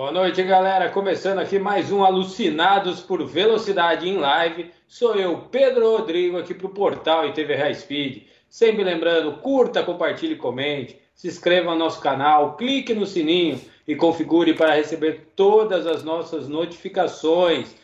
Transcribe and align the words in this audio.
Boa 0.00 0.12
noite, 0.12 0.42
galera. 0.42 0.88
Começando 0.88 1.40
aqui 1.40 1.58
mais 1.58 1.92
um 1.92 2.02
Alucinados 2.02 3.00
por 3.00 3.22
Velocidade 3.26 4.08
em 4.08 4.16
Live. 4.16 4.70
Sou 4.88 5.14
eu, 5.14 5.36
Pedro 5.52 5.94
Rodrigo, 5.94 6.38
aqui 6.38 6.54
para 6.54 6.66
o 6.66 6.70
portal 6.70 7.28
e 7.28 7.34
TV 7.34 7.54
High 7.54 7.74
Speed. 7.74 8.22
Sempre 8.48 8.82
lembrando, 8.82 9.30
curta, 9.42 9.82
compartilhe 9.82 10.36
comente. 10.36 10.98
Se 11.14 11.28
inscreva 11.28 11.72
no 11.72 11.78
nosso 11.80 12.00
canal, 12.00 12.56
clique 12.56 12.94
no 12.94 13.04
sininho 13.04 13.60
e 13.86 13.94
configure 13.94 14.54
para 14.54 14.72
receber 14.72 15.32
todas 15.36 15.86
as 15.86 16.02
nossas 16.02 16.48
notificações. 16.48 17.76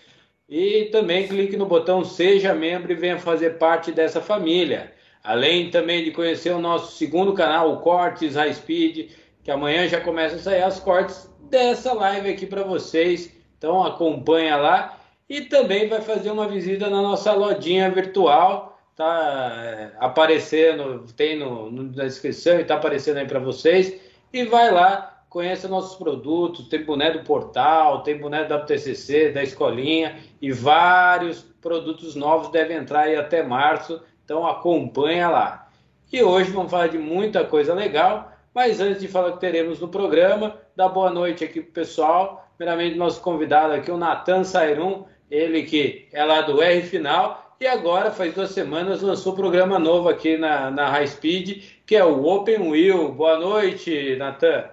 E 0.49 0.87
também 0.87 1.29
clique 1.29 1.59
no 1.59 1.67
botão 1.67 2.03
Seja 2.03 2.55
Membro 2.55 2.93
e 2.93 2.97
venha 2.97 3.19
fazer 3.19 3.59
parte 3.59 3.93
dessa 3.93 4.23
família. 4.23 4.91
Além 5.23 5.69
também 5.69 6.03
de 6.03 6.13
conhecer 6.13 6.55
o 6.55 6.61
nosso 6.61 6.97
segundo 6.97 7.35
canal, 7.35 7.75
o 7.75 7.81
Cortes 7.81 8.37
High 8.37 8.55
Speed, 8.55 9.11
que 9.47 9.51
amanhã 9.53 9.87
já 9.87 10.01
começa 10.01 10.35
a 10.35 10.39
sair 10.41 10.63
as 10.65 10.81
cortes 10.81 11.33
dessa 11.49 11.93
live 11.93 12.29
aqui 12.29 12.45
para 12.45 12.65
vocês. 12.65 13.33
Então 13.57 13.85
acompanha 13.85 14.57
lá 14.57 14.99
e 15.29 15.43
também 15.43 15.89
vai 15.89 16.01
fazer 16.01 16.33
uma 16.33 16.49
visita 16.49 16.91
na 16.91 17.01
nossa 17.01 17.33
lojinha 17.33 17.89
virtual. 17.89 18.77
Tá 18.97 19.53
é, 19.65 19.93
aparecendo, 20.01 21.07
tem 21.17 21.39
no, 21.39 21.71
na 21.71 22.03
descrição 22.03 22.59
e 22.59 22.65
tá 22.65 22.75
aparecendo 22.75 23.19
aí 23.19 23.27
para 23.29 23.39
vocês. 23.39 23.95
E 24.33 24.45
vai 24.45 24.73
lá, 24.73 25.23
conheça 25.31 25.69
nossos 25.69 25.97
produtos. 25.97 26.67
Tem 26.67 26.83
boné 26.83 27.13
do 27.13 27.23
portal, 27.23 28.03
tem 28.03 28.19
boné 28.19 28.47
da 28.47 28.57
UTCC, 28.57 29.31
da 29.31 29.45
escolinha 29.45 30.17
e 30.43 30.51
vários 30.51 31.43
produtos 31.63 32.17
novos 32.17 32.49
devem 32.49 32.79
entrar 32.79 33.03
aí 33.03 33.15
até 33.15 33.45
março. 33.45 34.03
Então 34.25 34.45
acompanha 34.45 35.29
lá. 35.29 35.69
E 36.13 36.21
hoje 36.21 36.51
vamos 36.51 36.69
falar 36.69 36.89
de 36.89 36.99
muita 36.99 37.45
coisa 37.45 37.73
legal. 37.73 38.33
Mas 38.57 38.81
antes 38.81 39.03
de 39.03 39.07
falar 39.07 39.29
o 39.29 39.33
que 39.35 39.41
teremos 39.41 39.81
no 39.81 39.89
programa, 39.89 40.59
dá 40.75 40.89
boa 40.89 41.11
noite 41.11 41.45
aqui 41.45 41.61
pro 41.61 41.73
pessoal. 41.75 42.49
Primeiramente, 42.57 42.97
nosso 42.97 43.21
convidado 43.21 43.75
aqui, 43.75 43.91
o 43.91 43.99
Natan 43.99 44.45
Sairum, 44.45 45.05
ele 45.31 45.65
que 45.65 46.09
é 46.11 46.25
lá 46.25 46.41
do 46.41 46.63
R 46.63 46.81
Final 46.81 47.55
e 47.61 47.67
agora, 47.67 48.11
faz 48.11 48.33
duas 48.33 48.53
semanas, 48.53 49.03
lançou 49.03 49.35
um 49.35 49.37
programa 49.37 49.79
novo 49.79 50.09
aqui 50.09 50.39
na, 50.39 50.71
na 50.71 50.89
High 50.89 51.07
Speed, 51.07 51.65
que 51.85 51.95
é 51.95 52.03
o 52.03 52.25
Open 52.25 52.71
Wheel. 52.71 53.13
Boa 53.13 53.39
noite, 53.39 54.17
Natan. 54.17 54.71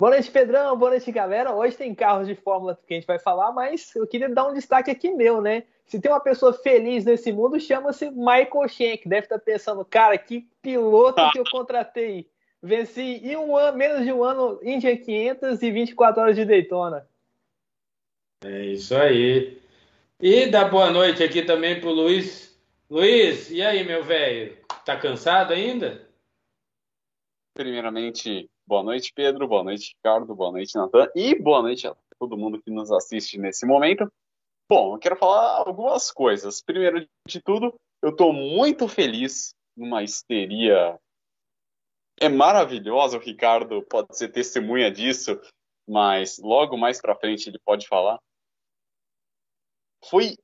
Boa 0.00 0.10
noite, 0.10 0.28
Pedrão. 0.28 0.76
Boa 0.76 0.90
noite, 0.90 1.12
galera. 1.12 1.54
Hoje 1.54 1.76
tem 1.76 1.94
carros 1.94 2.26
de 2.26 2.34
Fórmula 2.34 2.76
que 2.84 2.94
a 2.94 2.96
gente 2.96 3.06
vai 3.06 3.20
falar, 3.20 3.52
mas 3.52 3.94
eu 3.94 4.08
queria 4.08 4.28
dar 4.28 4.48
um 4.48 4.54
destaque 4.54 4.90
aqui 4.90 5.08
meu, 5.08 5.40
né? 5.40 5.62
Se 5.86 6.00
tem 6.00 6.10
uma 6.10 6.18
pessoa 6.18 6.52
feliz 6.52 7.04
nesse 7.04 7.30
mundo, 7.30 7.60
chama-se 7.60 8.10
Michael 8.10 8.68
Schenck. 8.68 9.08
Deve 9.08 9.26
estar 9.26 9.38
pensando, 9.38 9.84
cara, 9.84 10.18
que 10.18 10.48
piloto 10.60 11.30
que 11.30 11.38
eu 11.38 11.44
contratei. 11.48 12.26
Venci 12.62 13.00
em 13.00 13.36
um 13.36 13.56
ano, 13.56 13.78
menos 13.78 14.04
de 14.04 14.12
um 14.12 14.22
ano, 14.22 14.60
India 14.62 14.96
500 14.96 15.62
e 15.62 15.70
24 15.70 16.22
horas 16.22 16.36
de 16.36 16.44
Daytona. 16.44 17.08
É 18.44 18.66
isso 18.66 18.94
aí. 18.94 19.60
E 20.20 20.46
dá 20.46 20.68
boa 20.68 20.90
noite 20.90 21.22
aqui 21.22 21.42
também 21.42 21.80
pro 21.80 21.90
Luiz. 21.90 22.58
Luiz, 22.90 23.50
e 23.50 23.62
aí, 23.62 23.84
meu 23.84 24.04
velho? 24.04 24.58
Tá 24.84 24.98
cansado 24.98 25.52
ainda? 25.52 26.06
Primeiramente, 27.54 28.50
boa 28.66 28.82
noite, 28.82 29.12
Pedro. 29.14 29.48
Boa 29.48 29.64
noite, 29.64 29.94
Ricardo. 29.96 30.34
Boa 30.34 30.52
noite, 30.52 30.74
Natan. 30.74 31.08
E 31.14 31.34
boa 31.34 31.62
noite 31.62 31.86
a 31.86 31.96
todo 32.18 32.36
mundo 32.36 32.60
que 32.60 32.70
nos 32.70 32.90
assiste 32.92 33.38
nesse 33.38 33.64
momento. 33.64 34.10
Bom, 34.68 34.94
eu 34.94 34.98
quero 34.98 35.16
falar 35.16 35.58
algumas 35.66 36.10
coisas. 36.10 36.62
Primeiro 36.62 37.06
de 37.26 37.40
tudo, 37.40 37.74
eu 38.02 38.10
estou 38.10 38.32
muito 38.32 38.86
feliz 38.86 39.54
numa 39.76 40.02
histeria 40.02 40.98
é 42.20 42.28
maravilhosa, 42.28 43.16
o 43.16 43.20
Ricardo 43.20 43.82
pode 43.82 44.16
ser 44.16 44.28
testemunha 44.28 44.90
disso, 44.90 45.40
mas 45.88 46.38
logo 46.38 46.76
mais 46.76 47.00
para 47.00 47.16
frente 47.16 47.48
ele 47.48 47.58
pode 47.64 47.88
falar. 47.88 48.18
Foi 50.04 50.36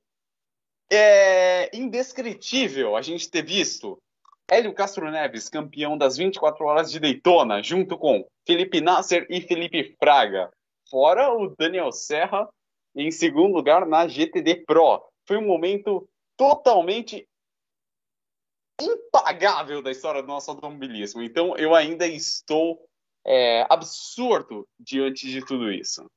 é, 0.91 1.75
indescritível 1.75 2.95
a 2.95 3.01
gente 3.01 3.29
ter 3.29 3.45
visto 3.45 3.97
Hélio 4.49 4.73
Castro 4.73 5.11
Neves, 5.11 5.49
campeão 5.49 5.97
das 5.97 6.17
24 6.17 6.65
horas 6.65 6.91
de 6.91 6.99
Daytona, 6.99 7.61
junto 7.61 7.97
com 7.97 8.25
Felipe 8.45 8.81
Nasser 8.81 9.27
e 9.29 9.41
Felipe 9.41 9.95
Fraga. 9.99 10.49
Fora 10.89 11.33
o 11.33 11.53
Daniel 11.55 11.91
Serra 11.91 12.47
em 12.95 13.11
segundo 13.11 13.53
lugar 13.53 13.85
na 13.85 14.07
GTD 14.07 14.63
Pro. 14.65 15.03
Foi 15.27 15.37
um 15.37 15.45
momento 15.45 16.07
totalmente 16.37 17.27
impagável 18.81 19.81
da 19.81 19.91
história 19.91 20.21
do 20.21 20.27
nosso 20.27 20.51
automobilismo. 20.51 21.21
Então 21.21 21.55
eu 21.57 21.73
ainda 21.73 22.07
estou 22.07 22.87
é, 23.25 23.65
absurdo 23.69 24.67
diante 24.79 25.29
de 25.29 25.45
tudo 25.45 25.71
isso. 25.71 26.09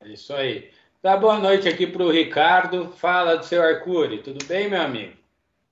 É 0.00 0.08
isso 0.08 0.32
aí. 0.32 0.72
Tá 1.02 1.16
boa 1.16 1.38
noite 1.38 1.68
aqui 1.68 1.86
para 1.86 2.02
o 2.02 2.10
Ricardo. 2.10 2.92
Fala 2.92 3.36
do 3.36 3.44
seu 3.44 3.62
Arcuri. 3.62 4.22
Tudo 4.22 4.44
bem, 4.46 4.68
meu 4.68 4.80
amigo? 4.80 5.16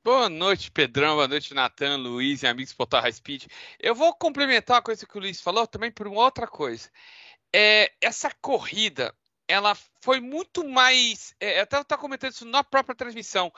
Boa 0.04 0.28
noite, 0.28 0.70
Pedrão. 0.70 1.16
Boa 1.16 1.26
noite, 1.26 1.52
Natan, 1.52 1.96
Luiz 1.96 2.42
e 2.42 2.46
amigos 2.46 2.72
Portal 2.72 3.02
High 3.02 3.12
Speed. 3.12 3.46
Eu 3.80 3.94
vou 3.94 4.14
complementar 4.14 4.78
a 4.78 4.82
coisa 4.82 5.04
que 5.04 5.16
o 5.16 5.20
Luiz 5.20 5.40
falou 5.40 5.66
também 5.66 5.90
por 5.90 6.06
uma 6.06 6.20
outra 6.20 6.46
coisa. 6.46 6.88
É, 7.52 7.92
essa 8.00 8.30
corrida 8.40 9.12
ela 9.48 9.76
foi 10.00 10.20
muito 10.20 10.69
mais. 10.69 11.34
É, 11.40 11.60
até 11.60 11.81
estava 11.81 12.00
comentando 12.00 12.32
isso 12.32 12.44
na 12.44 12.64
própria 12.64 12.94
transmissão. 12.94 13.52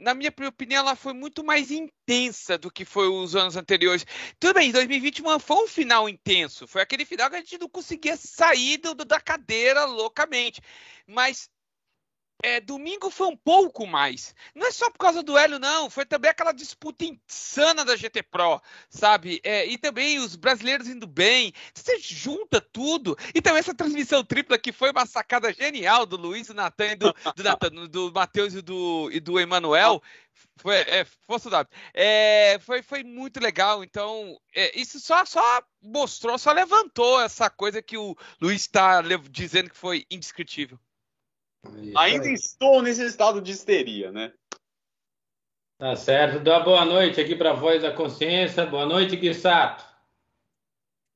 Na 0.00 0.14
minha 0.14 0.32
opinião, 0.48 0.80
ela 0.80 0.96
foi 0.96 1.12
muito 1.12 1.44
mais 1.44 1.70
intensa 1.70 2.56
do 2.58 2.70
que 2.70 2.84
foi 2.84 3.08
os 3.08 3.36
anos 3.36 3.56
anteriores. 3.56 4.06
Tudo 4.40 4.54
bem, 4.54 4.72
2021 4.72 5.38
foi 5.38 5.64
um 5.64 5.68
final 5.68 6.08
intenso. 6.08 6.66
Foi 6.66 6.82
aquele 6.82 7.04
final 7.04 7.28
que 7.30 7.36
a 7.36 7.40
gente 7.40 7.58
não 7.58 7.68
conseguia 7.68 8.16
sair 8.16 8.78
do, 8.78 8.94
da 8.94 9.20
cadeira 9.20 9.84
loucamente. 9.84 10.60
Mas 11.06 11.50
é, 12.42 12.60
domingo 12.60 13.10
foi 13.10 13.28
um 13.28 13.36
pouco 13.36 13.86
mais. 13.86 14.34
Não 14.54 14.66
é 14.66 14.70
só 14.70 14.90
por 14.90 14.98
causa 14.98 15.22
do 15.22 15.36
Hélio, 15.36 15.58
não. 15.58 15.88
Foi 15.88 16.04
também 16.04 16.30
aquela 16.30 16.52
disputa 16.52 17.04
insana 17.04 17.84
da 17.84 17.96
GT 17.96 18.22
Pro, 18.24 18.60
sabe? 18.90 19.40
É, 19.42 19.66
e 19.66 19.78
também 19.78 20.18
os 20.18 20.36
brasileiros 20.36 20.88
indo 20.88 21.06
bem. 21.06 21.52
Você 21.74 21.98
junta 21.98 22.60
tudo. 22.60 23.16
E 23.34 23.40
também 23.40 23.60
essa 23.60 23.74
transmissão 23.74 24.22
tripla 24.22 24.58
que 24.58 24.72
foi 24.72 24.90
uma 24.90 25.06
sacada 25.06 25.52
genial 25.52 26.04
do 26.04 26.16
Luiz, 26.16 26.48
do 26.48 26.54
Natan 26.54 26.92
e 26.92 26.96
do, 26.96 27.14
do, 27.70 27.88
do 27.88 28.12
Matheus 28.12 28.54
e 28.54 28.60
do, 28.60 29.10
e 29.10 29.20
do 29.20 29.40
Emanuel. 29.40 30.02
Foi, 30.56 30.76
é. 30.76 31.06
É, 31.94 32.58
foi, 32.60 32.82
foi 32.82 33.02
muito 33.02 33.40
legal. 33.40 33.82
Então, 33.82 34.38
é, 34.54 34.78
isso 34.78 35.00
só, 35.00 35.24
só 35.24 35.62
mostrou, 35.82 36.36
só 36.38 36.52
levantou 36.52 37.20
essa 37.20 37.48
coisa 37.48 37.80
que 37.80 37.96
o 37.96 38.16
Luiz 38.40 38.62
está 38.62 39.02
dizendo 39.30 39.70
que 39.70 39.76
foi 39.76 40.06
indescritível. 40.10 40.78
Ainda 41.96 42.28
estou 42.28 42.82
nesse 42.82 43.04
estado 43.04 43.40
de 43.40 43.52
histeria, 43.52 44.10
né? 44.10 44.32
Tá 45.78 45.96
certo. 45.96 46.42
Dá 46.42 46.60
boa 46.60 46.84
noite 46.84 47.20
aqui 47.20 47.34
para 47.34 47.50
a 47.50 47.54
Voz 47.54 47.82
da 47.82 47.92
Consciência. 47.92 48.64
Boa 48.64 48.86
noite, 48.86 49.16
Guissato. 49.16 49.84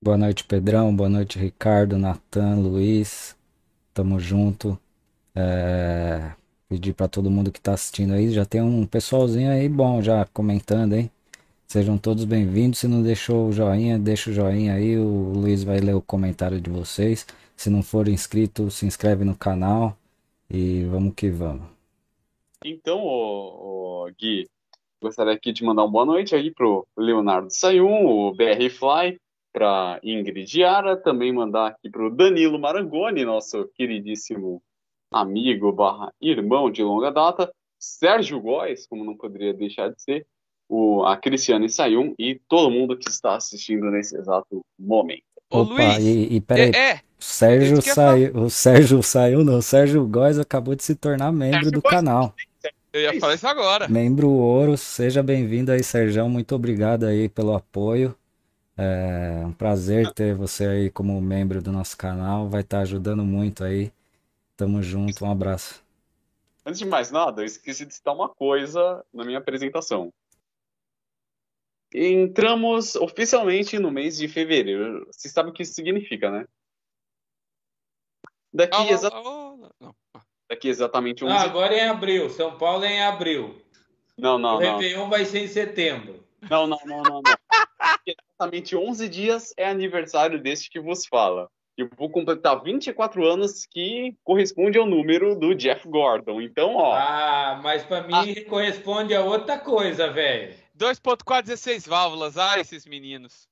Boa 0.02 0.16
noite, 0.16 0.44
Pedrão. 0.44 0.94
Boa 0.94 1.08
noite, 1.08 1.38
Ricardo, 1.38 1.96
Natan, 1.98 2.56
Luiz. 2.56 3.36
Tamo 3.94 4.20
junto. 4.20 4.78
É... 5.34 6.32
Pedir 6.68 6.92
para 6.92 7.08
todo 7.08 7.30
mundo 7.30 7.50
que 7.50 7.60
tá 7.60 7.72
assistindo 7.72 8.14
aí. 8.14 8.30
Já 8.30 8.44
tem 8.44 8.60
um 8.60 8.84
pessoalzinho 8.84 9.50
aí 9.50 9.68
bom 9.68 10.02
já 10.02 10.24
comentando, 10.26 10.94
hein? 10.94 11.10
Sejam 11.66 11.98
todos 11.98 12.24
bem-vindos. 12.24 12.78
Se 12.78 12.88
não 12.88 13.02
deixou 13.02 13.48
o 13.48 13.52
joinha, 13.52 13.98
deixa 13.98 14.30
o 14.30 14.32
joinha 14.32 14.74
aí. 14.74 14.98
O 14.98 15.32
Luiz 15.34 15.62
vai 15.62 15.78
ler 15.78 15.94
o 15.94 16.02
comentário 16.02 16.60
de 16.60 16.68
vocês. 16.68 17.26
Se 17.56 17.70
não 17.70 17.82
for 17.82 18.06
inscrito, 18.08 18.70
se 18.70 18.86
inscreve 18.86 19.24
no 19.24 19.34
canal. 19.34 19.96
E 20.50 20.84
vamos 20.84 21.14
que 21.14 21.30
vamos. 21.30 21.68
Então, 22.64 23.00
o, 23.04 24.10
Gui, 24.18 24.48
gostaria 25.00 25.32
aqui 25.32 25.52
de 25.52 25.62
mandar 25.62 25.82
uma 25.82 25.90
boa 25.90 26.06
noite 26.06 26.34
aí 26.34 26.50
pro 26.50 26.86
Leonardo 26.96 27.50
Sayum, 27.50 28.06
o 28.06 28.34
BR 28.34 28.70
Fly, 28.70 29.20
para 29.52 30.00
Ingrid 30.02 30.60
Yara, 30.60 30.96
também 30.96 31.32
mandar 31.32 31.68
aqui 31.68 31.90
pro 31.90 32.10
Danilo 32.10 32.58
Marangoni, 32.58 33.24
nosso 33.24 33.68
queridíssimo 33.74 34.62
amigo 35.12 35.72
barra 35.72 36.12
irmão 36.20 36.70
de 36.70 36.82
longa 36.82 37.10
data, 37.10 37.52
Sérgio 37.78 38.40
Góes, 38.40 38.86
como 38.86 39.04
não 39.04 39.16
poderia 39.16 39.54
deixar 39.54 39.90
de 39.90 40.02
ser, 40.02 40.26
o, 40.68 41.04
a 41.04 41.16
Cristiane 41.16 41.68
Sayum 41.68 42.14
e 42.18 42.40
todo 42.48 42.70
mundo 42.70 42.96
que 42.96 43.08
está 43.08 43.36
assistindo 43.36 43.90
nesse 43.90 44.16
exato 44.16 44.62
momento. 44.78 45.27
Ô, 45.50 45.60
Opa, 45.60 45.72
Luiz, 45.72 45.98
e, 45.98 46.36
e 46.36 46.40
peraí, 46.40 46.72
é, 46.74 46.90
é, 46.90 47.00
Sérgio 47.18 47.80
saiu, 47.80 48.36
o 48.36 48.50
Sérgio 48.50 49.02
saiu 49.02 49.44
não, 49.44 49.58
o 49.58 49.62
Sérgio 49.62 50.06
Góes 50.06 50.38
acabou 50.38 50.74
de 50.74 50.84
se 50.84 50.94
tornar 50.94 51.32
membro 51.32 51.54
Sérgio 51.54 51.72
do 51.72 51.80
Góes. 51.80 51.94
canal. 51.94 52.34
Eu 52.92 53.00
ia 53.00 53.20
falar 53.20 53.34
isso 53.34 53.46
agora. 53.46 53.88
Membro 53.88 54.28
Ouro, 54.28 54.76
seja 54.76 55.22
bem-vindo 55.22 55.72
aí, 55.72 55.82
Sérgio, 55.82 56.28
muito 56.28 56.54
obrigado 56.54 57.04
aí 57.04 57.28
pelo 57.28 57.54
apoio. 57.54 58.14
É 58.76 59.42
um 59.44 59.52
prazer 59.52 60.12
ter 60.12 60.34
você 60.34 60.66
aí 60.66 60.90
como 60.90 61.20
membro 61.20 61.60
do 61.60 61.72
nosso 61.72 61.96
canal, 61.96 62.48
vai 62.48 62.60
estar 62.60 62.78
tá 62.78 62.82
ajudando 62.82 63.24
muito 63.24 63.64
aí. 63.64 63.92
Tamo 64.56 64.82
junto, 64.82 65.24
um 65.24 65.30
abraço. 65.30 65.82
Antes 66.64 66.78
de 66.78 66.86
mais 66.86 67.10
nada, 67.10 67.42
eu 67.42 67.46
esqueci 67.46 67.86
de 67.86 67.94
citar 67.94 68.14
uma 68.14 68.28
coisa 68.28 69.04
na 69.12 69.24
minha 69.24 69.38
apresentação. 69.38 70.12
Entramos 71.94 72.94
oficialmente 72.96 73.78
no 73.78 73.90
mês 73.90 74.16
de 74.18 74.28
fevereiro. 74.28 75.06
Você 75.10 75.28
sabe 75.28 75.50
o 75.50 75.52
que 75.52 75.62
isso 75.62 75.72
significa, 75.74 76.30
né? 76.30 76.44
Daqui, 78.52 78.76
Ah, 78.76 78.90
exa- 78.92 79.10
ah, 79.12 79.22
ah, 79.24 79.70
não. 79.80 79.94
daqui 80.50 80.68
exatamente 80.68 81.24
11 81.24 81.34
Não, 81.34 81.40
agora 81.42 81.74
é 81.74 81.84
em 81.84 81.88
abril. 81.88 82.30
São 82.30 82.56
Paulo 82.58 82.84
é 82.84 82.92
em 82.94 83.02
abril. 83.02 83.60
Não, 84.16 84.38
não, 84.38 84.56
o 84.56 84.60
não. 84.60 84.78
Réveillon 84.78 85.08
vai 85.08 85.24
ser 85.24 85.40
em 85.44 85.48
setembro. 85.48 86.24
Não, 86.50 86.66
não, 86.66 86.78
não, 86.84 87.02
não, 87.02 87.22
não. 87.22 87.22
Daqui 87.22 88.14
exatamente 88.16 88.74
11 88.76 89.08
dias 89.08 89.52
é 89.56 89.68
aniversário 89.68 90.40
deste 90.42 90.70
que 90.70 90.80
vos 90.80 91.06
fala. 91.06 91.48
Eu 91.76 91.88
vou 91.96 92.10
completar 92.10 92.60
24 92.60 93.24
anos, 93.24 93.64
que 93.64 94.16
corresponde 94.24 94.76
ao 94.76 94.84
número 94.86 95.36
do 95.38 95.54
Jeff 95.54 95.86
Gordon. 95.88 96.40
Então, 96.40 96.74
ó, 96.74 96.92
Ah, 96.94 97.60
mas 97.62 97.84
pra 97.84 98.02
mim 98.02 98.34
corresponde 98.46 99.14
a 99.14 99.22
outra 99.22 99.58
coisa, 99.58 100.10
velho. 100.10 100.56
2.4, 100.78 101.42
16 101.42 101.86
válvulas. 101.86 102.38
Ah, 102.38 102.58
esses 102.58 102.86
meninos. 102.86 103.48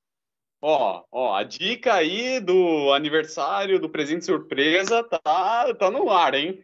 ó, 0.63 1.05
ó, 1.11 1.35
a 1.35 1.43
dica 1.43 1.95
aí 1.95 2.41
do 2.41 2.93
aniversário, 2.93 3.81
do 3.81 3.91
presente 3.91 4.25
surpresa, 4.25 5.03
tá, 5.03 5.75
tá 5.75 5.91
no 5.91 6.11
ar, 6.11 6.35
hein? 6.35 6.63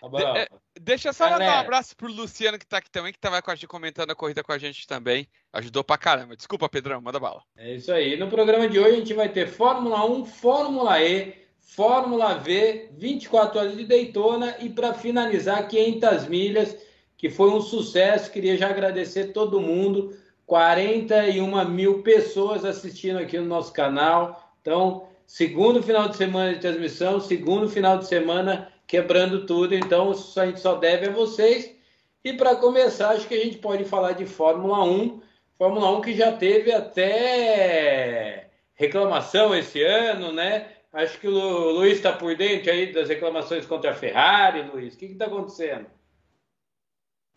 Tá 0.00 0.08
bom. 0.08 0.18
É, 0.18 0.48
Deixa 0.82 1.10
eu 1.10 1.12
só 1.12 1.28
mandar 1.28 1.56
um 1.56 1.60
abraço 1.60 1.94
pro 1.94 2.10
Luciano 2.10 2.58
que 2.58 2.66
tá 2.66 2.78
aqui 2.78 2.90
também, 2.90 3.12
que 3.12 3.18
tava 3.18 3.42
com 3.42 3.50
a 3.50 3.54
gente 3.54 3.66
comentando 3.66 4.10
a 4.10 4.14
corrida 4.14 4.42
com 4.42 4.50
a 4.50 4.56
gente 4.56 4.86
também. 4.86 5.28
Ajudou 5.52 5.84
pra 5.84 5.98
caramba. 5.98 6.34
Desculpa, 6.34 6.70
Pedrão, 6.70 7.02
manda 7.02 7.20
bala. 7.20 7.42
É 7.54 7.74
isso 7.74 7.92
aí. 7.92 8.16
No 8.16 8.28
programa 8.28 8.66
de 8.66 8.78
hoje 8.78 8.94
a 8.94 8.98
gente 8.98 9.12
vai 9.12 9.28
ter 9.28 9.46
Fórmula 9.46 10.06
1, 10.06 10.24
Fórmula 10.24 11.02
E, 11.02 11.34
Fórmula 11.60 12.38
V, 12.38 12.88
24 12.96 13.58
horas 13.58 13.76
de 13.76 13.84
Daytona 13.84 14.56
e 14.60 14.70
para 14.70 14.94
finalizar 14.94 15.68
500 15.68 16.28
milhas, 16.28 16.74
que 17.20 17.28
foi 17.28 17.50
um 17.50 17.60
sucesso. 17.60 18.30
Queria 18.32 18.56
já 18.56 18.70
agradecer 18.70 19.26
todo 19.34 19.60
mundo. 19.60 20.16
41 20.46 21.68
mil 21.68 22.02
pessoas 22.02 22.64
assistindo 22.64 23.18
aqui 23.18 23.38
no 23.38 23.44
nosso 23.44 23.74
canal. 23.74 24.54
Então, 24.62 25.06
segundo 25.26 25.82
final 25.82 26.08
de 26.08 26.16
semana 26.16 26.54
de 26.54 26.60
transmissão, 26.60 27.20
segundo 27.20 27.68
final 27.68 27.98
de 27.98 28.06
semana 28.06 28.72
quebrando 28.86 29.44
tudo. 29.44 29.74
Então, 29.74 30.10
a 30.12 30.46
gente 30.46 30.60
só 30.60 30.76
deve 30.76 31.08
a 31.08 31.12
vocês. 31.12 31.76
E 32.24 32.32
para 32.32 32.56
começar, 32.56 33.10
acho 33.10 33.28
que 33.28 33.34
a 33.34 33.44
gente 33.44 33.58
pode 33.58 33.84
falar 33.84 34.12
de 34.12 34.24
Fórmula 34.24 34.82
1. 34.82 35.20
Fórmula 35.58 35.90
1 35.98 36.00
que 36.00 36.14
já 36.14 36.32
teve 36.32 36.72
até 36.72 38.48
reclamação 38.74 39.54
esse 39.54 39.82
ano, 39.82 40.32
né? 40.32 40.68
Acho 40.90 41.20
que 41.20 41.28
o 41.28 41.30
Lu- 41.30 41.70
Luiz 41.72 41.98
está 41.98 42.14
por 42.14 42.34
dentro 42.34 42.70
aí 42.72 42.90
das 42.94 43.10
reclamações 43.10 43.66
contra 43.66 43.90
a 43.90 43.94
Ferrari, 43.94 44.62
Luiz. 44.72 44.94
O 44.94 44.96
que 44.96 45.04
está 45.04 45.26
acontecendo? 45.26 45.86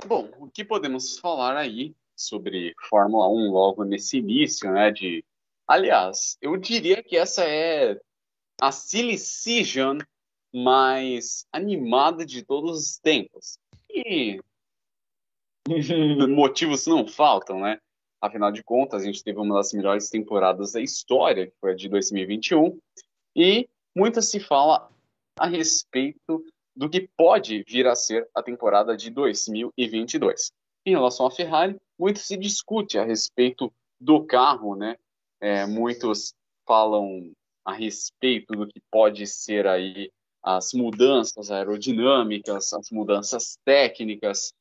Bom, 0.06 0.30
o 0.38 0.50
que 0.50 0.66
podemos 0.66 1.18
falar 1.18 1.56
aí 1.58 1.96
sobre 2.16 2.74
Fórmula 2.90 3.28
1 3.30 3.52
logo 3.52 3.84
nesse 3.84 4.18
início, 4.18 4.72
né? 4.72 4.92
De, 4.92 5.24
aliás, 5.68 6.38
eu 6.42 6.58
diria 6.58 7.02
que 7.02 7.18
essa 7.18 7.44
é 7.44 8.00
a 8.62 8.72
silly 8.72 9.18
season 9.18 9.98
mais 10.54 11.46
animada 11.52 12.26
de 12.26 12.44
todos 12.44 12.80
os 12.80 12.98
tempos. 13.00 13.58
E 13.90 14.40
motivos 16.30 16.86
não 16.86 17.08
faltam, 17.08 17.62
né? 17.62 17.80
Afinal 18.22 18.52
de 18.52 18.64
contas, 18.64 19.02
a 19.02 19.06
gente 19.06 19.24
teve 19.24 19.40
uma 19.40 19.56
das 19.56 19.74
melhores 19.74 20.10
temporadas 20.10 20.74
da 20.74 20.82
história, 20.82 21.48
que 21.48 21.54
foi 21.60 21.74
a 21.74 21.76
de 21.76 21.90
2021, 21.90 22.80
e 23.36 23.68
muito 23.96 24.22
se 24.22 24.40
fala 24.40 24.90
a 25.38 25.48
respeito 25.48 26.46
do 26.76 26.90
que 26.90 27.10
pode 27.16 27.64
vir 27.68 27.88
a 27.88 27.96
ser 27.96 28.28
a 28.34 28.42
temporada 28.42 28.98
de 28.98 29.10
2022. 29.10 30.52
Em 30.86 30.92
relação 30.92 31.26
à 31.26 31.32
Ferrari, 31.32 31.80
muito 31.98 32.20
se 32.20 32.36
discute 32.36 32.98
a 32.98 33.06
respeito 33.06 33.72
do 34.00 34.26
carro, 34.26 34.76
né? 34.76 34.98
É, 35.40 35.66
muitos 35.66 36.34
falam 36.66 37.32
a 37.66 37.74
respeito 37.74 38.54
do 38.54 38.68
que 38.68 38.82
pode 38.92 39.26
ser 39.28 39.68
aí 39.68 40.12
as 40.42 40.74
mudanças 40.74 41.50
aerodinâmicas, 41.50 42.74
as 42.74 42.90
mudanças 42.92 43.58
técnicas. 43.64 44.54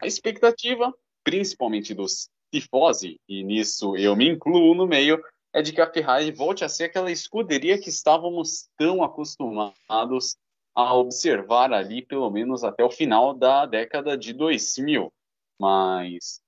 A 0.00 0.06
expectativa, 0.06 0.92
principalmente 1.24 1.94
dos 1.94 2.28
tifosi, 2.52 3.18
e 3.26 3.42
nisso 3.42 3.96
eu 3.96 4.14
me 4.14 4.28
incluo 4.28 4.74
no 4.74 4.86
meio, 4.86 5.22
é 5.54 5.62
de 5.62 5.72
que 5.72 5.80
a 5.80 5.90
Ferrari 5.90 6.30
volte 6.30 6.64
a 6.64 6.68
ser 6.68 6.84
aquela 6.84 7.10
escuderia 7.10 7.78
que 7.78 7.88
estávamos 7.88 8.68
tão 8.76 9.02
acostumados 9.02 10.36
a 10.74 10.94
observar 10.94 11.72
ali, 11.72 12.04
pelo 12.04 12.30
menos 12.30 12.64
até 12.64 12.84
o 12.84 12.90
final 12.90 13.34
da 13.34 13.66
década 13.66 14.16
de 14.16 14.32
2000. 14.32 15.12
Mas 15.58 16.40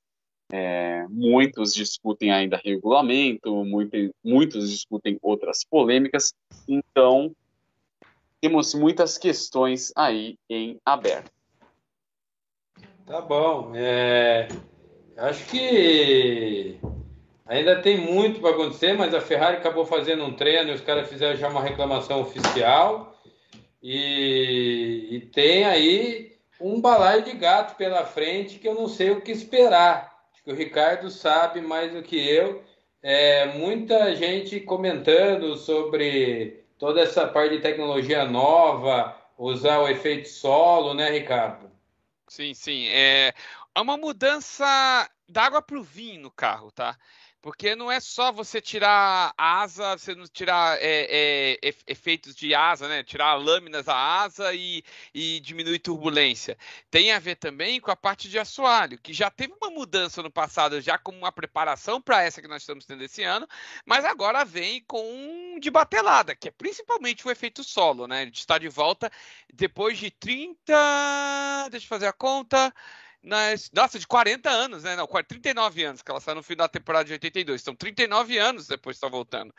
é, 0.52 1.07
muitos 1.09 1.75
discutem 1.75 2.33
ainda 2.33 2.61
regulamento, 2.62 3.64
muito, 3.64 3.97
muitos 4.23 4.71
discutem 4.71 5.19
outras 5.23 5.64
polêmicas, 5.64 6.35
então 6.66 7.35
temos 8.40 8.75
muitas 8.75 9.16
questões 9.16 9.93
aí 9.97 10.37
em 10.49 10.78
aberto. 10.85 11.31
Tá 13.07 13.21
bom. 13.21 13.73
É, 13.75 14.49
Acho 15.16 15.45
que 15.47 16.76
ainda 17.47 17.81
tem 17.81 17.97
muito 17.97 18.40
para 18.40 18.50
acontecer, 18.50 18.95
mas 18.95 19.14
a 19.14 19.21
Ferrari 19.21 19.57
acabou 19.57 19.87
fazendo 19.87 20.25
um 20.25 20.35
treino 20.35 20.71
e 20.71 20.75
os 20.75 20.81
caras 20.81 21.09
fizeram 21.09 21.37
já 21.37 21.49
uma 21.49 21.62
reclamação 21.62 22.21
oficial. 22.21 23.13
E, 23.87 25.09
e 25.11 25.21
tem 25.21 25.67
aí 25.67 26.38
um 26.59 26.81
balaio 26.81 27.23
de 27.23 27.33
gato 27.33 27.76
pela 27.76 28.07
frente 28.07 28.59
que 28.59 28.67
eu 28.67 28.75
não 28.75 28.88
sei 28.88 29.11
o 29.11 29.21
que 29.21 29.31
esperar. 29.31 30.25
Acho 30.33 30.43
que 30.43 30.50
o 30.50 30.57
Ricardo 30.57 31.11
sabe 31.11 31.61
mais 31.61 31.93
do 31.93 32.03
que 32.03 32.17
eu. 32.17 32.64
É, 33.03 33.45
muita 33.59 34.17
gente 34.17 34.59
comentando 34.61 35.55
sobre 35.59 36.64
toda 36.79 37.03
essa 37.03 37.26
parte 37.26 37.57
de 37.57 37.62
tecnologia 37.62 38.25
nova, 38.25 39.14
usar 39.37 39.81
o 39.81 39.88
efeito 39.88 40.31
solo, 40.31 40.95
né, 40.95 41.11
Ricardo? 41.11 41.71
Sim, 42.26 42.55
sim. 42.55 42.88
É 42.88 43.35
é 43.75 43.81
uma 43.81 43.97
mudança 43.97 44.64
da 45.29 45.43
água 45.43 45.61
para 45.61 45.79
o 45.79 45.83
vinho 45.83 46.23
no 46.23 46.31
carro, 46.31 46.71
tá? 46.71 46.97
Porque 47.44 47.76
não 47.76 47.92
é 47.92 48.00
só 48.00 48.32
você 48.32 48.58
tirar 48.58 49.34
asa, 49.36 49.98
você 49.98 50.14
não 50.14 50.26
tirar 50.26 50.78
é, 50.80 51.58
é, 51.62 51.74
efeitos 51.86 52.34
de 52.34 52.54
asa, 52.54 52.88
né? 52.88 53.02
Tirar 53.02 53.34
lâminas 53.34 53.84
da 53.84 53.94
asa 53.94 54.54
e, 54.54 54.82
e 55.12 55.40
diminuir 55.40 55.78
turbulência. 55.78 56.56
Tem 56.90 57.12
a 57.12 57.18
ver 57.18 57.36
também 57.36 57.82
com 57.82 57.90
a 57.90 57.96
parte 57.96 58.30
de 58.30 58.38
assoalho, 58.38 58.98
que 58.98 59.12
já 59.12 59.30
teve 59.30 59.52
uma 59.60 59.68
mudança 59.68 60.22
no 60.22 60.30
passado, 60.30 60.80
já 60.80 60.96
como 60.96 61.18
uma 61.18 61.30
preparação 61.30 62.00
para 62.00 62.22
essa 62.22 62.40
que 62.40 62.48
nós 62.48 62.62
estamos 62.62 62.86
tendo 62.86 63.04
esse 63.04 63.22
ano, 63.22 63.46
mas 63.84 64.06
agora 64.06 64.42
vem 64.42 64.80
com 64.80 65.02
um 65.06 65.60
de 65.60 65.70
batelada, 65.70 66.34
que 66.34 66.48
é 66.48 66.50
principalmente 66.50 67.28
o 67.28 67.30
efeito 67.30 67.62
solo, 67.62 68.06
né? 68.06 68.22
A 68.22 68.24
gente 68.24 68.38
está 68.38 68.56
de 68.56 68.70
volta 68.70 69.12
depois 69.52 69.98
de 69.98 70.10
30. 70.10 71.68
Deixa 71.70 71.84
eu 71.84 71.88
fazer 71.90 72.06
a 72.06 72.12
conta 72.14 72.72
nas, 73.25 73.71
nossa, 73.73 73.99
de 73.99 74.07
40 74.07 74.50
anos, 74.50 74.83
né? 74.83 74.95
Não, 74.95 75.07
39 75.07 75.83
anos, 75.83 76.02
que 76.02 76.11
ela 76.11 76.21
saiu 76.21 76.37
no 76.37 76.43
fim 76.43 76.54
da 76.54 76.69
temporada 76.69 77.07
de 77.07 77.12
82. 77.12 77.62
Então, 77.62 77.75
39 77.75 78.38
anos 78.38 78.66
depois 78.66 78.97
está 78.97 79.09
voltando. 79.09 79.52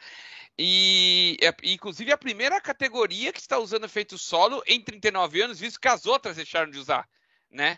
E, 0.57 1.35
é, 1.41 1.53
inclusive, 1.63 2.11
a 2.11 2.17
primeira 2.17 2.61
categoria 2.61 3.33
que 3.33 3.39
está 3.39 3.57
usando 3.57 3.85
efeito 3.85 4.17
solo 4.17 4.63
em 4.67 4.79
39 4.79 5.41
anos, 5.41 5.59
visto 5.59 5.79
que 5.79 5.87
as 5.87 6.05
outras 6.05 6.35
deixaram 6.35 6.69
de 6.69 6.77
usar, 6.77 7.09
né? 7.51 7.77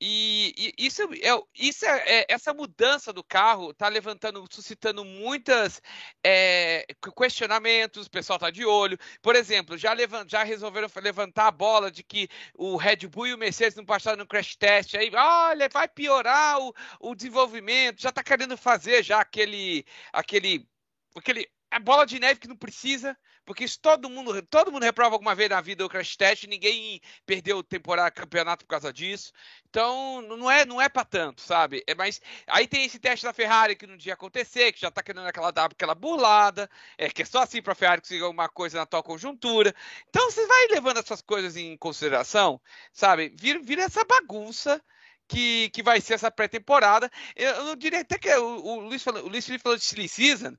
E, 0.00 0.74
e 0.78 0.86
isso, 0.86 1.02
é, 1.02 1.42
isso 1.54 1.86
é, 1.86 2.20
é, 2.20 2.26
essa 2.28 2.52
mudança 2.52 3.12
do 3.12 3.24
carro 3.24 3.70
está 3.70 3.88
levantando, 3.88 4.44
suscitando 4.50 5.04
muitas 5.04 5.80
é, 6.24 6.86
questionamentos, 7.16 8.06
o 8.06 8.10
pessoal 8.10 8.36
está 8.36 8.50
de 8.50 8.64
olho. 8.64 8.98
Por 9.22 9.34
exemplo, 9.34 9.78
já, 9.78 9.92
levant, 9.92 10.30
já 10.30 10.42
resolveram 10.42 10.88
levantar 11.02 11.46
a 11.48 11.50
bola 11.50 11.90
de 11.90 12.02
que 12.02 12.28
o 12.54 12.76
Red 12.76 13.08
Bull 13.08 13.28
e 13.28 13.34
o 13.34 13.38
Mercedes 13.38 13.76
não 13.76 13.86
passaram 13.86 14.18
no 14.18 14.26
crash 14.26 14.56
test, 14.56 14.94
aí, 14.94 15.10
olha, 15.14 15.68
vai 15.68 15.88
piorar 15.88 16.60
o, 16.60 16.74
o 17.00 17.14
desenvolvimento, 17.14 18.02
já 18.02 18.10
está 18.10 18.22
querendo 18.22 18.56
fazer 18.56 19.02
já 19.02 19.20
aquele, 19.20 19.84
aquele, 20.12 20.68
aquele 21.16 21.48
a 21.70 21.78
bola 21.78 22.06
de 22.06 22.18
neve 22.18 22.40
que 22.40 22.48
não 22.48 22.56
precisa, 22.56 23.16
porque 23.46 23.64
isso 23.64 23.78
todo 23.80 24.10
mundo, 24.10 24.42
todo 24.42 24.72
mundo 24.72 24.82
reprova 24.82 25.14
alguma 25.14 25.34
vez 25.34 25.48
na 25.48 25.60
vida 25.60 25.86
o 25.86 25.88
crash 25.88 26.16
test, 26.16 26.44
ninguém 26.44 27.00
perdeu 27.24 27.62
temporada, 27.62 28.10
campeonato 28.10 28.64
por 28.64 28.70
causa 28.70 28.92
disso. 28.92 29.32
Então, 29.70 30.20
não 30.22 30.50
é, 30.50 30.66
não 30.66 30.82
é 30.82 30.88
para 30.88 31.04
tanto, 31.04 31.40
sabe? 31.40 31.82
É, 31.86 31.94
mas 31.94 32.20
aí 32.46 32.66
tem 32.66 32.84
esse 32.84 32.98
teste 32.98 33.24
da 33.24 33.32
Ferrari 33.32 33.76
que 33.76 33.86
não 33.86 33.96
devia 33.96 34.14
acontecer, 34.14 34.72
que 34.72 34.80
já 34.80 34.90
tá 34.90 35.02
querendo 35.02 35.26
aquela 35.26 35.52
dar 35.52 35.66
aquela 35.66 35.94
burlada, 35.94 36.68
é 36.98 37.08
que 37.08 37.22
é 37.22 37.24
só 37.24 37.42
assim 37.42 37.62
para 37.62 37.74
Ferrari 37.74 38.02
conseguir 38.02 38.24
alguma 38.24 38.48
coisa 38.48 38.78
na 38.78 38.82
atual 38.82 39.02
conjuntura. 39.02 39.74
Então, 40.08 40.30
você 40.30 40.44
vai 40.46 40.66
levando 40.68 40.98
essas 40.98 41.22
coisas 41.22 41.56
em 41.56 41.76
consideração, 41.76 42.60
sabe? 42.92 43.32
Vira, 43.38 43.60
vira 43.62 43.82
essa 43.82 44.04
bagunça 44.04 44.82
que, 45.28 45.70
que 45.70 45.82
vai 45.82 46.00
ser 46.00 46.14
essa 46.14 46.30
pré-temporada. 46.30 47.10
Eu, 47.34 47.50
eu 47.68 47.76
diria 47.76 48.00
até 48.00 48.18
que 48.18 48.32
o, 48.36 48.64
o 48.64 48.80
Luiz 48.80 49.02
falou, 49.02 49.24
o 49.24 49.28
Luiz 49.28 49.46
Felipe 49.46 49.62
falou 49.62 49.78
de 49.78 49.84
silly 49.84 50.08
season. 50.08 50.56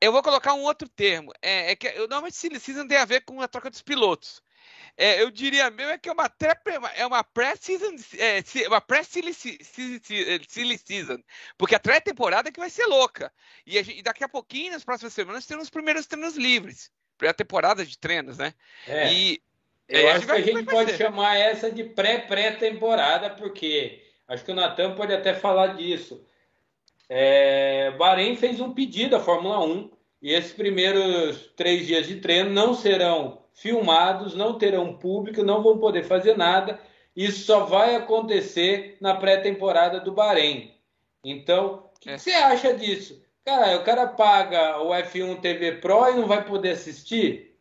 Eu 0.00 0.12
vou 0.12 0.22
colocar 0.22 0.54
um 0.54 0.62
outro 0.62 0.88
termo. 0.88 1.32
É, 1.42 1.72
é 1.72 1.76
que 1.76 1.86
eu, 1.86 2.08
normalmente 2.08 2.36
silly 2.36 2.58
season 2.58 2.86
tem 2.86 2.96
a 2.96 3.04
ver 3.04 3.20
com 3.22 3.40
a 3.40 3.48
troca 3.48 3.70
dos 3.70 3.82
pilotos. 3.82 4.42
É, 4.96 5.22
eu 5.22 5.30
diria 5.30 5.70
mesmo 5.70 5.92
é 5.92 5.98
que 5.98 6.08
é 6.08 6.12
uma 6.12 6.30
é 6.94 7.06
uma 7.06 7.24
pré-season, 7.24 7.94
é, 8.18 8.42
uma 8.66 8.80
pré-silly 8.80 9.32
season, 10.78 11.22
porque 11.56 11.74
a 11.74 11.80
pré-temporada 11.80 12.48
é 12.48 12.52
que 12.52 12.60
vai 12.60 12.70
ser 12.70 12.86
louca. 12.86 13.32
E, 13.66 13.78
a 13.78 13.80
e, 13.82 14.02
daqui 14.02 14.24
a 14.24 14.28
pouquinho, 14.28 14.72
nas 14.72 14.84
próximas 14.84 15.12
semanas, 15.12 15.46
temos 15.46 15.64
os 15.64 15.70
primeiros 15.70 16.06
treinos 16.06 16.36
livres. 16.36 16.90
pré-temporada 17.16 17.84
de 17.84 17.98
treinos, 17.98 18.38
né? 18.38 18.54
É. 18.86 19.12
E 19.12 19.42
eu 19.88 20.08
é, 20.08 20.12
acho 20.12 20.26
que 20.26 20.32
a 20.32 20.40
gente 20.40 20.64
pode 20.64 20.96
chamar 20.96 21.36
essa 21.36 21.70
de 21.70 21.84
pré-pré-temporada, 21.84 23.30
porque 23.30 24.02
acho 24.28 24.44
que 24.44 24.52
o 24.52 24.54
Natan 24.54 24.94
pode 24.94 25.12
até 25.12 25.34
falar 25.34 25.76
disso. 25.76 26.24
É, 27.12 27.90
Bahrein 27.98 28.36
fez 28.36 28.60
um 28.60 28.72
pedido 28.72 29.16
à 29.16 29.20
Fórmula 29.20 29.58
1 29.64 29.90
e 30.22 30.32
esses 30.32 30.52
primeiros 30.52 31.52
três 31.56 31.84
dias 31.84 32.06
de 32.06 32.20
treino 32.20 32.50
não 32.50 32.72
serão 32.72 33.42
filmados, 33.52 34.32
não 34.32 34.56
terão 34.56 34.96
público, 34.96 35.42
não 35.42 35.60
vão 35.60 35.78
poder 35.78 36.04
fazer 36.04 36.36
nada. 36.36 36.78
Isso 37.16 37.46
só 37.46 37.64
vai 37.64 37.96
acontecer 37.96 38.96
na 39.00 39.16
pré-temporada 39.16 39.98
do 39.98 40.12
Bahrein. 40.12 40.72
Então, 41.24 41.90
o 41.96 42.00
que, 42.00 42.10
é. 42.10 42.14
que 42.14 42.20
você 42.20 42.30
acha 42.30 42.72
disso? 42.74 43.20
Cara, 43.44 43.76
o 43.76 43.82
cara 43.82 44.06
paga 44.06 44.80
o 44.80 44.90
F1 44.90 45.40
TV 45.40 45.72
Pro 45.72 46.08
e 46.10 46.14
não 46.14 46.28
vai 46.28 46.44
poder 46.44 46.70
assistir? 46.70 47.56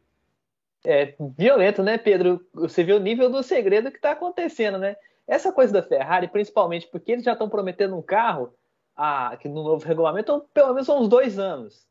É 0.86 1.16
violento, 1.36 1.82
né, 1.82 1.98
Pedro? 1.98 2.40
Você 2.54 2.84
vê 2.84 2.94
o 2.94 3.00
nível 3.00 3.32
do 3.32 3.42
segredo 3.42 3.90
que 3.90 3.98
está 3.98 4.12
acontecendo, 4.12 4.78
né? 4.78 4.96
Essa 5.28 5.52
coisa 5.52 5.74
da 5.74 5.82
Ferrari, 5.82 6.28
principalmente 6.28 6.88
porque 6.88 7.14
eles 7.14 7.24
já 7.24 7.34
estão 7.34 7.50
prometendo 7.50 7.98
um 7.98 8.02
carro 8.02 8.54
a, 9.00 9.38
que 9.38 9.48
no 9.48 9.64
novo 9.64 9.86
regulamento, 9.86 10.46
pelo 10.54 10.74
menos 10.74 10.90
uns 10.90 11.08
dois 11.08 11.40
anos. 11.40 11.88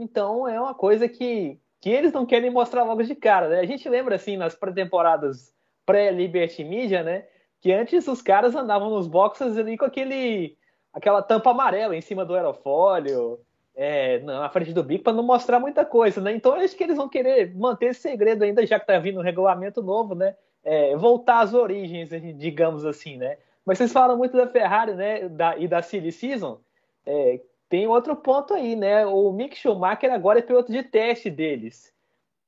Então 0.00 0.46
é 0.46 0.60
uma 0.60 0.72
coisa 0.72 1.08
que, 1.08 1.58
que 1.80 1.90
eles 1.90 2.12
não 2.12 2.24
querem 2.24 2.50
mostrar 2.50 2.84
logo 2.84 3.02
de 3.02 3.16
cara. 3.16 3.48
Né? 3.48 3.58
A 3.58 3.66
gente 3.66 3.88
lembra 3.88 4.14
assim 4.14 4.36
nas 4.36 4.54
pré-temporadas 4.54 5.52
pré-Liberty 5.84 6.62
Media, 6.62 7.02
né? 7.02 7.26
Que 7.60 7.72
antes 7.72 8.06
os 8.06 8.22
caras 8.22 8.54
andavam 8.54 8.90
nos 8.90 9.08
boxes 9.08 9.58
ali 9.58 9.76
com 9.76 9.84
aquele 9.84 10.56
aquela 10.92 11.20
tampa 11.20 11.50
amarela 11.50 11.96
em 11.96 12.00
cima 12.00 12.24
do 12.24 12.34
aerofólio, 12.34 13.40
é, 13.74 14.20
na 14.20 14.48
frente 14.48 14.72
do 14.72 14.84
bico, 14.84 15.04
para 15.04 15.12
não 15.14 15.22
mostrar 15.24 15.58
muita 15.58 15.84
coisa, 15.84 16.20
né? 16.20 16.32
Então 16.32 16.54
acho 16.54 16.76
que 16.76 16.84
eles 16.84 16.96
vão 16.96 17.08
querer 17.08 17.52
manter 17.56 17.86
esse 17.86 18.00
segredo 18.00 18.44
ainda, 18.44 18.64
já 18.64 18.78
que 18.78 18.86
tá 18.86 18.98
vindo 19.00 19.18
um 19.18 19.22
regulamento 19.22 19.82
novo, 19.82 20.14
né? 20.14 20.36
É, 20.62 20.94
voltar 20.96 21.40
às 21.40 21.54
origens, 21.54 22.10
digamos 22.38 22.84
assim, 22.84 23.16
né? 23.16 23.38
Mas 23.64 23.78
vocês 23.78 23.92
falam 23.92 24.16
muito 24.16 24.36
da 24.36 24.46
Ferrari, 24.46 24.94
né? 24.94 25.28
Da, 25.28 25.56
e 25.56 25.68
da 25.68 25.82
Silly 25.82 26.12
Season. 26.12 26.60
É, 27.06 27.40
tem 27.68 27.86
outro 27.86 28.14
ponto 28.16 28.54
aí, 28.54 28.76
né? 28.76 29.06
O 29.06 29.32
Mick 29.32 29.56
Schumacher 29.56 30.12
agora 30.12 30.40
é 30.40 30.42
piloto 30.42 30.70
de 30.70 30.82
teste 30.82 31.30
deles. 31.30 31.92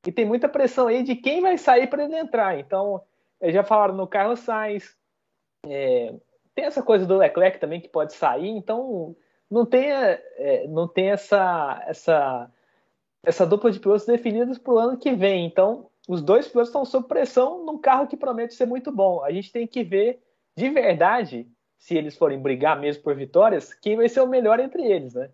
E 0.07 0.13
tem 0.13 0.25
muita 0.25 0.49
pressão 0.49 0.87
aí 0.87 1.03
de 1.03 1.17
quem 1.17 1.41
vai 1.41 1.57
sair 1.57 1.87
para 1.87 2.05
ele 2.05 2.17
entrar. 2.17 2.59
Então, 2.59 3.01
já 3.43 3.65
falaram 3.65 3.95
no 3.95 4.07
Carlos 4.07 4.41
Sainz. 4.41 4.95
É, 5.67 6.13
tem 6.55 6.67
essa 6.67 6.83
coisa 6.83 7.07
do 7.07 7.17
Leclerc 7.17 7.59
também 7.59 7.81
que 7.81 7.89
pode 7.89 8.13
sair. 8.13 8.49
Então, 8.49 9.17
não 9.51 9.65
tem, 9.65 9.91
é, 9.91 10.67
não 10.69 10.87
tem 10.87 11.11
essa, 11.11 11.83
essa, 11.87 12.51
essa 13.23 13.47
dupla 13.47 13.71
de 13.71 13.81
pilotos 13.81 14.07
definidos 14.07 14.59
para 14.59 14.75
o 14.75 14.79
ano 14.79 14.99
que 14.99 15.13
vem. 15.13 15.47
Então, 15.47 15.87
os 16.09 16.21
dois 16.21 16.47
pilotos 16.47 16.69
estão 16.69 16.85
sob 16.85 17.09
pressão 17.09 17.65
num 17.65 17.79
carro 17.79 18.07
que 18.07 18.17
promete 18.17 18.55
ser 18.55 18.67
muito 18.67 18.93
bom. 18.93 19.23
A 19.23 19.33
gente 19.33 19.51
tem 19.51 19.67
que 19.67 19.83
ver 19.83 20.23
de 20.57 20.71
verdade, 20.71 21.49
se 21.79 21.97
eles 21.97 22.17
forem 22.17 22.41
brigar 22.41 22.81
mesmo 22.81 23.03
por 23.03 23.17
vitórias, 23.17 23.75
quem 23.75 23.97
vai 23.97 24.09
ser 24.09 24.21
o 24.21 24.29
melhor 24.29 24.61
entre 24.61 24.83
eles, 24.83 25.15
né? 25.15 25.31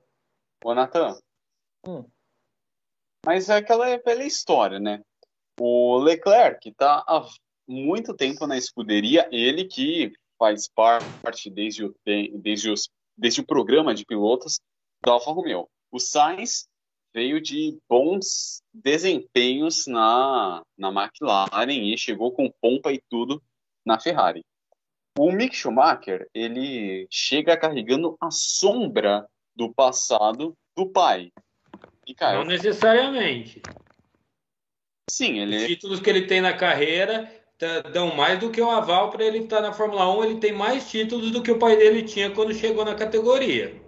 Ô, 0.64 0.74
Natan. 0.74 1.18
Hum. 1.86 2.04
Mas 3.24 3.48
é 3.48 3.56
aquela 3.56 3.96
velha 3.98 4.24
história, 4.24 4.78
né? 4.78 5.02
O 5.58 5.98
Leclerc 5.98 6.68
está 6.68 7.04
há 7.06 7.26
muito 7.68 8.14
tempo 8.14 8.46
na 8.46 8.56
escuderia, 8.56 9.28
ele 9.30 9.66
que 9.66 10.12
faz 10.38 10.68
parte 10.68 11.50
desde 11.50 11.84
o, 11.84 11.94
desde, 12.04 12.70
os, 12.70 12.88
desde 13.16 13.42
o 13.42 13.46
programa 13.46 13.94
de 13.94 14.06
pilotos 14.06 14.58
da 15.04 15.12
Alfa 15.12 15.30
Romeo. 15.30 15.68
O 15.92 16.00
Sainz 16.00 16.66
veio 17.12 17.40
de 17.40 17.78
bons 17.88 18.62
desempenhos 18.72 19.86
na, 19.86 20.62
na 20.78 20.88
McLaren 20.88 21.92
e 21.92 21.98
chegou 21.98 22.32
com 22.32 22.50
pompa 22.60 22.92
e 22.92 23.00
tudo 23.10 23.42
na 23.84 24.00
Ferrari. 24.00 24.42
O 25.22 25.30
Mick 25.30 25.54
Schumacher, 25.54 26.26
ele 26.32 27.06
chega 27.10 27.54
carregando 27.54 28.16
a 28.18 28.30
sombra 28.30 29.28
do 29.54 29.70
passado 29.70 30.56
do 30.74 30.86
pai. 30.86 31.30
E, 32.06 32.14
cara, 32.14 32.38
Não 32.38 32.46
necessariamente. 32.46 33.60
Sim, 35.10 35.40
ele... 35.40 35.58
Os 35.58 35.66
títulos 35.66 36.00
que 36.00 36.08
ele 36.08 36.26
tem 36.26 36.40
na 36.40 36.54
carreira 36.54 37.30
dão 37.92 38.16
mais 38.16 38.40
do 38.40 38.50
que 38.50 38.62
um 38.62 38.70
aval 38.70 39.10
para 39.10 39.22
ele 39.22 39.40
estar 39.40 39.60
na 39.60 39.74
Fórmula 39.74 40.10
1. 40.10 40.24
Ele 40.24 40.40
tem 40.40 40.52
mais 40.52 40.90
títulos 40.90 41.30
do 41.30 41.42
que 41.42 41.50
o 41.50 41.58
pai 41.58 41.76
dele 41.76 42.02
tinha 42.02 42.30
quando 42.30 42.54
chegou 42.54 42.82
na 42.82 42.94
categoria. 42.94 43.78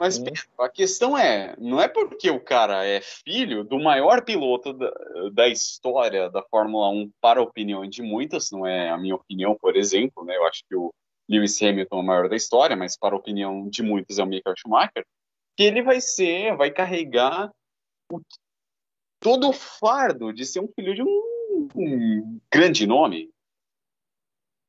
Mas 0.00 0.22
a 0.58 0.68
questão 0.68 1.18
é, 1.18 1.56
não 1.58 1.80
é 1.80 1.88
porque 1.88 2.30
o 2.30 2.40
cara 2.40 2.84
é 2.84 3.00
filho 3.00 3.64
do 3.64 3.80
maior 3.80 4.24
piloto 4.24 4.72
da, 4.72 4.92
da, 5.32 5.48
história 5.48 6.30
da 6.30 6.42
Fórmula 6.42 6.88
1 6.90 7.10
para 7.20 7.40
a 7.40 7.42
opinião 7.42 7.86
de 7.88 8.00
muitas, 8.00 8.50
não 8.50 8.64
é 8.64 8.90
a 8.90 8.96
minha 8.96 9.16
opinião, 9.16 9.56
por 9.60 9.76
exemplo, 9.76 10.24
né? 10.24 10.36
Eu 10.36 10.46
acho 10.46 10.62
que 10.68 10.76
o 10.76 10.92
Lewis 11.28 11.60
Hamilton 11.60 11.96
é 11.96 12.00
o 12.00 12.04
maior 12.04 12.28
da 12.28 12.36
história, 12.36 12.76
mas 12.76 12.96
para 12.96 13.14
a 13.14 13.18
opinião 13.18 13.68
de 13.68 13.82
muitos 13.82 14.18
é 14.18 14.22
o 14.22 14.26
Michael 14.26 14.56
Schumacher, 14.56 15.04
que 15.56 15.64
ele 15.64 15.82
vai 15.82 16.00
ser, 16.00 16.56
vai 16.56 16.70
carregar 16.70 17.50
o, 18.12 18.20
todo 19.20 19.48
o 19.48 19.52
fardo 19.52 20.32
de 20.32 20.46
ser 20.46 20.60
um 20.60 20.68
filho 20.68 20.94
de 20.94 21.02
um, 21.02 21.68
um 21.74 22.40
grande 22.52 22.86
nome, 22.86 23.30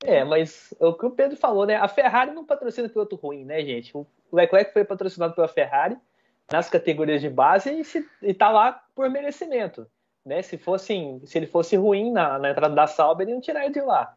é, 0.01 0.23
mas 0.23 0.73
o 0.79 0.93
que 0.93 1.05
o 1.05 1.11
Pedro 1.11 1.35
falou, 1.35 1.65
né? 1.65 1.75
A 1.75 1.87
Ferrari 1.87 2.31
não 2.31 2.45
patrocina 2.45 2.87
piloto 2.87 3.17
ruim, 3.17 3.43
né, 3.43 3.63
gente? 3.65 3.95
O 3.95 4.07
Leclerc 4.31 4.73
foi 4.73 4.83
patrocinado 4.83 5.33
pela 5.33 5.47
Ferrari 5.47 5.97
nas 6.51 6.69
categorias 6.69 7.21
de 7.21 7.29
base 7.29 7.71
e, 7.71 7.83
se, 7.83 8.07
e 8.21 8.33
tá 8.33 8.49
lá 8.49 8.83
por 8.95 9.09
merecimento. 9.09 9.87
Né? 10.25 10.41
Se, 10.41 10.57
fosse, 10.57 11.19
se 11.25 11.37
ele 11.37 11.47
fosse 11.47 11.75
ruim 11.75 12.11
na, 12.11 12.37
na 12.39 12.51
entrada 12.51 12.73
da 12.73 12.87
Sauber, 12.87 13.25
ele 13.25 13.35
não 13.35 13.41
tiraria 13.41 13.69
de 13.69 13.81
lá. 13.81 14.15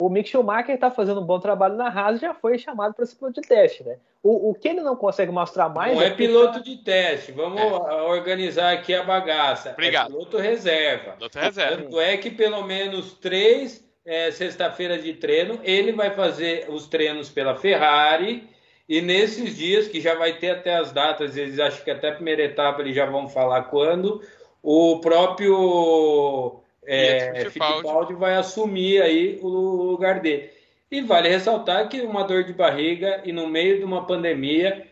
O 0.00 0.08
Mick 0.08 0.28
Schumacher 0.28 0.74
está 0.74 0.90
fazendo 0.90 1.20
um 1.20 1.24
bom 1.24 1.38
trabalho 1.38 1.76
na 1.76 1.88
Haas 1.88 2.18
e 2.18 2.22
já 2.22 2.34
foi 2.34 2.58
chamado 2.58 2.94
para 2.94 3.06
ser 3.06 3.16
piloto 3.16 3.40
de 3.40 3.46
teste. 3.46 3.84
Né? 3.84 3.96
O, 4.22 4.50
o 4.50 4.54
que 4.54 4.66
ele 4.66 4.80
não 4.80 4.96
consegue 4.96 5.30
mostrar 5.30 5.68
mais. 5.68 5.94
Não 5.94 6.02
é, 6.02 6.08
é 6.08 6.10
piloto 6.10 6.62
de 6.62 6.78
teste. 6.78 7.30
Vamos 7.30 7.60
é. 7.60 7.64
organizar 8.02 8.72
aqui 8.72 8.92
a 8.92 9.04
bagaça. 9.04 9.68
É 9.68 9.72
Obrigado. 9.72 10.06
É 10.06 10.10
piloto 10.10 10.38
reserva. 10.38 11.12
Piloto 11.12 11.38
reserva. 11.38 11.76
Tanto 11.76 12.00
é 12.00 12.16
que 12.16 12.30
pelo 12.30 12.62
menos 12.64 13.12
três 13.14 13.84
é, 14.04 14.30
sexta-feira 14.32 14.98
de 14.98 15.14
treino, 15.14 15.60
ele 15.62 15.92
vai 15.92 16.10
fazer 16.10 16.66
os 16.68 16.88
treinos 16.88 17.30
pela 17.30 17.54
Ferrari. 17.54 18.48
E 18.88 19.00
nesses 19.00 19.56
dias, 19.56 19.88
que 19.88 20.00
já 20.00 20.14
vai 20.14 20.34
ter 20.34 20.50
até 20.50 20.76
as 20.76 20.92
datas, 20.92 21.36
eles 21.36 21.58
acham 21.58 21.82
que 21.82 21.90
até 21.90 22.10
a 22.10 22.14
primeira 22.14 22.42
etapa 22.42 22.82
eles 22.82 22.94
já 22.94 23.06
vão 23.06 23.28
falar 23.28 23.62
quando, 23.64 24.20
o 24.62 25.00
próprio 25.00 26.60
é, 26.86 27.48
Fittipaldi 27.50 28.14
vai 28.14 28.34
assumir 28.34 29.02
aí 29.02 29.38
o 29.42 29.48
lugar 29.48 30.20
dele. 30.20 30.50
E 30.90 31.00
vale 31.00 31.28
ressaltar 31.28 31.88
que 31.88 32.00
uma 32.02 32.24
dor 32.24 32.44
de 32.44 32.52
barriga 32.52 33.22
e 33.24 33.32
no 33.32 33.48
meio 33.48 33.78
de 33.78 33.84
uma 33.84 34.06
pandemia 34.06 34.86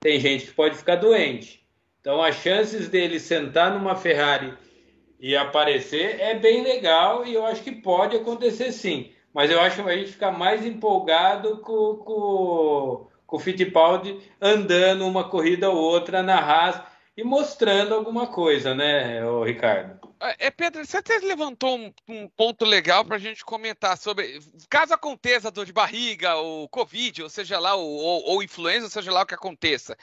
tem 0.00 0.20
gente 0.20 0.46
que 0.46 0.52
pode 0.52 0.76
ficar 0.76 0.96
doente. 0.96 1.62
Então 2.00 2.22
as 2.22 2.36
chances 2.36 2.88
dele 2.88 3.18
sentar 3.18 3.72
numa 3.72 3.96
Ferrari 3.96 4.52
e 5.18 5.36
aparecer 5.36 6.20
é 6.20 6.34
bem 6.34 6.62
legal 6.62 7.24
e 7.26 7.34
eu 7.34 7.46
acho 7.46 7.62
que 7.62 7.72
pode 7.72 8.16
acontecer 8.16 8.72
sim. 8.72 9.10
Mas 9.32 9.50
eu 9.50 9.60
acho 9.60 9.82
que 9.82 9.88
a 9.88 9.96
gente 9.96 10.12
fica 10.12 10.30
mais 10.30 10.66
empolgado 10.66 11.58
com, 11.58 11.96
com, 11.96 13.06
com 13.32 13.38
o 13.38 13.40
Fittipaldi 13.40 14.20
andando 14.38 15.06
uma 15.06 15.24
corrida 15.24 15.70
ou 15.70 15.78
outra 15.78 16.22
na 16.22 16.38
Haas 16.38 16.78
e 17.16 17.24
mostrando 17.24 17.94
alguma 17.94 18.26
coisa, 18.26 18.74
né, 18.74 19.22
Ricardo? 19.42 20.01
É, 20.38 20.52
Pedro, 20.52 20.86
você 20.86 20.98
até 20.98 21.18
levantou 21.18 21.76
um, 21.76 21.92
um 22.06 22.28
ponto 22.28 22.64
legal 22.64 23.04
para 23.04 23.16
a 23.16 23.18
gente 23.18 23.44
comentar 23.44 23.98
sobre. 23.98 24.38
Caso 24.70 24.94
aconteça 24.94 25.50
dor 25.50 25.66
de 25.66 25.72
barriga, 25.72 26.36
ou 26.36 26.68
Covid, 26.68 27.24
ou 27.24 27.28
seja 27.28 27.58
lá, 27.58 27.74
ou, 27.74 27.90
ou, 27.90 28.22
ou 28.26 28.42
influenza, 28.42 28.86
ou 28.86 28.90
seja 28.90 29.10
lá 29.10 29.22
o 29.22 29.26
que 29.26 29.34
aconteça. 29.34 29.96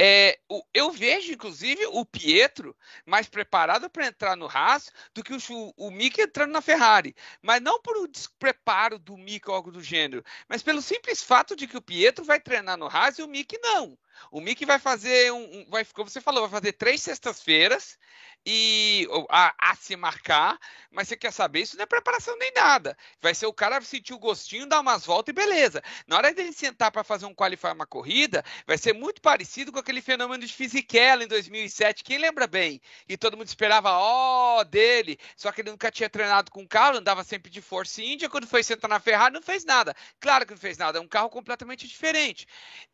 É, 0.00 0.38
o, 0.48 0.62
eu 0.72 0.90
vejo, 0.90 1.32
inclusive, 1.32 1.84
o 1.88 2.02
Pietro 2.06 2.74
mais 3.04 3.28
preparado 3.28 3.90
para 3.90 4.06
entrar 4.06 4.36
no 4.36 4.46
Haas 4.46 4.90
do 5.12 5.22
que 5.22 5.34
o, 5.34 5.74
o 5.76 5.90
Mick 5.90 6.18
entrando 6.18 6.52
na 6.52 6.62
Ferrari. 6.62 7.14
Mas 7.42 7.60
não 7.60 7.78
por 7.82 7.96
o 7.98 8.08
despreparo 8.08 8.98
do 8.98 9.18
Mick 9.18 9.50
ou 9.50 9.54
algo 9.54 9.70
do 9.70 9.82
gênero, 9.82 10.24
mas 10.48 10.62
pelo 10.62 10.80
simples 10.80 11.22
fato 11.22 11.54
de 11.54 11.66
que 11.66 11.76
o 11.76 11.82
Pietro 11.82 12.24
vai 12.24 12.40
treinar 12.40 12.78
no 12.78 12.86
Haas 12.86 13.18
e 13.18 13.22
o 13.22 13.28
Mick 13.28 13.58
não. 13.60 13.98
O 14.30 14.40
Mick 14.40 14.64
vai 14.64 14.78
fazer 14.78 15.32
um, 15.32 15.66
vai, 15.68 15.84
como 15.86 16.08
você 16.08 16.20
falou, 16.20 16.42
vai 16.48 16.60
fazer 16.60 16.72
três 16.72 17.02
sextas-feiras 17.02 17.98
e 18.46 19.06
a, 19.28 19.54
a, 19.58 19.76
se 19.76 19.94
marcar, 19.96 20.58
mas 20.90 21.08
você 21.08 21.16
quer 21.16 21.32
saber, 21.32 21.60
isso 21.60 21.76
não 21.76 21.82
é 21.82 21.86
preparação 21.86 22.36
nem 22.38 22.50
nada. 22.54 22.96
Vai 23.20 23.34
ser 23.34 23.46
o 23.46 23.52
cara 23.52 23.80
sentir 23.82 24.14
o 24.14 24.18
gostinho, 24.18 24.66
dar 24.66 24.80
umas 24.80 25.04
voltas 25.04 25.32
e 25.32 25.34
beleza. 25.34 25.82
Na 26.06 26.16
hora 26.16 26.32
dele 26.32 26.52
sentar 26.52 26.90
para 26.90 27.04
fazer 27.04 27.26
um 27.26 27.34
qualify 27.34 27.68
uma 27.68 27.86
corrida, 27.86 28.42
vai 28.66 28.78
ser 28.78 28.94
muito 28.94 29.20
parecido 29.20 29.70
com 29.70 29.78
aquele 29.78 30.00
fenômeno 30.00 30.46
de 30.46 30.52
Fisichella 30.52 31.24
em 31.24 31.28
2007, 31.28 32.02
quem 32.02 32.16
lembra 32.16 32.46
bem? 32.46 32.80
E 33.08 33.16
todo 33.16 33.36
mundo 33.36 33.48
esperava 33.48 33.90
ó 33.92 34.60
oh, 34.60 34.64
dele, 34.64 35.18
só 35.36 35.52
que 35.52 35.60
ele 35.60 35.70
nunca 35.70 35.90
tinha 35.90 36.08
treinado 36.08 36.50
com 36.50 36.66
carro, 36.66 36.98
andava 36.98 37.22
sempre 37.24 37.50
de 37.50 37.60
Force 37.60 38.02
India, 38.02 38.30
quando 38.30 38.46
foi 38.46 38.62
sentar 38.62 38.88
na 38.88 39.00
Ferrari 39.00 39.34
não 39.34 39.42
fez 39.42 39.64
nada. 39.64 39.94
Claro 40.20 40.46
que 40.46 40.52
não 40.52 40.58
fez 40.58 40.78
nada, 40.78 40.98
é 40.98 41.00
um 41.00 41.08
carro 41.08 41.28
completamente 41.28 41.86
diferente. 41.86 42.46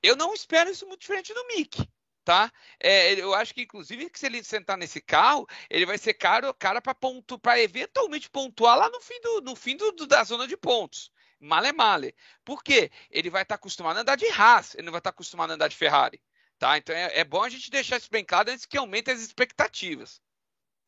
Eu 0.03 0.17
não 0.17 0.35
espero 0.35 0.71
isso 0.71 0.87
muito 0.87 1.01
diferente 1.01 1.14
do 1.23 1.47
Mick. 1.49 1.89
tá? 2.25 2.51
É, 2.81 3.13
eu 3.15 3.35
acho 3.35 3.55
que, 3.55 3.63
inclusive, 3.63 4.09
que 4.09 4.19
se 4.19 4.27
ele 4.27 4.43
sentar 4.43 4.79
nesse 4.79 5.01
carro, 5.01 5.47
ele 5.69 5.87
vai 5.87 5.99
ser 5.99 6.15
caro, 6.15 6.53
cara 6.55 6.81
para 6.81 6.95
ponto, 6.95 7.39
para 7.39 7.61
eventualmente 7.61 8.31
pontuar 8.31 8.79
lá 8.79 8.89
no 8.89 9.01
fim, 9.01 9.21
do, 9.21 9.41
no 9.43 9.55
fim 9.55 9.77
do, 9.77 9.93
do, 9.93 10.07
da 10.07 10.25
zona 10.25 10.47
de 10.47 10.57
pontos. 10.57 11.13
Male 11.39 11.73
male. 11.73 12.15
Por 12.45 12.63
quê? 12.63 12.91
Ele 13.11 13.29
vai 13.29 13.43
estar 13.43 13.57
tá 13.57 13.61
acostumado 13.61 13.99
a 13.99 14.01
andar 14.01 14.17
de 14.17 14.27
Haas, 14.29 14.75
ele 14.75 14.87
não 14.87 14.93
vai 14.93 15.01
estar 15.01 15.11
tá 15.13 15.15
acostumado 15.15 15.51
a 15.51 15.55
andar 15.55 15.69
de 15.69 15.77
Ferrari. 15.77 16.21
Tá? 16.59 16.79
Então 16.79 16.95
é, 16.95 17.21
é 17.21 17.25
bom 17.25 17.43
a 17.43 17.49
gente 17.49 17.71
deixar 17.71 17.99
isso 17.99 18.09
bem 18.11 18.25
claro 18.25 18.51
antes 18.51 18.65
que 18.65 18.79
aumente 18.79 19.11
as 19.11 19.21
expectativas. 19.21 20.23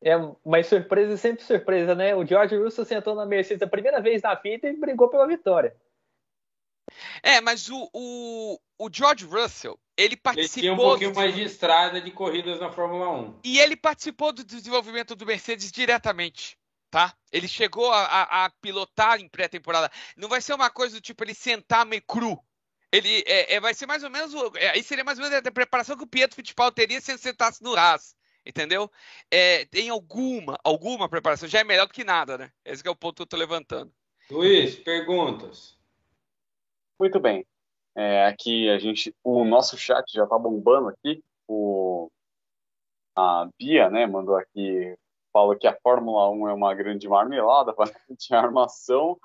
É, 0.03 0.13
mas 0.45 0.67
surpresa 0.67 1.17
sempre 1.17 1.43
surpresa, 1.43 1.95
né? 1.95 2.15
O 2.15 2.25
George 2.25 2.57
Russell 2.57 2.85
sentou 2.85 3.15
na 3.15 3.27
Mercedes 3.27 3.63
a 3.63 3.67
primeira 3.67 4.01
vez 4.01 4.23
na 4.23 4.37
fita 4.37 4.69
e 4.69 4.77
brigou 4.77 5.09
pela 5.09 5.27
vitória. 5.27 5.75
É, 7.23 7.41
mas 7.41 7.69
o, 7.69 7.89
o, 7.93 8.59
o 8.79 8.89
George 8.93 9.25
Russell, 9.25 9.79
ele 9.97 10.17
participou. 10.17 10.61
Ele 10.61 10.63
tinha 10.63 10.73
um 10.73 10.77
pouquinho 10.77 11.13
do... 11.13 11.17
mais 11.17 11.35
de 11.35 11.43
estrada 11.43 12.01
de 12.01 12.11
corridas 12.11 12.61
na 12.61 12.71
Fórmula 12.71 13.11
1. 13.11 13.41
E 13.45 13.59
ele 13.59 13.77
participou 13.77 14.33
do 14.33 14.45
desenvolvimento 14.45 15.15
do 15.15 15.27
Mercedes 15.27 15.73
diretamente. 15.73 16.57
Tá? 16.91 17.15
Ele 17.33 17.49
chegou 17.49 17.93
a, 17.93 18.05
a, 18.05 18.45
a 18.45 18.51
pilotar 18.61 19.21
em 19.21 19.29
pré-temporada. 19.29 19.91
Não 20.17 20.29
vai 20.29 20.41
ser 20.41 20.55
uma 20.55 20.71
coisa 20.71 20.95
do 20.97 21.01
tipo 21.01 21.25
ele 21.25 21.35
sentar 21.35 21.85
meio 21.85 22.03
cru. 22.03 22.39
Ele 22.93 23.25
é, 23.27 23.55
é 23.55 23.61
vai 23.61 23.75
ser 23.75 23.87
mais 23.87 24.05
ou 24.05 24.11
menos. 24.11 24.33
É, 24.55 24.71
aí 24.71 24.83
seria 24.83 25.05
mais 25.05 25.19
ou 25.19 25.25
menos 25.25 25.47
a 25.47 25.53
preparação 25.53 25.97
que 25.97 26.05
o 26.05 26.09
Pietro 26.09 26.37
Fittipaldi 26.37 26.75
teria 26.75 27.01
se 27.01 27.11
ele 27.11 27.19
sentasse 27.19 27.63
no 27.63 27.75
Haas. 27.75 28.15
Entendeu? 28.47 28.89
É, 29.29 29.65
tem 29.65 29.89
alguma, 29.89 30.57
alguma 30.63 31.09
preparação. 31.09 31.49
Já 31.49 31.61
é 31.61 31.65
melhor 31.65 31.87
do 31.87 31.93
que 31.93 32.05
nada, 32.05 32.39
né? 32.39 32.53
Esse 32.65 32.87
é 32.87 32.91
o 32.91 32.95
ponto 32.95 33.17
que 33.17 33.23
eu 33.23 33.25
estou 33.25 33.39
levantando. 33.39 33.93
Luiz, 34.31 34.77
perguntas. 34.77 35.76
Muito 36.99 37.21
bem. 37.21 37.47
É, 37.95 38.27
aqui 38.27 38.69
a 38.71 38.79
gente, 38.79 39.15
o 39.23 39.45
nosso 39.45 39.77
chat 39.77 40.13
já 40.13 40.25
está 40.25 40.39
bombando 40.39 40.89
aqui. 40.89 41.23
O, 41.49 42.11
a 43.15 43.49
Bia, 43.59 43.89
né, 43.91 44.07
mandou 44.07 44.37
aqui, 44.37 44.97
falou 45.33 45.57
que 45.57 45.67
a 45.67 45.77
Fórmula 45.83 46.31
1 46.31 46.49
é 46.49 46.53
uma 46.55 46.75
grande 46.75 47.09
marmelada, 47.09 47.75
de 48.11 48.35
armação. 48.35 49.19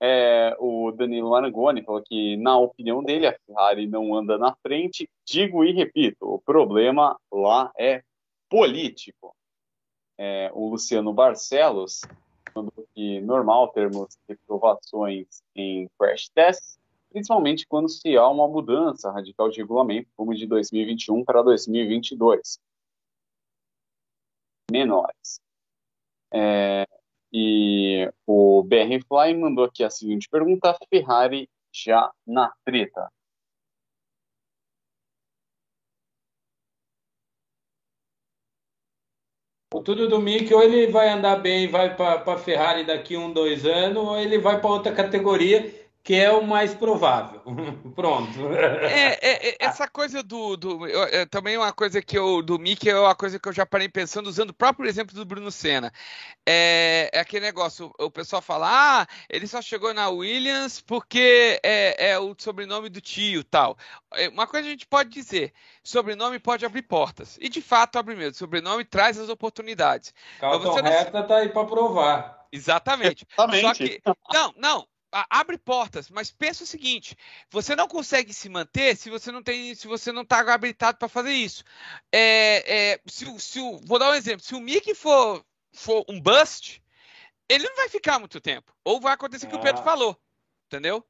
É, 0.00 0.56
o 0.60 0.92
Danilo 0.92 1.34
Arangoni 1.34 1.82
falou 1.82 2.02
que, 2.02 2.36
na 2.36 2.56
opinião 2.56 3.02
dele, 3.02 3.26
a 3.26 3.36
Ferrari 3.46 3.86
não 3.86 4.14
anda 4.14 4.38
na 4.38 4.54
frente. 4.62 5.08
Digo 5.26 5.64
e 5.64 5.72
repito, 5.72 6.34
o 6.34 6.38
problema 6.38 7.18
lá 7.32 7.70
é 7.76 8.02
político. 8.48 9.34
É, 10.16 10.50
o 10.54 10.68
Luciano 10.70 11.12
Barcelos 11.12 12.00
falou 12.52 12.72
que 12.94 13.20
normal 13.20 13.68
termos 13.68 14.16
reprovações 14.28 15.26
em 15.54 15.88
crash 15.98 16.28
tests, 16.34 16.78
principalmente 17.10 17.66
quando 17.66 17.88
se 17.88 18.16
há 18.16 18.28
uma 18.28 18.48
mudança 18.48 19.10
radical 19.10 19.48
de 19.50 19.60
regulamento, 19.60 20.08
como 20.16 20.34
de 20.34 20.46
2021 20.46 21.24
para 21.24 21.42
2022. 21.42 22.58
Menores. 24.70 25.40
É, 26.32 26.86
e 27.32 28.10
o 28.26 28.62
BR 28.62 29.00
Fly 29.06 29.34
mandou 29.34 29.64
aqui 29.64 29.82
a 29.82 29.90
seguinte 29.90 30.28
pergunta: 30.28 30.76
Ferrari 30.90 31.48
já 31.72 32.10
na 32.26 32.52
treta? 32.64 33.10
Tudo 39.84 40.08
do 40.08 40.20
Mick, 40.20 40.52
ou 40.52 40.62
ele 40.62 40.88
vai 40.90 41.08
andar 41.08 41.36
bem 41.36 41.68
vai 41.68 41.94
para 41.94 42.32
a 42.32 42.38
Ferrari 42.38 42.84
daqui 42.84 43.16
um, 43.16 43.32
dois 43.32 43.64
anos, 43.64 44.02
ou 44.02 44.18
ele 44.18 44.38
vai 44.38 44.60
para 44.60 44.70
outra 44.70 44.94
categoria 44.94 45.87
que 46.02 46.14
é 46.14 46.32
o 46.32 46.42
mais 46.46 46.74
provável. 46.74 47.42
Pronto. 47.94 48.52
É, 48.54 49.18
é, 49.20 49.48
é, 49.50 49.56
essa 49.60 49.86
coisa 49.86 50.22
do. 50.22 50.56
do 50.56 50.86
é, 50.86 51.26
também 51.26 51.56
uma 51.56 51.72
coisa 51.72 52.00
que 52.00 52.16
eu. 52.16 52.42
Do 52.42 52.58
Mickey 52.58 52.88
é 52.88 52.98
uma 52.98 53.14
coisa 53.14 53.38
que 53.38 53.48
eu 53.48 53.52
já 53.52 53.66
parei 53.66 53.88
pensando, 53.88 54.26
usando 54.26 54.50
o 54.50 54.54
próprio 54.54 54.88
exemplo 54.88 55.14
do 55.14 55.24
Bruno 55.24 55.50
Senna. 55.50 55.92
É, 56.46 57.10
é 57.12 57.20
aquele 57.20 57.44
negócio, 57.44 57.92
o 57.98 58.10
pessoal 58.10 58.40
fala, 58.40 58.68
ah, 58.70 59.06
ele 59.28 59.46
só 59.46 59.60
chegou 59.60 59.92
na 59.92 60.08
Williams 60.08 60.80
porque 60.80 61.60
é, 61.62 62.12
é 62.12 62.18
o 62.18 62.34
sobrenome 62.38 62.88
do 62.88 63.00
tio 63.00 63.44
tal. 63.44 63.76
É, 64.14 64.28
uma 64.28 64.46
coisa 64.46 64.66
a 64.66 64.70
gente 64.70 64.86
pode 64.86 65.10
dizer: 65.10 65.52
sobrenome 65.82 66.38
pode 66.38 66.64
abrir 66.64 66.82
portas. 66.82 67.36
E 67.40 67.48
de 67.48 67.60
fato 67.60 67.98
abre 67.98 68.14
mesmo. 68.14 68.34
Sobrenome 68.34 68.84
traz 68.84 69.18
as 69.18 69.28
oportunidades. 69.28 70.14
Carlton 70.40 70.72
você 70.72 70.82
não... 70.82 70.90
Reta 70.90 71.22
tá 71.22 71.36
aí 71.36 71.48
para 71.50 71.66
provar. 71.66 72.46
Exatamente. 72.50 73.26
Exatamente. 73.30 73.60
Só 73.60 73.74
que. 73.74 74.00
Não, 74.32 74.54
não 74.56 74.86
abre 75.12 75.58
portas, 75.58 76.10
mas 76.10 76.30
pensa 76.30 76.64
o 76.64 76.66
seguinte: 76.66 77.16
você 77.50 77.74
não 77.74 77.88
consegue 77.88 78.32
se 78.32 78.48
manter 78.48 78.96
se 78.96 79.10
você 79.10 79.32
não 79.32 79.42
tem, 79.42 79.74
se 79.74 79.86
você 79.86 80.12
não 80.12 80.22
está 80.22 80.40
habilitado 80.40 80.98
para 80.98 81.08
fazer 81.08 81.32
isso. 81.32 81.64
É, 82.12 82.92
é, 82.92 83.00
se, 83.06 83.26
se, 83.40 83.60
vou 83.84 83.98
dar 83.98 84.10
um 84.10 84.14
exemplo: 84.14 84.44
se 84.44 84.54
o 84.54 84.60
Mickey 84.60 84.94
for, 84.94 85.44
for 85.72 86.04
um 86.08 86.20
bust, 86.20 86.82
ele 87.48 87.64
não 87.68 87.76
vai 87.76 87.88
ficar 87.88 88.18
muito 88.18 88.40
tempo, 88.40 88.72
ou 88.84 89.00
vai 89.00 89.12
acontecer 89.12 89.46
o 89.46 89.48
que 89.48 89.56
o 89.56 89.60
Pedro 89.60 89.80
ah. 89.80 89.84
falou, 89.84 90.20
entendeu? 90.66 91.04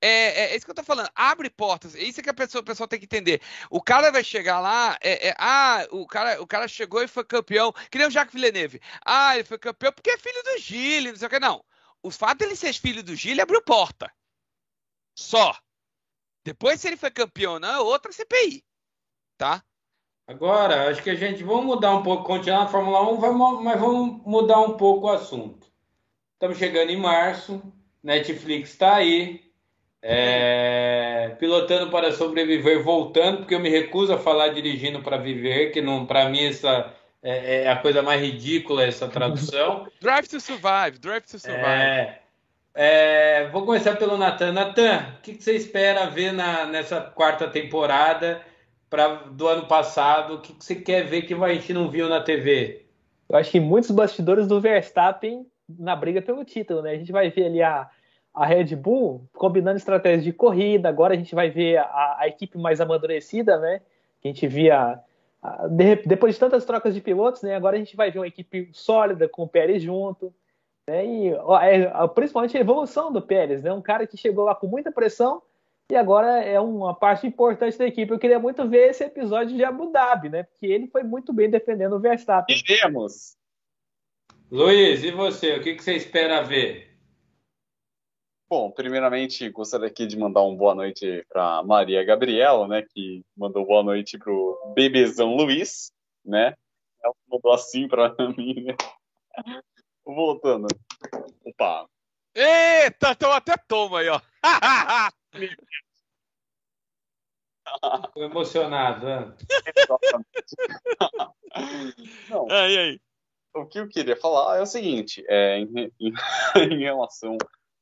É, 0.00 0.08
é, 0.08 0.52
é, 0.52 0.56
isso 0.56 0.64
que 0.64 0.70
eu 0.70 0.76
tô 0.76 0.84
falando. 0.84 1.10
Abre 1.14 1.50
portas. 1.50 1.96
É 1.96 2.02
isso 2.02 2.22
que 2.22 2.30
a 2.30 2.34
pessoa, 2.34 2.62
pessoa 2.62 2.86
tem 2.86 3.00
que 3.00 3.04
entender. 3.04 3.42
O 3.68 3.82
cara 3.82 4.12
vai 4.12 4.22
chegar 4.22 4.60
lá. 4.60 4.96
É, 5.00 5.30
é, 5.30 5.34
ah, 5.36 5.86
o 5.90 6.06
cara, 6.06 6.40
o 6.40 6.46
cara 6.46 6.68
chegou 6.68 7.02
e 7.02 7.08
foi 7.08 7.24
campeão. 7.24 7.72
Que 7.90 7.98
nem 7.98 8.06
o 8.06 8.10
Jacques 8.10 8.32
Villeneuve. 8.32 8.80
Ah, 9.04 9.34
ele 9.34 9.42
foi 9.42 9.58
campeão 9.58 9.92
porque 9.92 10.10
é 10.10 10.18
filho 10.18 10.40
do 10.44 10.58
Gilles, 10.58 11.12
não 11.12 11.18
sei 11.18 11.26
o 11.26 11.30
que. 11.30 11.40
Não 11.40 11.64
o 12.08 12.10
fato 12.10 12.38
dele 12.38 12.56
ser 12.56 12.72
filho 12.72 13.02
do 13.02 13.14
Gil 13.14 13.40
abriu 13.40 13.62
porta. 13.62 14.10
Só. 15.14 15.54
Depois, 16.42 16.80
se 16.80 16.88
ele 16.88 16.96
foi 16.96 17.10
campeão 17.10 17.58
não, 17.60 17.68
é 17.68 17.80
outra 17.80 18.10
CPI. 18.10 18.64
Tá? 19.36 19.62
Agora, 20.26 20.90
acho 20.90 21.02
que 21.02 21.10
a 21.10 21.14
gente 21.14 21.42
vamos 21.42 21.66
mudar 21.66 21.94
um 21.94 22.02
pouco, 22.02 22.24
continuar 22.24 22.60
na 22.60 22.68
Fórmula 22.68 23.02
1, 23.10 23.62
mas 23.62 23.80
vamos 23.80 24.22
mudar 24.24 24.60
um 24.60 24.76
pouco 24.76 25.06
o 25.06 25.10
assunto. 25.10 25.66
Estamos 26.32 26.56
chegando 26.56 26.90
em 26.90 26.96
março, 26.96 27.62
Netflix 28.02 28.70
está 28.70 28.96
aí, 28.96 29.52
é, 30.00 31.36
pilotando 31.38 31.90
para 31.90 32.12
sobreviver, 32.12 32.82
voltando, 32.82 33.38
porque 33.38 33.54
eu 33.54 33.60
me 33.60 33.68
recuso 33.68 34.14
a 34.14 34.18
falar 34.18 34.48
dirigindo 34.48 35.02
para 35.02 35.18
viver, 35.18 35.72
que 35.72 35.82
não, 35.82 36.06
para 36.06 36.28
mim 36.28 36.44
essa 36.44 36.94
é, 37.22 37.62
é, 37.62 37.68
a 37.70 37.76
coisa 37.76 38.02
mais 38.02 38.20
ridícula 38.20 38.84
essa 38.84 39.08
tradução. 39.08 39.86
drive 40.00 40.28
to 40.28 40.40
Survive, 40.40 40.98
Drive 41.00 41.24
to 41.24 41.38
Survive. 41.38 41.64
É, 41.64 42.18
é, 42.74 43.48
vou 43.48 43.64
começar 43.64 43.96
pelo 43.96 44.16
Natan. 44.16 44.52
Natan, 44.52 45.16
o 45.18 45.22
que, 45.22 45.34
que, 45.34 45.42
você 45.42 45.54
espera 45.54 46.10
ver 46.10 46.32
na, 46.32 46.66
nessa 46.66 47.00
quarta 47.00 47.48
temporada 47.48 48.40
pra, 48.88 49.14
do 49.14 49.48
ano 49.48 49.66
passado? 49.66 50.34
O 50.34 50.40
que, 50.40 50.52
que, 50.52 50.64
você 50.64 50.76
quer 50.76 51.04
ver 51.04 51.22
que 51.22 51.34
a 51.34 51.54
gente 51.54 51.72
não 51.72 51.90
viu 51.90 52.08
na 52.08 52.20
TV? 52.20 52.86
Eu 53.28 53.36
acho 53.36 53.50
que 53.50 53.60
muitos 53.60 53.90
bastidores 53.90 54.46
do 54.46 54.60
Verstappen 54.60 55.44
na 55.68 55.94
briga 55.94 56.22
pelo 56.22 56.44
título, 56.44 56.82
né? 56.82 56.92
A 56.92 56.96
gente 56.96 57.12
vai 57.12 57.30
ver 57.30 57.46
ali 57.46 57.62
a, 57.62 57.88
a 58.32 58.46
Red 58.46 58.76
Bull 58.76 59.28
combinando 59.32 59.76
estratégias 59.76 60.24
de 60.24 60.32
corrida, 60.32 60.88
agora 60.88 61.14
a 61.14 61.16
gente 61.16 61.34
vai 61.34 61.50
ver 61.50 61.78
a, 61.78 62.16
a 62.20 62.28
equipe 62.28 62.56
mais 62.56 62.80
amadurecida, 62.80 63.58
né? 63.58 63.80
Que 64.20 64.28
a 64.28 64.32
gente 64.32 64.46
via 64.46 64.98
depois 66.04 66.34
de 66.34 66.40
tantas 66.40 66.64
trocas 66.64 66.94
de 66.94 67.00
pilotos, 67.00 67.42
né, 67.42 67.54
agora 67.54 67.76
a 67.76 67.78
gente 67.78 67.96
vai 67.96 68.10
ver 68.10 68.18
uma 68.18 68.26
equipe 68.26 68.68
sólida 68.72 69.28
com 69.28 69.42
o 69.42 69.48
Pérez 69.48 69.82
junto. 69.82 70.34
Né, 70.88 71.06
e 71.06 71.28
é, 71.30 72.08
principalmente 72.14 72.56
a 72.56 72.60
evolução 72.60 73.12
do 73.12 73.22
Pérez, 73.22 73.62
né, 73.62 73.72
um 73.72 73.82
cara 73.82 74.06
que 74.06 74.16
chegou 74.16 74.44
lá 74.44 74.54
com 74.54 74.66
muita 74.66 74.90
pressão 74.90 75.42
e 75.90 75.96
agora 75.96 76.42
é 76.42 76.58
uma 76.60 76.94
parte 76.94 77.26
importante 77.26 77.78
da 77.78 77.86
equipe. 77.86 78.12
Eu 78.12 78.18
queria 78.18 78.38
muito 78.38 78.66
ver 78.68 78.90
esse 78.90 79.04
episódio 79.04 79.56
de 79.56 79.64
Abu 79.64 79.90
Dhabi, 79.92 80.28
né, 80.28 80.42
porque 80.42 80.66
ele 80.66 80.86
foi 80.88 81.02
muito 81.02 81.32
bem 81.32 81.48
defendendo 81.48 81.96
o 81.96 82.00
Verstappen. 82.00 82.56
Iremos. 82.68 83.36
Luiz, 84.50 85.04
e 85.04 85.10
você? 85.10 85.56
O 85.56 85.62
que, 85.62 85.74
que 85.74 85.84
você 85.84 85.94
espera 85.94 86.42
ver? 86.42 86.87
Bom, 88.50 88.70
primeiramente 88.70 89.50
gostaria 89.50 89.88
aqui 89.88 90.06
de 90.06 90.16
mandar 90.18 90.40
uma 90.40 90.56
boa 90.56 90.74
noite 90.74 91.22
para 91.28 91.62
Maria 91.64 92.02
Gabriela, 92.02 92.66
né, 92.66 92.82
que 92.82 93.22
mandou 93.36 93.66
boa 93.66 93.82
noite 93.82 94.16
pro 94.16 94.72
bebezão 94.74 95.36
Luiz, 95.36 95.92
né? 96.24 96.54
Ela 97.04 97.12
mandou 97.28 97.52
assim 97.52 97.86
para 97.86 98.14
mim, 98.38 98.64
né? 98.64 98.74
Voltando. 100.02 100.66
Opa. 101.44 101.86
Eita, 102.34 103.10
então 103.10 103.30
até 103.30 103.54
toma 103.68 104.00
aí, 104.00 104.08
ó. 104.08 104.18
Tô 108.14 108.22
emocionado, 108.22 109.04
né? 109.04 109.36
Não. 112.30 112.50
Aí, 112.50 112.78
aí. 112.78 113.00
O 113.54 113.66
que 113.66 113.78
eu 113.80 113.88
queria 113.88 114.16
falar 114.16 114.56
é 114.56 114.62
o 114.62 114.66
seguinte, 114.66 115.22
é, 115.28 115.58
em, 115.58 115.92
em, 116.00 116.12
em 116.72 116.78
relação 116.78 117.36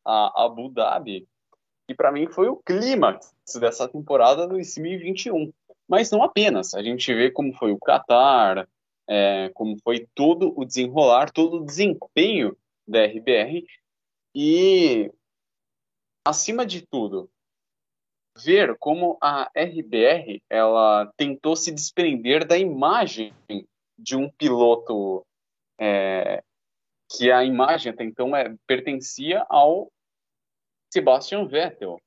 a 0.07 0.45
Abu 0.45 0.69
Dhabi, 0.69 1.27
e 1.89 1.95
para 1.95 2.13
mim 2.13 2.27
foi 2.29 2.49
o 2.49 2.57
clímax 2.57 3.35
dessa 3.59 3.89
temporada 3.89 4.47
2021. 4.47 5.53
Mas 5.89 6.11
não 6.11 6.23
apenas, 6.23 6.75
a 6.75 6.83
gente 6.83 7.13
vê 7.15 7.31
como 7.31 7.53
foi 7.53 7.73
o 7.73 7.79
Qatar, 7.79 8.69
é, 9.09 9.51
como 9.55 9.77
foi 9.83 10.07
todo 10.15 10.53
o 10.57 10.65
desenrolar, 10.65 11.31
todo 11.31 11.59
o 11.59 11.65
desempenho 11.65 12.57
da 12.87 13.05
RBR, 13.05 13.65
e 14.35 15.11
acima 16.27 16.67
de 16.67 16.85
tudo, 16.87 17.31
ver 18.37 18.77
como 18.79 19.17
a 19.21 19.51
RBR 19.57 20.43
ela 20.51 21.11
tentou 21.17 21.57
se 21.57 21.71
desprender 21.71 22.47
da 22.47 22.59
imagem 22.59 23.33
de 23.99 24.17
um 24.17 24.29
piloto 24.29 25.25
é, 25.81 26.43
que 27.11 27.31
a 27.31 27.45
imagem 27.45 27.93
até 27.93 28.05
então 28.05 28.37
é, 28.37 28.55
pertencia 28.67 29.47
ao 29.49 29.91
Sebastian 30.97 31.47
Vettel. 31.47 32.01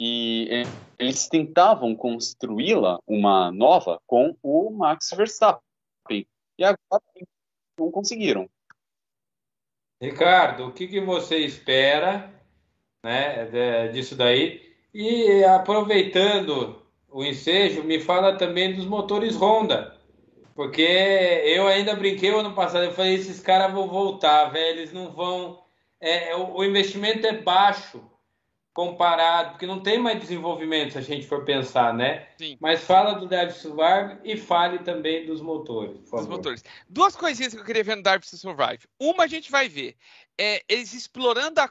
E 0.00 0.64
eles 0.98 1.28
tentavam 1.28 1.94
construí-la, 1.94 2.98
uma 3.06 3.52
nova, 3.52 4.00
com 4.06 4.34
o 4.42 4.70
Max 4.70 5.10
Verstappen. 5.14 6.26
E 6.58 6.64
agora 6.64 7.02
não 7.78 7.90
conseguiram. 7.90 8.48
Ricardo, 10.00 10.66
o 10.66 10.72
que, 10.72 10.88
que 10.88 11.00
você 11.00 11.38
espera 11.38 12.32
né, 13.04 13.88
disso 13.88 14.16
daí? 14.16 14.74
E 14.94 15.44
aproveitando 15.44 16.82
o 17.08 17.22
ensejo, 17.22 17.84
me 17.84 18.00
fala 18.00 18.36
também 18.36 18.74
dos 18.74 18.86
motores 18.86 19.36
Honda. 19.36 20.00
Porque 20.54 20.82
eu 20.82 21.66
ainda 21.68 21.94
brinquei 21.94 22.30
ano 22.30 22.54
passado, 22.54 22.84
eu 22.84 22.92
falei, 22.92 23.14
esses 23.14 23.40
caras 23.40 23.72
vão 23.72 23.88
voltar, 23.88 24.46
velho, 24.46 24.80
eles 24.80 24.92
não 24.92 25.12
vão. 25.12 25.62
É, 26.00 26.34
o, 26.34 26.56
o 26.56 26.64
investimento 26.64 27.26
é 27.26 27.40
baixo 27.40 28.02
comparado, 28.72 29.50
porque 29.50 29.66
não 29.66 29.82
tem 29.82 29.98
mais 29.98 30.18
desenvolvimento 30.18 30.92
se 30.92 30.98
a 30.98 31.02
gente 31.02 31.26
for 31.26 31.44
pensar, 31.44 31.92
né? 31.92 32.28
Sim. 32.38 32.56
Mas 32.60 32.84
fala 32.84 33.14
do 33.14 33.28
Drive 33.28 33.52
Survive 33.52 34.18
e 34.24 34.36
fale 34.36 34.78
também 34.78 35.26
dos 35.26 35.40
motores, 35.40 35.98
por 35.98 36.06
favor. 36.06 36.26
Dos 36.26 36.36
motores. 36.36 36.64
Duas 36.88 37.14
coisinhas 37.14 37.52
que 37.52 37.60
eu 37.60 37.64
queria 37.64 37.84
ver 37.84 37.96
no 37.96 38.02
Drive 38.02 38.24
Survive. 38.24 38.88
Uma 38.98 39.24
a 39.24 39.26
gente 39.26 39.50
vai 39.50 39.68
ver, 39.68 39.96
é 40.38 40.62
eles 40.68 40.94
explorando 40.94 41.60
a 41.60 41.70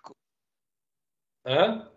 Hã? 1.46 1.90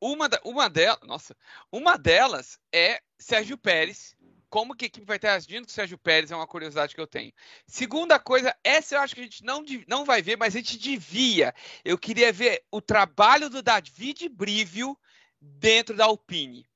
Uma, 0.00 0.28
uma 0.42 0.70
delas, 0.70 1.00
nossa, 1.06 1.36
uma 1.70 1.96
delas 1.96 2.58
é 2.72 2.98
Sérgio 3.18 3.58
Pérez 3.58 4.15
como 4.56 4.74
que 4.74 4.86
a 4.86 4.88
equipe 4.88 5.04
vai 5.04 5.16
estar 5.16 5.34
agindo 5.34 5.66
com 5.66 5.70
o 5.70 5.74
Sérgio 5.74 5.98
Pérez 5.98 6.30
é 6.30 6.34
uma 6.34 6.46
curiosidade 6.46 6.94
que 6.94 7.00
eu 7.00 7.06
tenho. 7.06 7.30
Segunda 7.66 8.18
coisa, 8.18 8.56
essa 8.64 8.94
eu 8.94 9.00
acho 9.02 9.14
que 9.14 9.20
a 9.20 9.24
gente 9.24 9.44
não, 9.44 9.62
não 9.86 10.02
vai 10.02 10.22
ver, 10.22 10.38
mas 10.38 10.54
a 10.54 10.58
gente 10.58 10.78
devia. 10.78 11.54
Eu 11.84 11.98
queria 11.98 12.32
ver 12.32 12.64
o 12.70 12.80
trabalho 12.80 13.50
do 13.50 13.60
David 13.60 14.30
Brivio 14.30 14.98
dentro 15.38 15.94
da 15.94 16.06
Alpine. 16.06 16.66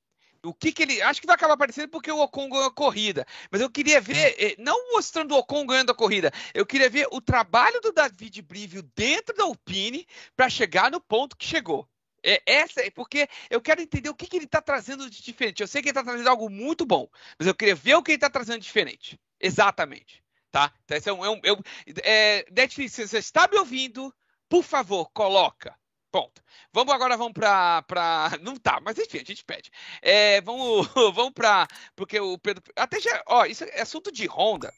O 0.44 0.52
que, 0.52 0.72
que 0.72 0.82
ele. 0.82 1.00
Acho 1.00 1.22
que 1.22 1.26
vai 1.26 1.36
acabar 1.36 1.54
aparecendo 1.54 1.88
porque 1.88 2.12
o 2.12 2.20
Ocon 2.20 2.50
ganhou 2.50 2.66
a 2.66 2.70
corrida. 2.70 3.24
Mas 3.50 3.62
eu 3.62 3.70
queria 3.70 3.98
ver, 3.98 4.36
eh, 4.38 4.56
não 4.58 4.92
mostrando 4.92 5.32
o 5.32 5.38
Ocon 5.38 5.64
ganhando 5.64 5.92
a 5.92 5.94
corrida, 5.94 6.30
eu 6.52 6.66
queria 6.66 6.90
ver 6.90 7.08
o 7.10 7.18
trabalho 7.18 7.80
do 7.80 7.92
David 7.92 8.42
Brivio 8.42 8.82
dentro 8.94 9.34
da 9.34 9.44
Alpine 9.44 10.06
para 10.36 10.50
chegar 10.50 10.90
no 10.90 11.00
ponto 11.00 11.34
que 11.34 11.46
chegou. 11.46 11.88
É, 12.24 12.42
essa 12.46 12.80
é 12.80 12.90
porque 12.90 13.28
eu 13.48 13.60
quero 13.60 13.80
entender 13.80 14.08
o 14.08 14.14
que, 14.14 14.26
que 14.26 14.36
ele 14.36 14.44
está 14.44 14.60
trazendo 14.60 15.08
de 15.08 15.22
diferente. 15.22 15.60
Eu 15.60 15.68
sei 15.68 15.82
que 15.82 15.88
ele 15.88 15.98
está 15.98 16.04
trazendo 16.04 16.28
algo 16.28 16.48
muito 16.50 16.84
bom, 16.84 17.08
mas 17.38 17.46
eu 17.46 17.54
queria 17.54 17.74
ver 17.74 17.94
o 17.94 18.02
que 18.02 18.12
ele 18.12 18.16
está 18.16 18.30
trazendo 18.30 18.58
de 18.58 18.66
diferente. 18.66 19.18
Exatamente. 19.40 20.22
Tá? 20.50 20.72
Então, 20.84 20.96
esse 20.96 21.08
é 21.08 21.12
um. 21.12 21.24
É 21.24 21.52
um 21.52 21.62
é, 22.02 22.44
Netflix, 22.50 22.94
se 22.94 23.06
você 23.06 23.18
está 23.18 23.48
me 23.48 23.56
ouvindo, 23.56 24.12
por 24.48 24.64
favor, 24.64 25.10
coloca. 25.12 25.74
Ponto. 26.10 26.42
Vamos 26.72 26.92
agora, 26.92 27.16
vamos 27.16 27.32
para. 27.32 27.82
Pra... 27.82 28.30
Não 28.42 28.56
tá, 28.56 28.80
mas 28.80 28.98
enfim, 28.98 29.18
a 29.18 29.24
gente 29.24 29.44
pede. 29.44 29.70
É, 30.02 30.40
vamos 30.40 30.88
vamos 31.14 31.32
para. 31.32 31.68
Porque 31.94 32.18
o 32.18 32.36
Pedro. 32.36 32.62
Até 32.74 33.00
já. 33.00 33.22
Ó, 33.26 33.44
isso 33.46 33.64
é 33.64 33.80
assunto 33.80 34.10
de 34.10 34.26
Honda 34.26 34.72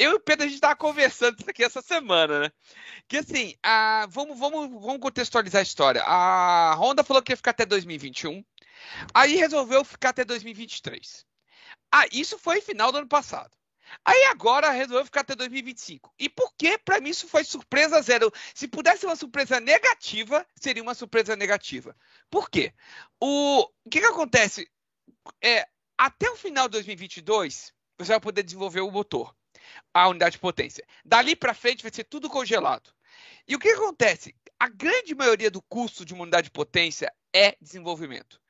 eu 0.00 0.12
e 0.12 0.14
o 0.14 0.20
Pedro, 0.20 0.44
a 0.44 0.46
gente 0.46 0.54
estava 0.54 0.74
conversando 0.74 1.38
isso 1.38 1.50
aqui 1.50 1.62
essa 1.62 1.82
semana, 1.82 2.40
né? 2.40 2.52
Que 3.06 3.18
assim, 3.18 3.54
a, 3.62 4.06
vamos, 4.08 4.38
vamos, 4.38 4.70
vamos 4.70 4.98
contextualizar 4.98 5.60
a 5.60 5.62
história. 5.62 6.02
A 6.02 6.74
Honda 6.74 7.04
falou 7.04 7.22
que 7.22 7.32
ia 7.32 7.36
ficar 7.36 7.50
até 7.50 7.66
2021, 7.66 8.42
aí 9.12 9.36
resolveu 9.36 9.84
ficar 9.84 10.08
até 10.08 10.24
2023. 10.24 11.26
Ah, 11.92 12.06
isso 12.10 12.38
foi 12.38 12.62
final 12.62 12.90
do 12.90 12.96
ano 12.98 13.08
passado. 13.08 13.50
Aí 14.02 14.24
agora 14.24 14.70
resolveu 14.70 15.04
ficar 15.04 15.20
até 15.20 15.34
2025. 15.34 16.14
E 16.18 16.30
por 16.30 16.54
que, 16.56 16.78
para 16.78 16.98
mim, 17.00 17.10
isso 17.10 17.28
foi 17.28 17.44
surpresa 17.44 18.00
zero? 18.00 18.32
Se 18.54 18.66
pudesse 18.66 19.00
ser 19.00 19.06
uma 19.06 19.16
surpresa 19.16 19.60
negativa, 19.60 20.46
seria 20.58 20.82
uma 20.82 20.94
surpresa 20.94 21.36
negativa. 21.36 21.94
Por 22.30 22.48
quê? 22.48 22.72
O, 23.20 23.68
o 23.84 23.90
que, 23.90 24.00
que 24.00 24.06
acontece? 24.06 24.66
É, 25.42 25.68
até 25.98 26.30
o 26.30 26.36
final 26.36 26.68
de 26.68 26.72
2022, 26.72 27.74
você 27.98 28.12
vai 28.12 28.20
poder 28.20 28.42
desenvolver 28.42 28.80
o 28.80 28.90
motor 28.90 29.34
a 29.92 30.08
unidade 30.08 30.34
de 30.34 30.40
potência. 30.40 30.84
Dali 31.04 31.34
para 31.34 31.54
frente 31.54 31.82
vai 31.82 31.92
ser 31.92 32.04
tudo 32.04 32.28
congelado. 32.28 32.90
E 33.46 33.54
o 33.54 33.58
que 33.58 33.68
acontece? 33.70 34.34
A 34.58 34.68
grande 34.68 35.14
maioria 35.14 35.50
do 35.50 35.62
custo 35.62 36.04
de 36.04 36.14
uma 36.14 36.22
unidade 36.22 36.44
de 36.44 36.50
potência 36.50 37.12
é 37.32 37.56
desenvolvimento. 37.60 38.40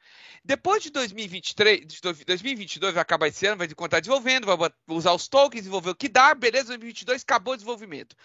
Depois 0.44 0.82
de 0.82 0.90
2023, 0.90 1.86
de 1.86 2.00
2022 2.24 2.94
vai 2.94 3.02
acabar 3.02 3.28
esse 3.28 3.46
ano, 3.46 3.58
vai 3.58 3.68
continuar 3.68 4.00
desenvolvendo, 4.00 4.46
vai 4.46 4.70
usar 4.88 5.12
os 5.12 5.28
tokens, 5.28 5.62
desenvolver 5.62 5.90
o 5.90 5.94
que 5.94 6.08
dá, 6.08 6.34
beleza, 6.34 6.68
2022 6.68 7.22
acabou 7.22 7.54
o 7.54 7.56
desenvolvimento. 7.56 8.16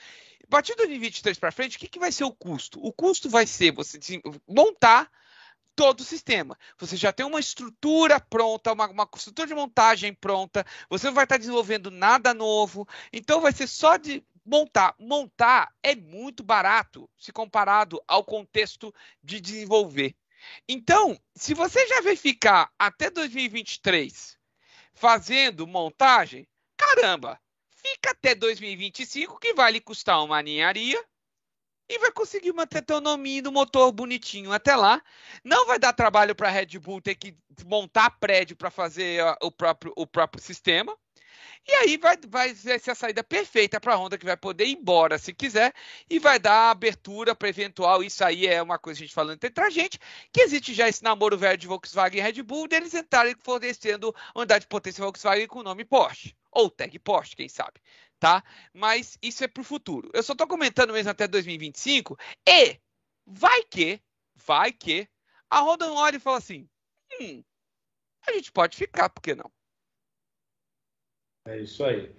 A 0.44 0.48
partir 0.48 0.72
de 0.72 0.78
2023 0.78 1.38
para 1.38 1.52
frente, 1.52 1.78
o 1.78 1.80
que, 1.80 1.88
que 1.88 2.00
vai 2.00 2.12
ser 2.12 2.24
o 2.24 2.32
custo? 2.32 2.80
O 2.84 2.94
custo 2.94 3.30
vai 3.30 3.46
ser 3.46 3.72
você 3.72 4.00
montar 4.48 5.12
todo 5.76 6.00
o 6.00 6.06
sistema. 6.06 6.58
Você 6.78 6.96
já 6.96 7.12
tem 7.12 7.26
uma 7.26 7.40
estrutura 7.40 8.20
pronta, 8.20 8.74
uma, 8.74 8.88
uma 8.88 9.10
estrutura 9.16 9.48
de 9.48 9.54
montagem 9.54 10.14
pronta, 10.14 10.66
você 10.90 11.08
não 11.08 11.14
vai 11.14 11.26
estar 11.26 11.38
desenvolvendo 11.38 11.92
nada 11.92 12.34
novo, 12.34 12.88
então 13.12 13.42
vai 13.42 13.52
ser 13.52 13.68
só 13.68 13.98
de 13.98 14.24
montar. 14.46 14.96
Montar 15.00 15.74
é 15.84 15.96
muito 15.96 16.44
barato 16.44 17.10
se 17.18 17.32
comparado 17.32 18.02
ao 18.08 18.24
contexto 18.24 18.94
de 19.24 19.42
desenvolver. 19.42 20.16
Então, 20.68 21.20
se 21.36 21.54
você 21.54 21.86
já 21.88 22.02
vai 22.02 22.16
ficar 22.16 22.72
até 22.78 23.10
2023 23.10 24.38
fazendo 24.94 25.68
montagem, 25.68 26.48
caramba, 26.78 27.40
fica 27.70 28.12
até 28.12 28.36
2025 28.36 29.40
que 29.40 29.54
vai 29.54 29.72
lhe 29.72 29.82
custar 29.82 30.24
uma 30.24 30.42
ninharia 30.42 31.04
e 31.88 32.00
vai 32.00 32.12
conseguir 32.12 32.54
manter 32.54 32.80
autonomia 32.80 33.42
no 33.42 33.52
motor 33.52 33.92
bonitinho 33.92 34.52
até 34.52 34.76
lá. 34.76 35.02
Não 35.44 35.66
vai 35.66 35.80
dar 35.80 35.94
trabalho 35.94 36.36
para 36.36 36.48
a 36.48 36.52
Red 36.52 36.80
Bull 36.80 37.02
ter 37.02 37.16
que 37.16 37.36
montar 37.66 38.10
prédio 38.20 38.56
para 38.56 38.72
fazer 38.72 39.24
o 39.42 39.52
próprio, 39.52 39.94
o 39.96 40.08
próprio 40.08 40.42
sistema. 40.42 40.96
E 41.68 41.74
aí 41.74 41.98
vai, 41.98 42.16
vai 42.28 42.54
ser 42.54 42.92
a 42.92 42.96
saída 42.96 43.24
perfeita 43.24 43.80
para 43.82 43.94
a 43.94 43.98
Honda, 43.98 44.20
que 44.20 44.26
vai 44.26 44.38
poder 44.38 44.66
ir 44.66 44.78
embora 44.78 45.18
se 45.18 45.34
quiser, 45.34 45.74
e 46.08 46.20
vai 46.20 46.38
dar 46.38 46.70
abertura 46.70 47.34
para 47.34 47.50
eventual. 47.50 48.04
Isso 48.04 48.24
aí 48.24 48.46
é 48.46 48.62
uma 48.62 48.78
coisa 48.78 49.00
a 49.00 49.04
gente 49.04 49.14
falando 49.14 49.44
entre 49.44 49.64
a 49.64 49.70
gente, 49.72 50.00
que 50.32 50.42
existe 50.42 50.76
já 50.76 50.88
esse 50.88 51.04
namoro 51.04 51.38
velho 51.38 51.58
de 51.58 51.66
Volkswagen 51.66 52.20
e 52.20 52.22
Red 52.22 52.44
Bull, 52.44 52.68
deles 52.68 52.94
entrarem 52.94 53.36
fornecendo 53.44 54.14
unidade 54.36 54.62
de 54.66 54.68
potência 54.68 55.04
Volkswagen 55.04 55.48
com 55.48 55.60
o 55.60 55.64
nome 55.64 55.84
Porsche, 55.84 56.36
ou 56.52 56.70
tag 56.70 57.00
Porsche, 57.00 57.36
quem 57.36 57.50
sabe 57.50 57.82
tá? 58.20 58.44
Mas 58.74 59.18
isso 59.22 59.44
é 59.44 59.48
para 59.48 59.62
o 59.62 59.66
futuro. 59.66 60.10
Eu 60.14 60.24
só 60.24 60.34
estou 60.34 60.48
comentando 60.48 60.94
mesmo 60.94 61.12
até 61.12 61.28
2025 61.28 62.18
e 62.48 62.78
vai 63.26 63.64
que, 63.64 64.00
vai 64.36 64.72
que 64.72 65.08
a 65.50 65.62
Honda 65.62 65.92
olha 65.92 66.18
e 66.18 66.20
fala 66.20 66.38
assim, 66.38 66.68
hum, 67.20 67.44
a 68.28 68.34
gente 68.34 68.52
pode 68.52 68.78
ficar, 68.78 69.10
por 69.10 69.22
que 69.22 69.36
não? 69.36 69.52
É 71.48 71.60
isso 71.60 71.84
aí. 71.84 72.12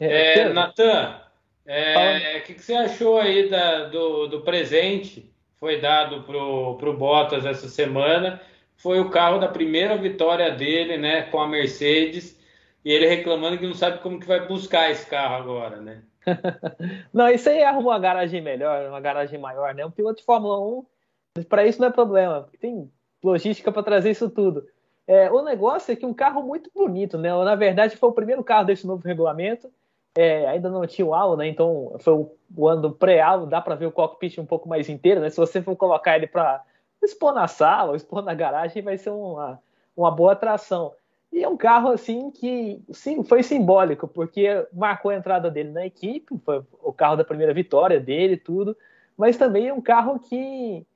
É, 0.00 0.40
é, 0.40 0.52
Natan, 0.52 1.22
é, 1.64 2.38
o 2.38 2.42
que, 2.44 2.54
que, 2.54 2.62
você 2.62 2.74
achou 2.74 3.18
aí 3.18 3.48
da, 3.48 3.84
do, 3.84 4.26
do 4.26 4.42
presente 4.42 5.32
foi 5.60 5.80
dado 5.80 6.24
pro, 6.24 6.76
pro 6.76 6.96
Bottas 6.96 7.46
essa 7.46 7.68
semana? 7.68 8.42
Foi 8.76 8.98
o 8.98 9.10
carro 9.10 9.38
da 9.38 9.46
primeira 9.46 9.96
vitória 9.96 10.50
dele, 10.50 10.96
né, 10.96 11.22
com 11.22 11.40
a 11.40 11.46
Mercedes 11.46 12.41
e 12.84 12.92
ele 12.92 13.06
reclamando 13.06 13.58
que 13.58 13.66
não 13.66 13.74
sabe 13.74 13.98
como 13.98 14.18
que 14.18 14.26
vai 14.26 14.46
buscar 14.46 14.90
esse 14.90 15.06
carro 15.06 15.36
agora, 15.36 15.76
né? 15.80 16.02
não, 17.12 17.28
isso 17.28 17.48
aí 17.48 17.62
arruma 17.62 17.90
uma 17.90 17.98
garagem 17.98 18.40
melhor, 18.40 18.88
uma 18.88 19.00
garagem 19.00 19.38
maior, 19.38 19.74
né? 19.74 19.84
Um 19.84 19.90
piloto 19.90 20.18
de 20.18 20.24
Fórmula 20.24 20.58
1, 20.58 21.44
para 21.48 21.66
isso 21.66 21.80
não 21.80 21.88
é 21.88 21.92
problema, 21.92 22.48
tem 22.60 22.90
logística 23.22 23.70
para 23.70 23.82
trazer 23.82 24.10
isso 24.10 24.28
tudo. 24.28 24.66
É, 25.06 25.30
o 25.30 25.42
negócio 25.42 25.92
é 25.92 25.96
que 25.96 26.06
um 26.06 26.14
carro 26.14 26.42
muito 26.42 26.70
bonito, 26.74 27.18
né? 27.18 27.30
Na 27.44 27.54
verdade, 27.54 27.96
foi 27.96 28.08
o 28.08 28.14
primeiro 28.14 28.44
carro 28.44 28.66
desse 28.66 28.86
novo 28.86 29.06
regulamento. 29.06 29.70
É, 30.14 30.46
ainda 30.46 30.68
não 30.68 30.86
tinha 30.86 31.06
o 31.06 31.14
halo, 31.14 31.36
né? 31.36 31.48
Então 31.48 31.96
foi 32.00 32.14
o, 32.56 32.68
ano 32.68 32.92
pré-halo, 32.92 33.46
dá 33.46 33.60
para 33.60 33.74
ver 33.74 33.86
o 33.86 33.92
cockpit 33.92 34.38
um 34.38 34.46
pouco 34.46 34.68
mais 34.68 34.88
inteiro, 34.88 35.20
né? 35.20 35.30
Se 35.30 35.36
você 35.36 35.62
for 35.62 35.74
colocar 35.74 36.16
ele 36.16 36.26
para 36.26 36.62
expor 37.02 37.32
na 37.32 37.48
sala, 37.48 37.96
expor 37.96 38.22
na 38.22 38.34
garagem, 38.34 38.82
vai 38.82 38.96
ser 38.98 39.10
uma, 39.10 39.60
uma 39.96 40.10
boa 40.10 40.32
atração. 40.32 40.94
E 41.32 41.42
é 41.42 41.48
um 41.48 41.56
carro 41.56 41.88
assim 41.88 42.30
que 42.30 42.82
sim, 42.92 43.24
foi 43.24 43.42
simbólico, 43.42 44.06
porque 44.06 44.66
marcou 44.72 45.10
a 45.10 45.16
entrada 45.16 45.50
dele 45.50 45.70
na 45.70 45.86
equipe, 45.86 46.38
foi 46.44 46.62
o 46.82 46.92
carro 46.92 47.16
da 47.16 47.24
primeira 47.24 47.54
vitória 47.54 47.98
dele, 47.98 48.36
tudo, 48.36 48.76
mas 49.16 49.38
também 49.38 49.68
é 49.68 49.74
um 49.74 49.80
carro 49.80 50.18
que. 50.18 50.86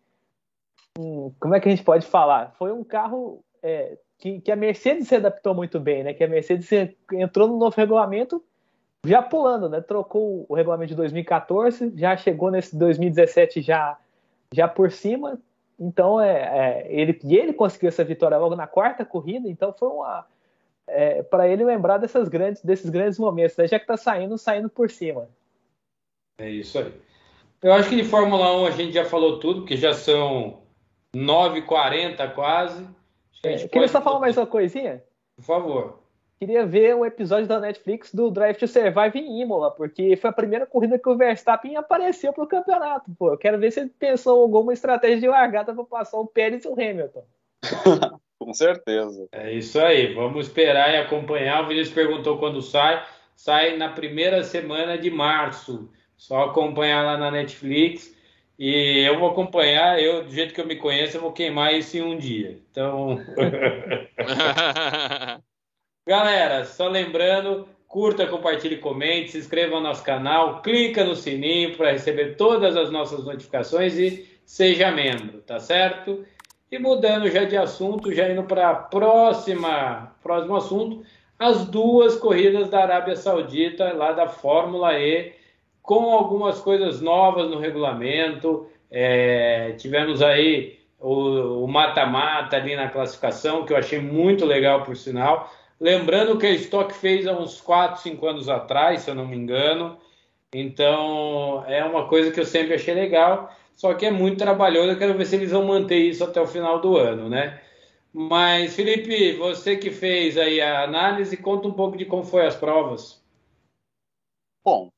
Hum, 0.99 1.33
como 1.41 1.55
é 1.55 1.61
que 1.61 1.69
a 1.69 1.71
gente 1.71 1.85
pode 1.85 2.07
falar? 2.07 2.55
Foi 2.59 2.71
um 2.71 2.85
carro 2.85 3.43
é, 3.63 3.97
que, 4.19 4.41
que, 4.41 4.53
a 4.53 4.57
Mercedes 4.57 5.09
se 5.09 5.17
adaptou 5.17 5.55
muito 5.55 5.81
bem, 5.81 6.05
né? 6.05 6.13
Que 6.13 6.25
a 6.25 6.29
Mercedes 6.29 6.71
entrou 7.13 7.49
no 7.49 7.59
novo 7.59 7.75
regulamento 7.77 8.43
já 9.07 9.23
pulando, 9.23 9.69
né? 9.71 9.81
Trocou 9.81 10.45
o 10.49 10.55
regulamento 10.55 10.91
de 10.91 10.97
2014, 10.97 11.93
já 11.97 12.15
chegou 12.17 12.51
nesse 12.51 12.77
2017 12.77 13.63
já, 13.63 13.97
já 14.53 14.69
por 14.69 14.91
cima, 14.91 15.39
Então, 15.79 16.21
é, 16.21 16.33
é, 16.33 16.87
ele, 16.89 17.19
e 17.23 17.37
ele 17.37 17.53
conseguiu 17.53 17.89
essa 17.89 18.05
vitória 18.05 18.39
logo 18.39 18.57
na 18.57 18.67
quarta 18.67 19.05
corrida, 19.05 19.49
então 19.49 19.73
foi 19.73 19.89
uma. 19.89 20.27
É, 20.89 21.23
para 21.23 21.49
ele 21.49 21.65
lembrar 21.65 21.99
dessas 21.99 22.29
grandes, 22.29 22.63
desses 22.63 22.89
grandes 22.89 23.19
momentos, 23.19 23.57
né? 23.57 23.67
já 23.67 23.79
que 23.79 23.85
está 23.85 23.97
saindo, 23.97 24.39
saindo 24.39 24.69
por 24.69 24.89
cima. 24.89 25.29
É 26.39 26.49
isso 26.49 26.79
aí. 26.79 26.93
Eu 27.63 27.73
acho 27.73 27.89
que 27.89 27.97
de 27.97 28.05
Fórmula 28.05 28.57
1 28.63 28.67
a 28.67 28.71
gente 28.71 28.93
já 28.93 29.05
falou 29.05 29.41
tudo, 29.41 29.61
porque 29.61 29.77
já 29.77 29.93
são 29.93 30.63
9h40 31.15 32.35
quase. 32.35 32.87
É, 33.43 33.67
queria 33.67 33.89
só 33.89 34.01
falar 34.01 34.21
mais 34.21 34.37
uma 34.37 34.47
coisinha? 34.47 35.03
Por 35.37 35.45
favor. 35.45 36.06
Queria 36.39 36.67
ver 36.67 36.95
o 36.95 37.07
episódio 37.07 37.47
da 37.47 37.59
Netflix 37.59 38.13
do 38.13 38.31
Drive 38.31 38.59
to 38.59 38.69
Survive 38.69 39.19
em 39.19 39.41
Imola, 39.41 39.71
porque 39.71 40.17
foi 40.17 40.29
a 40.29 40.33
primeira 40.33 40.67
corrida 40.67 40.99
que 40.99 41.09
o 41.09 41.17
Verstappen 41.17 41.77
apareceu 41.77 42.31
para 42.31 42.45
o 42.45 42.49
campeonato. 42.49 43.11
Pô, 43.19 43.31
eu 43.31 43.39
quero 43.39 43.59
ver 43.59 43.71
se 43.71 43.81
ele 43.81 43.91
pensou 43.99 44.43
alguma 44.43 44.75
estratégia 44.75 45.21
de 45.21 45.29
largada 45.29 45.75
para 45.75 45.85
passar 45.85 46.19
o 46.19 46.27
Pérez 46.27 46.65
e 46.65 46.69
o 46.69 46.75
Hamilton. 46.75 47.25
Com 48.39 48.53
certeza. 48.53 49.27
É 49.33 49.51
isso 49.55 49.81
aí. 49.81 50.13
Vamos 50.13 50.47
esperar 50.47 50.93
e 50.93 50.99
acompanhar. 50.99 51.65
O 51.65 51.69
Vinícius 51.69 51.95
perguntou 51.95 52.39
quando 52.39 52.61
sai. 52.61 53.03
Sai 53.35 53.79
na 53.79 53.89
primeira 53.89 54.45
semana 54.45 54.99
de 54.99 55.11
março. 55.11 55.91
Só 56.19 56.45
acompanhar 56.45 57.03
lá 57.03 57.17
na 57.17 57.31
Netflix. 57.31 58.15
E 58.59 59.07
eu 59.07 59.19
vou 59.19 59.31
acompanhar, 59.31 60.01
eu, 60.01 60.25
do 60.25 60.31
jeito 60.31 60.55
que 60.55 60.61
eu 60.61 60.67
me 60.67 60.77
conheço, 60.77 61.17
eu 61.17 61.21
vou 61.21 61.33
queimar 61.33 61.75
isso 61.75 61.97
em 61.97 62.03
um 62.03 62.17
dia. 62.17 62.59
Então. 62.71 63.19
Galera, 66.07 66.65
só 66.65 66.87
lembrando, 66.87 67.67
curta, 67.89 68.29
compartilhe, 68.29 68.77
comente, 68.77 69.33
se 69.33 69.39
inscreva 69.39 69.75
no 69.75 69.81
nosso 69.81 70.05
canal, 70.05 70.63
clica 70.63 71.03
no 71.03 71.17
sininho 71.17 71.77
para 71.77 71.91
receber 71.91 72.37
todas 72.37 72.77
as 72.77 72.93
nossas 72.93 73.25
notificações 73.25 73.99
e 73.99 74.25
seja 74.45 74.93
membro, 74.93 75.41
tá 75.41 75.59
certo? 75.59 76.25
E 76.71 76.79
mudando 76.79 77.29
já 77.29 77.43
de 77.43 77.57
assunto, 77.57 78.13
já 78.13 78.31
indo 78.31 78.45
para 78.45 78.73
próxima 78.73 80.15
próximo 80.23 80.55
assunto, 80.55 81.05
as 81.37 81.67
duas 81.67 82.15
corridas 82.15 82.71
da 82.71 82.83
Arábia 82.83 83.17
Saudita 83.17 83.93
lá 83.93 84.13
da 84.13 84.29
Fórmula 84.29 84.97
E 84.97 85.33
com 85.83 86.13
algumas 86.13 86.61
coisas 86.61 87.01
novas 87.01 87.51
no 87.51 87.59
regulamento. 87.59 88.69
É, 88.89 89.73
tivemos 89.73 90.23
aí 90.23 90.79
o 91.01 91.67
mata-mata 91.67 92.57
ali 92.57 92.77
na 92.77 92.89
classificação, 92.89 93.65
que 93.65 93.73
eu 93.73 93.77
achei 93.77 94.01
muito 94.01 94.45
legal, 94.45 94.85
por 94.85 94.97
sinal. 94.97 95.53
Lembrando 95.79 96.39
que 96.39 96.47
a 96.47 96.53
Stock 96.53 96.93
fez 96.95 97.27
há 97.27 97.33
uns 97.39 97.61
4, 97.61 98.01
5 98.01 98.27
anos 98.27 98.49
atrás, 98.49 99.03
se 99.03 99.11
eu 99.11 99.15
não 99.15 99.27
me 99.27 99.37
engano. 99.37 99.99
Então, 100.53 101.65
é 101.67 101.85
uma 101.85 102.09
coisa 102.09 102.31
que 102.31 102.41
eu 102.41 102.47
sempre 102.47 102.75
achei 102.75 102.95
legal, 102.95 103.55
só 103.75 103.93
que 103.93 104.07
é 104.07 104.11
muito 104.11 104.39
trabalhoso. 104.39 104.91
Eu 104.91 104.99
quero 104.99 105.17
ver 105.17 105.27
se 105.27 105.37
eles 105.37 105.51
vão 105.51 105.67
manter 105.67 105.99
isso 105.99 106.25
até 106.25 106.41
o 106.41 106.47
final 106.47 106.81
do 106.81 106.97
ano, 106.97 107.29
né? 107.29 107.61
Mas, 108.13 108.75
Felipe, 108.75 109.35
você 109.35 109.77
que 109.77 109.91
fez 109.91 110.39
aí 110.39 110.61
a 110.61 110.83
análise, 110.85 111.37
conta 111.37 111.69
um 111.69 111.73
pouco 111.73 111.99
de 111.99 112.07
como 112.07 112.25
foi 112.25 112.47
as 112.47 112.57
provas. 112.57 113.23
Bom, 114.65 114.91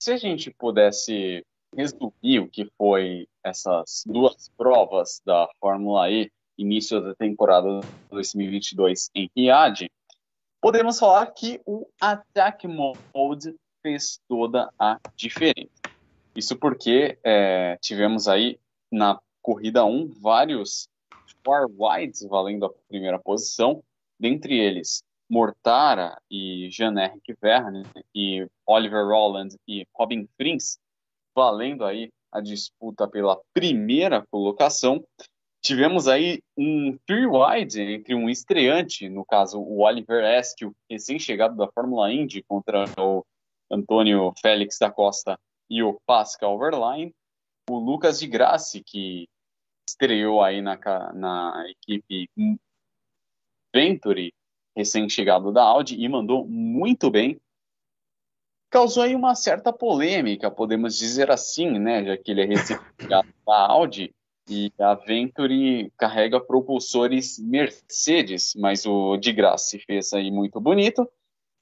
se 0.00 0.12
a 0.12 0.16
gente 0.16 0.52
pudesse 0.52 1.44
resumir 1.76 2.38
o 2.38 2.48
que 2.48 2.70
foi 2.78 3.26
essas 3.44 4.04
duas 4.06 4.48
provas 4.56 5.20
da 5.26 5.48
Fórmula 5.60 6.08
E, 6.10 6.30
início 6.56 7.00
da 7.00 7.14
temporada 7.14 7.80
2022 8.10 9.10
em 9.14 9.28
Riad, 9.36 9.90
podemos 10.60 10.98
falar 10.98 11.26
que 11.26 11.60
o 11.64 11.86
Attack 12.00 12.66
Mode 12.68 13.56
fez 13.82 14.20
toda 14.28 14.70
a 14.78 14.98
diferença. 15.16 15.70
Isso 16.36 16.56
porque 16.56 17.18
é, 17.24 17.76
tivemos 17.80 18.28
aí 18.28 18.58
na 18.90 19.18
corrida 19.42 19.84
1 19.84 20.08
vários 20.20 20.88
four 21.44 21.70
wides 21.76 22.22
valendo 22.28 22.66
a 22.66 22.72
primeira 22.88 23.18
posição, 23.18 23.82
dentre 24.18 24.58
eles 24.58 25.02
Mortara 25.28 26.20
e 26.30 26.68
Jean-Eric 26.70 27.36
Verne 27.40 27.84
e 28.14 28.46
Oliver 28.66 29.06
Rowland 29.06 29.56
e 29.66 29.86
Robin 29.94 30.28
Frins, 30.36 30.78
valendo 31.34 31.84
aí 31.84 32.10
a 32.32 32.40
disputa 32.40 33.08
pela 33.08 33.40
primeira 33.54 34.24
colocação. 34.30 35.04
Tivemos 35.62 36.08
aí 36.08 36.42
um 36.56 36.98
three 37.06 37.26
wide 37.26 37.80
entre 37.80 38.14
um 38.14 38.30
estreante, 38.30 39.08
no 39.10 39.24
caso 39.24 39.60
o 39.60 39.80
Oliver 39.80 40.24
Askew, 40.38 40.74
recém-chegado 40.90 41.54
da 41.54 41.70
Fórmula 41.70 42.10
Indy, 42.10 42.42
contra 42.42 42.86
o 42.98 43.24
Antônio 43.70 44.32
Félix 44.40 44.78
da 44.78 44.90
Costa 44.90 45.38
e 45.68 45.82
o 45.82 46.00
Pascal 46.06 46.58
Verlaine, 46.58 47.14
o 47.68 47.78
Lucas 47.78 48.18
de 48.18 48.26
Grassi, 48.26 48.82
que 48.82 49.28
estreou 49.88 50.42
aí 50.42 50.62
na, 50.62 50.78
na 51.12 51.64
equipe 51.68 52.28
Venturi, 53.74 54.32
recém-chegado 54.74 55.52
da 55.52 55.62
Audi 55.62 56.02
e 56.02 56.08
mandou 56.08 56.46
muito 56.46 57.10
bem. 57.10 57.38
Causou 58.70 59.02
aí 59.02 59.14
uma 59.14 59.34
certa 59.34 59.72
polêmica, 59.72 60.50
podemos 60.50 60.96
dizer 60.96 61.30
assim, 61.30 61.78
né, 61.78 62.04
já 62.04 62.16
que 62.16 62.30
ele 62.30 62.42
é 62.42 62.46
recém-chegado 62.46 63.28
da 63.46 63.66
Audi 63.66 64.14
e 64.50 64.72
a 64.78 64.94
Venturi 64.94 65.92
carrega 65.96 66.40
propulsores 66.40 67.38
Mercedes, 67.38 68.54
mas 68.56 68.84
o 68.84 69.16
de 69.16 69.32
graça 69.32 69.78
fez 69.86 70.12
aí 70.12 70.30
muito 70.30 70.60
bonito. 70.60 71.08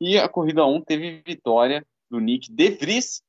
E 0.00 0.16
a 0.16 0.28
corrida 0.28 0.64
1 0.64 0.80
teve 0.82 1.22
vitória 1.24 1.84
do 2.10 2.18
Nick 2.18 2.50
De 2.50 2.70
Vries, 2.70 3.22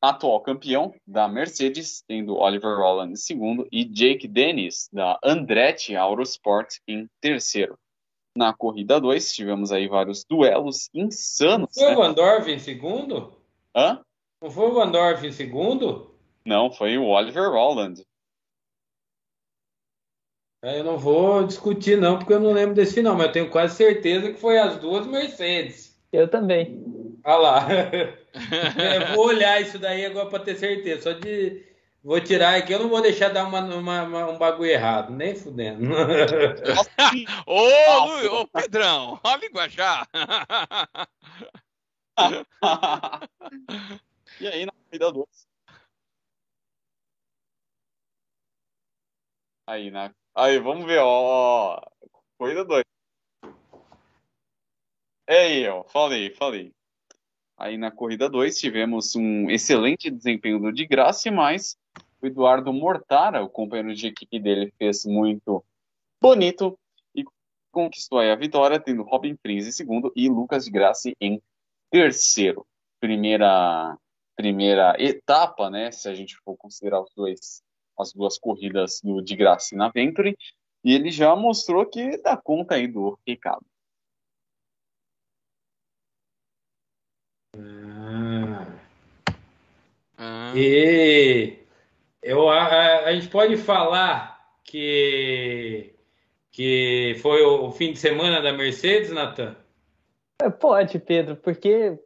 atual 0.00 0.40
campeão 0.40 0.94
da 1.06 1.28
Mercedes, 1.28 2.02
tendo 2.06 2.36
Oliver 2.36 2.76
Rowland 2.76 3.12
em 3.12 3.16
segundo 3.16 3.68
e 3.70 3.84
Jake 3.84 4.26
Dennis 4.26 4.88
da 4.92 5.18
Andretti 5.22 5.94
Autosport 5.94 6.78
em 6.88 7.08
terceiro 7.20 7.78
na 8.36 8.52
corrida 8.52 9.00
2. 9.00 9.34
Tivemos 9.34 9.72
aí 9.72 9.88
vários 9.88 10.24
duelos 10.24 10.88
insanos. 10.94 11.70
Não 11.76 11.86
foi 11.86 11.90
né? 11.90 11.92
o 11.92 11.96
Van 11.96 12.12
Dorf 12.12 12.48
em 12.48 12.58
segundo? 12.58 13.32
Hã? 13.74 14.00
Não 14.40 14.50
foi 14.50 14.68
o 14.68 14.74
Van 14.74 14.90
Dorf 14.90 15.26
em 15.26 15.32
segundo? 15.32 16.14
Não, 16.44 16.70
foi 16.70 16.96
o 16.98 17.06
Oliver 17.06 17.50
Rowland. 17.50 18.06
É, 20.66 20.80
eu 20.80 20.84
não 20.84 20.98
vou 20.98 21.44
discutir 21.44 21.96
não, 21.96 22.18
porque 22.18 22.32
eu 22.32 22.40
não 22.40 22.52
lembro 22.52 22.74
desse 22.74 22.94
final, 22.94 23.14
mas 23.14 23.26
eu 23.26 23.32
tenho 23.32 23.50
quase 23.50 23.76
certeza 23.76 24.32
que 24.32 24.40
foi 24.40 24.58
as 24.58 24.76
duas 24.78 25.06
Mercedes. 25.06 25.96
Eu 26.12 26.26
também. 26.26 26.82
Olha 27.24 27.36
lá. 27.36 27.68
eu 29.00 29.14
vou 29.14 29.28
olhar 29.28 29.62
isso 29.62 29.78
daí 29.78 30.04
agora 30.04 30.28
para 30.28 30.42
ter 30.42 30.56
certeza. 30.56 31.02
Só 31.02 31.12
de 31.12 31.64
Vou 32.02 32.20
tirar 32.20 32.56
aqui, 32.56 32.72
eu 32.72 32.80
não 32.80 32.88
vou 32.88 33.00
deixar 33.00 33.28
dar 33.30 33.44
uma, 33.44 33.60
uma, 33.60 34.02
uma 34.02 34.26
um 34.30 34.38
bagulho 34.38 34.70
errado, 34.70 35.12
nem 35.12 35.36
fudendo. 35.36 35.86
ô, 37.46 38.40
ô, 38.42 38.46
Pedrão, 38.48 39.20
olha 39.24 39.34
a 39.34 39.38
linguajar. 39.38 40.08
e 44.40 44.48
aí, 44.48 44.66
na 44.66 44.72
corrida 44.72 45.12
2? 45.12 45.46
Aí, 49.68 49.90
na... 49.90 50.12
aí, 50.36 50.58
vamos 50.58 50.84
ver, 50.84 51.00
ó. 51.00 51.80
Corrida 52.38 52.64
2. 52.64 52.84
Aí, 55.28 55.66
ó, 55.68 55.82
falei, 55.84 56.30
falei. 56.30 56.72
Aí 57.58 57.78
na 57.78 57.90
corrida 57.90 58.28
2 58.28 58.58
tivemos 58.58 59.16
um 59.16 59.50
excelente 59.50 60.10
desempenho 60.10 60.60
do 60.60 60.70
de 60.70 60.86
graça, 60.86 61.30
mas 61.30 61.76
o 62.20 62.26
Eduardo 62.26 62.72
Mortara, 62.72 63.42
o 63.42 63.48
companheiro 63.48 63.94
de 63.94 64.08
equipe 64.08 64.38
dele, 64.38 64.72
fez 64.78 65.06
muito 65.06 65.64
bonito 66.20 66.78
e 67.14 67.24
conquistou 67.72 68.18
a 68.20 68.36
vitória, 68.36 68.78
tendo 68.78 69.02
Robin 69.02 69.34
Prince 69.36 69.68
em 69.68 69.72
segundo 69.72 70.12
e 70.14 70.28
Lucas 70.28 70.66
de 70.66 70.70
Graça 70.70 71.10
em 71.20 71.40
terceiro. 71.90 72.66
Primeira, 73.00 73.96
primeira 74.36 74.94
etapa, 74.98 75.70
né, 75.70 75.90
se 75.90 76.08
a 76.08 76.14
gente 76.14 76.36
for 76.44 76.56
considerar 76.56 77.00
os 77.00 77.10
dois, 77.14 77.62
as 77.98 78.12
duas 78.12 78.38
corridas 78.38 79.00
do 79.02 79.20
de 79.20 79.36
Graça 79.36 79.76
na 79.76 79.88
Venturi, 79.88 80.36
e 80.84 80.94
ele 80.94 81.10
já 81.10 81.34
mostrou 81.34 81.84
que 81.86 82.16
dá 82.18 82.36
conta 82.36 82.76
aí 82.76 82.86
do 82.86 83.18
Ricardo. 83.26 83.64
Ah. 90.18 90.52
E 90.54 91.58
eu, 92.22 92.48
a, 92.48 93.04
a, 93.04 93.14
gente 93.14 93.28
pode 93.28 93.56
falar 93.56 94.40
que, 94.64 95.94
que 96.50 97.16
foi 97.20 97.42
o, 97.42 97.66
o 97.66 97.72
fim 97.72 97.92
de 97.92 97.98
semana 97.98 98.40
da 98.40 98.52
Mercedes, 98.52 99.10
Nathan? 99.10 99.56
É, 100.40 100.50
pode, 100.50 100.98
Pedro, 100.98 101.36
porque 101.36 101.98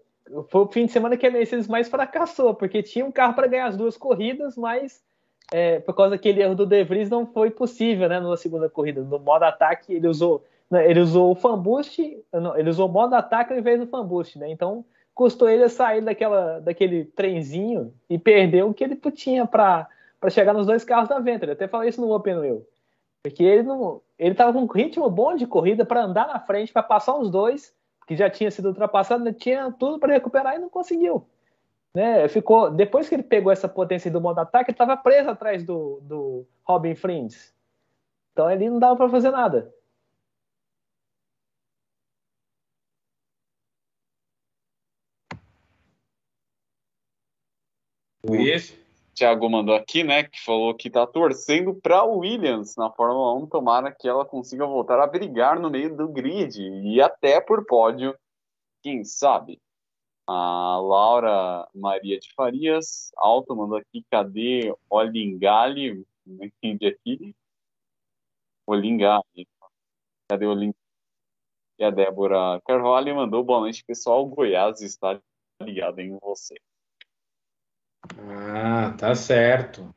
foi 0.48 0.60
o 0.62 0.68
fim 0.68 0.86
de 0.86 0.92
semana 0.92 1.16
que 1.16 1.26
a 1.26 1.30
Mercedes 1.30 1.68
mais 1.68 1.88
fracassou, 1.88 2.54
porque 2.54 2.82
tinha 2.82 3.04
um 3.04 3.12
carro 3.12 3.34
para 3.34 3.46
ganhar 3.46 3.66
as 3.66 3.76
duas 3.76 3.96
corridas, 3.96 4.56
mas 4.56 5.02
é, 5.52 5.80
por 5.80 5.94
causa 5.94 6.10
daquele 6.12 6.42
erro 6.42 6.54
do 6.54 6.66
De 6.66 6.84
Vries 6.84 7.10
não 7.10 7.26
foi 7.26 7.50
possível, 7.50 8.08
né, 8.08 8.20
na 8.20 8.36
segunda 8.36 8.68
corrida. 8.68 9.02
No 9.02 9.18
modo 9.18 9.42
ataque 9.44 9.92
ele 9.92 10.06
usou, 10.06 10.44
né, 10.70 10.88
ele 10.88 11.00
usou 11.00 11.32
o 11.32 11.34
fan 11.34 11.58
boost, 11.58 12.18
não, 12.32 12.56
ele 12.56 12.70
usou 12.70 12.88
o 12.88 12.92
modo 12.92 13.14
ataque 13.14 13.52
ao 13.52 13.58
invés 13.58 13.80
do 13.80 13.86
fan 13.86 14.06
boost, 14.06 14.38
né? 14.38 14.50
Então 14.50 14.84
custou 15.14 15.48
ele 15.48 15.68
sair 15.68 16.00
daquela, 16.00 16.60
daquele 16.60 17.04
trenzinho 17.04 17.92
e 18.08 18.18
perdeu 18.18 18.68
o 18.68 18.74
que 18.74 18.84
ele 18.84 18.96
tinha 18.96 19.44
para 19.44 19.86
chegar 20.30 20.54
nos 20.54 20.66
dois 20.66 20.84
carros 20.84 21.08
da 21.08 21.18
Venturi. 21.18 21.52
Até 21.52 21.68
falei 21.68 21.90
isso 21.90 22.00
no 22.00 22.14
Open 22.14 22.38
Wheel. 22.38 22.66
Porque 23.22 23.42
ele 23.42 23.64
não, 23.64 24.00
ele 24.18 24.34
tava 24.34 24.52
com 24.52 24.60
um 24.60 24.66
ritmo 24.66 25.10
bom 25.10 25.36
de 25.36 25.46
corrida 25.46 25.84
para 25.84 26.04
andar 26.04 26.26
na 26.28 26.38
frente, 26.38 26.72
para 26.72 26.82
passar 26.82 27.16
os 27.18 27.28
dois, 27.28 27.74
que 28.06 28.16
já 28.16 28.30
tinha 28.30 28.50
sido 28.50 28.68
ultrapassado, 28.68 29.22
né? 29.22 29.32
tinha 29.32 29.70
tudo 29.72 29.98
para 29.98 30.14
recuperar 30.14 30.56
e 30.56 30.58
não 30.58 30.70
conseguiu. 30.70 31.26
Né? 31.94 32.28
Ficou, 32.28 32.70
depois 32.70 33.08
que 33.08 33.14
ele 33.14 33.22
pegou 33.22 33.52
essa 33.52 33.68
potência 33.68 34.10
do 34.10 34.20
modo 34.20 34.38
ataque, 34.38 34.70
ele 34.70 34.74
estava 34.74 34.96
preso 34.96 35.30
atrás 35.30 35.64
do, 35.64 36.00
do 36.02 36.46
Robin 36.64 36.94
Friends. 36.94 37.54
Então 38.32 38.50
ele 38.50 38.70
não 38.70 38.78
dava 38.78 38.96
para 38.96 39.08
fazer 39.08 39.30
nada. 39.30 39.72
Luiz? 48.24 48.78
Thiago 49.14 49.50
mandou 49.50 49.74
aqui, 49.74 50.02
né, 50.02 50.22
que 50.22 50.42
falou 50.42 50.74
que 50.74 50.88
tá 50.88 51.06
torcendo 51.06 51.74
para 51.74 52.04
Williams 52.04 52.74
na 52.76 52.90
Fórmula 52.90 53.34
1, 53.34 53.46
tomara 53.48 53.92
que 53.92 54.08
ela 54.08 54.24
consiga 54.24 54.64
voltar 54.64 54.98
a 54.98 55.06
brigar 55.06 55.60
no 55.60 55.68
meio 55.68 55.94
do 55.94 56.08
grid 56.08 56.58
e 56.58 57.02
até 57.02 57.38
por 57.40 57.66
pódio, 57.66 58.16
quem 58.82 59.04
sabe. 59.04 59.60
A 60.32 60.78
Laura 60.78 61.68
Maria 61.74 62.16
de 62.20 62.32
Farias, 62.34 63.10
Alto, 63.16 63.56
mandou 63.56 63.78
aqui, 63.78 64.04
cadê 64.08 64.72
Olingali? 64.88 66.06
Não 66.24 66.44
entendi 66.44 66.86
aqui. 66.86 67.34
Olingali. 68.64 69.48
Cadê 70.28 70.46
Olingali? 70.46 70.76
E 71.80 71.84
a 71.84 71.90
Débora 71.90 72.60
Carvalho 72.64 73.16
mandou 73.16 73.42
boa 73.42 73.58
noite, 73.58 73.84
pessoal. 73.84 74.24
Goiás 74.24 74.80
está 74.80 75.20
ligado 75.60 75.98
em 75.98 76.16
você. 76.20 76.54
Ah, 78.16 78.96
tá 78.96 79.16
certo. 79.16 79.92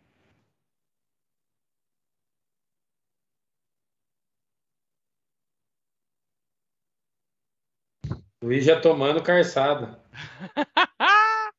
Luiz 8.42 8.66
já 8.66 8.82
tomando 8.82 9.22
carçada. 9.22 10.03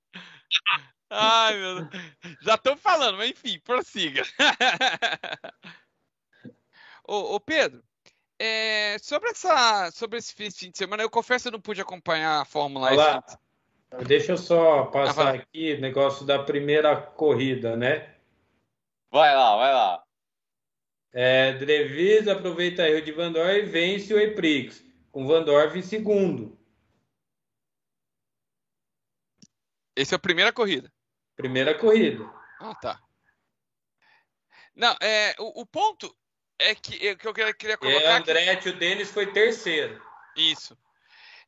Ai, 1.11 1.57
meu 1.57 1.85
Deus. 1.85 2.05
Já 2.43 2.55
estou 2.55 2.77
falando, 2.77 3.19
mas 3.19 3.31
enfim, 3.31 3.59
prossiga. 3.61 4.23
ô, 7.07 7.35
ô, 7.35 7.41
Pedro, 7.41 7.83
é, 8.39 8.97
sobre, 9.01 9.31
essa, 9.31 9.91
sobre 9.93 10.19
esse 10.19 10.35
fim 10.35 10.71
de 10.71 10.77
semana, 10.77 11.03
eu 11.03 11.11
confesso 11.11 11.45
que 11.45 11.49
eu 11.49 11.53
não 11.53 11.61
pude 11.61 11.81
acompanhar 11.81 12.41
a 12.41 12.45
Fórmula 12.45 12.93
Olá. 12.93 13.25
Deixa 14.07 14.33
eu 14.33 14.39
só 14.39 14.87
passar 14.87 15.29
ah, 15.29 15.39
aqui 15.39 15.75
o 15.75 15.81
negócio 15.81 16.27
da 16.27 16.43
primeira 16.43 16.97
corrida, 16.97 17.77
né? 17.77 18.13
Vai 19.11 19.35
lá, 19.35 19.57
vai 19.57 19.73
lá. 19.73 20.03
É, 21.13 21.53
Drevis 21.53 22.27
aproveita 22.27 22.89
erro 22.89 23.05
de 23.05 23.13
Van 23.13 23.31
Dorn 23.31 23.57
e 23.57 23.63
vence 23.63 24.13
o 24.13 24.19
Eprix, 24.19 24.85
com 25.13 25.29
Van 25.29 25.45
Dorn 25.45 25.79
em 25.79 25.83
segundo. 25.83 26.59
Esse 29.97 30.15
é 30.15 30.17
a 30.17 30.19
primeira 30.19 30.53
corrida. 30.53 30.93
Primeira 31.37 31.75
corrida. 31.75 32.25
Ah, 32.61 32.75
tá. 32.75 33.01
Não, 34.75 34.97
é, 35.01 35.35
o, 35.39 35.63
o 35.63 35.67
ponto 35.67 36.15
é 36.59 36.75
que, 36.75 37.09
é, 37.09 37.15
que 37.15 37.27
eu 37.27 37.35
queria, 37.35 37.55
queria 37.55 37.79
colocar. 37.79 38.01
E 38.01 38.07
Andretti, 38.07 38.69
o 38.71 38.77
Denis 38.77 39.11
foi 39.11 39.33
terceiro. 39.33 40.03
Isso. 40.37 40.77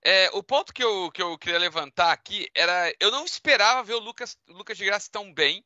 É, 0.02 0.30
o 0.32 0.42
ponto 0.42 0.72
que 0.72 0.84
eu, 0.84 1.10
que 1.10 1.20
eu 1.20 1.36
queria 1.36 1.58
levantar 1.58 2.12
aqui 2.12 2.48
era. 2.54 2.94
Eu 3.00 3.10
não 3.10 3.24
esperava 3.24 3.82
ver 3.82 3.94
o 3.94 3.98
Lucas, 3.98 4.38
Lucas 4.46 4.76
de 4.78 4.84
Graça 4.84 5.08
tão 5.10 5.32
bem, 5.32 5.64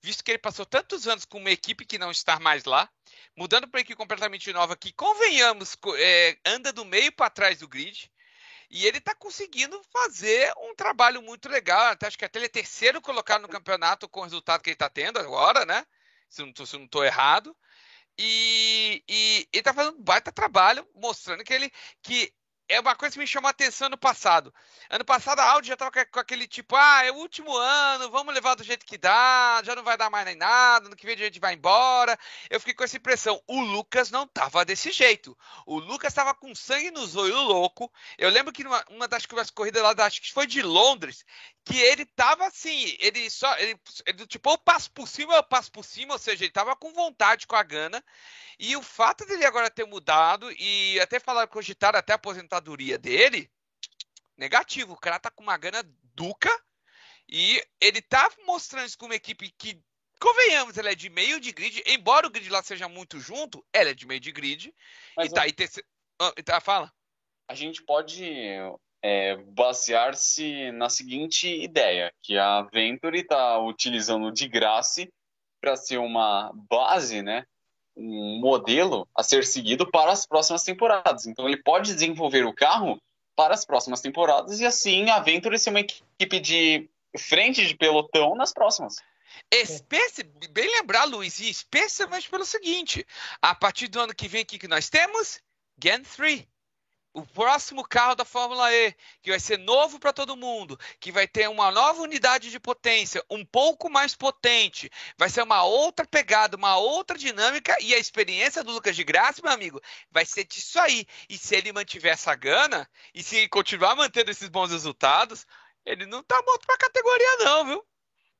visto 0.00 0.24
que 0.24 0.30
ele 0.30 0.38
passou 0.38 0.64
tantos 0.64 1.06
anos 1.06 1.24
com 1.24 1.38
uma 1.38 1.50
equipe 1.50 1.84
que 1.84 1.98
não 1.98 2.10
está 2.10 2.40
mais 2.40 2.64
lá, 2.64 2.88
mudando 3.36 3.68
para 3.68 3.78
uma 3.78 3.82
equipe 3.82 3.96
completamente 3.96 4.50
nova 4.52 4.76
que, 4.76 4.92
convenhamos, 4.92 5.76
é, 5.98 6.38
anda 6.46 6.72
do 6.72 6.84
meio 6.84 7.12
para 7.12 7.28
trás 7.30 7.58
do 7.58 7.68
grid. 7.68 8.10
E 8.72 8.86
ele 8.86 8.96
está 8.96 9.14
conseguindo 9.14 9.78
fazer 9.92 10.50
um 10.56 10.74
trabalho 10.74 11.20
muito 11.20 11.46
legal. 11.46 11.92
Até 11.92 12.06
acho 12.06 12.16
que 12.16 12.24
até 12.24 12.38
ele 12.38 12.46
é 12.46 12.48
terceiro 12.48 13.02
colocado 13.02 13.42
no 13.42 13.48
campeonato 13.48 14.08
com 14.08 14.20
o 14.20 14.24
resultado 14.24 14.62
que 14.62 14.70
ele 14.70 14.74
está 14.74 14.88
tendo 14.88 15.18
agora, 15.18 15.66
né? 15.66 15.86
Se 16.30 16.42
não 16.42 16.50
estou 16.84 17.04
errado. 17.04 17.54
E, 18.18 19.04
e 19.06 19.48
ele 19.52 19.60
está 19.60 19.74
fazendo 19.74 19.98
um 19.98 20.02
baita 20.02 20.32
trabalho, 20.32 20.88
mostrando 20.94 21.44
que 21.44 21.52
ele 21.52 21.70
que 22.02 22.32
é 22.72 22.80
uma 22.80 22.96
coisa 22.96 23.12
que 23.12 23.18
me 23.18 23.26
chamou 23.26 23.48
a 23.48 23.50
atenção 23.50 23.90
no 23.90 23.98
passado. 23.98 24.52
Ano 24.88 25.04
passado 25.04 25.40
a 25.40 25.50
Audi 25.50 25.68
já 25.68 25.74
estava 25.74 25.90
com 25.90 26.18
aquele 26.18 26.48
tipo, 26.48 26.74
ah, 26.74 27.04
é 27.04 27.12
o 27.12 27.16
último 27.16 27.54
ano, 27.54 28.10
vamos 28.10 28.32
levar 28.32 28.54
do 28.54 28.64
jeito 28.64 28.86
que 28.86 28.96
dá, 28.96 29.60
já 29.62 29.74
não 29.74 29.82
vai 29.82 29.96
dar 29.96 30.08
mais 30.08 30.24
nem 30.24 30.36
nada, 30.36 30.88
no 30.88 30.96
que 30.96 31.04
vem 31.04 31.14
a 31.14 31.18
gente 31.18 31.38
vai 31.38 31.52
embora. 31.52 32.18
Eu 32.48 32.58
fiquei 32.58 32.74
com 32.74 32.84
essa 32.84 32.96
impressão. 32.96 33.42
O 33.46 33.60
Lucas 33.60 34.10
não 34.10 34.24
estava 34.24 34.64
desse 34.64 34.90
jeito. 34.90 35.36
O 35.66 35.78
Lucas 35.78 36.12
estava 36.12 36.34
com 36.34 36.54
sangue 36.54 36.90
nos 36.90 37.14
olhos 37.14 37.36
louco. 37.36 37.92
Eu 38.16 38.30
lembro 38.30 38.52
que 38.52 38.64
numa 38.64 38.82
uma 38.88 39.06
das 39.06 39.26
corridas 39.50 39.82
lá, 39.82 39.94
acho 40.06 40.22
que 40.22 40.32
foi 40.32 40.46
de 40.46 40.62
Londres, 40.62 41.26
que 41.64 41.78
ele 41.78 42.02
estava 42.02 42.46
assim, 42.46 42.96
ele 42.98 43.30
só, 43.30 43.56
ele, 43.58 43.78
ele 44.06 44.26
tipo, 44.26 44.50
ou 44.50 44.58
passo 44.58 44.90
por 44.90 45.06
cima, 45.06 45.36
ou 45.36 45.42
passo 45.44 45.70
por 45.70 45.84
cima, 45.84 46.14
ou 46.14 46.18
seja, 46.18 46.44
ele 46.44 46.50
estava 46.50 46.74
com 46.74 46.92
vontade, 46.92 47.46
com 47.46 47.54
a 47.54 47.62
gana. 47.62 48.04
E 48.58 48.76
o 48.76 48.82
fato 48.82 49.24
dele 49.26 49.44
agora 49.44 49.70
ter 49.70 49.86
mudado 49.86 50.50
e 50.52 50.98
até 51.00 51.20
falar 51.20 51.46
cogitaram 51.46 51.98
até 51.98 52.12
a 52.12 52.16
aposentadoria 52.16 52.98
dele, 52.98 53.50
negativo. 54.36 54.94
O 54.94 54.98
cara 54.98 55.20
tá 55.20 55.30
com 55.30 55.42
uma 55.42 55.56
gana 55.56 55.82
duca 56.14 56.50
e 57.28 57.62
ele 57.80 58.02
tá 58.02 58.30
mostrando 58.44 58.86
isso 58.86 58.98
com 58.98 59.06
uma 59.06 59.14
equipe 59.14 59.50
que, 59.56 59.80
convenhamos, 60.20 60.76
ela 60.76 60.90
é 60.90 60.94
de 60.94 61.10
meio 61.10 61.40
de 61.40 61.52
grid, 61.52 61.82
embora 61.86 62.26
o 62.26 62.30
grid 62.30 62.48
lá 62.48 62.62
seja 62.62 62.88
muito 62.88 63.18
junto, 63.18 63.64
ela 63.72 63.90
é 63.90 63.94
de 63.94 64.06
meio 64.06 64.20
de 64.20 64.30
grid. 64.30 64.74
Mas 65.16 65.30
e 65.30 65.34
tá 65.34 65.42
aí 65.42 65.52
terceiro. 65.52 65.88
Ah, 66.20 66.32
tá, 66.44 66.60
fala. 66.60 66.92
A 67.48 67.54
gente 67.54 67.82
pode 67.82 68.24
é, 69.02 69.36
basear-se 69.36 70.70
na 70.72 70.88
seguinte 70.88 71.48
ideia, 71.48 72.12
que 72.22 72.38
a 72.38 72.62
Venturi 72.62 73.20
está 73.20 73.58
utilizando 73.58 74.30
de 74.30 74.46
graça 74.46 75.06
para 75.60 75.76
ser 75.76 75.98
uma 75.98 76.52
base, 76.70 77.20
né, 77.20 77.44
um 77.96 78.38
modelo 78.40 79.06
a 79.14 79.22
ser 79.22 79.44
seguido 79.44 79.90
para 79.90 80.12
as 80.12 80.24
próximas 80.24 80.62
temporadas. 80.62 81.26
Então 81.26 81.46
ele 81.46 81.62
pode 81.62 81.92
desenvolver 81.92 82.44
o 82.46 82.54
carro 82.54 83.00
para 83.34 83.54
as 83.54 83.64
próximas 83.64 84.00
temporadas 84.00 84.60
e 84.60 84.66
assim 84.66 85.10
a 85.10 85.20
Venturi 85.20 85.58
ser 85.58 85.70
uma 85.70 85.80
equipe 85.80 86.40
de 86.40 86.88
frente 87.18 87.66
de 87.66 87.76
pelotão 87.76 88.34
nas 88.34 88.52
próximas. 88.52 88.96
Especi... 89.50 90.22
Bem 90.50 90.70
lembrar, 90.78 91.04
Luiz, 91.04 91.40
e 91.40 91.48
especialmente 91.48 92.28
pelo 92.28 92.44
seguinte: 92.44 93.06
a 93.40 93.54
partir 93.54 93.88
do 93.88 94.00
ano 94.00 94.14
que 94.14 94.28
vem, 94.28 94.42
o 94.42 94.46
que 94.46 94.68
nós 94.68 94.90
temos? 94.90 95.40
Gen 95.82 96.02
3 96.02 96.46
o 97.14 97.22
próximo 97.22 97.84
carro 97.84 98.14
da 98.14 98.24
Fórmula 98.24 98.72
E, 98.72 98.94
que 99.20 99.30
vai 99.30 99.38
ser 99.38 99.58
novo 99.58 99.98
para 99.98 100.12
todo 100.12 100.36
mundo, 100.36 100.78
que 100.98 101.12
vai 101.12 101.26
ter 101.28 101.48
uma 101.48 101.70
nova 101.70 102.00
unidade 102.00 102.50
de 102.50 102.58
potência, 102.58 103.22
um 103.30 103.44
pouco 103.44 103.90
mais 103.90 104.14
potente, 104.14 104.90
vai 105.18 105.28
ser 105.28 105.42
uma 105.42 105.62
outra 105.62 106.06
pegada, 106.06 106.56
uma 106.56 106.76
outra 106.76 107.18
dinâmica 107.18 107.76
e 107.80 107.94
a 107.94 107.98
experiência 107.98 108.64
do 108.64 108.72
Lucas 108.72 108.96
de 108.96 109.04
Graça, 109.04 109.42
meu 109.42 109.52
amigo, 109.52 109.80
vai 110.10 110.24
ser 110.24 110.44
disso 110.44 110.78
aí. 110.78 111.06
E 111.28 111.36
se 111.36 111.54
ele 111.54 111.72
mantiver 111.72 112.12
essa 112.12 112.34
gana 112.34 112.88
e 113.14 113.22
se 113.22 113.46
continuar 113.48 113.94
mantendo 113.94 114.30
esses 114.30 114.48
bons 114.48 114.70
resultados, 114.70 115.46
ele 115.84 116.06
não 116.06 116.22
tá 116.22 116.40
morto 116.46 116.66
para 116.66 116.78
categoria 116.78 117.36
não, 117.40 117.64
viu? 117.66 117.84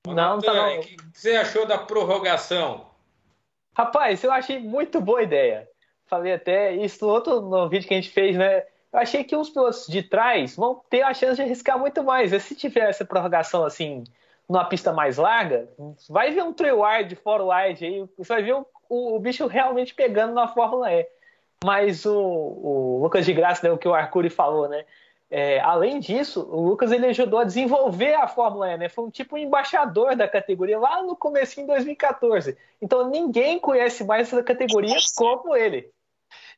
Não, 0.07 0.41
tá 0.41 0.55
não. 0.55 0.79
O 0.79 0.81
que 0.81 0.97
você 1.13 1.37
achou 1.37 1.67
da 1.67 1.79
prorrogação? 1.79 2.91
Rapaz, 3.77 4.23
eu 4.23 4.33
achei 4.33 4.59
muito 4.59 5.01
boa 5.01 5.23
ideia 5.23 5.72
falei 6.13 6.35
até 6.35 6.75
isso 6.75 7.07
no 7.07 7.11
outro 7.11 7.41
no 7.41 7.71
vídeo 7.71 7.89
que 7.89 7.95
a 7.95 7.97
gente 7.97 8.11
fez, 8.11 8.37
né? 8.37 8.65
Eu 8.93 8.99
achei 8.99 9.25
que 9.25 9.35
os 9.35 9.49
pilotos 9.49 9.87
de 9.87 10.03
trás 10.03 10.55
vão 10.55 10.83
ter 10.91 11.01
a 11.01 11.15
chance 11.15 11.37
de 11.37 11.43
arriscar 11.43 11.79
muito 11.79 12.05
mais. 12.05 12.35
E 12.35 12.39
se 12.39 12.55
tiver 12.55 12.91
essa 12.91 13.03
prorrogação 13.03 13.65
assim, 13.65 14.05
numa 14.47 14.67
pista 14.67 14.93
mais 14.93 15.17
larga, 15.17 15.67
vai 16.11 16.31
ver 16.31 16.43
um 16.43 16.53
three 16.53 16.73
wide, 16.73 17.17
four 17.17 17.41
wide 17.49 17.83
aí, 17.83 18.05
você 18.19 18.35
vai 18.35 18.43
ver 18.43 18.55
o, 18.57 18.67
o, 18.91 19.17
o 19.17 19.19
bicho 19.19 19.47
realmente 19.47 19.95
pegando 19.95 20.35
na 20.35 20.47
Fórmula 20.47 20.93
E. 20.93 21.09
Mas 21.65 22.05
o, 22.05 22.15
o 22.15 23.01
Lucas 23.03 23.25
de 23.25 23.33
Graça, 23.33 23.67
né, 23.67 23.73
o 23.73 23.79
que 23.79 23.89
o 23.89 23.95
Arcuri 23.95 24.29
falou, 24.29 24.69
né? 24.69 24.85
É, 25.31 25.59
além 25.61 25.99
disso, 25.99 26.47
o 26.53 26.61
Lucas 26.61 26.93
ele 26.93 27.07
ajudou 27.07 27.39
a 27.39 27.45
desenvolver 27.45 28.13
a 28.13 28.29
Fórmula 28.29 28.71
E, 28.71 28.77
né? 28.77 28.89
Foi 28.91 29.07
um 29.07 29.11
tipo 29.11 29.37
um 29.37 29.39
embaixador 29.39 30.15
da 30.15 30.29
categoria 30.29 30.79
lá 30.79 31.03
no 31.03 31.17
começo 31.17 31.59
em 31.59 31.65
2014. 31.65 32.59
Então 32.83 33.09
ninguém 33.09 33.59
conhece 33.59 34.05
mais 34.05 34.29
essa 34.29 34.43
categoria 34.43 34.99
como 35.17 35.57
ele. 35.57 35.91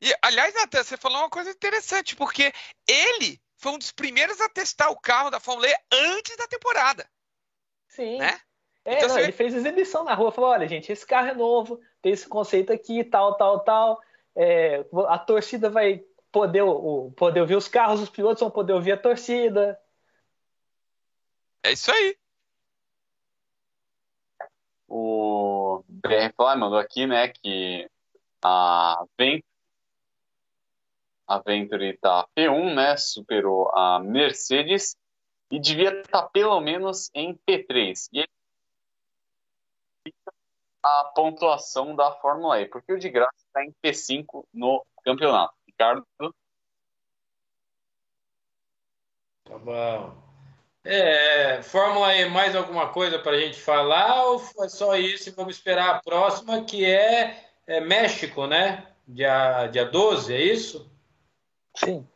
E, 0.01 0.15
aliás, 0.23 0.55
Natan, 0.55 0.83
você 0.83 0.97
falou 0.97 1.19
uma 1.19 1.31
coisa 1.31 1.51
interessante, 1.51 2.17
porque 2.17 2.53
ele 2.89 3.41
foi 3.57 3.73
um 3.73 3.79
dos 3.79 3.93
primeiros 3.93 4.41
a 4.41 4.49
testar 4.49 4.91
o 4.91 5.01
carro 5.01 5.31
da 5.31 5.41
Fórmula 5.41 5.69
E 5.69 5.77
antes 5.93 6.37
da 6.37 6.47
temporada. 6.47 7.09
Sim. 7.89 8.19
Né? 8.19 8.39
É, 8.85 8.97
então, 8.97 9.09
não, 9.09 9.15
você... 9.15 9.23
ele 9.23 9.33
fez 9.33 9.55
exibição 9.55 10.05
na 10.05 10.15
rua, 10.15 10.31
falou, 10.31 10.51
olha, 10.51 10.69
gente, 10.69 10.93
esse 10.93 11.07
carro 11.07 11.29
é 11.29 11.35
novo, 11.35 11.81
tem 12.03 12.13
esse 12.13 12.29
conceito 12.29 12.73
aqui, 12.73 13.03
tal, 13.03 13.37
tal, 13.37 13.61
tal. 13.61 14.03
É, 14.37 14.85
a 15.09 15.19
torcida 15.19 15.71
vai 15.71 16.05
poder, 16.31 16.63
o, 16.63 17.13
poder 17.13 17.41
ouvir 17.41 17.57
os 17.57 17.69
carros, 17.69 18.03
os 18.03 18.11
pilotos 18.11 18.41
vão 18.41 18.51
poder 18.51 18.73
ouvir 18.73 18.93
a 18.93 18.99
torcida. 18.99 19.81
É 21.63 21.73
isso 21.73 21.91
aí. 21.91 22.17
O 24.87 25.83
BR 25.89 26.35
mandou 26.59 26.79
aqui, 26.79 27.07
né, 27.07 27.29
que 27.29 27.89
A 28.43 29.05
Venturi, 29.19 29.45
a 31.27 31.39
Venturi 31.39 31.97
tá 31.99 32.27
P1, 32.37 32.75
né? 32.75 32.97
Superou 32.97 33.71
a 33.75 33.99
Mercedes 33.99 34.97
e 35.51 35.59
devia 35.59 36.01
estar 36.01 36.23
tá 36.23 36.29
pelo 36.29 36.61
menos 36.61 37.11
em 37.15 37.35
P3. 37.49 38.09
E 38.13 38.27
a 40.83 41.05
pontuação 41.15 41.97
da 41.97 42.13
Fórmula 42.13 42.61
E, 42.61 42.67
porque 42.67 42.93
o 42.93 42.99
de 42.99 43.09
graça 43.09 43.33
está 43.37 43.65
em 43.65 43.75
P5 43.83 44.45
no 44.53 44.85
campeonato. 45.03 45.55
Ricardo? 45.67 46.07
Tá 49.45 49.59
bom. 49.59 50.25
É, 50.85 51.63
Fórmula 51.63 52.15
E, 52.15 52.29
mais 52.29 52.55
alguma 52.55 52.93
coisa 52.93 53.19
para 53.19 53.33
a 53.33 53.41
gente 53.41 53.59
falar 53.59 54.25
ou 54.27 54.39
foi 54.39 54.69
só 54.69 54.95
isso 54.97 55.35
vamos 55.35 55.57
esperar 55.57 55.95
a 55.95 56.03
próxima, 56.03 56.63
que 56.65 56.85
é, 56.85 57.49
é 57.67 57.81
México, 57.81 58.47
né? 58.47 58.87
Dia, 59.09 59.67
dia 59.69 59.87
12, 59.87 60.35
é 60.35 60.43
isso? 60.43 60.94
Sim. 61.77 62.07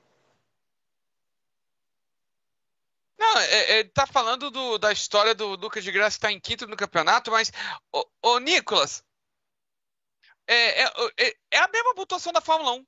Não, 3.19 3.39
é, 3.39 3.81
é, 3.81 3.85
tá 3.85 4.07
falando 4.07 4.51
do, 4.51 4.79
da 4.79 4.93
história 4.93 5.35
do 5.35 5.49
Lucas 5.57 5.83
de 5.83 5.91
Graça 5.91 6.17
estar 6.17 6.29
tá 6.29 6.33
em 6.33 6.41
quinto 6.41 6.67
no 6.67 6.77
campeonato, 6.77 7.31
mas, 7.31 7.53
ô, 7.93 8.07
ô 8.23 8.39
Nicolas, 8.39 9.05
é, 10.47 10.85
é, 10.85 10.91
é, 11.19 11.35
é, 11.51 11.59
a 11.59 11.69
mesma 11.69 11.95
pontuação 11.95 12.33
da 12.33 12.41
Fórmula 12.41 12.73
1, 12.73 12.87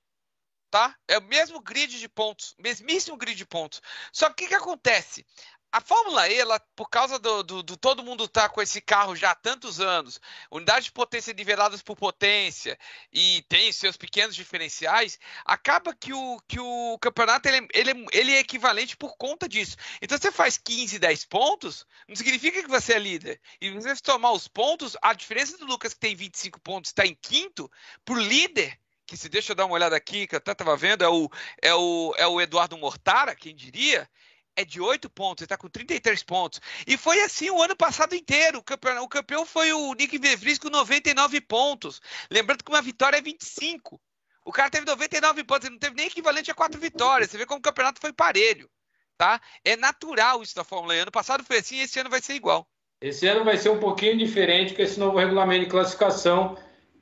tá? 0.70 0.96
É 1.08 1.18
o 1.18 1.22
mesmo 1.22 1.60
grid 1.60 1.98
de 1.98 2.08
pontos, 2.08 2.54
mesmíssimo 2.58 3.16
grid 3.16 3.36
de 3.36 3.44
pontos. 3.44 3.82
Só 4.12 4.28
que 4.28 4.32
o 4.32 4.36
que, 4.36 4.48
que 4.48 4.54
acontece? 4.54 5.26
A 5.72 5.80
Fórmula 5.80 6.28
E, 6.28 6.38
ela, 6.38 6.58
por 6.74 6.88
causa 6.88 7.18
do, 7.18 7.42
do, 7.42 7.62
do, 7.62 7.76
todo 7.76 8.02
mundo 8.02 8.26
tá 8.26 8.48
com 8.48 8.60
esse 8.60 8.80
carro 8.80 9.14
já 9.14 9.30
há 9.30 9.34
tantos 9.34 9.80
anos, 9.80 10.20
unidades 10.50 10.86
de 10.86 10.92
potência 10.92 11.32
niveladas 11.32 11.80
por 11.80 11.96
potência 11.96 12.78
e 13.12 13.44
tem 13.48 13.72
seus 13.72 13.96
pequenos 13.96 14.34
diferenciais, 14.34 15.18
acaba 15.44 15.94
que 15.94 16.12
o, 16.12 16.40
que 16.48 16.58
o 16.58 16.98
campeonato 17.00 17.48
ele, 17.48 17.68
ele, 17.72 18.06
ele 18.12 18.32
é 18.32 18.40
equivalente 18.40 18.96
por 18.96 19.16
conta 19.16 19.48
disso. 19.48 19.76
Então 20.02 20.18
você 20.18 20.32
faz 20.32 20.58
15, 20.58 20.98
10 20.98 21.24
pontos, 21.26 21.86
não 22.08 22.16
significa 22.16 22.62
que 22.62 22.68
você 22.68 22.94
é 22.94 22.98
líder. 22.98 23.40
E 23.60 23.70
você 23.70 23.94
tomar 23.96 24.32
os 24.32 24.48
pontos, 24.48 24.96
a 25.00 25.14
diferença 25.14 25.56
do 25.56 25.66
Lucas 25.66 25.94
que 25.94 26.00
tem 26.00 26.16
25 26.16 26.60
pontos 26.60 26.90
está 26.90 27.06
em 27.06 27.14
quinto, 27.14 27.70
por 28.04 28.20
líder 28.20 28.78
que 29.10 29.16
se 29.16 29.28
deixa 29.28 29.50
eu 29.50 29.56
dar 29.56 29.66
uma 29.66 29.74
olhada 29.74 29.96
aqui, 29.96 30.24
que 30.24 30.36
eu 30.36 30.38
até 30.38 30.52
estava 30.52 30.76
vendo, 30.76 31.02
é 31.02 31.08
o, 31.08 31.28
é, 31.60 31.74
o, 31.74 32.14
é 32.16 32.26
o 32.28 32.40
Eduardo 32.40 32.78
Mortara, 32.78 33.34
quem 33.34 33.56
diria, 33.56 34.08
é 34.56 34.64
de 34.64 34.80
8 34.80 35.08
pontos, 35.10 35.42
ele 35.42 35.46
está 35.46 35.56
com 35.56 35.68
33 35.68 36.22
pontos. 36.22 36.60
E 36.86 36.96
foi 36.96 37.20
assim 37.22 37.50
o 37.50 37.62
ano 37.62 37.76
passado 37.76 38.14
inteiro. 38.14 38.58
O 38.58 38.62
campeão, 38.62 39.02
o 39.02 39.08
campeão 39.08 39.46
foi 39.46 39.72
o 39.72 39.94
Nick 39.94 40.18
Vevris 40.18 40.58
com 40.58 40.68
99 40.68 41.40
pontos. 41.40 42.00
Lembrando 42.30 42.64
que 42.64 42.70
uma 42.70 42.82
vitória 42.82 43.16
é 43.16 43.22
25. 43.22 44.00
O 44.44 44.52
cara 44.52 44.70
teve 44.70 44.86
99 44.86 45.44
pontos, 45.44 45.66
ele 45.66 45.74
não 45.74 45.80
teve 45.80 45.96
nem 45.96 46.06
equivalente 46.06 46.50
a 46.50 46.54
quatro 46.54 46.80
vitórias. 46.80 47.30
Você 47.30 47.38
vê 47.38 47.46
como 47.46 47.58
o 47.58 47.62
campeonato 47.62 48.00
foi 48.00 48.12
parelho. 48.12 48.68
Tá? 49.16 49.40
É 49.64 49.76
natural 49.76 50.42
isso 50.42 50.54
da 50.54 50.64
Fórmula 50.64 50.94
E. 50.94 51.00
Ano 51.00 51.10
passado 51.10 51.44
foi 51.44 51.58
assim, 51.58 51.78
esse 51.80 52.00
ano 52.00 52.08
vai 52.08 52.22
ser 52.22 52.34
igual. 52.34 52.66
Esse 53.00 53.26
ano 53.26 53.44
vai 53.44 53.56
ser 53.56 53.68
um 53.68 53.78
pouquinho 53.78 54.16
diferente 54.16 54.74
com 54.74 54.82
esse 54.82 54.98
novo 54.98 55.18
regulamento 55.18 55.64
de 55.64 55.70
classificação, 55.70 56.56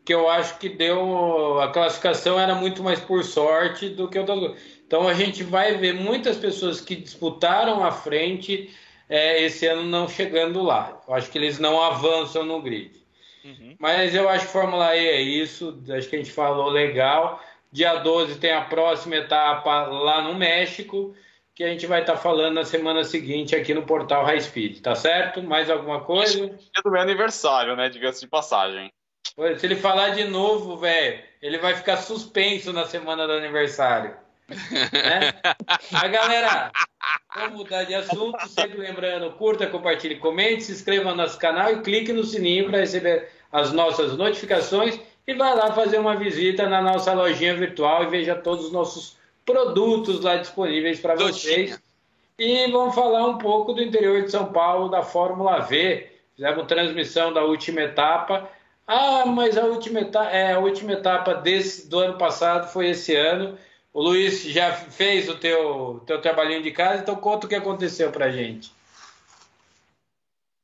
que 0.04 0.12
eu 0.12 0.28
acho 0.28 0.58
que 0.58 0.68
deu. 0.68 1.60
A 1.60 1.72
classificação 1.72 2.38
era 2.38 2.54
muito 2.54 2.82
mais 2.82 3.00
por 3.00 3.24
sorte 3.24 3.88
do 3.88 4.08
que 4.08 4.18
outra 4.18 4.34
então 4.88 5.06
a 5.06 5.12
gente 5.12 5.42
vai 5.42 5.76
ver 5.76 5.92
muitas 5.92 6.38
pessoas 6.38 6.80
que 6.80 6.96
disputaram 6.96 7.84
à 7.84 7.92
frente 7.92 8.74
é, 9.06 9.42
esse 9.42 9.66
ano 9.66 9.84
não 9.84 10.08
chegando 10.08 10.62
lá. 10.62 10.98
Eu 11.06 11.12
acho 11.12 11.30
que 11.30 11.36
eles 11.36 11.58
não 11.58 11.78
avançam 11.78 12.42
no 12.42 12.62
grid. 12.62 12.92
Uhum. 13.44 13.76
Mas 13.78 14.14
eu 14.14 14.26
acho 14.30 14.46
que 14.46 14.52
Fórmula 14.52 14.96
E 14.96 15.06
é 15.06 15.20
isso, 15.20 15.78
acho 15.90 16.08
que 16.08 16.16
a 16.16 16.18
gente 16.18 16.32
falou 16.32 16.70
legal. 16.70 17.38
Dia 17.70 17.96
12 17.96 18.38
tem 18.38 18.50
a 18.50 18.62
próxima 18.62 19.16
etapa 19.16 19.82
lá 19.88 20.22
no 20.22 20.34
México, 20.34 21.14
que 21.54 21.62
a 21.62 21.68
gente 21.68 21.86
vai 21.86 22.00
estar 22.00 22.14
tá 22.14 22.18
falando 22.18 22.54
na 22.54 22.64
semana 22.64 23.04
seguinte 23.04 23.54
aqui 23.54 23.74
no 23.74 23.82
portal 23.82 24.24
High 24.24 24.40
Speed, 24.40 24.80
tá 24.80 24.94
certo? 24.94 25.42
Mais 25.42 25.68
alguma 25.68 26.00
coisa? 26.00 26.46
É 26.74 26.80
do 26.82 26.90
meu 26.90 27.02
aniversário, 27.02 27.76
né? 27.76 27.90
Diga-se 27.90 28.22
de 28.22 28.26
passagem. 28.26 28.90
Se 29.58 29.66
ele 29.66 29.76
falar 29.76 30.10
de 30.10 30.24
novo, 30.24 30.78
velho, 30.78 31.22
ele 31.42 31.58
vai 31.58 31.74
ficar 31.74 31.98
suspenso 31.98 32.72
na 32.72 32.86
semana 32.86 33.26
do 33.26 33.34
aniversário. 33.34 34.16
Né? 34.48 35.34
A 35.92 36.08
galera, 36.08 36.72
vamos 37.34 37.58
mudar 37.58 37.84
de 37.84 37.94
assunto, 37.94 38.48
sempre 38.48 38.78
lembrando, 38.78 39.30
curta, 39.32 39.66
compartilhe, 39.66 40.16
comente, 40.16 40.64
se 40.64 40.72
inscreva 40.72 41.10
no 41.10 41.16
nosso 41.16 41.38
canal 41.38 41.72
e 41.72 41.82
clique 41.82 42.12
no 42.12 42.24
sininho 42.24 42.68
para 42.68 42.80
receber 42.80 43.28
as 43.52 43.72
nossas 43.72 44.16
notificações 44.16 44.98
e 45.26 45.34
vá 45.34 45.52
lá 45.52 45.72
fazer 45.72 45.98
uma 45.98 46.16
visita 46.16 46.68
na 46.68 46.80
nossa 46.80 47.12
lojinha 47.12 47.54
virtual 47.54 48.04
e 48.04 48.06
veja 48.06 48.34
todos 48.34 48.66
os 48.66 48.72
nossos 48.72 49.16
produtos 49.44 50.20
lá 50.22 50.36
disponíveis 50.36 51.00
para 51.00 51.14
vocês. 51.14 51.78
E 52.38 52.70
vamos 52.70 52.94
falar 52.94 53.26
um 53.26 53.36
pouco 53.36 53.72
do 53.72 53.82
interior 53.82 54.22
de 54.22 54.30
São 54.30 54.52
Paulo, 54.52 54.88
da 54.88 55.02
Fórmula 55.02 55.58
V. 55.60 56.08
Fizemos 56.36 56.66
transmissão 56.66 57.32
da 57.32 57.44
última 57.44 57.80
etapa. 57.80 58.48
Ah, 58.86 59.26
mas 59.26 59.58
a 59.58 59.64
última 59.64 60.00
etapa, 60.00 60.30
é, 60.30 60.52
a 60.52 60.58
última 60.60 60.92
etapa 60.92 61.34
desse, 61.34 61.88
do 61.88 61.98
ano 61.98 62.16
passado 62.16 62.72
foi 62.72 62.90
esse 62.90 63.14
ano. 63.14 63.58
O 63.92 64.02
Luiz 64.02 64.42
já 64.42 64.72
fez 64.72 65.28
o 65.28 65.38
teu, 65.38 66.00
teu 66.06 66.20
trabalhinho 66.20 66.62
de 66.62 66.70
casa, 66.70 67.02
então 67.02 67.16
conta 67.16 67.46
o 67.46 67.48
que 67.48 67.54
aconteceu 67.54 68.12
pra 68.12 68.30
gente. 68.30 68.72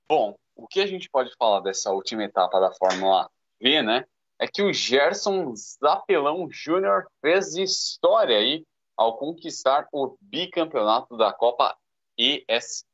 Bom, 0.08 0.36
o 0.54 0.66
que 0.66 0.80
a 0.80 0.86
gente 0.86 1.08
pode 1.08 1.34
falar 1.36 1.60
dessa 1.60 1.90
última 1.90 2.24
etapa 2.24 2.60
da 2.60 2.72
Fórmula 2.72 3.28
V, 3.60 3.82
né? 3.82 4.04
É 4.38 4.46
que 4.46 4.62
o 4.62 4.72
Gerson 4.72 5.54
Zapelão 5.56 6.48
Júnior 6.50 7.06
fez 7.20 7.56
história 7.56 8.36
aí 8.36 8.64
ao 8.96 9.16
conquistar 9.16 9.88
o 9.92 10.16
bicampeonato 10.20 11.16
da 11.16 11.32
Copa 11.32 11.76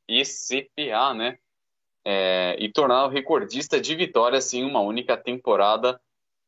ESECPA, 0.09 1.15
né? 1.15 1.39
É, 2.05 2.57
e 2.59 2.73
tornar 2.73 3.05
o 3.05 3.11
recordista 3.11 3.81
de 3.81 3.95
vitórias 3.95 4.55
em 4.55 4.65
uma 4.65 4.81
única 4.81 5.17
temporada. 5.17 6.01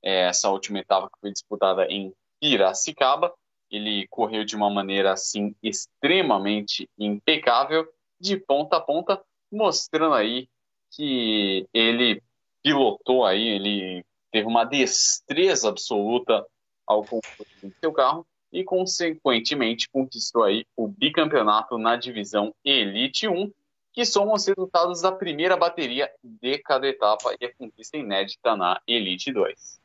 É, 0.03 0.29
essa 0.29 0.49
última 0.51 0.79
etapa 0.79 1.09
que 1.09 1.21
foi 1.21 1.33
disputada 1.33 1.87
em 1.87 2.15
Piracicaba 2.41 3.33
ele 3.73 4.07
correu 4.09 4.45
de 4.45 4.55
uma 4.55 4.69
maneira 4.69 5.13
assim 5.13 5.57
extremamente 5.63 6.89
impecável, 6.99 7.89
de 8.21 8.37
ponta 8.37 8.77
a 8.77 8.81
ponta, 8.81 9.21
mostrando 9.51 10.15
aí 10.15 10.47
que 10.91 11.67
ele 11.73 12.23
pilotou 12.63 13.25
aí, 13.25 13.49
ele 13.49 14.05
teve 14.31 14.47
uma 14.47 14.65
destreza 14.65 15.71
absoluta 15.71 16.47
ao 16.87 17.03
conduzir 17.05 17.75
seu 17.81 17.93
carro 17.93 18.27
e 18.53 18.63
consequentemente 18.63 19.89
conquistou 19.91 20.45
aí 20.45 20.67
o 20.77 20.87
bicampeonato 20.87 21.79
na 21.79 21.97
divisão 21.97 22.55
Elite 22.63 23.27
1, 23.27 23.51
que 23.93 24.05
são 24.05 24.33
os 24.33 24.47
resultados 24.47 25.01
da 25.01 25.11
primeira 25.11 25.57
bateria 25.57 26.11
de 26.23 26.59
cada 26.59 26.87
etapa 26.87 27.35
e 27.41 27.47
a 27.47 27.55
conquista 27.55 27.97
inédita 27.97 28.55
na 28.55 28.81
Elite 28.87 29.33
2. 29.33 29.82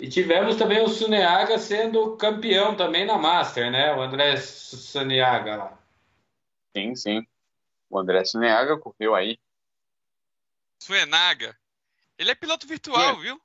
E 0.00 0.08
tivemos 0.08 0.56
também 0.56 0.80
o 0.80 0.88
Suneaga 0.88 1.58
sendo 1.58 2.16
campeão 2.16 2.76
também 2.76 3.04
na 3.04 3.18
Master, 3.18 3.70
né? 3.70 3.92
O 3.94 4.00
André 4.00 4.36
Suneaga 4.36 5.56
lá. 5.56 5.78
Sim, 6.76 6.94
sim. 6.94 7.26
O 7.90 7.98
André 7.98 8.24
Suneaga 8.24 8.78
correu 8.78 9.14
aí. 9.14 9.38
Suenaga. 10.80 11.58
Ele 12.16 12.30
é 12.30 12.34
piloto 12.34 12.66
virtual, 12.66 13.16
sim. 13.16 13.22
viu? 13.22 13.42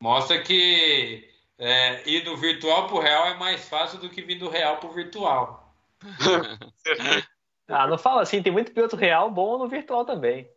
Mostra 0.00 0.42
que 0.42 1.28
é, 1.56 2.08
ir 2.08 2.22
do 2.22 2.36
virtual 2.36 2.86
pro 2.86 3.00
real 3.00 3.26
é 3.28 3.34
mais 3.34 3.66
fácil 3.66 3.98
do 3.98 4.10
que 4.10 4.22
vir 4.22 4.38
do 4.38 4.48
real 4.48 4.78
pro 4.78 4.92
virtual. 4.92 5.74
ah, 7.66 7.86
não 7.86 7.98
fala 7.98 8.22
assim, 8.22 8.42
tem 8.42 8.52
muito 8.52 8.72
piloto 8.72 8.94
real 8.94 9.30
bom 9.30 9.58
no 9.58 9.68
virtual 9.68 10.04
também. 10.04 10.48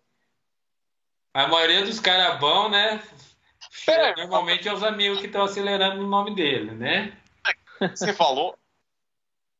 A 1.34 1.48
maioria 1.48 1.86
dos 1.86 2.00
caras 2.00 2.40
bons, 2.40 2.70
né? 2.70 3.02
É, 3.88 4.16
normalmente 4.16 4.68
é 4.68 4.74
os 4.74 4.84
amigos 4.84 5.20
que 5.20 5.28
estão 5.28 5.44
acelerando 5.44 6.04
o 6.04 6.08
nome 6.08 6.36
dele, 6.36 6.72
né? 6.72 7.18
Você 7.80 8.14
falou? 8.14 8.58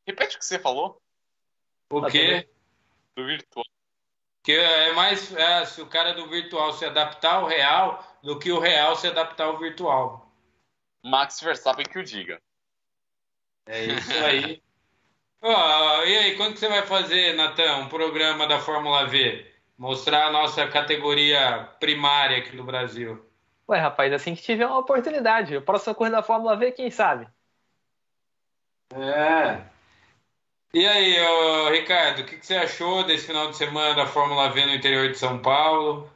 Repete 0.06 0.36
o 0.36 0.38
que 0.38 0.44
você 0.44 0.58
falou. 0.58 1.00
O 1.90 2.06
quê? 2.06 2.48
Do 3.16 3.26
virtual. 3.26 3.64
Que 4.42 4.52
é 4.52 4.92
mais 4.92 5.32
é, 5.34 5.64
se 5.64 5.80
o 5.80 5.86
cara 5.86 6.12
do 6.12 6.28
virtual 6.28 6.72
se 6.72 6.84
adaptar 6.84 7.36
ao 7.36 7.46
real 7.46 8.18
do 8.22 8.38
que 8.38 8.50
o 8.50 8.58
real 8.58 8.96
se 8.96 9.06
adaptar 9.06 9.44
ao 9.44 9.58
virtual. 9.58 10.32
Max 11.04 11.40
Verstappen 11.40 11.86
que 11.86 11.98
o 11.98 12.04
diga. 12.04 12.40
É 13.66 13.84
isso 13.84 14.12
aí. 14.24 14.62
oh, 15.42 16.02
e 16.04 16.18
aí, 16.18 16.36
quando 16.36 16.54
que 16.54 16.60
você 16.60 16.68
vai 16.68 16.84
fazer, 16.86 17.34
Natan, 17.34 17.78
um 17.78 17.88
programa 17.88 18.46
da 18.46 18.60
Fórmula 18.60 19.06
V? 19.06 19.48
Mostrar 19.78 20.26
a 20.26 20.32
nossa 20.32 20.66
categoria 20.68 21.64
primária 21.78 22.38
aqui 22.38 22.56
do 22.56 22.64
Brasil. 22.64 23.31
Ué, 23.72 23.78
rapaz, 23.78 24.12
assim 24.12 24.34
que 24.34 24.42
tiver 24.42 24.66
uma 24.66 24.78
oportunidade. 24.78 25.56
O 25.56 25.62
próximo 25.62 25.94
corrida 25.94 26.18
da 26.18 26.22
Fórmula 26.22 26.54
V, 26.54 26.72
quem 26.72 26.90
sabe? 26.90 27.26
É. 28.94 29.64
E 30.74 30.86
aí, 30.86 31.18
ô, 31.18 31.70
Ricardo, 31.70 32.20
o 32.20 32.26
que, 32.26 32.36
que, 32.36 32.44
você 32.46 32.54
achou 32.54 33.02
desse 33.02 33.28
final 33.28 33.50
de 33.50 33.56
semana 33.56 33.94
da 33.94 34.06
Fórmula 34.06 34.50
V 34.50 34.66
no 34.66 34.74
interior 34.74 35.08
de 35.10 35.18
São 35.18 35.38
Paulo? 35.38 36.12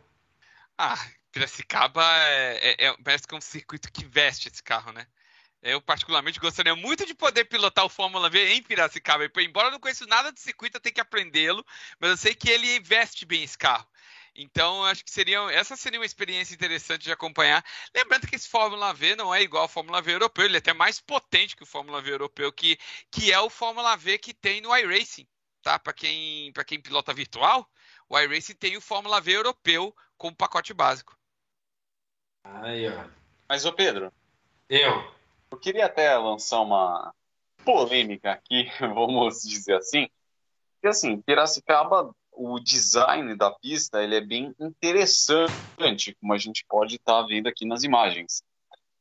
Ah, 0.76 0.98
Piracicaba 1.32 2.04
é, 2.26 2.58
é, 2.72 2.86
é, 2.88 2.96
parece 3.02 3.26
que 3.26 3.34
é 3.34 3.38
um 3.38 3.40
circuito 3.40 3.90
que 3.90 4.04
veste 4.04 4.48
esse 4.48 4.62
carro, 4.62 4.92
né? 4.92 5.06
Eu, 5.62 5.80
particularmente, 5.80 6.38
gostaria 6.38 6.76
muito 6.76 7.06
de 7.06 7.14
poder 7.14 7.46
pilotar 7.46 7.86
o 7.86 7.88
Fórmula 7.88 8.28
V 8.28 8.52
em 8.52 8.62
Piracicaba. 8.62 9.24
Embora 9.38 9.68
eu 9.68 9.72
não 9.72 9.80
conheça 9.80 10.04
nada 10.06 10.30
de 10.30 10.40
circuito, 10.40 10.76
eu 10.76 10.80
tenho 10.80 10.94
que 10.94 11.00
aprendê-lo, 11.00 11.64
mas 11.98 12.10
eu 12.10 12.16
sei 12.18 12.34
que 12.34 12.50
ele 12.50 12.80
veste 12.80 13.24
bem 13.24 13.42
esse 13.42 13.56
carro. 13.56 13.88
Então, 14.38 14.84
acho 14.84 15.02
que 15.02 15.10
seria, 15.10 15.38
essa 15.50 15.76
seria 15.76 15.98
uma 15.98 16.04
experiência 16.04 16.54
interessante 16.54 17.04
de 17.04 17.12
acompanhar. 17.12 17.64
Lembrando 17.94 18.26
que 18.26 18.36
esse 18.36 18.48
Fórmula 18.48 18.92
V 18.92 19.16
não 19.16 19.34
é 19.34 19.40
igual 19.40 19.62
ao 19.62 19.68
Fórmula 19.68 20.02
V 20.02 20.12
europeu, 20.12 20.44
ele 20.44 20.56
é 20.56 20.58
até 20.58 20.74
mais 20.74 21.00
potente 21.00 21.56
que 21.56 21.62
o 21.62 21.66
Fórmula 21.66 22.02
V 22.02 22.12
europeu, 22.12 22.52
que, 22.52 22.76
que 23.10 23.32
é 23.32 23.40
o 23.40 23.48
Fórmula 23.48 23.96
V 23.96 24.18
que 24.18 24.34
tem 24.34 24.60
no 24.60 24.76
iRacing. 24.76 25.26
Tá? 25.62 25.78
Para 25.78 25.94
quem, 25.94 26.52
quem 26.66 26.80
pilota 26.80 27.14
virtual, 27.14 27.66
o 28.10 28.18
iRacing 28.18 28.54
tem 28.54 28.76
o 28.76 28.80
Fórmula 28.80 29.20
V 29.22 29.32
europeu 29.32 29.96
como 30.18 30.36
pacote 30.36 30.74
básico. 30.74 31.16
Aí, 32.44 32.88
ó. 32.88 33.08
Mas, 33.48 33.64
ô 33.64 33.72
Pedro. 33.72 34.12
Eu. 34.68 35.16
Eu 35.50 35.58
queria 35.58 35.86
até 35.86 36.14
lançar 36.18 36.60
uma 36.60 37.14
polêmica 37.64 38.32
aqui, 38.32 38.70
vamos 38.80 39.42
dizer 39.42 39.76
assim. 39.76 40.08
Porque, 40.74 40.88
assim, 40.88 41.22
Piracicaba 41.22 42.14
o 42.36 42.60
design 42.60 43.34
da 43.34 43.50
pista 43.50 44.02
ele 44.02 44.16
é 44.16 44.20
bem 44.20 44.54
interessante, 44.60 46.14
como 46.20 46.32
a 46.32 46.38
gente 46.38 46.64
pode 46.68 46.96
estar 46.96 47.22
tá 47.22 47.26
vendo 47.26 47.48
aqui 47.48 47.64
nas 47.66 47.82
imagens. 47.82 48.42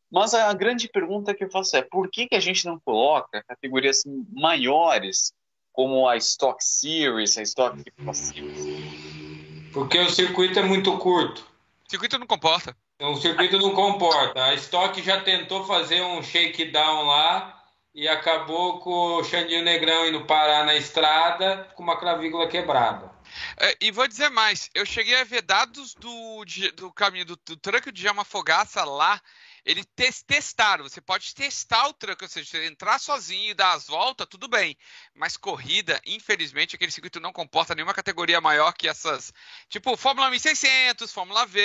Mas 0.09 0.33
a 0.33 0.53
grande 0.53 0.87
pergunta 0.87 1.33
que 1.33 1.43
eu 1.43 1.51
faço 1.51 1.75
é 1.75 1.81
por 1.81 2.09
que, 2.09 2.27
que 2.27 2.35
a 2.35 2.39
gente 2.39 2.65
não 2.65 2.79
coloca 2.79 3.43
categorias 3.43 4.03
maiores, 4.31 5.33
como 5.73 6.07
a 6.07 6.15
Stock 6.15 6.63
Series, 6.63 7.37
a 7.37 7.41
Stock 7.41 7.77
Series? 8.13 9.71
Porque 9.73 9.99
o 9.99 10.09
circuito 10.09 10.57
é 10.57 10.63
muito 10.63 10.97
curto. 10.97 11.45
O 11.85 11.89
circuito 11.89 12.17
não 12.17 12.25
comporta. 12.25 12.75
O 13.01 13.15
circuito 13.17 13.57
não 13.57 13.71
comporta. 13.71 14.41
A 14.41 14.53
Stock 14.53 15.01
já 15.01 15.19
tentou 15.21 15.65
fazer 15.65 16.01
um 16.01 16.23
shakedown 16.23 17.05
lá 17.07 17.61
e 17.93 18.07
acabou 18.07 18.79
com 18.79 19.17
o 19.17 19.23
Xandinho 19.23 19.63
Negrão 19.63 20.07
indo 20.07 20.25
parar 20.25 20.65
na 20.65 20.75
estrada 20.75 21.67
com 21.75 21.83
uma 21.83 21.97
clavícula 21.97 22.47
quebrada. 22.47 23.14
É, 23.57 23.77
e 23.81 23.91
vou 23.91 24.07
dizer 24.07 24.29
mais, 24.29 24.69
eu 24.73 24.85
cheguei 24.85 25.15
a 25.15 25.23
ver 25.23 25.41
dados 25.41 25.93
do, 25.95 26.45
do 26.75 26.93
caminho 26.93 27.25
do, 27.25 27.39
do 27.45 27.57
truck 27.57 27.91
de 27.91 28.05
Fogaça 28.25 28.83
lá. 28.83 29.21
Eles 29.65 29.85
testaram, 30.27 30.83
você 30.83 31.01
pode 31.01 31.33
testar 31.33 31.87
o 31.87 31.93
truck, 31.93 32.23
ou 32.23 32.29
seja, 32.29 32.47
você 32.47 32.67
entrar 32.67 32.99
sozinho 32.99 33.49
e 33.49 33.53
dar 33.53 33.73
as 33.73 33.87
voltas, 33.87 34.27
tudo 34.29 34.47
bem. 34.47 34.77
Mas 35.13 35.37
corrida, 35.37 35.99
infelizmente, 36.05 36.75
aquele 36.75 36.91
circuito 36.91 37.19
não 37.19 37.33
comporta 37.33 37.73
nenhuma 37.73 37.93
categoria 37.93 38.39
maior 38.39 38.71
que 38.73 38.87
essas. 38.87 39.33
Tipo, 39.67 39.97
Fórmula 39.97 40.29
1600, 40.29 41.11
Fórmula 41.11 41.47
V, 41.47 41.59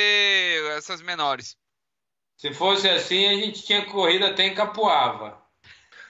essas 0.78 1.02
menores. 1.02 1.58
Se 2.38 2.54
fosse 2.54 2.88
assim, 2.88 3.28
a 3.28 3.34
gente 3.34 3.62
tinha 3.62 3.84
corrida 3.84 4.30
até 4.30 4.46
em 4.46 4.54
Capuava. 4.54 5.38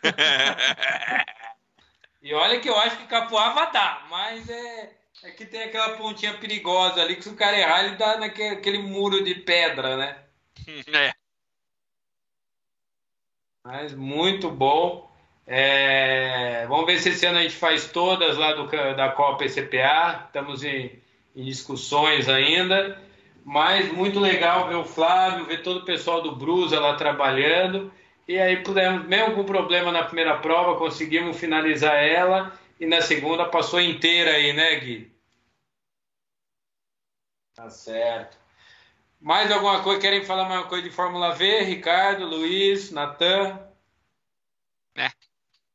e 2.23 2.33
olha 2.33 2.61
que 2.61 2.69
eu 2.69 2.79
acho 2.79 2.99
que 2.99 3.09
Capuava 3.09 3.67
dá, 3.67 4.07
mas 4.09 4.49
é 4.49 5.00
é 5.23 5.31
que 5.31 5.45
tem 5.45 5.63
aquela 5.63 5.97
pontinha 5.97 6.35
perigosa 6.35 7.03
ali 7.03 7.17
que 7.17 7.23
se 7.23 7.29
o 7.29 7.37
cara 7.37 7.59
errar, 7.59 7.85
ele 7.85 7.97
dá 7.97 8.17
naquele 8.17 8.79
muro 8.79 9.23
de 9.23 9.35
pedra, 9.35 9.97
né? 9.97 10.19
É. 10.93 11.13
Mas 13.65 13.93
muito 13.95 14.51
bom. 14.51 15.11
É... 15.47 16.67
Vamos 16.69 16.87
ver 16.87 16.99
se 16.99 17.11
esse 17.11 17.27
ano 17.27 17.39
a 17.39 17.43
gente 17.43 17.57
faz 17.57 17.91
todas 17.91 18.37
lá 18.37 18.53
do, 18.53 18.67
da 18.95 19.11
Copa 19.11 19.45
ECPA. 19.45 20.25
Estamos 20.27 20.65
em, 20.65 20.99
em 21.37 21.45
discussões 21.45 22.29
ainda. 22.29 23.01
Mas 23.45 23.93
muito 23.93 24.21
legal 24.21 24.69
ver 24.69 24.77
o 24.77 24.85
Flávio, 24.85 25.47
ver 25.47 25.63
todo 25.63 25.81
o 25.81 25.85
pessoal 25.85 26.23
do 26.23 26.37
Brusa 26.37 26.79
lá 26.79 26.95
trabalhando. 26.95 27.93
E 28.29 28.39
aí, 28.39 28.63
pudemos, 28.63 29.07
mesmo 29.07 29.35
com 29.35 29.45
problema 29.45 29.91
na 29.91 30.05
primeira 30.05 30.37
prova, 30.39 30.79
conseguimos 30.79 31.39
finalizar 31.39 31.97
ela 31.97 32.53
e 32.79 32.87
na 32.87 33.01
segunda 33.01 33.45
passou 33.45 33.81
inteira 33.81 34.33
aí, 34.33 34.53
né, 34.53 34.77
Gui? 34.77 35.10
Tá 37.61 37.69
certo. 37.69 38.39
Mais 39.21 39.53
alguma 39.53 39.83
coisa? 39.83 40.01
Querem 40.01 40.25
falar 40.25 40.49
mais 40.49 40.63
uma 40.63 40.67
coisa 40.67 40.83
de 40.83 40.95
Fórmula 40.95 41.35
V? 41.35 41.61
Ricardo, 41.61 42.25
Luiz, 42.25 42.91
Natan? 42.91 43.61
É. 44.97 45.11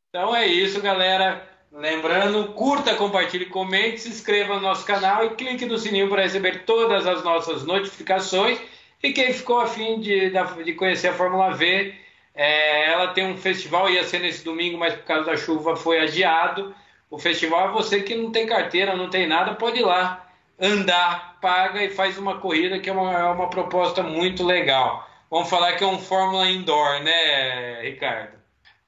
Então 0.10 0.36
é 0.36 0.48
isso, 0.48 0.82
galera. 0.82 1.48
Lembrando, 1.72 2.54
curta, 2.54 2.96
compartilhe, 2.96 3.46
comente, 3.46 4.00
se 4.00 4.10
inscreva 4.10 4.56
no 4.56 4.62
nosso 4.62 4.84
canal 4.84 5.26
e 5.26 5.36
clique 5.36 5.64
no 5.68 5.78
sininho 5.78 6.10
para 6.10 6.24
receber 6.24 6.66
todas 6.66 7.06
as 7.06 7.24
nossas 7.24 7.64
notificações. 7.64 8.60
E 9.04 9.14
quem 9.14 9.32
ficou 9.32 9.60
afim 9.60 10.00
de, 10.00 10.32
de 10.64 10.74
conhecer 10.74 11.10
a 11.10 11.14
Fórmula 11.14 11.54
V, 11.54 11.94
é, 12.34 12.94
ela 12.94 13.14
tem 13.14 13.28
um 13.28 13.38
festival, 13.38 13.92
ia 13.92 14.04
ser 14.04 14.22
nesse 14.22 14.44
domingo, 14.44 14.76
mas 14.76 14.96
por 14.96 15.04
causa 15.04 15.26
da 15.26 15.38
chuva 15.38 15.76
foi 15.76 16.00
adiado. 16.00 16.76
O 17.12 17.20
festival 17.20 17.70
é 17.70 17.72
você 17.72 18.02
que 18.02 18.16
não 18.16 18.32
tem 18.32 18.48
carteira, 18.48 18.96
não 18.96 19.08
tem 19.08 19.28
nada, 19.28 19.54
pode 19.54 19.78
ir 19.78 19.86
lá 19.86 20.26
andar, 20.60 21.40
paga 21.42 21.84
e 21.84 21.90
faz 21.90 22.18
uma 22.18 22.40
corrida 22.40 22.80
que 22.80 22.90
é 22.90 22.94
uma, 22.94 23.14
é 23.14 23.24
uma 23.26 23.50
proposta 23.50 24.02
muito 24.02 24.44
legal. 24.44 25.08
Vamos 25.30 25.50
falar 25.50 25.74
que 25.74 25.84
é 25.84 25.88
um 25.88 26.00
Fórmula 26.00 26.50
Indoor, 26.50 27.02
né, 27.04 27.82
Ricardo? 27.82 28.38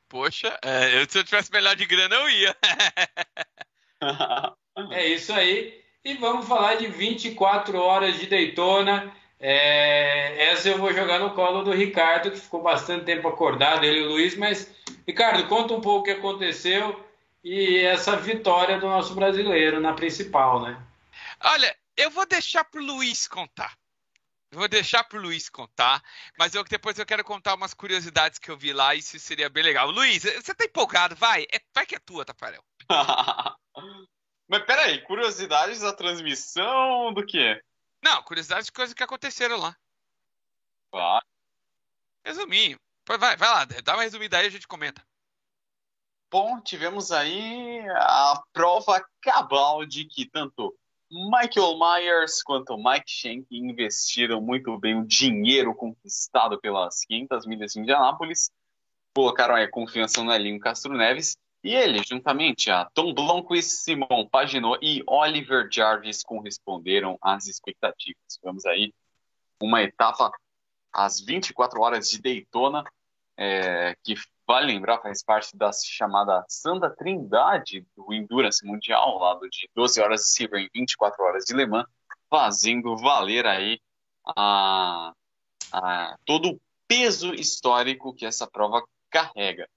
Poxa, 0.08 0.58
é, 0.64 1.06
se 1.08 1.20
eu 1.20 1.24
tivesse 1.24 1.52
melhor 1.52 1.76
de 1.76 1.86
grana, 1.86 2.16
eu 2.16 2.30
ia. 2.30 2.56
é 4.92 5.08
isso 5.08 5.34
aí. 5.34 5.82
E 6.04 6.14
vamos 6.14 6.48
falar 6.48 6.76
de 6.76 6.88
24 6.88 7.78
horas 7.78 8.18
de 8.18 8.28
Daytona. 8.28 9.14
É, 9.40 10.52
essa 10.52 10.70
eu 10.70 10.78
vou 10.78 10.94
jogar 10.94 11.20
no 11.20 11.32
colo 11.32 11.64
do 11.64 11.72
Ricardo, 11.72 12.32
que 12.32 12.40
ficou 12.40 12.62
bastante 12.62 13.04
tempo 13.04 13.28
acordado, 13.28 13.84
ele 13.84 14.00
e 14.00 14.04
o 14.04 14.10
Luiz. 14.10 14.38
Mas, 14.38 14.74
Ricardo, 15.06 15.48
conta 15.48 15.74
um 15.74 15.82
pouco 15.82 16.00
o 16.00 16.04
que 16.04 16.12
aconteceu 16.12 17.04
e 17.44 17.80
essa 17.80 18.16
vitória 18.16 18.80
do 18.80 18.88
nosso 18.88 19.14
brasileiro 19.14 19.82
na 19.82 19.94
principal, 19.94 20.62
né? 20.62 20.78
Olha, 21.42 21.78
eu 21.96 22.10
vou 22.10 22.26
deixar 22.26 22.64
pro 22.66 22.82
Luiz 22.82 23.28
contar. 23.28 23.78
Eu 24.52 24.60
vou 24.60 24.68
deixar 24.68 25.04
pro 25.04 25.20
Luiz 25.20 25.50
contar, 25.50 26.02
mas 26.38 26.56
eu, 26.56 26.64
depois 26.64 26.98
eu 26.98 27.06
quero 27.06 27.24
contar 27.24 27.54
umas 27.54 27.74
curiosidades 27.74 28.40
que 28.40 28.50
eu 28.50 28.58
vi 28.58 28.72
lá, 28.72 28.96
e 28.96 29.00
isso 29.00 29.20
seria 29.20 29.50
bem 29.50 29.64
legal. 29.64 29.92
Luiz, 29.92 30.24
você 30.24 30.56
tá 30.56 30.64
empolgado? 30.64 31.16
Vai, 31.16 31.44
é, 31.52 31.60
vai 31.74 31.86
que 31.86 31.96
é 31.96 32.00
tua, 32.00 32.24
Tafarel. 32.24 32.64
mas 34.48 34.64
peraí, 34.66 35.02
curiosidades 35.04 35.82
da 35.82 35.94
transmissão 35.94 37.14
do 37.14 37.26
quê? 37.26 37.62
Não, 38.02 38.24
curiosidades 38.24 38.68
de 38.68 38.72
coisas 38.72 38.94
que 38.94 39.04
aconteceram 39.04 39.58
lá. 39.58 39.76
Claro. 40.92 41.26
Resuminho. 42.24 42.80
Vai, 43.06 43.36
vai 43.36 43.50
lá, 43.50 43.66
dá 43.66 43.96
uma 43.96 44.04
resumida 44.04 44.38
aí 44.38 44.46
e 44.46 44.48
a 44.48 44.52
gente 44.52 44.68
comenta. 44.68 45.06
Bom, 46.30 46.60
tivemos 46.62 47.12
aí 47.12 47.80
a 47.90 48.44
prova 48.52 49.06
cabal 49.22 49.86
de 49.86 50.06
que 50.06 50.30
tanto 50.30 50.78
Michael 51.10 51.78
Myers 51.80 52.44
quanto 52.44 52.78
Mike 52.78 53.10
Shank 53.10 53.48
investiram 53.52 54.42
muito 54.42 54.78
bem 54.78 55.00
o 55.00 55.06
dinheiro 55.06 55.74
conquistado 55.74 56.60
pelas 56.60 57.06
500 57.06 57.46
milhas 57.46 57.74
de 57.74 57.80
Indianápolis, 57.80 58.52
colocaram 59.16 59.56
a 59.56 59.68
confiança 59.70 60.22
no 60.24 60.34
Elinho 60.34 60.60
Castro 60.60 60.94
Neves 60.94 61.38
e 61.64 61.74
ele, 61.74 62.04
juntamente 62.04 62.70
a 62.70 62.86
Tom 62.86 63.14
Blomqvist, 63.14 63.84
Simon 63.84 64.28
Paginot 64.30 64.80
e 64.82 65.02
Oliver 65.08 65.68
Jarvis, 65.72 66.24
corresponderam 66.24 67.18
às 67.22 67.48
expectativas. 67.48 68.22
Tivemos 68.30 68.66
aí 68.66 68.94
uma 69.62 69.82
etapa 69.82 70.32
às 70.94 71.20
24 71.20 71.82
horas 71.82 72.10
de 72.10 72.22
Daytona, 72.22 72.84
é, 73.36 73.96
que 74.04 74.16
Vale 74.48 74.68
lembrar, 74.68 75.02
faz 75.02 75.22
parte 75.22 75.58
da 75.58 75.72
chamada 75.74 76.46
Santa 76.48 76.90
Trindade 76.90 77.86
do 77.96 78.14
Endurance 78.14 78.66
Mundial, 78.66 79.18
lado 79.18 79.42
de 79.50 79.70
12 79.76 80.00
horas 80.00 80.22
de 80.22 80.30
Silver 80.30 80.62
em 80.62 80.70
24 80.74 81.22
horas 81.22 81.44
de 81.44 81.54
Le 81.54 81.66
Mans, 81.66 81.86
fazendo 82.30 82.96
valer 82.96 83.46
aí 83.46 83.82
a, 84.26 85.12
a, 85.70 86.18
todo 86.24 86.52
o 86.52 86.62
peso 86.88 87.34
histórico 87.34 88.14
que 88.14 88.26
essa 88.26 88.48
prova 88.48 88.82
carrega. 89.10 89.68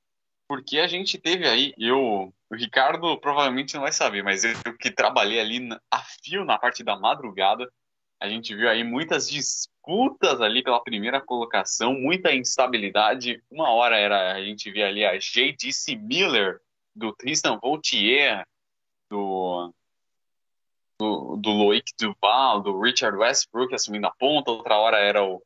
Porque 0.46 0.78
a 0.78 0.86
gente 0.86 1.18
teve 1.18 1.48
aí, 1.48 1.74
eu, 1.76 2.32
o 2.48 2.54
Ricardo 2.54 3.18
provavelmente 3.20 3.74
não 3.74 3.82
vai 3.82 3.92
saber, 3.92 4.22
mas 4.22 4.44
eu 4.44 4.54
que 4.78 4.92
trabalhei 4.92 5.40
ali 5.40 5.68
a 5.90 5.98
fio 6.22 6.44
na 6.44 6.56
parte 6.56 6.84
da 6.84 6.96
madrugada, 6.96 7.68
a 8.20 8.28
gente 8.28 8.54
viu 8.54 8.68
aí 8.68 8.84
muitas 8.84 9.28
disputas 9.28 9.70
ali 10.40 10.62
pela 10.62 10.82
primeira 10.82 11.20
colocação, 11.20 11.94
muita 11.94 12.34
instabilidade. 12.34 13.42
Uma 13.50 13.70
hora 13.70 13.96
era 13.96 14.32
a 14.34 14.42
gente 14.42 14.70
via 14.70 14.88
ali 14.88 15.04
a 15.04 15.18
J.D.C. 15.18 15.96
Miller, 15.96 16.60
do 16.94 17.12
Tristan 17.12 17.58
Vautier, 17.58 18.46
do, 19.08 19.72
do, 20.98 21.36
do 21.36 21.50
Loic 21.50 21.92
Duval, 21.98 22.60
do 22.60 22.80
Richard 22.80 23.16
Westbrook 23.16 23.74
assumindo 23.74 24.06
a 24.06 24.12
ponta. 24.12 24.50
Outra 24.50 24.76
hora 24.76 24.98
era 24.98 25.24
o 25.24 25.42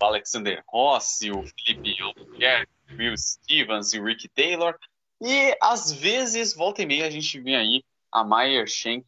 Alexander 0.00 0.62
Rossi, 0.68 1.30
o 1.30 1.42
Felipe 1.42 2.00
Albuquerque, 2.00 2.72
Will 2.92 3.16
Stevens 3.16 3.92
e 3.92 4.00
o 4.00 4.04
Rick 4.04 4.28
Taylor. 4.28 4.78
E 5.20 5.56
às 5.62 5.90
vezes, 5.92 6.54
volta 6.54 6.82
e 6.82 6.86
meia, 6.86 7.06
a 7.06 7.10
gente 7.10 7.40
vê 7.40 7.54
aí 7.54 7.82
a 8.12 8.24
Meyer 8.24 8.66
Shank 8.66 9.06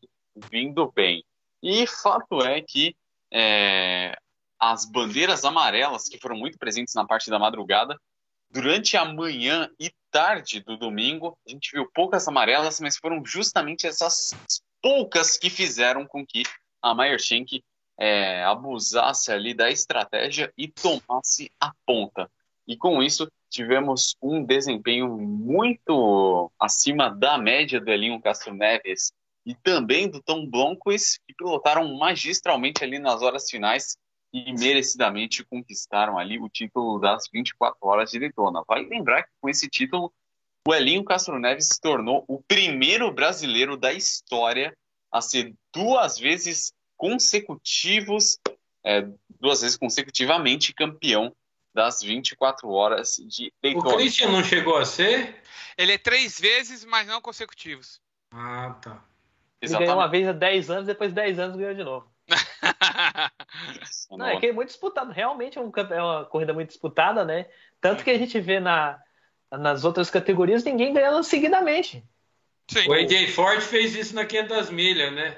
vindo 0.51 0.91
bem. 0.93 1.25
E 1.63 1.87
fato 1.87 2.43
é 2.43 2.61
que 2.61 2.97
é, 3.33 4.17
as 4.59 4.85
bandeiras 4.85 5.45
amarelas, 5.45 6.09
que 6.09 6.19
foram 6.19 6.37
muito 6.37 6.59
presentes 6.59 6.95
na 6.95 7.07
parte 7.07 7.31
da 7.31 7.39
madrugada. 7.39 7.99
Durante 8.51 8.97
a 8.97 9.05
manhã 9.05 9.71
e 9.79 9.93
tarde 10.11 10.61
do 10.61 10.77
domingo, 10.77 11.39
a 11.47 11.51
gente 11.51 11.71
viu 11.73 11.89
poucas 11.93 12.27
amarelas, 12.27 12.81
mas 12.81 12.97
foram 12.97 13.25
justamente 13.25 13.87
essas 13.87 14.35
poucas 14.83 15.37
que 15.37 15.51
fizeram 15.51 16.07
com 16.07 16.25
que 16.27 16.43
a 16.83 16.95
Meyer 16.95 17.19
Shank 17.19 17.63
é, 17.99 18.43
abusasse 18.45 19.31
ali 19.31 19.53
da 19.53 19.71
estratégia 19.71 20.53
e 20.57 20.69
tomasse 20.69 21.51
a 21.61 21.73
ponta. 21.85 22.31
E 22.67 22.77
com 22.77 23.03
isso, 23.03 23.31
tivemos 23.51 24.17
um 24.23 24.45
desempenho 24.45 25.09
muito 25.17 26.51
acima 26.59 27.11
da 27.11 27.39
média 27.39 27.81
do 27.81 27.91
Elinho 27.91 28.21
Castro 28.21 28.55
Neves 28.55 29.13
e 29.45 29.55
também 29.55 30.09
do 30.09 30.23
Tom 30.23 30.47
Blomqvist, 30.47 31.21
que 31.27 31.35
pilotaram 31.35 31.97
magistralmente 31.97 32.85
ali 32.85 32.99
nas 32.99 33.23
horas 33.23 33.49
finais 33.51 33.97
e 34.33 34.53
merecidamente 34.53 35.45
conquistaram 35.45 36.19
ali 36.19 36.39
o 36.39 36.49
título 36.49 36.99
das 36.99 37.29
24 37.33 37.79
horas 37.83 38.11
de 38.11 38.19
Daytona. 38.19 38.63
Vale 38.67 38.89
lembrar 38.89 39.23
que 39.23 39.31
com 39.41 39.49
esse 39.49 39.69
título, 39.69 40.13
o 40.67 40.75
Elinho 40.75 41.05
Castro 41.05 41.39
Neves 41.39 41.69
se 41.69 41.81
tornou 41.81 42.25
o 42.29 42.43
primeiro 42.43 43.11
brasileiro 43.11 43.77
da 43.77 43.93
história 43.93 44.77
a 45.11 45.21
ser 45.21 45.55
duas 45.73 46.19
vezes 46.19 46.73
consecutivos, 46.97 48.39
é, 48.85 49.09
duas 49.41 49.63
vezes 49.63 49.79
consecutivamente 49.79 50.75
campeão 50.75 51.35
das 51.73 52.03
24 52.03 52.69
horas 52.69 53.17
de 53.29 53.53
Daytona. 53.63 53.95
O 53.95 53.97
Christian 53.97 54.31
não 54.31 54.45
chegou 54.45 54.77
a 54.77 54.85
ser? 54.85 55.43
Ele 55.77 55.93
é 55.93 55.99
três 55.99 56.39
vezes, 56.39 56.85
mas 56.85 57.07
não 57.07 57.21
consecutivos. 57.21 58.01
Ah, 58.33 58.77
tá. 58.83 59.03
Ele 59.61 59.73
ganhou 59.73 59.97
uma 59.97 60.09
vez 60.09 60.27
há 60.27 60.33
10 60.33 60.71
anos, 60.71 60.87
depois 60.87 61.11
de 61.11 61.17
10 61.17 61.39
anos 61.39 61.57
ganhou 61.57 61.75
de 61.75 61.85
novo. 61.85 62.18
não, 64.11 64.27
é 64.27 64.39
que 64.39 64.47
é 64.47 64.53
muito 64.53 64.69
disputado. 64.69 65.11
Realmente 65.13 65.59
é, 65.59 65.61
um, 65.61 65.73
é, 65.75 66.03
uma 66.03 66.25
corrida 66.27 66.53
muito 66.53 66.69
disputada, 66.69 67.25
né? 67.25 67.47
Tanto 67.81 68.05
que 68.05 68.11
a 68.11 68.19
gente 68.19 68.39
vê 68.41 68.61
na, 68.61 69.01
nas 69.51 69.85
outras 69.85 70.11
categorias 70.11 70.65
ninguém 70.65 70.93
ganhando 70.93 71.23
seguidamente. 71.23 72.05
Sim. 72.71 72.89
O 72.89 72.93
AJ 72.93 73.35
Ford 73.35 73.61
fez 73.63 73.95
isso 73.95 74.15
na 74.15 74.27
500 74.27 74.71
milhas, 74.71 75.13
né? 75.13 75.37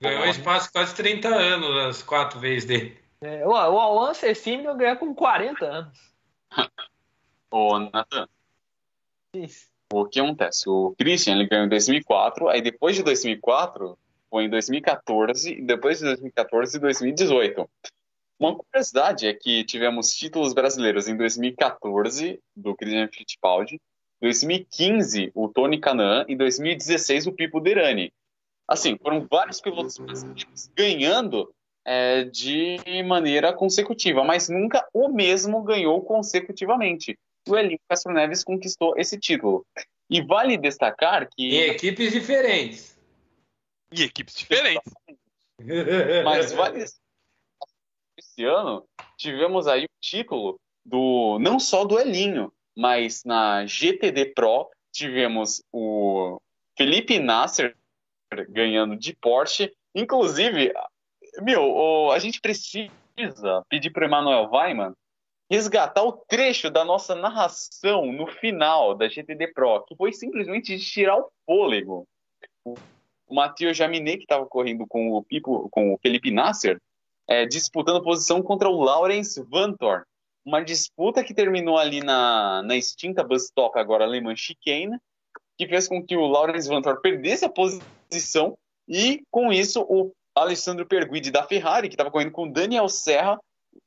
Ganhou 0.00 0.22
uhum. 0.22 0.30
espaço 0.30 0.72
quase 0.72 0.94
30 0.94 1.28
anos 1.28 1.86
as 1.86 2.02
quatro 2.02 2.38
vezes 2.38 2.64
dele. 2.64 2.98
É, 3.20 3.44
o, 3.44 3.50
o 3.50 3.54
Alan 3.54 4.14
Cecílio 4.14 4.74
ganhou 4.76 4.96
com 4.96 5.14
40 5.14 5.64
anos. 5.64 5.98
Ô, 7.50 7.78
Nathan. 7.78 8.28
O 9.92 10.06
que 10.06 10.20
acontece? 10.20 10.68
O 10.68 10.94
Christian 10.98 11.34
ele 11.34 11.48
ganhou 11.48 11.66
em 11.66 11.68
2004, 11.68 12.48
aí 12.48 12.62
depois 12.62 12.94
de 12.94 13.02
2004 13.02 13.98
foi 14.30 14.44
em 14.44 14.50
2014, 14.50 15.52
e 15.52 15.62
depois 15.62 15.98
de 15.98 16.04
2014 16.04 16.76
e 16.76 16.80
2018. 16.80 17.70
Uma 18.38 18.56
curiosidade 18.56 19.26
é 19.26 19.34
que 19.34 19.64
tivemos 19.64 20.12
títulos 20.14 20.54
brasileiros 20.54 21.08
em 21.08 21.16
2014 21.16 22.40
do 22.54 22.74
Christian 22.76 23.08
Fittipaldi, 23.08 23.80
2015 24.20 25.32
o 25.34 25.48
Tony 25.48 25.78
Canan 25.80 26.24
e 26.28 26.36
2016 26.36 27.26
o 27.26 27.32
Pipo 27.32 27.60
Derani. 27.60 28.12
Assim, 28.66 28.96
foram 28.98 29.26
vários 29.28 29.60
pilotos 29.60 29.98
brasileiros 29.98 30.70
ganhando 30.76 31.52
é, 31.84 32.24
de 32.24 32.78
maneira 33.04 33.52
consecutiva, 33.52 34.22
mas 34.22 34.48
nunca 34.48 34.86
o 34.92 35.08
mesmo 35.08 35.62
ganhou 35.62 36.02
consecutivamente. 36.02 37.18
O 37.48 37.56
Elinho 37.56 37.80
Castro 37.88 38.12
Neves 38.12 38.44
conquistou 38.44 38.94
esse 38.98 39.18
título. 39.18 39.64
E 40.10 40.22
vale 40.22 40.58
destacar 40.58 41.28
que. 41.28 41.56
Em 41.56 41.70
equipes 41.70 42.12
diferentes. 42.12 42.97
Em 43.92 44.02
equipes 44.02 44.34
diferentes. 44.34 44.92
mas 46.24 46.52
vale 46.52 46.84
esse 48.18 48.44
ano 48.44 48.84
tivemos 49.16 49.66
aí 49.66 49.84
o 49.84 50.00
título 50.00 50.60
do 50.84 51.38
não 51.40 51.58
só 51.58 51.84
do 51.84 51.98
Elinho, 51.98 52.52
mas 52.76 53.24
na 53.24 53.66
GTD 53.66 54.26
Pro 54.26 54.68
tivemos 54.92 55.62
o 55.72 56.40
Felipe 56.76 57.18
Nasser 57.18 57.76
ganhando 58.48 58.96
de 58.96 59.14
Porsche. 59.14 59.72
Inclusive, 59.94 60.72
meu, 61.42 62.10
a 62.12 62.18
gente 62.18 62.40
precisa 62.40 62.90
pedir 63.68 63.90
para 63.90 64.02
o 64.02 64.06
Emanuel 64.06 64.48
Weiman 64.50 64.94
resgatar 65.50 66.02
o 66.02 66.12
trecho 66.12 66.70
da 66.70 66.84
nossa 66.84 67.14
narração 67.14 68.12
no 68.12 68.26
final 68.26 68.94
da 68.94 69.08
GTD 69.08 69.48
Pro, 69.48 69.84
que 69.86 69.96
foi 69.96 70.12
simplesmente 70.12 70.76
de 70.76 70.84
tirar 70.84 71.18
o 71.18 71.30
fôlego. 71.46 72.06
O 73.28 73.34
Matheus 73.34 73.76
Jaminet, 73.76 74.18
que 74.18 74.24
estava 74.24 74.46
correndo 74.46 74.86
com 74.86 75.12
o, 75.12 75.22
Pipo, 75.22 75.68
com 75.70 75.92
o 75.92 75.98
Felipe 75.98 76.30
Nasser, 76.30 76.80
é, 77.28 77.44
disputando 77.44 78.02
posição 78.02 78.42
contra 78.42 78.68
o 78.68 78.80
Lawrence 78.80 79.42
Vantor. 79.42 80.04
Uma 80.44 80.62
disputa 80.62 81.22
que 81.22 81.34
terminou 81.34 81.76
ali 81.76 82.00
na, 82.00 82.62
na 82.62 82.76
extinta 82.76 83.22
bus 83.22 83.44
stop, 83.44 83.78
agora 83.78 84.04
alemã 84.04 84.34
chicane, 84.34 84.98
que 85.58 85.68
fez 85.68 85.86
com 85.86 86.02
que 86.02 86.16
o 86.16 86.26
Lawrence 86.26 86.68
Vantor 86.68 87.00
perdesse 87.00 87.44
a 87.44 87.50
posição 87.50 88.56
e, 88.88 89.22
com 89.30 89.52
isso, 89.52 89.82
o 89.82 90.12
Alessandro 90.34 90.86
Perguidi 90.86 91.30
da 91.30 91.42
Ferrari, 91.42 91.88
que 91.88 91.94
estava 91.94 92.10
correndo 92.10 92.32
com 92.32 92.50
Daniel 92.50 92.88
Serra, 92.88 93.38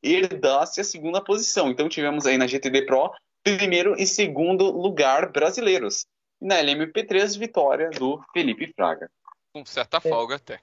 herdasse 0.03 0.79
a 0.79 0.83
segunda 0.83 1.21
posição. 1.21 1.71
Então 1.71 1.89
tivemos 1.89 2.25
aí 2.25 2.37
na 2.37 2.45
GTD 2.45 2.85
Pro 2.85 3.11
primeiro 3.43 3.95
e 3.97 4.05
segundo 4.05 4.69
lugar 4.69 5.31
brasileiros. 5.31 6.05
Na 6.39 6.55
LMP3, 6.55 7.37
vitória 7.37 7.89
do 7.89 8.21
Felipe 8.33 8.71
Fraga. 8.75 9.09
Com 9.53 9.65
certa 9.65 9.99
folga 9.99 10.35
é. 10.35 10.37
até. 10.37 10.59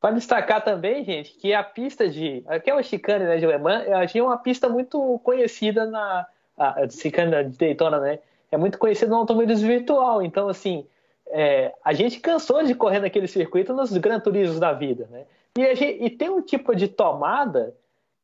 Para 0.00 0.14
destacar 0.14 0.62
também, 0.62 1.04
gente, 1.04 1.32
que 1.34 1.52
a 1.52 1.62
pista 1.62 2.08
de. 2.08 2.44
Aquela 2.46 2.82
chicane 2.82 3.24
né, 3.24 3.36
de 3.36 3.44
Alemã, 3.44 3.84
tinha 4.06 4.24
uma 4.24 4.38
pista 4.38 4.68
muito 4.68 5.18
conhecida 5.24 5.86
na. 5.86 6.26
A 6.56 6.88
chicane 6.88 7.44
de 7.44 7.56
Daytona, 7.56 8.00
né? 8.00 8.18
É 8.50 8.56
muito 8.56 8.78
conhecida 8.78 9.10
no 9.10 9.18
automobilismo 9.18 9.66
virtual. 9.66 10.22
Então, 10.22 10.48
assim, 10.48 10.86
é, 11.28 11.72
a 11.84 11.92
gente 11.92 12.20
cansou 12.20 12.62
de 12.64 12.74
correr 12.74 13.00
naquele 13.00 13.28
circuito 13.28 13.72
nos 13.72 13.96
Gran 13.96 14.18
Turismos 14.20 14.58
da 14.58 14.72
vida, 14.72 15.06
né? 15.10 15.24
E, 15.56 15.74
gente, 15.74 16.04
e, 16.04 16.10
tem 16.10 16.30
um 16.30 16.40
tipo 16.40 16.74
de 16.74 16.88
tomada 16.88 17.74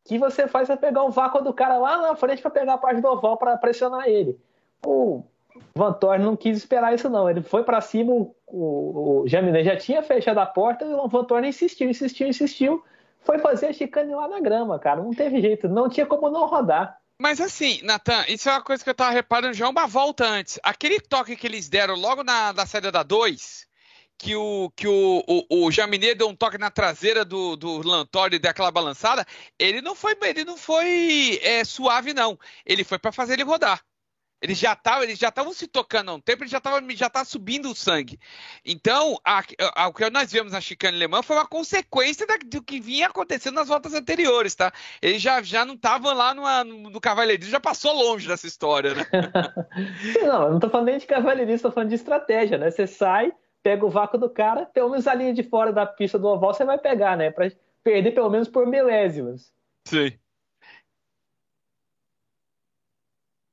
que 0.05 0.19
você 0.19 0.47
faz 0.47 0.69
para 0.69 0.77
pegar 0.77 1.03
o 1.03 1.11
vácuo 1.11 1.43
do 1.43 1.53
cara 1.53 1.77
lá 1.79 2.01
na 2.01 2.17
frente 2.17 2.41
para 2.41 2.51
pegar 2.51 2.75
a 2.75 2.79
parte 2.79 3.01
do 3.01 3.09
oval 3.09 3.37
para 3.37 3.57
pressionar 3.57 4.09
ele. 4.09 4.39
O 4.85 5.23
Van 5.77 5.93
Thorn 5.93 6.25
não 6.25 6.37
quis 6.37 6.57
esperar 6.57 6.95
isso 6.95 7.09
não. 7.09 7.29
Ele 7.29 7.43
foi 7.43 7.63
para 7.63 7.81
cima, 7.81 8.13
o, 8.13 8.35
o, 8.47 9.23
o 9.23 9.29
já 9.29 9.77
tinha 9.77 10.03
fechado 10.03 10.39
a 10.39 10.47
porta 10.47 10.85
e 10.85 10.93
o 10.93 11.09
Van 11.09 11.25
Thorn 11.25 11.49
insistiu, 11.49 11.89
insistiu, 11.89 12.29
insistiu. 12.29 12.85
Foi 13.23 13.39
fazer 13.39 13.67
a 13.67 13.73
chicane 13.73 14.15
lá 14.15 14.29
na 14.29 14.41
grama, 14.41 14.79
cara. 14.79 15.03
Não 15.03 15.11
teve 15.11 15.41
jeito, 15.41 15.69
não 15.69 15.89
tinha 15.89 16.07
como 16.07 16.29
não 16.29 16.47
rodar. 16.47 16.99
Mas 17.19 17.41
assim, 17.41 17.81
Natan, 17.83 18.25
isso 18.29 18.49
é 18.49 18.53
uma 18.53 18.63
coisa 18.63 18.83
que 18.83 18.91
eu 18.91 18.95
tava 18.95 19.11
reparando 19.11 19.55
já 19.55 19.69
uma 19.69 19.87
volta 19.87 20.27
antes. 20.27 20.59
Aquele 20.63 21.01
toque 21.01 21.37
que 21.37 21.47
eles 21.47 21.69
deram 21.69 21.95
logo 21.95 22.25
na, 22.25 22.53
na 22.53 22.67
saída 22.67 22.91
da 22.91 23.03
2, 23.03 23.67
que 24.19 24.35
o, 24.35 24.71
que 24.77 24.87
o, 24.89 25.25
o, 25.27 25.67
o 25.67 25.71
Jaminet 25.71 26.17
deu 26.17 26.29
um 26.29 26.37
toque 26.37 26.59
na 26.59 26.71
traseira 26.71 27.25
do, 27.25 27.57
do 27.57 27.87
Lantori 27.87 28.37
e 28.37 28.39
deu 28.39 28.51
aquela 28.51 28.71
balançada, 28.71 29.25
ele 29.59 29.81
não 29.81 29.95
foi, 29.95 30.17
ele 30.23 30.45
não 30.45 30.57
foi 30.57 31.39
é, 31.43 31.65
suave, 31.65 32.13
não. 32.13 32.39
Ele 32.67 32.85
foi 32.85 32.99
para 32.99 33.13
fazer 33.13 33.35
ele 33.35 33.45
rodar. 33.45 33.81
Eles 34.45 34.59
já 34.59 34.75
estavam, 34.75 35.05
eles 35.05 35.19
já 35.19 35.31
estavam 35.31 35.55
se 35.55 35.67
tocando 35.67 36.11
há 36.11 36.15
um 36.15 36.21
tempo, 36.21 36.43
ele 36.43 36.51
já 36.51 36.59
estava 36.59 36.79
já 36.91 37.09
tá 37.09 37.25
subindo 37.25 37.71
o 37.71 37.75
sangue. 37.75 38.21
Então, 38.63 39.19
a, 39.25 39.43
a, 39.75 39.89
o 39.89 39.93
que 39.95 40.11
nós 40.11 40.31
vemos 40.31 40.53
na 40.53 40.61
chicane 40.61 40.99
alemã 40.99 41.23
foi 41.23 41.35
uma 41.35 41.47
consequência 41.47 42.27
da, 42.27 42.37
do 42.45 42.63
que 42.63 42.79
vinha 42.79 43.07
acontecendo 43.07 43.55
nas 43.55 43.69
voltas 43.69 43.95
anteriores, 43.95 44.55
tá? 44.55 44.71
Eles 45.01 45.23
já, 45.23 45.41
já 45.41 45.65
não 45.65 45.73
estavam 45.73 46.13
lá 46.13 46.35
no, 46.35 46.91
no 46.91 47.01
cavalheirismo, 47.01 47.51
já 47.51 47.59
passou 47.59 47.95
longe 47.95 48.29
dessa 48.29 48.47
história, 48.47 48.95
né? 48.95 49.07
não, 50.23 50.43
eu 50.43 50.49
não 50.51 50.57
estou 50.57 50.69
falando 50.69 50.89
nem 50.89 50.99
de 50.99 51.07
cavalheirismo, 51.07 51.57
estou 51.57 51.73
falando 51.73 51.89
de 51.89 51.95
estratégia, 51.95 52.59
né? 52.59 52.71
Você 52.71 52.87
sai, 52.87 53.33
pega 53.63 53.87
o 53.87 53.91
vácuo 53.91 54.19
do 54.19 54.29
cara, 54.29 54.67
pelo 54.67 54.91
menos 54.91 55.07
a 55.07 55.15
linha 55.15 55.33
de 55.33 55.43
fora 55.43 55.73
da 55.73 55.87
pista 55.87 56.19
do 56.19 56.29
oval 56.29 56.53
você 56.53 56.67
vai 56.67 56.77
pegar, 56.77 57.17
né? 57.17 57.31
Para 57.31 57.51
perder 57.83 58.13
pelo 58.13 58.29
menos 58.29 58.49
por 58.49 58.67
milésimos. 58.67 59.51
Sim. 59.89 60.13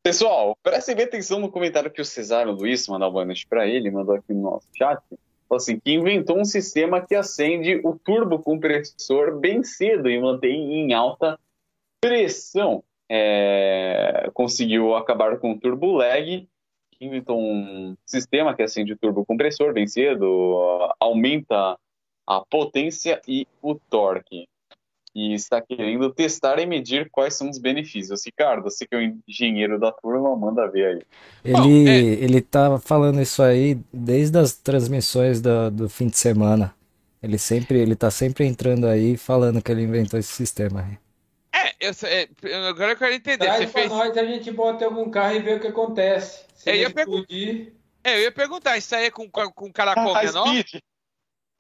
Pessoal, 0.04 0.58
prestem 0.64 0.96
bem 0.96 1.06
atenção 1.06 1.40
no 1.40 1.52
comentário 1.52 1.92
que 1.92 2.02
o 2.02 2.06
Cesário 2.06 2.52
Luiz 2.54 2.88
mandou 2.88 3.12
boa 3.12 3.24
noite 3.24 3.46
para 3.46 3.68
ele, 3.68 3.92
mandou 3.92 4.16
aqui 4.16 4.34
no 4.34 4.42
nosso 4.42 4.68
chat. 4.76 5.00
Falou 5.48 5.58
assim, 5.58 5.80
que 5.80 5.92
inventou 5.92 6.40
um 6.40 6.46
sistema 6.46 7.06
que 7.06 7.14
acende 7.14 7.80
o 7.84 8.00
turbo 8.00 8.40
compressor 8.40 9.40
bem 9.40 9.64
cedo 9.64 10.10
e 10.10 10.20
mantém 10.20 10.74
em 10.74 10.94
alta 10.94 11.40
pressão. 12.02 12.84
É, 13.08 14.28
conseguiu 14.34 14.96
acabar 14.96 15.38
com 15.38 15.52
o 15.52 15.60
turbo 15.60 15.92
lag, 15.92 16.48
inventou 17.00 17.40
um 17.40 17.96
sistema 18.04 18.56
que 18.56 18.64
acende 18.64 18.94
o 18.94 18.98
turbo 18.98 19.24
compressor 19.24 19.72
bem 19.72 19.86
cedo, 19.86 20.96
aumenta 21.00 21.78
a 22.26 22.42
potência 22.50 23.22
e 23.28 23.48
o 23.62 23.76
torque 23.76 24.48
e 25.14 25.34
está 25.34 25.60
querendo 25.62 26.10
testar 26.14 26.58
e 26.60 26.66
medir 26.66 27.10
quais 27.12 27.34
são 27.36 27.50
os 27.50 27.58
benefícios. 27.58 28.26
Ricardo, 28.26 28.64
você 28.64 28.88
que 28.88 28.96
é 28.96 28.98
o 29.00 29.22
engenheiro 29.28 29.78
da 29.80 29.92
turma, 29.92 30.36
manda 30.36 30.66
ver 30.70 30.86
aí. 30.86 31.02
Ele, 31.44 31.54
Bom, 31.54 31.88
é... 31.90 31.98
ele 32.24 32.42
tá 32.42 32.80
falando 32.80 33.22
isso 33.22 33.44
aí 33.44 33.78
desde 33.92 34.38
as 34.38 34.54
transmissões 34.54 35.42
do, 35.42 35.70
do 35.70 35.90
fim 35.90 36.08
de 36.08 36.18
semana. 36.18 36.74
Ele 37.22 37.38
sempre, 37.38 37.78
ele 37.80 37.96
tá 37.96 38.10
sempre 38.10 38.46
entrando 38.46 38.88
aí 38.88 39.16
falando 39.18 39.62
que 39.62 39.72
ele 39.72 39.84
inventou 39.84 40.20
esse 40.20 40.32
sistema. 40.32 40.82
aí. 40.82 40.98
É, 41.54 41.76
eu, 41.88 41.92
é, 42.08 42.68
agora 42.70 42.94
eu 42.94 42.98
quero 42.98 43.14
entender. 43.14 43.46
Traz 43.46 43.58
Você 43.66 43.68
pra 43.68 43.82
fez. 43.82 43.92
nós, 43.92 44.18
a 44.18 44.26
gente 44.26 44.50
bota 44.52 44.84
em 44.84 44.88
algum 44.88 45.10
carro 45.12 45.36
e 45.36 45.40
vê 45.42 45.56
o 45.56 45.60
que 45.60 45.68
acontece. 45.68 46.46
Se 46.56 46.70
Eu 46.70 46.76
ia 46.76 46.86
ele 46.86 46.94
pergun- 46.94 47.20
explodir, 47.20 47.74
É, 48.04 48.16
eu 48.16 48.22
ia 48.22 48.32
perguntar, 48.32 48.78
isso 48.78 48.96
aí 48.96 49.06
é 49.06 49.12
com, 49.12 49.30
com, 49.30 49.52
com 49.52 49.72
caracol 49.72 50.14
High 50.14 50.26
menor? 50.28 50.48
speed. 50.48 50.82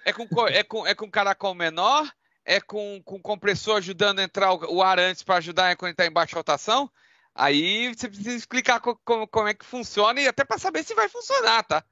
É 0.06 0.14
com, 0.14 0.28
co- 0.28 0.47
é 0.47 0.64
com, 0.64 0.88
é 0.88 0.95
com 0.95 1.12
caracol 1.12 1.54
menor? 1.54 2.10
É 2.43 2.59
com, 2.59 3.01
com 3.03 3.21
compressor 3.21 3.77
ajudando 3.77 4.19
a 4.19 4.23
entrar 4.23 4.53
o, 4.53 4.81
ar 4.81 4.99
antes 4.99 5.23
para 5.23 5.35
ajudar 5.37 5.75
quando 5.75 5.91
está 5.91 6.05
em 6.05 6.11
baixa 6.11 6.35
rotação? 6.35 6.89
Aí 7.35 7.93
você 7.93 8.07
precisa 8.09 8.35
explicar 8.35 8.79
co- 8.79 8.99
como, 9.05 9.27
como 9.27 9.47
é 9.47 9.53
que 9.53 9.65
funciona 9.65 10.19
e 10.19 10.27
até 10.27 10.43
para 10.43 10.57
saber 10.57 10.83
se 10.83 10.93
vai 10.95 11.07
funcionar, 11.07 11.63
tá? 11.63 11.83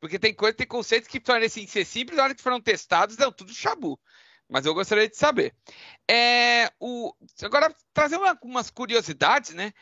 Porque 0.00 0.18
tem 0.18 0.34
coisa, 0.34 0.56
tem 0.56 0.66
conceitos 0.66 1.08
que 1.08 1.20
parecem 1.20 1.66
ser 1.66 1.84
simples, 1.84 2.16
na 2.16 2.24
hora 2.24 2.34
que 2.34 2.42
foram 2.42 2.60
testados, 2.60 3.16
deu 3.16 3.30
tudo 3.30 3.52
chabu. 3.54 4.00
Mas 4.48 4.66
eu 4.66 4.74
gostaria 4.74 5.08
de 5.08 5.16
saber. 5.16 5.54
É, 6.10 6.70
o, 6.80 7.14
agora, 7.42 7.74
trazer 7.94 8.16
uma- 8.16 8.38
umas 8.42 8.70
curiosidades, 8.70 9.54
né? 9.54 9.72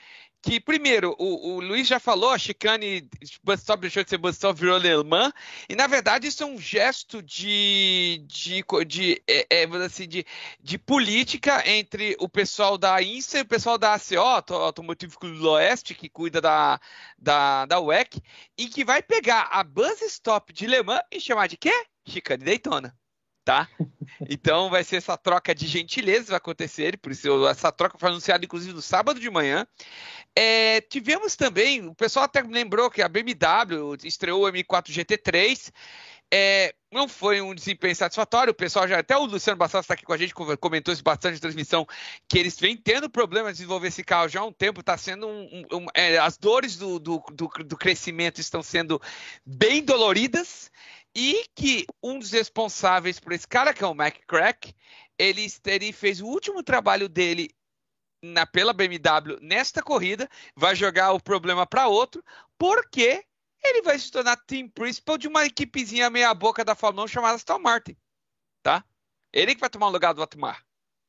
Que, 0.40 0.60
primeiro, 0.60 1.16
o, 1.18 1.56
o 1.56 1.60
Luiz 1.60 1.88
já 1.88 1.98
falou, 1.98 2.30
a 2.30 2.38
chicane 2.38 3.08
bus 3.42 3.58
stop 3.60 3.80
deixou 3.80 4.04
de 4.04 4.10
ser 4.10 4.18
bus 4.18 4.36
stop, 4.36 4.58
virou 4.58 4.76
alemã. 4.76 5.32
E, 5.68 5.74
na 5.74 5.86
verdade, 5.88 6.28
isso 6.28 6.42
é 6.44 6.46
um 6.46 6.58
gesto 6.58 7.20
de, 7.20 8.24
de, 8.26 8.64
de, 8.86 9.22
é, 9.26 9.62
é, 9.62 9.64
assim, 9.84 10.06
de, 10.06 10.24
de 10.60 10.78
política 10.78 11.68
entre 11.68 12.16
o 12.20 12.28
pessoal 12.28 12.78
da 12.78 13.02
INSA 13.02 13.38
e 13.38 13.42
o 13.42 13.46
pessoal 13.48 13.76
da 13.76 13.94
ACO, 13.94 14.16
Auto- 14.18 14.54
Automotivo 14.54 15.18
do 15.20 15.50
Oeste, 15.50 15.94
que 15.94 16.08
cuida 16.08 16.40
da, 16.40 16.80
da, 17.18 17.66
da 17.66 17.80
WEC, 17.80 18.22
e 18.56 18.68
que 18.68 18.84
vai 18.84 19.02
pegar 19.02 19.48
a 19.50 19.64
bus 19.64 20.00
stop 20.02 20.52
de 20.52 20.66
Le 20.68 20.82
Mans 20.84 21.02
e 21.12 21.20
chamar 21.20 21.48
de 21.48 21.56
quê? 21.56 21.72
Chicane 22.06 22.44
Daytona. 22.44 22.96
Tá? 23.48 23.66
Então 24.28 24.68
vai 24.68 24.84
ser 24.84 24.96
essa 24.96 25.16
troca 25.16 25.54
de 25.54 25.66
gentileza 25.66 26.26
vai 26.26 26.36
acontecer, 26.36 26.98
por 26.98 27.10
isso 27.12 27.48
essa 27.48 27.72
troca 27.72 27.96
foi 27.96 28.10
anunciada 28.10 28.44
inclusive 28.44 28.74
no 28.74 28.82
sábado 28.82 29.18
de 29.18 29.30
manhã. 29.30 29.66
É, 30.36 30.82
tivemos 30.82 31.34
também, 31.34 31.86
o 31.86 31.94
pessoal 31.94 32.26
até 32.26 32.42
lembrou 32.42 32.90
que 32.90 33.00
a 33.00 33.08
BMW 33.08 33.96
estreou 34.04 34.44
o 34.44 34.52
M4 34.52 34.92
GT3. 34.92 35.72
É, 36.30 36.74
não 36.92 37.08
foi 37.08 37.40
um 37.40 37.54
desempenho 37.54 37.96
satisfatório. 37.96 38.50
O 38.50 38.54
pessoal 38.54 38.86
já, 38.86 38.98
até 38.98 39.16
o 39.16 39.24
Luciano 39.24 39.56
Bastos 39.56 39.80
está 39.80 39.94
aqui 39.94 40.04
com 40.04 40.12
a 40.12 40.18
gente, 40.18 40.34
comentou 40.34 40.92
isso 40.92 41.02
bastante 41.02 41.34
na 41.34 41.40
transmissão, 41.40 41.86
que 42.28 42.38
eles 42.38 42.58
vêm 42.60 42.76
tendo 42.76 43.08
problemas 43.08 43.52
de 43.52 43.58
desenvolver 43.58 43.88
esse 43.88 44.04
carro 44.04 44.28
já 44.28 44.40
há 44.40 44.44
um 44.44 44.52
tempo. 44.52 44.80
Está 44.80 44.98
sendo 44.98 45.26
um, 45.26 45.64
um- 45.72 45.76
um- 45.78 45.86
é, 45.94 46.18
as 46.18 46.36
dores 46.36 46.76
do, 46.76 46.98
do, 46.98 47.22
do, 47.32 47.48
do 47.64 47.76
crescimento 47.78 48.40
estão 48.42 48.62
sendo 48.62 49.00
bem 49.44 49.82
doloridas. 49.82 50.70
E 51.14 51.46
que 51.54 51.86
um 52.02 52.18
dos 52.18 52.30
responsáveis 52.30 53.18
por 53.18 53.32
esse 53.32 53.46
cara, 53.46 53.74
que 53.74 53.82
é 53.82 53.86
o 53.86 53.94
Mac 53.94 54.16
Crack, 54.26 54.74
ele, 55.18 55.46
ele 55.66 55.92
fez 55.92 56.20
o 56.20 56.26
último 56.26 56.62
trabalho 56.62 57.08
dele 57.08 57.50
na, 58.22 58.46
pela 58.46 58.72
BMW 58.72 59.38
nesta 59.40 59.82
corrida, 59.82 60.28
vai 60.54 60.74
jogar 60.74 61.12
o 61.12 61.20
problema 61.20 61.66
para 61.66 61.88
outro, 61.88 62.24
porque 62.56 63.24
ele 63.62 63.82
vai 63.82 63.98
se 63.98 64.10
tornar 64.10 64.36
team 64.36 64.68
principal 64.68 65.18
de 65.18 65.28
uma 65.28 65.44
equipezinha 65.44 66.10
meia 66.10 66.32
boca 66.34 66.64
da 66.64 66.74
Fórmula 66.74 67.04
1 67.04 67.08
chamada 67.08 67.34
Aston 67.34 67.58
Martin, 67.58 67.96
tá? 68.62 68.84
Ele 69.32 69.54
que 69.54 69.60
vai 69.60 69.70
tomar 69.70 69.88
o 69.88 69.92
lugar 69.92 70.14
do 70.14 70.22
Otmar, 70.22 70.64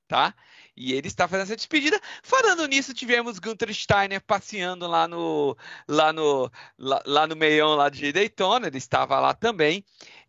tá? 0.08 0.36
E 0.80 0.94
ele 0.94 1.08
está 1.08 1.28
fazendo 1.28 1.44
essa 1.44 1.58
despedida. 1.58 2.00
Falando 2.24 2.66
nisso, 2.66 2.94
tivemos 2.94 3.38
Gunther 3.38 3.74
Steiner 3.74 4.22
passeando 4.22 4.88
lá 4.88 5.10
no 5.10 5.58
lá 5.86 6.14
no 6.14 6.50
lá, 6.78 7.04
lá 7.06 7.28
no 7.28 7.36
meião 7.36 7.76
lá 7.76 7.90
de 7.90 8.14
Daytona, 8.14 8.68
ele 8.68 8.78
estava 8.78 9.20
lá 9.20 9.34
também. 9.34 9.84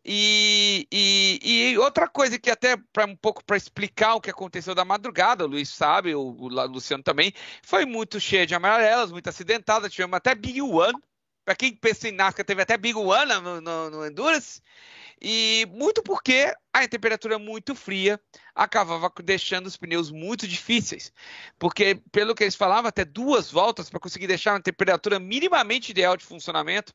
E, 0.05 0.89
e, 0.91 1.39
e 1.73 1.79
outra 1.79 2.09
coisa 2.09 2.39
que 2.39 2.51
até 2.51 2.77
para 2.93 3.05
um 3.05 3.15
pouco 3.15 3.45
para 3.45 3.57
explicar 3.57 4.15
o 4.15 4.21
que 4.21 4.31
aconteceu 4.31 4.75
da 4.75 4.85
madrugada, 4.85 5.45
o 5.45 5.47
Luiz 5.47 5.69
sabe, 5.69 6.15
o, 6.17 6.21
o 6.21 6.49
Luciano 6.67 7.03
também, 7.03 7.33
foi 7.63 7.85
muito 7.87 8.19
cheia 8.19 8.47
de 8.47 8.55
amarelas, 8.55 9.13
muito 9.13 9.29
acidentada, 9.29 9.89
tivemos 9.91 10.17
até 10.17 10.35
Big 10.35 10.61
One. 10.63 10.99
Para 11.51 11.57
quem 11.57 11.75
pensa 11.75 12.09
em 12.09 12.13
NASCAR, 12.13 12.47
teve 12.47 12.63
até 12.63 12.77
Big 12.77 12.97
One 12.97 13.35
no, 13.43 13.61
no, 13.61 13.91
no 13.91 14.07
Endurance. 14.07 14.63
E 15.21 15.67
muito 15.73 16.01
porque 16.01 16.55
a 16.73 16.87
temperatura 16.87 17.41
muito 17.41 17.75
fria 17.75 18.21
acabava 18.55 19.13
deixando 19.25 19.67
os 19.67 19.77
pneus 19.77 20.13
muito 20.13 20.47
difíceis. 20.47 21.13
Porque, 21.59 22.01
pelo 22.13 22.37
que 22.37 22.45
eles 22.45 22.55
falavam, 22.55 22.89
até 22.89 23.05
duas 23.05 23.51
voltas 23.51 23.91
para 23.91 23.99
conseguir 23.99 24.29
deixar 24.29 24.53
uma 24.53 24.63
temperatura 24.63 25.19
minimamente 25.19 25.91
ideal 25.91 26.17
de 26.17 26.25
funcionamento. 26.25 26.95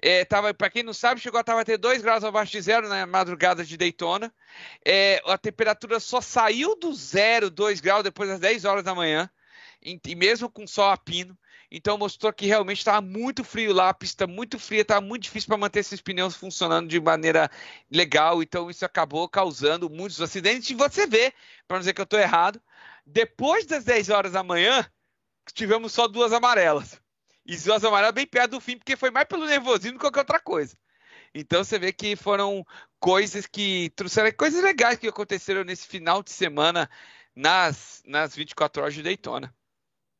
É, 0.00 0.24
tava, 0.24 0.54
para 0.54 0.70
quem 0.70 0.82
não 0.82 0.94
sabe, 0.94 1.20
chegou 1.20 1.36
a 1.36 1.42
estar 1.42 1.62
ter 1.62 1.76
2 1.76 2.00
graus 2.00 2.24
abaixo 2.24 2.52
de 2.52 2.62
zero 2.62 2.88
na 2.88 3.06
madrugada 3.06 3.62
de 3.62 3.76
Daytona. 3.76 4.32
É, 4.86 5.20
a 5.26 5.36
temperatura 5.36 6.00
só 6.00 6.22
saiu 6.22 6.74
do 6.76 6.94
zero, 6.94 7.50
2 7.50 7.78
graus, 7.82 8.02
depois 8.02 8.30
das 8.30 8.40
10 8.40 8.64
horas 8.64 8.84
da 8.84 8.94
manhã, 8.94 9.28
e, 9.84 10.00
e 10.06 10.14
mesmo 10.14 10.48
com 10.48 10.66
sol 10.66 10.88
a 10.88 10.96
pino. 10.96 11.36
Então 11.74 11.96
mostrou 11.96 12.30
que 12.34 12.44
realmente 12.44 12.80
estava 12.80 13.00
muito 13.00 13.42
frio 13.42 13.72
lá, 13.72 13.88
a 13.88 13.94
pista 13.94 14.26
muito 14.26 14.58
fria, 14.58 14.82
estava 14.82 15.00
muito 15.00 15.22
difícil 15.22 15.48
para 15.48 15.56
manter 15.56 15.80
esses 15.80 16.02
pneus 16.02 16.36
funcionando 16.36 16.86
de 16.86 17.00
maneira 17.00 17.50
legal. 17.90 18.42
Então 18.42 18.68
isso 18.68 18.84
acabou 18.84 19.26
causando 19.26 19.88
muitos 19.88 20.20
acidentes. 20.20 20.68
E 20.68 20.74
você 20.74 21.06
vê, 21.06 21.32
para 21.66 21.76
não 21.76 21.78
dizer 21.78 21.94
que 21.94 22.00
eu 22.02 22.04
estou 22.04 22.20
errado, 22.20 22.60
depois 23.06 23.64
das 23.64 23.84
10 23.84 24.10
horas 24.10 24.32
da 24.32 24.42
manhã, 24.42 24.86
tivemos 25.54 25.94
só 25.94 26.06
duas 26.06 26.30
amarelas. 26.34 27.00
E 27.46 27.56
duas 27.56 27.82
amarelas 27.82 28.14
bem 28.14 28.26
perto 28.26 28.50
do 28.50 28.60
fim, 28.60 28.76
porque 28.76 28.94
foi 28.94 29.10
mais 29.10 29.26
pelo 29.26 29.46
nervosismo 29.46 29.92
do 29.92 29.98
que 29.98 30.04
qualquer 30.04 30.20
outra 30.20 30.40
coisa. 30.40 30.76
Então 31.34 31.64
você 31.64 31.78
vê 31.78 31.90
que 31.90 32.14
foram 32.16 32.66
coisas 33.00 33.46
que 33.46 33.88
trouxeram 33.96 34.30
coisas 34.32 34.62
legais 34.62 34.98
que 34.98 35.08
aconteceram 35.08 35.64
nesse 35.64 35.86
final 35.86 36.22
de 36.22 36.32
semana 36.32 36.90
nas, 37.34 38.02
nas 38.06 38.36
24 38.36 38.82
horas 38.82 38.94
de 38.94 39.02
Daytona. 39.02 39.54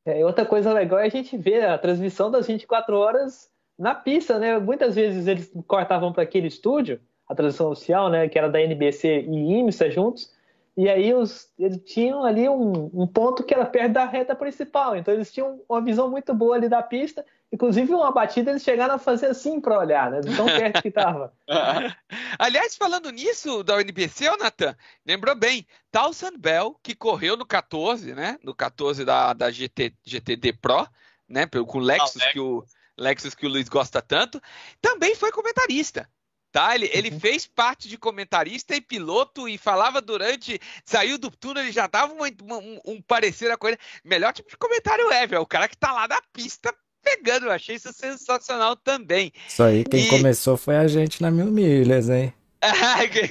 É, 0.05 0.25
outra 0.25 0.45
coisa 0.45 0.73
legal 0.73 0.99
é 0.99 1.05
a 1.05 1.09
gente 1.09 1.37
ver 1.37 1.65
a 1.65 1.77
transmissão 1.77 2.29
das 2.29 2.47
24 2.47 2.95
horas 2.97 3.49
na 3.77 3.95
pista, 3.95 4.37
né? 4.37 4.57
Muitas 4.59 4.95
vezes 4.95 5.27
eles 5.27 5.51
cortavam 5.65 6.11
para 6.11 6.23
aquele 6.23 6.47
estúdio, 6.47 6.99
a 7.27 7.33
transmissão 7.33 7.71
oficial, 7.71 8.09
né? 8.09 8.27
Que 8.27 8.37
era 8.37 8.49
da 8.49 8.61
NBC 8.61 9.21
e 9.21 9.59
IMSA 9.59 9.89
juntos, 9.89 10.31
e 10.75 10.89
aí 10.89 11.13
os, 11.13 11.51
eles 11.57 11.79
tinham 11.85 12.23
ali 12.23 12.49
um, 12.49 12.89
um 12.93 13.05
ponto 13.05 13.43
que 13.43 13.53
era 13.53 13.65
perto 13.65 13.93
da 13.93 14.05
reta 14.05 14.35
principal, 14.35 14.95
então 14.95 15.13
eles 15.13 15.31
tinham 15.31 15.61
uma 15.69 15.81
visão 15.81 16.09
muito 16.09 16.33
boa 16.33 16.55
ali 16.55 16.67
da 16.67 16.81
pista, 16.81 17.23
inclusive 17.51 17.93
uma 17.93 18.11
batida 18.11 18.49
eles 18.49 18.63
chegaram 18.63 18.95
a 18.95 18.99
fazer 18.99 19.27
assim 19.27 19.61
para 19.61 19.77
olhar, 19.77 20.09
né? 20.09 20.19
De 20.21 20.35
tão 20.35 20.47
perto 20.47 20.81
que 20.81 20.87
estava. 20.87 21.31
Aliás, 22.39 22.75
falando 22.75 23.11
nisso 23.11 23.63
da 23.63 23.79
NBC, 23.79 24.27
ô 24.29 24.37
Nathan, 24.37 24.75
lembrou 25.05 25.35
bem, 25.35 25.67
Towson 25.91 26.35
Bell, 26.39 26.75
que 26.81 26.95
correu 26.95 27.37
no 27.37 27.45
14, 27.45 28.15
né? 28.15 28.39
No 28.43 28.55
14 28.55 29.05
da, 29.05 29.33
da 29.33 29.51
GT, 29.51 29.93
GTD 30.03 30.53
Pro, 30.53 30.87
né? 31.29 31.45
Com 31.45 31.77
o 31.77 31.81
Lexus, 31.81 32.23
Ah, 32.23 32.31
que 32.31 32.39
o 32.39 32.65
Lexus 32.97 33.35
que 33.35 33.45
o 33.45 33.49
Luiz 33.49 33.69
gosta 33.69 34.01
tanto, 34.01 34.41
também 34.81 35.13
foi 35.13 35.31
comentarista. 35.31 36.09
Tá? 36.53 36.75
Ele, 36.75 36.87
ele 36.93 37.09
fez 37.09 37.47
parte 37.47 37.89
de 37.89 37.97
comentarista 37.97 38.75
e 38.75 38.79
piloto 38.79 39.49
e 39.49 39.57
falava 39.57 39.99
durante. 39.99 40.59
Saiu 40.85 41.17
do 41.17 41.31
túnel, 41.31 41.63
ele 41.63 41.71
já 41.71 41.87
dava 41.87 42.13
um, 42.13 42.19
um, 42.23 42.79
um 42.85 43.01
parecer 43.01 43.49
a 43.49 43.57
coisa. 43.57 43.75
Melhor 44.05 44.31
tipo 44.33 44.51
de 44.51 44.55
comentário 44.57 45.11
ever. 45.11 45.39
O 45.41 45.47
cara 45.47 45.67
que 45.67 45.75
tá 45.75 45.91
lá 45.91 46.07
na 46.07 46.21
pista 46.31 46.71
pegando. 47.03 47.47
Eu 47.47 47.51
achei 47.51 47.75
isso 47.75 47.91
sensacional 47.91 48.75
também. 48.75 49.33
Isso 49.47 49.63
aí, 49.63 49.83
quem 49.83 50.05
E- 50.05 50.09
começou 50.09 50.55
foi 50.55 50.77
a 50.77 50.87
gente 50.87 51.23
na 51.23 51.31
Mil 51.31 51.47
Milhas, 51.47 52.07
hein? 52.07 52.31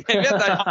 É 0.08 0.20
verdade. 0.20 0.62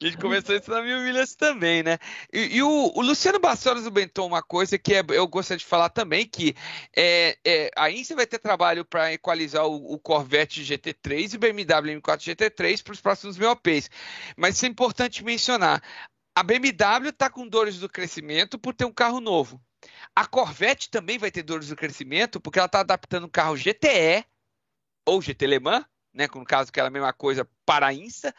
A 0.00 0.04
gente 0.04 0.16
começou 0.18 0.56
isso 0.56 0.70
na 0.70 0.82
Mil 0.82 1.00
Milhas 1.00 1.34
também, 1.34 1.82
né? 1.82 1.98
E, 2.32 2.56
e 2.56 2.62
o, 2.62 2.92
o 2.94 3.02
Luciano 3.02 3.38
Bassoras 3.38 3.84
comentou 3.84 4.26
uma 4.26 4.42
coisa 4.42 4.78
que 4.78 4.94
é- 4.94 5.04
eu 5.10 5.26
gostaria 5.28 5.58
de 5.58 5.64
falar 5.64 5.88
também, 5.88 6.26
que 6.26 6.54
é, 6.96 7.38
é, 7.44 7.70
a 7.76 7.88
vai 8.14 8.26
ter 8.26 8.38
trabalho 8.38 8.84
para 8.84 9.12
equalizar 9.12 9.66
o, 9.66 9.94
o 9.94 9.98
Corvette 9.98 10.62
GT3 10.62 11.32
e 11.32 11.36
o 11.36 11.38
BMW 11.38 12.00
M4 12.00 12.18
GT3 12.18 12.82
para 12.82 12.92
os 12.92 13.00
próximos 13.00 13.38
MOPs. 13.38 13.88
Mas 14.36 14.56
isso 14.56 14.66
é 14.66 14.68
importante 14.68 15.24
mencionar. 15.24 15.82
A 16.34 16.42
BMW 16.42 17.10
está 17.10 17.28
com 17.30 17.46
dores 17.46 17.78
do 17.78 17.88
crescimento 17.88 18.58
por 18.58 18.74
ter 18.74 18.84
um 18.84 18.92
carro 18.92 19.20
novo. 19.20 19.60
A 20.14 20.26
Corvette 20.26 20.90
também 20.90 21.18
vai 21.18 21.30
ter 21.30 21.42
dores 21.42 21.68
do 21.68 21.76
crescimento 21.76 22.40
porque 22.40 22.58
ela 22.58 22.66
está 22.66 22.80
adaptando 22.80 23.26
um 23.26 23.30
carro 23.30 23.56
GTE 23.56 24.24
ou 25.06 25.20
GT 25.20 25.46
Le 25.46 25.58
Mans, 25.58 25.84
né, 26.12 26.28
no 26.34 26.44
caso 26.44 26.72
que 26.72 26.78
era 26.78 26.88
a 26.88 26.92
mesma 26.92 27.12
coisa 27.12 27.48
para 27.64 27.86
a 27.86 27.92
INSA, 27.92 28.34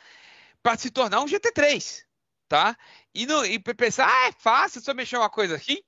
para 0.61 0.78
se 0.78 0.89
tornar 0.89 1.21
um 1.21 1.28
GT3, 1.28 2.03
tá? 2.47 2.78
E, 3.13 3.26
no, 3.26 3.45
e 3.45 3.59
pensar, 3.59 4.07
ah, 4.07 4.28
é 4.28 4.32
fácil, 4.32 4.82
só 4.82 4.93
mexer 4.93 5.17
uma 5.17 5.30
coisa 5.30 5.55
aqui, 5.55 5.84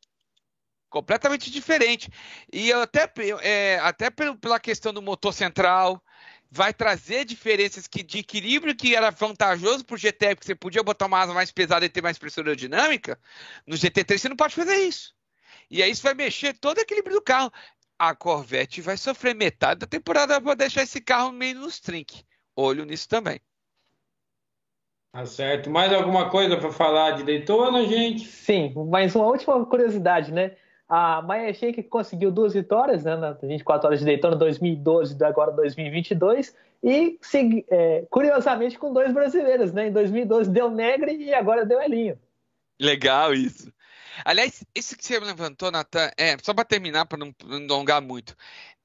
completamente 0.90 1.52
diferente. 1.52 2.10
E 2.52 2.70
eu 2.70 2.82
até, 2.82 3.12
é, 3.42 3.80
até 3.80 4.10
pela 4.10 4.60
questão 4.60 4.94
do 4.94 5.02
motor 5.02 5.34
central, 5.34 6.02
vai 6.50 6.74
trazer 6.74 7.26
diferenças 7.26 7.88
que, 7.88 8.02
de 8.02 8.20
equilíbrio 8.20 8.76
que 8.76 8.96
era 8.96 9.12
vantajoso 9.12 9.84
para 9.84 9.96
o 9.96 9.98
GT, 9.98 10.36
porque 10.36 10.48
você 10.48 10.56
podia 10.56 10.84
botar 10.84 11.08
uma 11.08 11.20
asa 11.20 11.34
mais 11.34 11.52
pesada 11.52 11.86
e 11.86 11.90
ter 11.90 12.02
mais 12.02 12.18
pressão 12.18 12.44
aerodinâmica, 12.44 13.20
no 13.68 13.76
GT3 13.76 14.18
você 14.20 14.30
não 14.30 14.36
pode 14.36 14.56
fazer 14.56 14.76
isso. 14.78 15.14
E 15.70 15.82
aí 15.82 15.92
isso 15.92 16.04
vai 16.04 16.14
mexer 16.14 16.54
todo 16.54 16.78
o 16.78 16.82
equilíbrio 16.82 17.16
do 17.16 17.22
carro. 17.22 17.52
A 17.98 18.14
Corvette 18.14 18.82
vai 18.82 18.98
sofrer 18.98 19.34
metade 19.34 19.82
da 19.82 19.88
temporada 19.88 20.40
para 20.42 20.56
deixar 20.56 20.84
esse 20.84 21.02
carro 21.02 21.32
meio 21.32 21.60
nos 21.60 21.80
trinque. 21.80 22.24
Olho 22.56 22.86
nisso 22.86 23.08
também. 23.08 23.40
Tá 25.12 25.26
certo. 25.26 25.70
Mais 25.70 25.94
alguma 25.94 26.30
coisa 26.30 26.58
para 26.58 26.72
falar 26.74 27.12
de 27.12 27.24
Daytona, 27.24 27.86
gente? 27.86 28.26
Sim, 28.26 28.74
mas 28.90 29.16
uma 29.16 29.26
última 29.26 29.66
curiosidade, 29.66 30.32
né? 30.32 30.58
A 30.90 31.22
Maya 31.22 31.54
Sheik 31.54 31.84
conseguiu 31.84 32.32
duas 32.32 32.54
vitórias 32.54 33.04
né, 33.04 33.16
nas 33.16 33.40
24 33.42 33.88
horas 33.88 34.00
de 34.00 34.06
Daytona 34.06 34.36
2012 34.36 35.18
e 35.20 35.24
agora 35.24 35.52
2022 35.52 36.54
e 36.84 37.18
é, 37.70 38.06
curiosamente 38.10 38.78
com 38.78 38.94
dois 38.94 39.12
brasileiros, 39.12 39.72
né? 39.72 39.88
Em 39.88 39.92
2012 39.92 40.50
deu 40.52 40.70
Negre 40.70 41.16
e 41.16 41.34
agora 41.34 41.66
deu 41.66 41.82
Elinho. 41.82 42.20
Legal 42.80 43.34
isso. 43.34 43.72
Aliás, 44.24 44.64
isso 44.74 44.96
que 44.96 45.06
você 45.06 45.20
levantou, 45.20 45.72
Natan, 45.72 46.12
é, 46.18 46.38
só 46.42 46.54
para 46.54 46.64
terminar, 46.64 47.06
para 47.06 47.18
não, 47.18 47.36
não 47.44 47.76
alongar 47.76 48.02
muito. 48.02 48.36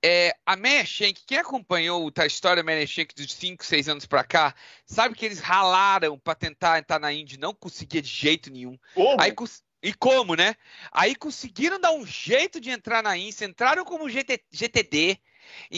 É, 0.03 0.35
a 0.47 0.57
Meia 0.57 0.85
Shank, 0.85 1.23
quem 1.27 1.39
acompanhou 1.39 2.11
a 2.17 2.27
história 2.27 2.63
da 2.63 2.67
Meia 2.67 2.87
Shank 2.87 3.15
dos 3.15 3.35
5, 3.35 3.65
6 3.65 3.89
anos 3.89 4.07
para 4.07 4.25
cá, 4.25 4.55
sabe 4.87 5.15
que 5.15 5.27
eles 5.27 5.41
ralaram 5.41 6.19
para 6.19 6.35
tentar 6.35 6.79
entrar 6.79 6.99
na 6.99 7.13
Indy, 7.13 7.39
não 7.39 7.55
conseguia 7.55 8.01
de 8.01 8.09
jeito 8.09 8.51
nenhum. 8.51 8.79
Como? 8.95 9.21
Aí, 9.21 9.35
e 9.83 9.93
como, 9.95 10.35
né? 10.35 10.55
Aí 10.91 11.15
conseguiram 11.15 11.79
dar 11.79 11.93
um 11.93 12.07
jeito 12.07 12.61
de 12.61 12.71
entrar 12.71 13.03
na 13.03 13.17
Indy, 13.17 13.45
entraram 13.45 13.85
como 13.85 14.09
GT, 14.09 14.43
GTD, 14.51 15.19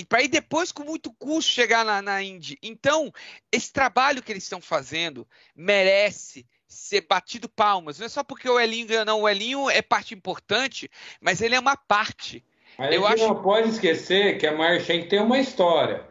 para 0.09 0.22
ir 0.22 0.28
depois 0.28 0.70
com 0.70 0.84
muito 0.84 1.12
custo 1.12 1.50
chegar 1.50 1.84
na, 1.84 2.00
na 2.00 2.22
Indy. 2.22 2.59
Então, 2.62 3.12
esse 3.50 3.72
trabalho 3.72 4.22
que 4.22 4.30
eles 4.30 4.44
estão 4.44 4.61
fazendo 4.61 5.26
merece 5.55 6.46
ser 6.73 7.03
batido 7.03 7.49
palmas. 7.49 7.99
Não 7.99 8.07
é 8.07 8.09
só 8.09 8.25
porque 8.25 8.49
o 8.49 8.59
Elinho 8.59 8.87
ganhou, 8.87 9.05
não. 9.05 9.23
O 9.23 9.29
Elinho 9.29 9.68
é 9.70 9.83
parte 9.83 10.14
importante, 10.14 10.91
mas 11.20 11.41
ele 11.41 11.55
é 11.55 11.61
uma 11.61 11.77
parte. 11.77 12.45
Mas 12.79 12.95
eu 12.95 13.07
a 13.07 13.11
gente 13.11 13.23
acho... 13.23 13.35
não 13.35 13.43
pode 13.43 13.68
esquecer 13.68 14.39
que 14.39 14.47
a 14.47 14.57
Marchen 14.57 15.07
tem 15.07 15.20
uma 15.20 15.39
história. 15.39 16.07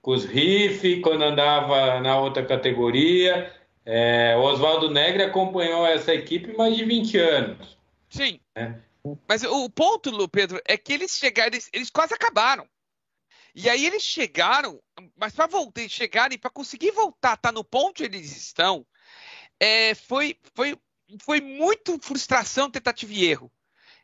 Com 0.00 0.12
os 0.12 0.24
Riff, 0.24 1.00
quando 1.00 1.22
andava 1.24 2.00
na 2.00 2.18
outra 2.18 2.44
categoria. 2.44 3.52
É, 3.86 4.34
o 4.36 4.40
Oswaldo 4.40 4.90
Negre 4.90 5.24
acompanhou 5.24 5.86
essa 5.86 6.14
equipe 6.14 6.56
mais 6.56 6.76
de 6.76 6.84
20 6.84 7.18
anos. 7.18 7.78
Sim. 8.08 8.40
É. 8.54 8.74
Mas 9.28 9.42
o 9.42 9.68
ponto, 9.68 10.28
Pedro, 10.28 10.60
é 10.66 10.78
que 10.78 10.92
eles 10.92 11.16
chegaram, 11.16 11.48
eles, 11.48 11.68
eles 11.72 11.90
quase 11.90 12.14
acabaram. 12.14 12.66
E 13.54 13.68
aí 13.68 13.86
eles 13.86 14.02
chegaram, 14.02 14.80
mas 15.16 15.34
para 15.34 15.46
voltar, 15.46 15.88
chegarem, 15.88 16.38
para 16.38 16.50
conseguir 16.50 16.90
voltar, 16.90 17.36
tá 17.36 17.52
no 17.52 17.62
ponto 17.62 18.02
onde 18.02 18.04
eles 18.04 18.36
estão, 18.36 18.84
é, 19.60 19.94
foi, 19.94 20.36
foi, 20.54 20.76
foi 21.22 21.40
muito 21.40 21.98
frustração, 22.00 22.70
tentativa 22.70 23.12
e 23.12 23.24
erro. 23.24 23.50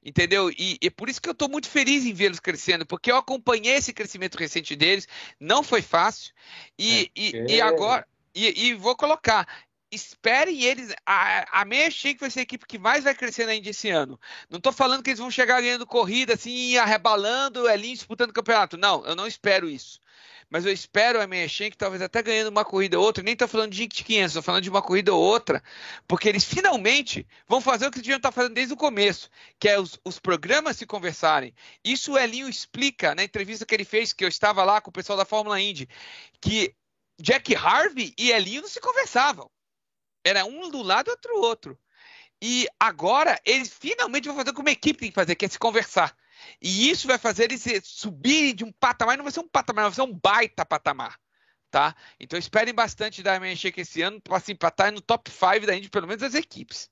Entendeu? 0.02 0.50
E, 0.50 0.78
e 0.80 0.90
por 0.90 1.10
isso 1.10 1.20
que 1.20 1.28
eu 1.28 1.32
estou 1.32 1.48
muito 1.48 1.68
feliz 1.68 2.06
em 2.06 2.14
vê-los 2.14 2.40
crescendo, 2.40 2.86
porque 2.86 3.12
eu 3.12 3.16
acompanhei 3.16 3.74
esse 3.74 3.92
crescimento 3.92 4.38
recente 4.38 4.74
deles, 4.74 5.06
não 5.38 5.62
foi 5.62 5.82
fácil. 5.82 6.32
E, 6.78 7.10
é, 7.14 7.20
e, 7.20 7.56
e 7.56 7.60
agora, 7.60 8.08
e, 8.34 8.68
e, 8.68 8.74
vou 8.74 8.96
colocar, 8.96 9.46
esperem 9.92 10.62
eles. 10.62 10.94
A, 11.04 11.60
a 11.60 11.64
meia 11.66 11.90
Shake 11.90 12.18
vai 12.20 12.30
ser 12.30 12.40
a 12.40 12.42
equipe 12.44 12.66
que 12.66 12.78
mais 12.78 13.04
vai 13.04 13.14
crescer 13.14 13.46
ainda 13.46 13.68
esse 13.68 13.90
ano. 13.90 14.18
Não 14.48 14.56
estou 14.56 14.72
falando 14.72 15.02
que 15.02 15.10
eles 15.10 15.20
vão 15.20 15.30
chegar 15.30 15.60
ganhando 15.60 15.86
corrida, 15.86 16.32
assim, 16.32 16.78
arrebalando, 16.78 17.68
ali 17.68 17.92
disputando 17.92 18.32
campeonato. 18.32 18.78
Não, 18.78 19.04
eu 19.04 19.14
não 19.14 19.26
espero 19.26 19.68
isso 19.68 20.00
mas 20.50 20.66
eu 20.66 20.72
espero 20.72 21.22
a 21.22 21.26
Meia-Shank 21.26 21.76
talvez 21.76 22.02
até 22.02 22.20
ganhando 22.22 22.48
uma 22.48 22.64
corrida 22.64 22.98
ou 22.98 23.04
outra, 23.04 23.22
nem 23.22 23.34
estou 23.34 23.46
falando 23.46 23.70
de 23.70 23.84
Indy 23.84 24.02
500, 24.02 24.30
estou 24.30 24.42
falando 24.42 24.62
de 24.62 24.68
uma 24.68 24.82
corrida 24.82 25.14
ou 25.14 25.22
outra, 25.22 25.62
porque 26.08 26.28
eles 26.28 26.44
finalmente 26.44 27.26
vão 27.46 27.60
fazer 27.60 27.86
o 27.86 27.90
que 27.90 28.00
deviam 28.00 28.16
estar 28.16 28.32
fazendo 28.32 28.54
desde 28.54 28.74
o 28.74 28.76
começo, 28.76 29.30
que 29.60 29.68
é 29.68 29.78
os, 29.78 29.98
os 30.04 30.18
programas 30.18 30.76
se 30.76 30.84
conversarem. 30.84 31.54
Isso 31.84 32.12
o 32.12 32.18
Elinho 32.18 32.48
explica 32.48 33.14
na 33.14 33.22
entrevista 33.22 33.64
que 33.64 33.74
ele 33.74 33.84
fez, 33.84 34.12
que 34.12 34.24
eu 34.24 34.28
estava 34.28 34.64
lá 34.64 34.80
com 34.80 34.90
o 34.90 34.92
pessoal 34.92 35.16
da 35.16 35.24
Fórmula 35.24 35.60
Indy, 35.60 35.88
que 36.40 36.74
Jack 37.20 37.54
Harvey 37.54 38.12
e 38.18 38.32
Elinho 38.32 38.62
não 38.62 38.68
se 38.68 38.80
conversavam. 38.80 39.48
Era 40.24 40.44
um 40.44 40.68
do 40.68 40.82
lado 40.82 41.10
outro 41.10 41.40
outro. 41.40 41.78
E 42.42 42.66
agora 42.78 43.38
eles 43.44 43.68
finalmente 43.68 44.26
vão 44.26 44.36
fazer 44.36 44.50
o 44.50 44.54
que 44.54 44.60
uma 44.60 44.70
equipe 44.70 44.98
tem 44.98 45.08
que 45.10 45.14
fazer, 45.14 45.34
que 45.34 45.44
é 45.44 45.48
se 45.48 45.58
conversar. 45.58 46.16
E 46.60 46.90
isso 46.90 47.06
vai 47.06 47.18
fazer 47.18 47.44
eles 47.44 47.64
subirem 47.84 48.54
de 48.54 48.64
um 48.64 48.72
patamar, 48.72 49.16
não 49.16 49.24
vai 49.24 49.32
ser 49.32 49.40
um 49.40 49.48
patamar, 49.48 49.84
vai 49.84 49.94
ser 49.94 50.02
um 50.02 50.12
baita 50.12 50.64
patamar. 50.64 51.16
Tá? 51.70 51.94
Então 52.18 52.38
esperem 52.38 52.74
bastante 52.74 53.22
da 53.22 53.38
Shake 53.54 53.80
esse 53.80 54.02
ano 54.02 54.20
para 54.20 54.36
assim, 54.36 54.52
estar 54.52 54.90
no 54.90 55.00
top 55.00 55.30
5 55.30 55.66
da 55.66 55.76
Indy, 55.76 55.88
pelo 55.88 56.06
menos 56.06 56.22
das 56.22 56.34
equipes. 56.34 56.90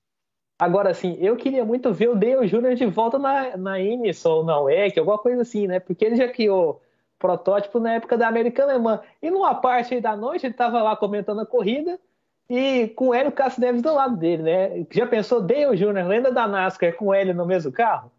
Agora, 0.58 0.90
assim, 0.90 1.16
eu 1.20 1.36
queria 1.36 1.64
muito 1.64 1.92
ver 1.92 2.08
o 2.08 2.16
Dale 2.16 2.48
Jr. 2.48 2.74
de 2.74 2.86
volta 2.86 3.18
na, 3.18 3.56
na 3.56 3.80
Ineson 3.80 4.28
ou 4.28 4.44
na 4.44 4.58
WEC, 4.60 4.98
alguma 4.98 5.18
coisa 5.18 5.42
assim, 5.42 5.68
né? 5.68 5.78
Porque 5.78 6.04
ele 6.04 6.16
já 6.16 6.28
criou 6.28 6.82
protótipo 7.18 7.78
na 7.78 7.94
época 7.94 8.16
da 8.16 8.26
Americana 8.26 8.72
Alemã. 8.72 9.00
E 9.22 9.30
numa 9.30 9.54
parte 9.54 10.00
da 10.00 10.16
noite 10.16 10.46
ele 10.46 10.54
estava 10.54 10.82
lá 10.82 10.96
comentando 10.96 11.40
a 11.40 11.46
corrida 11.46 11.98
e 12.50 12.88
com 12.88 13.10
o 13.10 13.32
Cássio 13.32 13.60
Neves 13.60 13.82
do 13.82 13.94
lado 13.94 14.16
dele, 14.16 14.42
né? 14.42 14.86
Já 14.90 15.06
pensou 15.06 15.40
Dale 15.40 15.76
Jr., 15.76 16.06
lenda 16.06 16.32
da 16.32 16.48
NASCAR, 16.48 16.94
com 16.94 17.14
ele 17.14 17.32
no 17.32 17.46
mesmo 17.46 17.70
carro? 17.70 18.10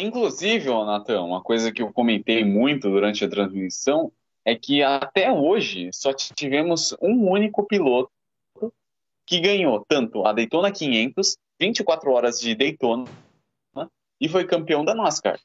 Inclusive, 0.00 0.68
Natan, 0.68 1.22
uma 1.22 1.42
coisa 1.42 1.72
que 1.72 1.82
eu 1.82 1.92
comentei 1.92 2.44
muito 2.44 2.88
durante 2.88 3.24
a 3.24 3.28
transmissão 3.28 4.12
é 4.44 4.54
que 4.54 4.80
até 4.80 5.32
hoje 5.32 5.90
só 5.92 6.12
tivemos 6.12 6.96
um 7.02 7.28
único 7.28 7.66
piloto 7.66 8.08
que 9.26 9.40
ganhou 9.40 9.84
tanto 9.88 10.24
a 10.24 10.32
Daytona 10.32 10.70
500, 10.70 11.36
24 11.60 12.12
horas 12.12 12.40
de 12.40 12.54
Daytona, 12.54 13.06
e 14.20 14.28
foi 14.28 14.46
campeão 14.46 14.84
da 14.84 14.94
NASCAR. 14.94 15.40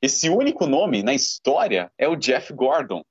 Esse 0.00 0.30
único 0.30 0.66
nome 0.66 1.02
na 1.02 1.12
história 1.12 1.92
é 1.98 2.08
o 2.08 2.16
Jeff 2.16 2.54
Gordon. 2.54 3.04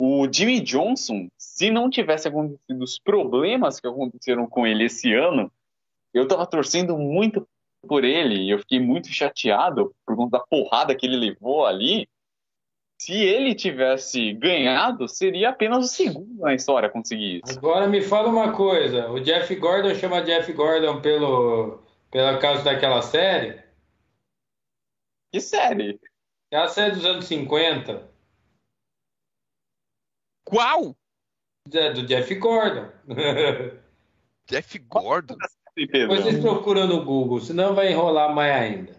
O 0.00 0.28
Jimmy 0.32 0.60
Johnson, 0.60 1.28
se 1.36 1.72
não 1.72 1.90
tivesse 1.90 2.28
acontecido 2.28 2.84
os 2.84 3.00
problemas 3.00 3.80
que 3.80 3.88
aconteceram 3.88 4.46
com 4.46 4.64
ele 4.64 4.84
esse 4.84 5.12
ano, 5.12 5.50
eu 6.14 6.22
estava 6.22 6.46
torcendo 6.46 6.96
muito 6.96 7.48
por 7.86 8.04
ele 8.04 8.34
e 8.34 8.50
eu 8.50 8.58
fiquei 8.58 8.80
muito 8.80 9.08
chateado 9.08 9.94
por 10.04 10.16
conta 10.16 10.38
da 10.38 10.44
porrada 10.44 10.94
que 10.94 11.06
ele 11.06 11.16
levou 11.16 11.66
ali. 11.66 12.08
Se 12.98 13.12
ele 13.12 13.54
tivesse 13.54 14.32
ganhado, 14.32 15.06
seria 15.06 15.50
apenas 15.50 15.84
o 15.84 15.88
segundo 15.88 16.40
na 16.40 16.54
história 16.54 16.88
a 16.88 16.92
conseguir 16.92 17.42
isso. 17.44 17.58
Agora 17.58 17.86
me 17.86 18.00
fala 18.00 18.28
uma 18.28 18.52
coisa: 18.52 19.10
o 19.10 19.20
Jeff 19.20 19.54
Gordon 19.56 19.94
chama 19.94 20.22
Jeff 20.22 20.50
Gordon 20.52 21.00
pelo, 21.02 21.82
pela 22.10 22.38
causa 22.38 22.64
daquela 22.64 23.02
série? 23.02 23.62
Que 25.30 25.40
série? 25.40 26.00
É 26.50 26.56
a 26.56 26.68
série 26.68 26.94
dos 26.94 27.04
anos 27.04 27.26
50. 27.26 28.10
Qual? 30.44 30.96
É, 31.72 31.92
do 31.92 32.06
Jeff 32.06 32.34
Gordon. 32.36 32.90
Jeff 34.48 34.78
Gordon? 34.78 35.36
Depois 35.76 36.20
vocês 36.20 36.40
procuram 36.40 36.86
no 36.86 37.04
Google, 37.04 37.38
senão 37.40 37.74
vai 37.74 37.92
enrolar 37.92 38.34
mais 38.34 38.54
ainda. 38.54 38.96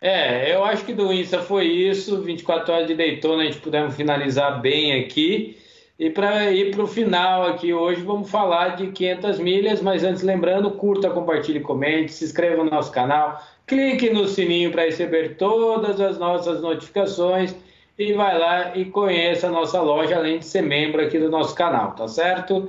É, 0.00 0.52
eu 0.52 0.64
acho 0.64 0.84
que 0.84 0.92
do 0.92 1.12
Insta 1.12 1.38
foi 1.38 1.66
isso. 1.66 2.20
24 2.22 2.72
horas 2.72 2.86
de 2.88 2.94
Daytona, 2.94 3.42
a 3.42 3.46
gente 3.46 3.60
pudemos 3.60 3.94
finalizar 3.94 4.60
bem 4.60 5.00
aqui. 5.00 5.56
E 5.96 6.10
para 6.10 6.50
ir 6.50 6.72
para 6.72 6.82
o 6.82 6.88
final 6.88 7.46
aqui 7.46 7.72
hoje, 7.72 8.02
vamos 8.02 8.28
falar 8.28 8.70
de 8.70 8.88
500 8.88 9.38
milhas. 9.38 9.80
Mas 9.80 10.02
antes, 10.02 10.22
lembrando, 10.22 10.72
curta, 10.72 11.08
compartilhe, 11.08 11.60
comente, 11.60 12.12
se 12.12 12.24
inscreva 12.24 12.64
no 12.64 12.70
nosso 12.70 12.90
canal, 12.90 13.40
clique 13.64 14.10
no 14.10 14.26
sininho 14.26 14.72
para 14.72 14.82
receber 14.82 15.36
todas 15.36 16.00
as 16.00 16.18
nossas 16.18 16.60
notificações 16.60 17.54
e 17.96 18.12
vai 18.12 18.36
lá 18.36 18.76
e 18.76 18.86
conheça 18.86 19.46
a 19.46 19.50
nossa 19.50 19.80
loja, 19.80 20.16
além 20.16 20.40
de 20.40 20.46
ser 20.46 20.62
membro 20.62 21.00
aqui 21.00 21.16
do 21.16 21.30
nosso 21.30 21.54
canal, 21.54 21.92
tá 21.92 22.08
certo? 22.08 22.68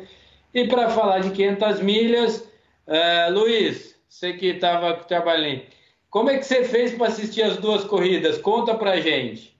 E 0.53 0.67
para 0.67 0.89
falar 0.89 1.19
de 1.19 1.31
500 1.31 1.81
milhas, 1.81 2.47
Uh, 2.87 3.31
Luiz, 3.31 3.95
você 4.07 4.33
que 4.33 4.47
estava 4.47 4.95
trabalhando, 4.95 5.63
como 6.09 6.29
é 6.29 6.37
que 6.37 6.43
você 6.43 6.63
fez 6.63 6.93
para 6.93 7.07
assistir 7.07 7.41
as 7.41 7.57
duas 7.57 7.83
corridas? 7.83 8.37
Conta 8.37 8.75
pra 8.75 8.99
gente. 8.99 9.57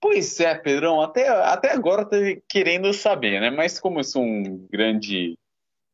Pois 0.00 0.38
é, 0.38 0.54
Pedrão, 0.54 1.00
até, 1.02 1.28
até 1.28 1.72
agora 1.72 2.04
tô 2.04 2.16
querendo 2.48 2.92
saber, 2.94 3.40
né? 3.40 3.50
Mas 3.50 3.80
como 3.80 3.98
eu 3.98 4.04
sou 4.04 4.22
um 4.22 4.66
grande 4.70 5.36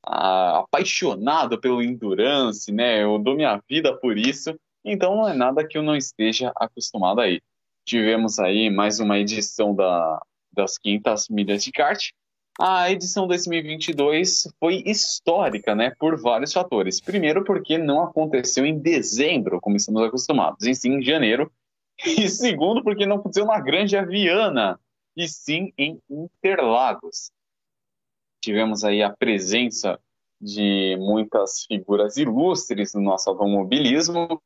uh, 0.07 0.61
apaixonado 0.61 1.59
pelo 1.59 1.83
endurance, 1.83 2.71
né? 2.71 3.03
Eu 3.03 3.19
dou 3.19 3.35
minha 3.35 3.61
vida 3.69 3.97
por 3.97 4.19
isso, 4.19 4.55
então 4.85 5.17
não 5.17 5.29
é 5.29 5.33
nada 5.33 5.67
que 5.67 5.79
eu 5.79 5.83
não 5.83 5.97
esteja 5.97 6.53
acostumado 6.55 7.21
aí. 7.21 7.41
Tivemos 7.87 8.39
aí 8.39 8.71
mais 8.71 9.01
uma 9.01 9.19
edição 9.19 9.75
da, 9.75 10.23
das 10.53 10.77
500 10.79 11.29
milhas 11.31 11.65
de 11.65 11.73
kart, 11.73 12.11
a 12.59 12.91
edição 12.91 13.27
2022 13.27 14.49
foi 14.61 14.83
histórica, 14.87 15.75
né, 15.75 15.93
por 15.99 16.21
vários 16.21 16.53
fatores. 16.53 17.01
Primeiro, 17.01 17.45
porque 17.45 17.77
não 17.77 18.03
aconteceu 18.03 18.65
em 18.65 18.79
dezembro, 18.79 19.61
como 19.61 19.77
estamos 19.77 20.03
acostumados, 20.03 20.65
e 20.67 20.75
sim 20.75 20.95
em 20.95 21.03
janeiro. 21.03 21.51
E 22.05 22.29
segundo, 22.29 22.83
porque 22.83 23.07
não 23.07 23.17
aconteceu 23.17 23.47
na 23.47 23.61
Grande 23.61 23.97
Aviana, 23.97 24.81
e 25.17 25.29
sim 25.29 25.73
em 25.79 26.01
Interlagos. 26.11 27.31
Tivemos 28.43 28.83
aí 28.83 29.01
a 29.01 29.11
presença 29.11 30.01
de 30.41 30.97
muitas 30.99 31.65
figuras 31.65 32.17
ilustres 32.17 32.95
no 32.95 33.01
nosso 33.01 33.31
automobilismo, 33.31 34.43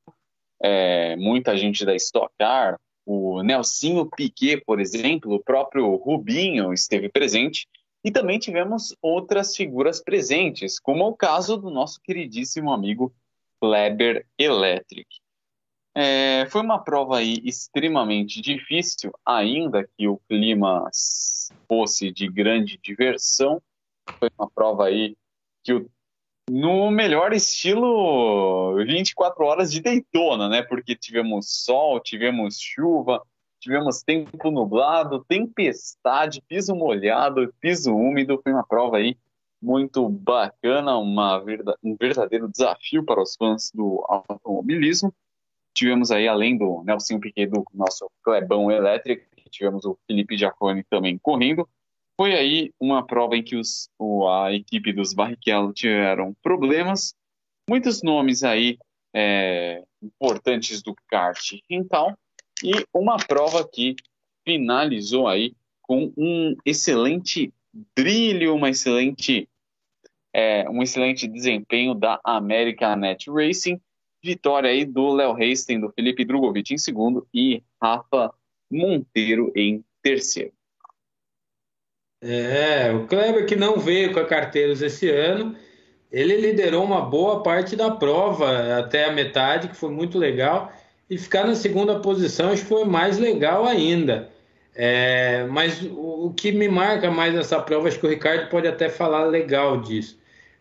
é, 0.62 1.16
muita 1.16 1.56
gente 1.56 1.86
da 1.86 1.94
Stock 1.96 2.30
Car, 2.38 2.78
o 3.06 3.42
Nelsinho 3.42 4.04
Piquet, 4.14 4.62
por 4.66 4.78
exemplo, 4.78 5.32
o 5.34 5.42
próprio 5.42 5.94
Rubinho 5.96 6.74
esteve 6.74 7.08
presente, 7.08 7.66
E 8.04 8.10
também 8.10 8.38
tivemos 8.38 8.96
outras 9.02 9.56
figuras 9.56 10.00
presentes, 10.00 10.78
como 10.78 11.06
o 11.06 11.16
caso 11.16 11.56
do 11.56 11.70
nosso 11.70 12.00
queridíssimo 12.00 12.72
amigo 12.72 13.12
Kleber 13.60 14.26
Electric. 14.38 15.08
É, 15.94 16.46
foi 16.46 16.60
uma 16.60 16.78
prova 16.78 17.18
aí 17.18 17.40
extremamente 17.42 18.40
difícil, 18.40 19.12
ainda 19.26 19.88
que 19.96 20.06
o 20.06 20.20
clima 20.28 20.88
fosse 21.66 22.12
de 22.12 22.28
grande 22.28 22.78
diversão. 22.80 23.60
Foi 24.18 24.30
uma 24.38 24.48
prova 24.48 24.86
aí 24.86 25.16
que 25.64 25.72
o, 25.72 25.90
no 26.48 26.90
melhor 26.90 27.32
estilo 27.32 28.76
24 28.76 29.44
horas 29.44 29.72
de 29.72 29.80
Daytona, 29.80 30.48
né? 30.48 30.62
Porque 30.62 30.94
tivemos 30.94 31.64
sol, 31.64 32.00
tivemos 32.00 32.60
chuva, 32.60 33.20
tivemos 33.60 34.02
tempo 34.02 34.50
nublado, 34.50 35.24
tempestade, 35.24 36.42
piso 36.48 36.74
molhado, 36.74 37.52
piso 37.60 37.94
úmido. 37.94 38.40
Foi 38.42 38.52
uma 38.52 38.66
prova 38.66 38.98
aí 38.98 39.16
muito 39.60 40.08
bacana, 40.08 40.96
uma, 40.96 41.42
um 41.82 41.96
verdadeiro 41.96 42.48
desafio 42.48 43.04
para 43.04 43.22
os 43.22 43.34
fãs 43.36 43.70
do 43.72 44.04
automobilismo. 44.08 45.12
Tivemos 45.74 46.10
aí, 46.10 46.26
além 46.26 46.56
do 46.56 46.82
Nelson 46.84 47.20
Piquet, 47.20 47.46
do 47.46 47.64
nosso 47.74 48.10
Clebão 48.22 48.70
Elétrico, 48.70 49.24
tivemos 49.50 49.84
o 49.84 49.98
Felipe 50.06 50.36
Giacone 50.36 50.84
também 50.84 51.18
correndo. 51.18 51.68
Foi 52.16 52.34
aí 52.34 52.72
uma 52.80 53.06
prova 53.06 53.36
em 53.36 53.42
que 53.42 53.56
os, 53.56 53.88
a 54.28 54.52
equipe 54.52 54.92
dos 54.92 55.14
Barrichello 55.14 55.72
tiveram 55.72 56.34
problemas. 56.42 57.14
Muitos 57.68 58.02
nomes 58.02 58.42
aí 58.42 58.78
é, 59.14 59.84
importantes 60.02 60.82
do 60.82 60.94
kart 61.08 61.38
então, 61.70 62.16
e 62.62 62.72
uma 62.92 63.16
prova 63.16 63.66
que 63.66 63.94
finalizou 64.44 65.28
aí 65.28 65.54
com 65.82 66.12
um 66.16 66.56
excelente 66.64 67.52
brilho, 67.94 68.54
uma 68.54 68.70
excelente, 68.70 69.48
é, 70.32 70.68
um 70.68 70.82
excelente 70.82 71.26
desempenho 71.26 71.94
da 71.94 72.20
American 72.24 72.96
Net 72.96 73.30
Racing. 73.30 73.80
Vitória 74.22 74.70
aí 74.70 74.84
do 74.84 75.12
Léo 75.12 75.32
Hastings, 75.32 75.80
do 75.80 75.92
Felipe 75.92 76.24
Drogovic 76.24 76.74
em 76.74 76.78
segundo 76.78 77.26
e 77.32 77.62
Rafa 77.80 78.32
Monteiro 78.70 79.52
em 79.54 79.84
terceiro. 80.02 80.52
É, 82.20 82.90
o 82.90 83.06
Kleber 83.06 83.46
que 83.46 83.54
não 83.54 83.78
veio 83.78 84.12
com 84.12 84.18
a 84.18 84.26
Carteiros 84.26 84.82
esse 84.82 85.08
ano, 85.08 85.56
ele 86.10 86.36
liderou 86.36 86.84
uma 86.84 87.00
boa 87.00 87.42
parte 87.42 87.76
da 87.76 87.90
prova 87.92 88.76
até 88.76 89.04
a 89.04 89.12
metade, 89.12 89.68
que 89.68 89.76
foi 89.76 89.90
muito 89.90 90.18
legal, 90.18 90.72
e 91.10 91.16
ficar 91.16 91.46
na 91.46 91.54
segunda 91.54 92.00
posição 92.00 92.50
acho 92.50 92.62
que 92.62 92.68
foi 92.68 92.84
mais 92.84 93.18
legal 93.18 93.66
ainda. 93.66 94.30
É, 94.74 95.44
mas 95.50 95.82
o, 95.82 96.26
o, 96.26 96.34
que 96.34 96.52
me 96.52 96.68
marca 96.68 97.10
mais 97.10 97.34
nessa 97.34 97.60
prova, 97.60 97.88
acho 97.88 97.98
que 97.98 98.06
o 98.06 98.10
Ricardo 98.10 98.48
pode 98.48 98.68
até 98.68 98.88
falar 98.88 99.24
legal 99.24 99.80
disso. 99.80 100.18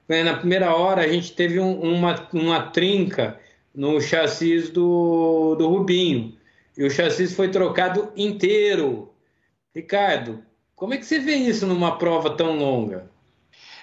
É, 0.10 0.24
na 0.24 0.36
primeira 0.36 0.74
hora 0.76 1.04
a 1.04 1.08
gente 1.08 1.34
teve 1.34 1.60
um, 1.60 1.80
uma, 1.80 2.28
uma 2.34 2.62
trinca 2.64 3.40
no 3.76 4.02
chassis 4.02 4.70
do, 4.70 5.56
do 5.56 5.68
Rubinho. 5.68 6.36
E 6.76 6.84
o 6.84 6.90
chassi 6.90 7.28
foi 7.28 7.50
trocado 7.50 8.12
inteiro. 8.16 9.14
Ricardo, 9.76 10.44
como 10.76 10.94
é 10.94 10.98
que 10.98 11.06
você 11.06 11.20
vê 11.20 11.36
isso 11.36 11.68
numa 11.68 11.98
prova 11.98 12.32
tão 12.32 12.58
longa? 12.58 13.10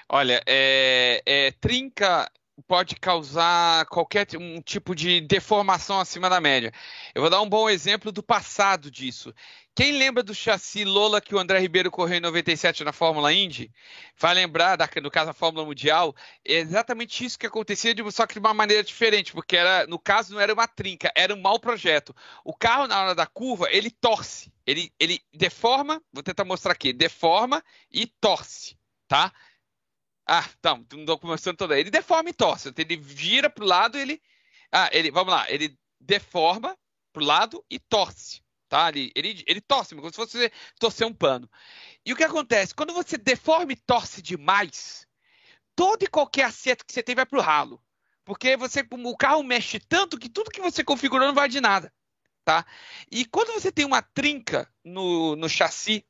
Olha, 0.08 0.42
é, 0.46 1.22
é, 1.24 1.50
trinca 1.60 2.28
pode 2.62 2.96
causar 2.96 3.84
qualquer 3.86 4.26
um 4.38 4.60
tipo 4.60 4.94
de 4.94 5.20
deformação 5.20 6.00
acima 6.00 6.30
da 6.30 6.40
média. 6.40 6.72
Eu 7.14 7.20
vou 7.20 7.30
dar 7.30 7.40
um 7.40 7.48
bom 7.48 7.68
exemplo 7.68 8.12
do 8.12 8.22
passado 8.22 8.90
disso. 8.90 9.34
Quem 9.74 9.98
lembra 9.98 10.22
do 10.22 10.34
chassi 10.34 10.84
Lola 10.84 11.20
que 11.20 11.34
o 11.34 11.38
André 11.38 11.58
Ribeiro 11.58 11.90
correu 11.90 12.18
em 12.18 12.20
97 12.20 12.84
na 12.84 12.92
Fórmula 12.92 13.32
Indy? 13.32 13.72
Vai 14.16 14.34
lembrar, 14.34 14.76
da, 14.76 14.88
no 15.02 15.10
caso 15.10 15.26
da 15.26 15.32
Fórmula 15.32 15.66
Mundial, 15.66 16.14
é 16.44 16.54
exatamente 16.54 17.24
isso 17.24 17.38
que 17.38 17.46
acontecia, 17.46 17.92
só 18.12 18.26
que 18.26 18.34
de 18.34 18.40
uma 18.40 18.54
maneira 18.54 18.84
diferente, 18.84 19.32
porque 19.32 19.56
era, 19.56 19.86
no 19.86 19.98
caso 19.98 20.34
não 20.34 20.40
era 20.40 20.54
uma 20.54 20.68
trinca, 20.68 21.10
era 21.16 21.34
um 21.34 21.40
mau 21.40 21.58
projeto. 21.58 22.14
O 22.44 22.54
carro, 22.54 22.86
na 22.86 23.00
hora 23.00 23.14
da 23.16 23.26
curva, 23.26 23.66
ele 23.70 23.90
torce, 23.90 24.52
ele, 24.64 24.92
ele 24.98 25.20
deforma, 25.32 26.00
vou 26.12 26.22
tentar 26.22 26.44
mostrar 26.44 26.72
aqui, 26.72 26.92
deforma 26.92 27.62
e 27.90 28.06
torce, 28.06 28.78
tá? 29.08 29.32
Ah, 30.26 30.48
tá, 30.60 30.74
não 30.74 31.00
estou 31.00 31.18
começando 31.18 31.56
toda. 31.56 31.78
Ele 31.78 31.90
deforma 31.90 32.30
e 32.30 32.32
torce. 32.32 32.72
Ele 32.76 32.96
vira 32.96 33.50
para 33.50 33.64
o 33.64 33.66
lado, 33.66 33.98
ele. 33.98 34.20
Ah, 34.72 34.88
ele. 34.92 35.10
Vamos 35.10 35.32
lá. 35.32 35.50
Ele 35.50 35.78
deforma 36.00 36.76
para 37.12 37.22
o 37.22 37.26
lado 37.26 37.64
e 37.70 37.78
torce. 37.78 38.42
Tá? 38.68 38.88
Ele, 38.88 39.12
ele, 39.14 39.44
ele 39.46 39.60
torce, 39.60 39.94
como 39.94 40.10
se 40.10 40.16
fosse 40.16 40.52
torcer 40.78 41.06
um 41.06 41.12
pano. 41.12 41.48
E 42.04 42.12
o 42.12 42.16
que 42.16 42.24
acontece? 42.24 42.74
Quando 42.74 42.92
você 42.92 43.16
deforma 43.16 43.72
e 43.72 43.76
torce 43.76 44.20
demais, 44.20 45.06
todo 45.76 46.02
e 46.02 46.08
qualquer 46.08 46.44
acerto 46.44 46.84
que 46.84 46.92
você 46.92 47.02
tem 47.02 47.14
vai 47.14 47.26
para 47.26 47.38
o 47.38 47.42
ralo. 47.42 47.82
Porque 48.24 48.56
você, 48.56 48.84
o 48.90 49.16
carro 49.16 49.42
mexe 49.42 49.78
tanto 49.78 50.18
que 50.18 50.30
tudo 50.30 50.50
que 50.50 50.60
você 50.60 50.82
configurou 50.82 51.28
não 51.28 51.34
vai 51.34 51.48
de 51.48 51.60
nada. 51.60 51.92
Tá? 52.44 52.64
E 53.10 53.24
quando 53.26 53.52
você 53.52 53.70
tem 53.70 53.84
uma 53.84 54.02
trinca 54.02 54.68
no, 54.82 55.36
no 55.36 55.48
chassi 55.48 56.04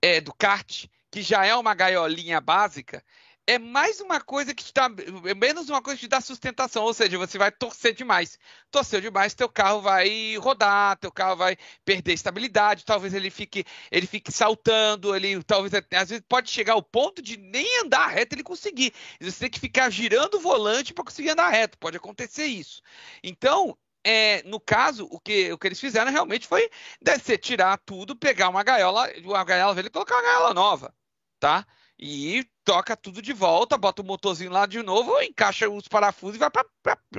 é, 0.00 0.20
do 0.20 0.32
kart, 0.32 0.86
que 1.10 1.22
já 1.22 1.44
é 1.44 1.54
uma 1.54 1.74
gaiolinha 1.74 2.40
básica, 2.40 3.04
é 3.48 3.58
mais 3.58 3.98
uma 3.98 4.20
coisa 4.20 4.54
que 4.54 4.62
te 4.62 4.74
dá, 4.74 4.90
é 5.24 5.34
menos 5.34 5.70
uma 5.70 5.80
coisa 5.80 5.98
que 5.98 6.04
te 6.04 6.10
dá 6.10 6.20
sustentação, 6.20 6.84
ou 6.84 6.92
seja, 6.92 7.16
você 7.16 7.38
vai 7.38 7.50
torcer 7.50 7.94
demais. 7.94 8.38
Torceu 8.70 9.00
demais, 9.00 9.32
teu 9.34 9.48
carro 9.48 9.80
vai 9.80 10.36
rodar, 10.36 10.98
teu 10.98 11.10
carro 11.10 11.34
vai 11.34 11.56
perder 11.82 12.12
estabilidade, 12.12 12.84
talvez 12.84 13.14
ele 13.14 13.30
fique, 13.30 13.64
ele 13.90 14.06
fique 14.06 14.30
saltando, 14.30 15.16
ele 15.16 15.42
talvez 15.42 15.72
às 15.74 16.10
vezes 16.10 16.22
pode 16.28 16.50
chegar 16.50 16.74
ao 16.74 16.82
ponto 16.82 17.22
de 17.22 17.38
nem 17.38 17.80
andar 17.80 18.08
reto 18.08 18.34
ele 18.34 18.42
conseguir. 18.42 18.92
Você 19.18 19.40
tem 19.40 19.50
que 19.50 19.58
ficar 19.58 19.88
girando 19.88 20.34
o 20.34 20.40
volante 20.40 20.92
para 20.92 21.04
conseguir 21.04 21.30
andar 21.30 21.48
reto, 21.48 21.78
pode 21.78 21.96
acontecer 21.96 22.44
isso. 22.44 22.82
Então, 23.24 23.78
é, 24.04 24.42
no 24.42 24.60
caso, 24.60 25.08
o 25.10 25.18
que, 25.18 25.50
o 25.50 25.56
que 25.56 25.68
eles 25.68 25.80
fizeram 25.80 26.12
realmente 26.12 26.46
foi 26.46 26.68
descer, 27.00 27.38
tirar 27.38 27.78
tudo, 27.78 28.14
pegar 28.14 28.50
uma 28.50 28.62
gaiola, 28.62 29.10
uma 29.24 29.42
gaiola 29.42 29.74
velha 29.74 29.86
e 29.86 29.90
colocar 29.90 30.16
uma 30.16 30.22
gaiola 30.22 30.52
nova, 30.52 30.94
tá? 31.40 31.66
E 32.00 32.46
toca 32.64 32.96
tudo 32.96 33.20
de 33.20 33.32
volta, 33.32 33.76
bota 33.76 34.02
o 34.02 34.04
motorzinho 34.04 34.52
lá 34.52 34.66
de 34.66 34.80
novo, 34.84 35.20
encaixa 35.20 35.68
os 35.68 35.88
parafusos 35.88 36.36
e 36.36 36.38
vai 36.38 36.48
para 36.48 36.64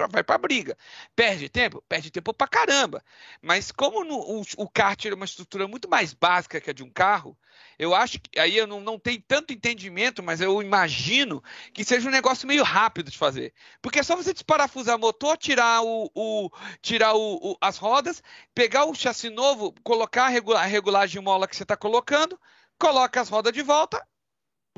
vai 0.09 0.23
pra 0.23 0.37
briga. 0.37 0.77
Perde 1.13 1.49
tempo? 1.49 1.83
Perde 1.89 2.09
tempo 2.09 2.33
pra 2.33 2.47
caramba. 2.47 3.03
Mas 3.41 3.73
como 3.73 4.05
no, 4.05 4.15
o, 4.17 4.41
o 4.57 4.69
kart 4.69 5.03
é 5.05 5.13
uma 5.13 5.25
estrutura 5.25 5.67
muito 5.67 5.89
mais 5.89 6.13
básica 6.13 6.61
que 6.61 6.69
a 6.69 6.73
de 6.73 6.81
um 6.81 6.89
carro, 6.89 7.37
eu 7.77 7.93
acho 7.93 8.19
que 8.21 8.39
aí 8.39 8.55
eu 8.55 8.65
não, 8.65 8.79
não 8.79 8.97
tenho 8.97 9.21
tanto 9.27 9.51
entendimento, 9.51 10.23
mas 10.23 10.39
eu 10.39 10.61
imagino 10.61 11.43
que 11.73 11.83
seja 11.83 12.07
um 12.07 12.11
negócio 12.11 12.47
meio 12.47 12.63
rápido 12.63 13.11
de 13.11 13.17
fazer. 13.17 13.53
Porque 13.81 13.99
é 13.99 14.03
só 14.03 14.15
você 14.15 14.31
desparafusar 14.33 14.95
o 14.95 14.99
motor, 14.99 15.35
tirar, 15.37 15.81
o, 15.83 16.09
o 16.15 16.49
tirar 16.81 17.15
o, 17.15 17.51
o, 17.51 17.57
as 17.59 17.77
rodas, 17.77 18.23
pegar 18.55 18.85
o 18.85 18.95
chassi 18.95 19.29
novo, 19.29 19.73
colocar 19.83 20.25
a, 20.25 20.29
regula, 20.29 20.61
a 20.61 20.65
regulagem 20.65 21.21
mola 21.21 21.47
que 21.49 21.55
você 21.55 21.63
está 21.63 21.75
colocando, 21.75 22.39
coloca 22.77 23.19
as 23.19 23.27
rodas 23.27 23.51
de 23.51 23.61
volta 23.61 24.01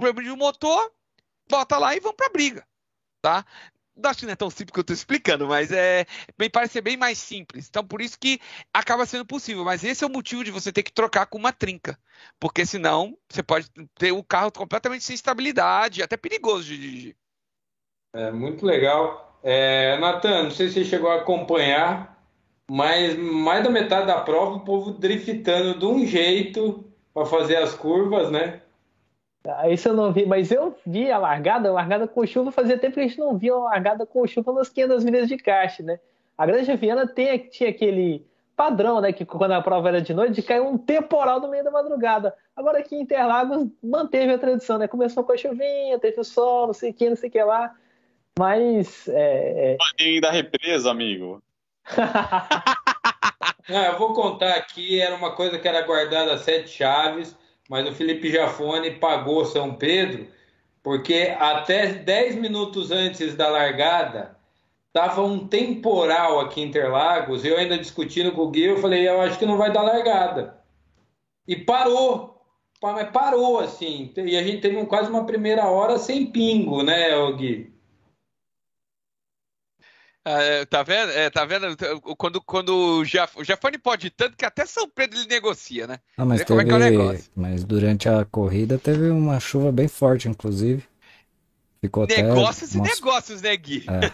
problema 0.02 0.24
de 0.24 0.32
um 0.32 0.38
motor, 0.38 0.92
bota 1.50 1.78
lá 1.78 1.96
e 1.96 2.00
vão 2.00 2.14
para 2.14 2.30
briga, 2.30 2.66
tá? 3.22 3.46
Acho 4.04 4.22
que 4.22 4.26
não 4.26 4.34
é 4.34 4.36
tão 4.36 4.50
simples 4.50 4.72
que 4.72 4.80
eu 4.80 4.82
estou 4.82 4.94
explicando, 4.94 5.48
mas 5.48 5.72
é 5.72 6.06
bem 6.38 6.50
parece 6.50 6.74
ser 6.74 6.82
bem 6.82 6.98
mais 6.98 7.20
simples. 7.20 7.68
Então, 7.70 7.86
por 7.86 8.02
isso 8.02 8.18
que 8.18 8.40
acaba 8.74 9.06
sendo 9.06 9.26
possível. 9.26 9.64
Mas 9.64 9.84
esse 9.84 10.04
é 10.04 10.08
o 10.08 10.10
motivo 10.10 10.44
de 10.44 10.50
você 10.50 10.72
ter 10.72 10.82
que 10.82 10.94
trocar 10.94 11.28
com 11.28 11.38
uma 11.38 11.52
trinca, 11.52 12.00
porque 12.40 12.66
senão 12.66 13.16
você 13.30 13.44
pode 13.44 13.70
ter 13.96 14.12
o 14.12 14.24
carro 14.24 14.52
completamente 14.52 15.04
sem 15.04 15.14
estabilidade, 15.14 16.02
até 16.02 16.18
perigoso 16.18 16.64
de 16.64 16.78
dirigir. 16.78 17.16
É 18.14 18.32
muito 18.32 18.66
legal. 18.66 19.40
É, 19.44 19.98
Natan, 20.00 20.44
não 20.44 20.52
sei 20.52 20.70
se 20.70 20.76
você 20.76 20.86
chegou 20.86 21.12
a 21.12 21.18
acompanhar, 21.18 22.26
mas 22.70 23.18
mais 23.18 23.64
da 23.64 23.70
metade 23.70 24.08
da 24.08 24.22
prova 24.22 24.56
o 24.56 24.66
povo 24.66 24.92
driftando 24.92 25.78
de 25.78 25.86
um 25.86 26.06
jeito 26.06 26.86
para 27.14 27.26
fazer 27.26 27.58
as 27.58 27.74
curvas, 27.74 28.32
né? 28.32 28.62
Isso 29.72 29.90
eu 29.90 29.94
não 29.94 30.14
vi, 30.14 30.26
mas 30.26 30.52
eu 30.52 30.78
vi 30.86 31.12
a 31.12 31.18
largada, 31.18 31.70
a 31.70 31.74
largada 31.74 32.08
com 32.08 32.26
chuva, 32.26 32.52
fazia 32.52 32.78
tempo 32.78 32.94
que 32.94 33.00
a 33.00 33.04
gente 33.04 33.18
não 33.18 33.38
via 33.38 33.56
uma 33.56 33.70
largada 33.70 34.06
com 34.06 34.28
chuva 34.28 34.54
nas 34.54 34.70
500 34.70 35.04
milhas 35.04 35.28
de 35.28 35.38
caixa, 35.38 35.82
né? 35.82 36.00
A 36.38 36.46
Grande 36.46 36.76
Viana 36.76 37.08
tem, 37.08 37.40
tinha 37.50 37.70
aquele 37.70 38.26
padrão, 38.56 39.02
né, 39.02 39.12
que 39.12 39.26
quando 39.26 39.54
a 39.54 39.62
prova 39.62 39.88
era 39.88 40.02
de 40.02 40.14
noite, 40.14 40.36
de 40.36 40.44
cair 40.44 40.62
um 40.62 40.78
temporal 40.78 41.40
no 41.40 41.50
meio 41.50 41.64
da 41.64 41.72
madrugada. 41.72 42.36
Agora 42.56 42.78
aqui 42.78 42.96
em 42.96 43.02
Interlagos 43.02 43.68
manteve 43.84 44.34
a 44.34 44.38
tradição, 44.38 44.78
né? 44.78 44.88
Começou 44.88 45.24
com 45.24 45.32
a 45.32 45.38
chuvinha, 45.38 45.98
teve 45.98 46.20
o 46.20 46.24
sol, 46.24 46.68
não 46.68 46.74
sei 46.74 46.92
o 46.92 46.94
que, 46.94 47.10
não 47.10 47.16
sei 47.16 47.30
o 47.30 47.32
que 47.32 47.44
lá. 47.44 47.74
Mas. 48.38 49.08
É, 49.08 49.78
é... 50.00 50.22
da 50.22 50.30
represa, 50.30 50.92
amigo. 50.92 51.42
ah, 51.98 52.76
eu 53.68 53.98
vou 53.98 54.14
contar 54.14 54.54
aqui, 54.54 55.02
era 55.02 55.16
uma 55.16 55.36
coisa 55.36 55.58
que 55.58 55.68
era 55.68 55.82
guardada 55.82 56.34
a 56.34 56.38
sete 56.38 56.70
chaves 56.70 57.36
mas 57.72 57.88
o 57.88 57.94
Felipe 57.94 58.30
Jafone 58.30 58.92
pagou 58.92 59.46
São 59.46 59.74
Pedro, 59.74 60.28
porque 60.84 61.34
até 61.40 61.88
10 61.88 62.36
minutos 62.36 62.92
antes 62.92 63.34
da 63.34 63.48
largada 63.48 64.36
estava 64.88 65.22
um 65.22 65.48
temporal 65.48 66.42
aqui 66.42 66.60
em 66.60 66.66
Interlagos, 66.66 67.46
eu 67.46 67.58
ainda 67.58 67.78
discutindo 67.78 68.34
com 68.34 68.42
o 68.42 68.50
Gui, 68.50 68.64
eu 68.64 68.82
falei, 68.82 69.08
eu 69.08 69.22
acho 69.22 69.40
que 69.40 69.46
não 69.46 69.56
vai 69.56 69.72
dar 69.72 69.84
largada. 69.84 70.62
E 71.48 71.56
parou. 71.56 72.44
mas 72.82 73.10
parou 73.10 73.60
assim. 73.62 74.12
E 74.18 74.36
a 74.36 74.44
gente 74.44 74.60
teve 74.60 74.86
quase 74.86 75.10
uma 75.10 75.26
primeira 75.26 75.66
hora 75.66 75.98
sem 75.98 76.26
pingo, 76.26 76.84
né, 76.84 77.10
Gui? 77.38 77.71
É, 80.24 80.66
tá 80.66 80.84
vendo? 80.84 81.12
É, 81.12 81.30
tá 81.30 81.46
vendo? 81.46 81.76
Quando, 82.16 82.42
quando 82.42 82.76
o, 82.76 83.06
Jaf, 83.06 83.40
o 83.40 83.44
Jafone 83.44 83.78
pode 83.80 84.10
tanto 84.12 84.38
que 84.38 84.46
até 84.46 84.66
São 84.66 84.88
Pedro 84.88 85.18
ele 85.18 85.28
negocia, 85.28 85.88
né? 85.88 86.00
Ah, 86.16 86.26
mas, 86.26 86.44
teve, 86.44 86.62
é 86.62 87.16
é 87.16 87.20
mas 87.36 87.64
durante 87.64 88.08
a 88.08 88.24
corrida 88.24 88.78
teve 88.78 89.10
uma 89.10 89.40
chuva 89.40 89.72
bem 89.72 89.88
forte, 89.88 90.28
inclusive. 90.28 90.84
Ficou 91.84 92.06
negócios 92.06 92.76
até 92.76 92.88
e 92.88 92.94
negócios, 92.94 93.42
né, 93.42 93.58
Gui? 93.58 93.86
É. 93.90 94.12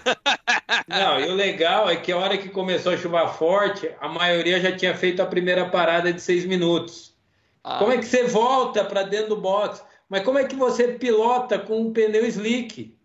Não, 0.87 1.19
e 1.19 1.27
o 1.27 1.33
legal 1.33 1.89
é 1.89 1.97
que 1.97 2.13
a 2.13 2.17
hora 2.17 2.37
que 2.37 2.47
começou 2.47 2.93
a 2.93 2.97
chuvar 2.97 3.27
forte, 3.33 3.91
a 3.99 4.07
maioria 4.07 4.61
já 4.61 4.73
tinha 4.73 4.95
feito 4.95 5.21
a 5.21 5.25
primeira 5.25 5.67
parada 5.67 6.13
de 6.13 6.21
seis 6.21 6.45
minutos. 6.45 7.13
Ah. 7.61 7.79
Como 7.79 7.91
é 7.91 7.97
que 7.97 8.05
você 8.05 8.23
volta 8.23 8.85
para 8.85 9.03
dentro 9.03 9.35
do 9.35 9.41
box? 9.41 9.83
Mas 10.07 10.23
como 10.23 10.39
é 10.39 10.45
que 10.45 10.55
você 10.55 10.93
pilota 10.93 11.59
com 11.59 11.81
um 11.81 11.91
pneu 11.91 12.25
slick? 12.27 12.96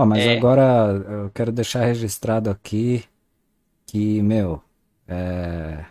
Ó, 0.00 0.06
mas 0.06 0.24
é. 0.24 0.38
agora 0.38 0.62
eu 1.24 1.30
quero 1.30 1.52
deixar 1.52 1.84
registrado 1.84 2.48
aqui 2.48 3.04
que, 3.84 4.22
meu, 4.22 4.62
é... 5.06 5.84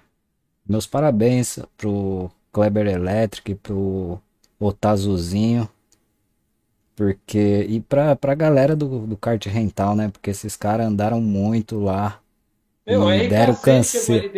meus 0.67 0.87
parabéns 0.87 1.59
pro 1.77 2.31
Kleber 2.51 2.87
Electric, 2.87 3.53
pro 3.53 4.19
Otazuzinho, 4.59 5.69
porque 6.95 7.67
e 7.69 7.81
pra, 7.81 8.15
pra 8.15 8.33
galera 8.33 8.75
do, 8.75 9.05
do 9.05 9.15
kart 9.15 9.45
rental, 9.45 9.95
né? 9.95 10.09
Porque 10.09 10.31
esses 10.31 10.55
caras 10.55 10.87
andaram 10.87 11.21
muito 11.21 11.79
lá. 11.79 12.19
Meu, 12.89 13.07
RKC 13.07 13.27
deram 13.27 13.55
câncer. 13.55 14.31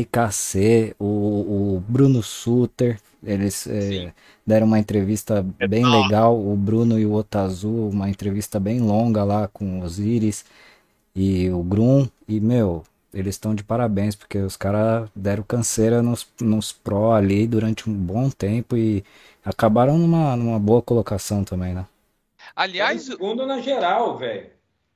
RKC, 0.00 0.96
o, 0.98 1.76
o 1.76 1.84
Bruno 1.86 2.22
Suter, 2.22 2.98
eles 3.22 3.66
é, 3.66 4.12
deram 4.46 4.66
uma 4.66 4.78
entrevista 4.78 5.44
é 5.58 5.68
bem 5.68 5.84
legal, 5.84 6.38
o 6.38 6.56
Bruno 6.56 6.98
e 6.98 7.04
o 7.04 7.12
Otazu, 7.12 7.70
uma 7.70 8.08
entrevista 8.08 8.58
bem 8.58 8.80
longa 8.80 9.22
lá 9.22 9.48
com 9.48 9.80
os 9.80 9.98
Iris 9.98 10.44
e 11.14 11.50
o 11.50 11.62
Grum. 11.62 12.08
E, 12.26 12.40
meu, 12.40 12.82
eles 13.12 13.34
estão 13.34 13.54
de 13.54 13.62
parabéns, 13.62 14.16
porque 14.16 14.38
os 14.38 14.56
caras 14.56 15.08
deram 15.14 15.42
canseira 15.42 16.02
nos, 16.02 16.26
nos 16.40 16.72
Pro 16.72 17.12
ali 17.12 17.46
durante 17.46 17.88
um 17.88 17.92
bom 17.92 18.30
tempo 18.30 18.76
e 18.76 19.04
acabaram 19.44 19.98
numa, 19.98 20.34
numa 20.36 20.58
boa 20.58 20.80
colocação 20.80 21.44
também, 21.44 21.74
né? 21.74 21.86
Aliás, 22.56 23.02
o 23.02 23.12
segundo 23.12 23.46
na 23.46 23.60
geral, 23.60 24.16
velho. 24.16 24.46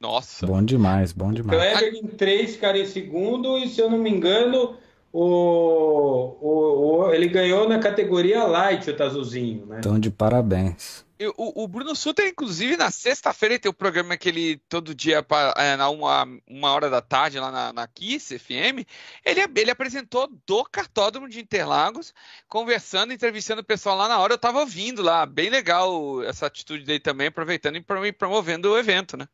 Nossa. 0.00 0.46
Bom 0.46 0.62
demais, 0.62 1.12
bom 1.12 1.32
demais. 1.32 1.78
Kleber 1.78 2.00
em 2.00 2.06
três, 2.06 2.56
cara 2.56 2.78
em 2.78 2.86
segundo, 2.86 3.58
e 3.58 3.68
se 3.68 3.80
eu 3.80 3.90
não 3.90 3.98
me 3.98 4.10
engano, 4.10 4.76
o, 5.12 6.36
o, 6.40 6.98
o, 6.98 7.12
ele 7.12 7.28
ganhou 7.28 7.66
na 7.66 7.78
categoria 7.78 8.44
light, 8.44 8.90
o 8.90 8.96
Tazuzinho, 8.96 9.64
né? 9.64 9.76
Então, 9.78 9.98
de 9.98 10.10
parabéns. 10.10 11.06
O, 11.38 11.64
o 11.64 11.66
Bruno 11.66 11.96
Suter, 11.96 12.26
inclusive, 12.26 12.76
na 12.76 12.90
sexta-feira 12.90 13.58
tem 13.58 13.70
o 13.70 13.74
programa 13.74 14.18
que 14.18 14.28
ele 14.28 14.58
todo 14.68 14.94
dia, 14.94 15.24
é, 15.56 15.74
na 15.74 15.88
uma, 15.88 16.28
uma 16.46 16.70
hora 16.70 16.90
da 16.90 17.00
tarde, 17.00 17.38
lá 17.38 17.50
na, 17.50 17.72
na 17.72 17.86
Kiss 17.88 18.38
FM, 18.38 18.84
ele, 19.24 19.40
ele 19.56 19.70
apresentou 19.70 20.28
do 20.46 20.62
cartódromo 20.64 21.26
de 21.26 21.40
Interlagos, 21.40 22.12
conversando, 22.46 23.14
entrevistando 23.14 23.62
o 23.62 23.64
pessoal 23.64 23.96
lá 23.96 24.08
na 24.08 24.18
hora. 24.18 24.34
Eu 24.34 24.38
tava 24.38 24.60
ouvindo 24.60 25.00
lá, 25.00 25.24
bem 25.24 25.48
legal 25.48 26.22
essa 26.24 26.44
atitude 26.44 26.84
dele 26.84 27.00
também, 27.00 27.28
aproveitando 27.28 27.76
e 27.76 28.12
promovendo 28.12 28.70
o 28.70 28.78
evento, 28.78 29.16
né? 29.16 29.26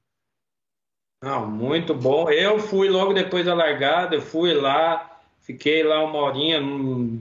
Não, 1.23 1.49
muito 1.49 1.95
bom. 1.95 2.29
Eu 2.31 2.59
fui 2.59 2.89
logo 2.89 3.13
depois 3.13 3.47
da 3.47 3.55
largada, 3.55 4.17
eu 4.17 4.21
fui 4.21 4.53
lá, 4.53 5.13
Fiquei 5.43 5.83
lá 5.83 6.05
uma 6.05 6.19
horinha, 6.21 6.61
não... 6.61 7.21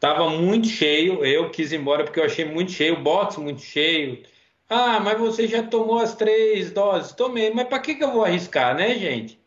tava 0.00 0.30
muito 0.30 0.66
cheio. 0.66 1.24
Eu 1.24 1.50
quis 1.50 1.72
ir 1.72 1.76
embora 1.76 2.04
porque 2.04 2.18
eu 2.20 2.24
achei 2.24 2.44
muito 2.44 2.72
cheio, 2.72 2.94
o 2.94 3.02
box 3.02 3.38
muito 3.38 3.60
cheio. 3.60 4.22
Ah, 4.68 5.00
mas 5.00 5.18
você 5.18 5.46
já 5.46 5.62
tomou 5.62 5.98
as 5.98 6.14
três 6.14 6.70
doses? 6.70 7.12
Tomei, 7.12 7.52
mas 7.52 7.68
para 7.68 7.80
que, 7.80 7.94
que 7.96 8.04
eu 8.04 8.12
vou 8.12 8.24
arriscar, 8.24 8.74
né, 8.74 8.94
gente? 8.94 9.38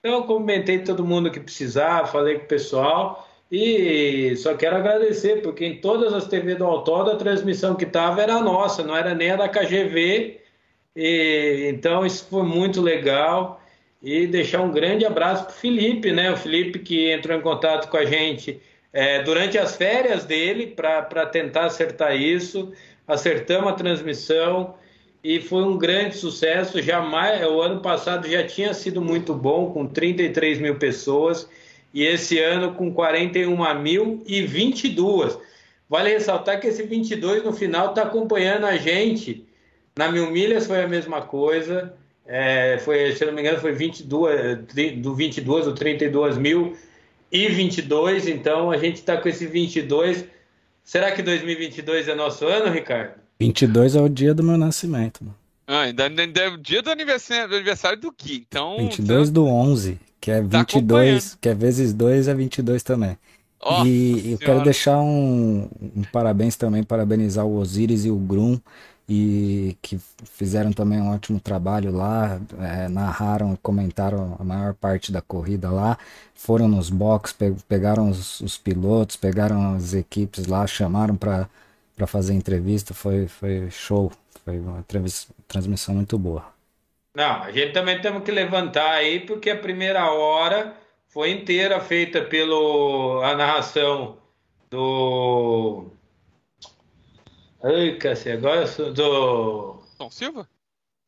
Então, 0.00 0.18
eu 0.20 0.24
comentei 0.24 0.80
todo 0.80 1.04
mundo 1.04 1.30
que 1.30 1.40
precisava, 1.40 2.06
falei 2.06 2.38
com 2.38 2.44
o 2.44 2.48
pessoal 2.48 3.28
e 3.50 4.34
só 4.36 4.56
quero 4.56 4.76
agradecer, 4.76 5.42
porque 5.42 5.64
em 5.64 5.80
todas 5.80 6.12
as 6.14 6.26
TV 6.26 6.56
do 6.56 6.64
Autódromo 6.64 7.12
a 7.12 7.16
transmissão 7.18 7.74
que 7.76 7.84
estava 7.84 8.22
era 8.22 8.40
nossa, 8.40 8.82
não 8.82 8.96
era 8.96 9.14
nem 9.14 9.30
a 9.30 9.36
da 9.36 9.48
KGV. 9.48 10.40
E, 10.96 11.68
então, 11.68 12.06
isso 12.06 12.26
foi 12.30 12.42
muito 12.42 12.80
legal 12.80 13.60
e 14.02 14.26
deixar 14.26 14.62
um 14.62 14.70
grande 14.70 15.04
abraço 15.04 15.44
para 15.44 15.52
o 15.52 15.56
Felipe, 15.56 16.10
né? 16.10 16.32
O 16.32 16.36
Felipe 16.36 16.78
que 16.78 17.12
entrou 17.12 17.36
em 17.36 17.42
contato 17.42 17.90
com 17.90 17.96
a 17.96 18.04
gente 18.04 18.60
é, 18.92 19.22
durante 19.22 19.58
as 19.58 19.76
férias 19.76 20.24
dele 20.24 20.68
para 20.68 21.26
tentar 21.26 21.66
acertar 21.66 22.16
isso. 22.16 22.72
Acertamos 23.06 23.70
a 23.72 23.74
transmissão 23.74 24.74
e 25.22 25.40
foi 25.40 25.64
um 25.64 25.76
grande 25.76 26.16
sucesso. 26.16 26.80
Jamais, 26.80 27.44
o 27.46 27.60
ano 27.60 27.80
passado 27.80 28.28
já 28.28 28.46
tinha 28.46 28.72
sido 28.72 29.02
muito 29.02 29.34
bom, 29.34 29.72
com 29.72 29.86
33 29.86 30.58
mil 30.58 30.76
pessoas, 30.76 31.48
e 31.92 32.04
esse 32.04 32.38
ano 32.38 32.74
com 32.74 32.92
41 32.92 33.74
mil 33.80 34.22
e 34.26 34.42
22. 34.42 35.38
Vale 35.88 36.10
ressaltar 36.10 36.60
que 36.60 36.66
esse 36.66 36.82
22 36.82 37.44
no 37.44 37.52
final 37.52 37.90
está 37.90 38.02
acompanhando 38.02 38.64
a 38.66 38.76
gente. 38.76 39.45
Na 39.96 40.12
Mil 40.12 40.30
Milhas 40.30 40.66
foi 40.66 40.82
a 40.82 40.88
mesma 40.88 41.22
coisa. 41.22 41.94
É, 42.26 42.78
foi, 42.78 43.14
se 43.14 43.24
não 43.24 43.32
me 43.32 43.40
engano, 43.40 43.58
foi 43.58 43.72
22, 43.72 44.58
do 44.98 45.14
22 45.14 45.66
ou 45.66 45.72
32 45.72 46.36
mil 46.36 46.76
e 47.30 47.48
22, 47.48 48.28
então 48.28 48.70
a 48.70 48.76
gente 48.76 48.96
está 48.96 49.16
com 49.16 49.28
esse 49.28 49.46
22. 49.46 50.24
Será 50.84 51.12
que 51.12 51.22
2022 51.22 52.08
é 52.08 52.14
nosso 52.14 52.46
ano, 52.46 52.70
Ricardo? 52.70 53.14
22 53.40 53.96
é 53.96 54.00
o 54.00 54.08
dia 54.08 54.34
do 54.34 54.42
meu 54.42 54.58
nascimento. 54.58 55.24
Mano. 55.24 55.36
Ah, 55.66 55.80
ainda, 55.80 56.06
ainda 56.06 56.40
é 56.40 56.48
o 56.48 56.56
dia 56.56 56.82
do 56.82 56.90
aniversário, 56.90 57.48
do 57.48 57.56
aniversário 57.56 57.98
do 57.98 58.12
Gui, 58.12 58.44
então... 58.48 58.76
22 58.78 59.28
então... 59.28 59.44
do 59.44 59.50
11, 59.50 59.98
que 60.20 60.30
é 60.30 60.40
22, 60.40 61.32
tá 61.32 61.38
que 61.40 61.48
é 61.48 61.54
vezes 61.54 61.92
2 61.92 62.28
é 62.28 62.34
22 62.34 62.82
também. 62.82 63.18
Oh, 63.60 63.84
e 63.84 64.32
eu 64.32 64.38
quero 64.38 64.62
deixar 64.62 64.98
um, 65.00 65.68
um 65.96 66.02
parabéns 66.12 66.54
também, 66.54 66.84
parabenizar 66.84 67.44
o 67.44 67.56
Osiris 67.56 68.04
e 68.04 68.10
o 68.10 68.16
Grum, 68.16 68.60
e 69.08 69.76
que 69.80 69.98
fizeram 70.24 70.72
também 70.72 71.00
um 71.00 71.14
ótimo 71.14 71.38
trabalho 71.38 71.92
lá, 71.92 72.40
é, 72.60 72.88
narraram, 72.88 73.56
comentaram 73.62 74.36
a 74.38 74.44
maior 74.44 74.74
parte 74.74 75.12
da 75.12 75.22
corrida 75.22 75.70
lá, 75.70 75.96
foram 76.34 76.66
nos 76.66 76.90
box, 76.90 77.32
pe 77.32 77.54
pegaram 77.68 78.10
os, 78.10 78.40
os, 78.40 78.58
pilotos, 78.58 79.16
pegaram 79.16 79.74
as 79.76 79.94
equipes 79.94 80.46
lá, 80.46 80.66
chamaram 80.66 81.16
para 81.16 81.48
fazer 82.06 82.34
entrevista, 82.34 82.92
foi, 82.94 83.28
foi 83.28 83.70
show, 83.70 84.10
foi 84.44 84.58
uma 84.58 84.84
transmissão 85.46 85.94
muito 85.94 86.18
boa. 86.18 86.44
Não, 87.14 87.42
a 87.44 87.52
gente 87.52 87.72
também 87.72 88.00
temos 88.00 88.24
que 88.24 88.30
levantar 88.32 88.90
aí, 88.90 89.20
porque 89.20 89.50
a 89.50 89.56
primeira 89.56 90.10
hora 90.10 90.74
foi 91.08 91.30
inteira 91.30 91.80
feita 91.80 92.20
pelo 92.22 93.22
a 93.22 93.34
narração 93.34 94.18
do 94.70 95.86
Ai, 97.66 97.96
cacete, 97.96 98.36
agora 98.36 98.60
eu 98.60 98.66
sou 98.68 98.92
do. 98.92 99.82
Tom 99.98 100.08
Silva? 100.08 100.48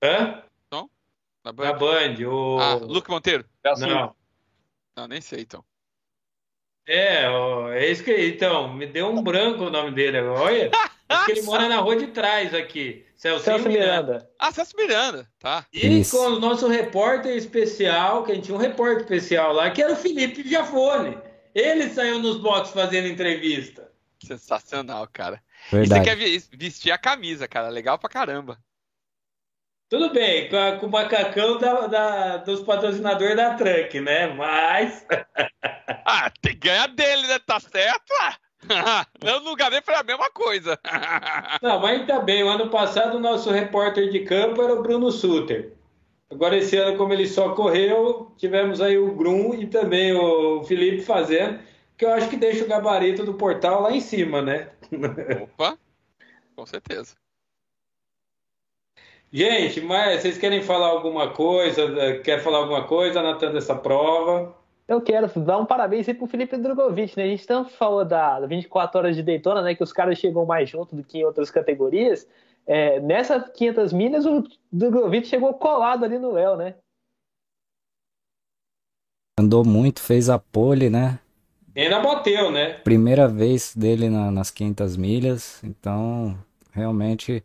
Hã? 0.03 0.43
Tom? 0.69 0.91
Na 1.45 1.53
Band? 1.53 1.65
Na 1.65 1.73
Band, 1.73 2.15
o. 2.27 2.59
Ah, 2.59 2.75
Luke 2.75 3.09
Monteiro? 3.09 3.45
Não. 3.79 4.13
Não, 4.97 5.07
nem 5.07 5.21
sei 5.21 5.43
então. 5.43 5.65
É, 6.85 7.27
é 7.77 7.89
isso 7.89 8.03
que. 8.03 8.13
Então, 8.27 8.75
me 8.75 8.87
deu 8.87 9.09
um 9.09 9.23
branco 9.23 9.67
o 9.67 9.71
nome 9.71 9.93
dele 9.93 10.19
agora. 10.19 10.41
Olha, 10.41 10.71
acho 11.09 11.27
que 11.27 11.31
ele 11.31 11.43
mora 11.43 11.69
na 11.69 11.77
rua 11.77 11.95
de 11.95 12.09
trás 12.09 12.53
aqui. 12.53 13.07
Celso, 13.15 13.45
Celso 13.45 13.69
Miranda. 13.69 14.03
Miranda. 14.03 14.31
Ah, 14.37 14.51
Celso 14.51 14.77
Miranda, 14.77 15.31
tá. 15.39 15.65
E 15.73 16.01
isso. 16.01 16.17
com 16.17 16.25
o 16.25 16.41
nosso 16.41 16.67
repórter 16.67 17.37
especial, 17.37 18.25
que 18.25 18.33
a 18.33 18.35
gente 18.35 18.47
tinha 18.47 18.57
um 18.57 18.61
repórter 18.61 19.03
especial 19.03 19.53
lá, 19.53 19.71
que 19.71 19.81
era 19.81 19.93
o 19.93 19.97
Felipe 19.97 20.43
Giafone. 20.43 21.17
Ele 21.55 21.89
saiu 21.91 22.19
nos 22.19 22.39
boxes 22.39 22.75
fazendo 22.75 23.07
entrevista. 23.07 23.93
Sensacional, 24.25 25.07
cara. 25.13 25.41
Verdade. 25.71 26.01
E 26.01 26.05
você 26.05 26.49
quer 26.49 26.57
vestir 26.57 26.91
a 26.93 26.99
camisa, 26.99 27.47
cara. 27.47 27.69
Legal 27.69 27.99
pra 27.99 28.09
caramba. 28.09 28.59
Tudo 29.89 30.13
bem, 30.13 30.51
com, 30.51 30.81
com 30.81 30.87
o 30.87 30.91
macacão 30.91 31.59
da, 31.59 31.87
da, 31.87 32.37
dos 32.39 32.61
patrocinadores 32.61 33.37
da 33.37 33.55
Truck, 33.55 33.99
né? 34.01 34.27
Mas. 34.35 35.07
ah, 36.05 36.31
tem 36.43 36.53
que 36.53 36.69
ganhar 36.69 36.89
dele, 36.89 37.27
né? 37.27 37.39
Tá 37.39 37.59
certo? 37.59 38.13
no 39.25 39.51
lugar 39.51 39.71
dele 39.71 39.83
foi 39.83 39.95
a 39.95 40.03
mesma 40.03 40.29
coisa. 40.31 40.79
Não, 41.63 41.81
mas 41.81 42.01
ainda 42.01 42.21
bem. 42.21 42.45
O 42.45 42.49
ano 42.49 42.69
passado 42.69 43.17
o 43.17 43.21
nosso 43.21 43.51
repórter 43.51 44.11
de 44.11 44.21
campo 44.21 44.63
era 44.63 44.75
o 44.75 44.83
Bruno 44.83 45.11
Suter. 45.11 45.73
Agora, 46.31 46.59
esse 46.59 46.77
ano, 46.77 46.99
como 46.99 47.15
ele 47.15 47.27
só 47.27 47.55
correu, 47.55 48.35
tivemos 48.37 48.83
aí 48.83 48.99
o 48.99 49.15
Grum 49.15 49.55
e 49.55 49.67
também 49.67 50.13
o 50.13 50.63
Felipe 50.65 51.01
fazendo, 51.01 51.59
que 51.97 52.05
eu 52.05 52.13
acho 52.13 52.29
que 52.29 52.37
deixa 52.37 52.65
o 52.65 52.69
gabarito 52.69 53.25
do 53.25 53.33
portal 53.33 53.81
lá 53.81 53.93
em 53.93 54.01
cima, 54.01 54.43
né? 54.43 54.69
Opa, 55.43 55.79
com 56.57 56.67
certeza. 56.67 57.15
Gente, 59.31 59.81
mas 59.83 60.23
vocês 60.23 60.39
querem 60.39 60.63
falar 60.63 60.87
alguma 60.89 61.31
coisa? 61.33 62.19
Quer 62.21 62.41
falar 62.43 62.59
alguma 62.59 62.87
coisa 62.87 63.21
anotando 63.21 63.59
essa 63.59 63.75
prova? 63.75 64.57
Eu 64.87 65.03
quero 65.03 65.29
dar 65.41 65.59
um 65.59 65.67
parabéns 65.67 66.09
aí 66.09 66.15
pro 66.15 66.27
Felipe 66.27 66.57
Drogovic, 66.57 67.15
né? 67.15 67.25
A 67.25 67.27
gente 67.27 67.47
tanto 67.47 67.71
falou 67.71 68.07
da 68.07 68.41
24 68.47 68.99
horas 68.99 69.15
de 69.15 69.23
Daytona, 69.23 69.61
né? 69.61 69.75
Que 69.75 69.83
os 69.83 69.93
caras 69.93 70.19
chegam 70.19 70.47
mais 70.47 70.71
junto 70.71 70.97
do 70.97 71.05
que 71.05 71.19
em 71.19 71.25
outras 71.25 71.51
categorias. 71.51 72.27
É, 72.67 72.99
nessa 73.01 73.39
500 73.39 73.93
milhas, 73.93 74.25
o 74.25 74.45
Drogovic 74.73 75.27
chegou 75.27 75.53
colado 75.55 76.05
ali 76.05 76.19
no 76.19 76.33
Léo, 76.33 76.57
né? 76.57 76.75
Andou 79.39 79.63
muito, 79.63 80.01
fez 80.01 80.31
a 80.31 80.39
pole, 80.39 80.89
né? 80.89 81.21
E 81.79 81.83
ainda 81.83 82.01
bateu, 82.01 82.51
né? 82.51 82.73
Primeira 82.73 83.29
vez 83.29 83.73
dele 83.73 84.11
na, 84.11 84.33
nas 84.33 84.51
500 84.51 84.97
milhas, 84.97 85.63
então 85.63 86.37
realmente 86.73 87.45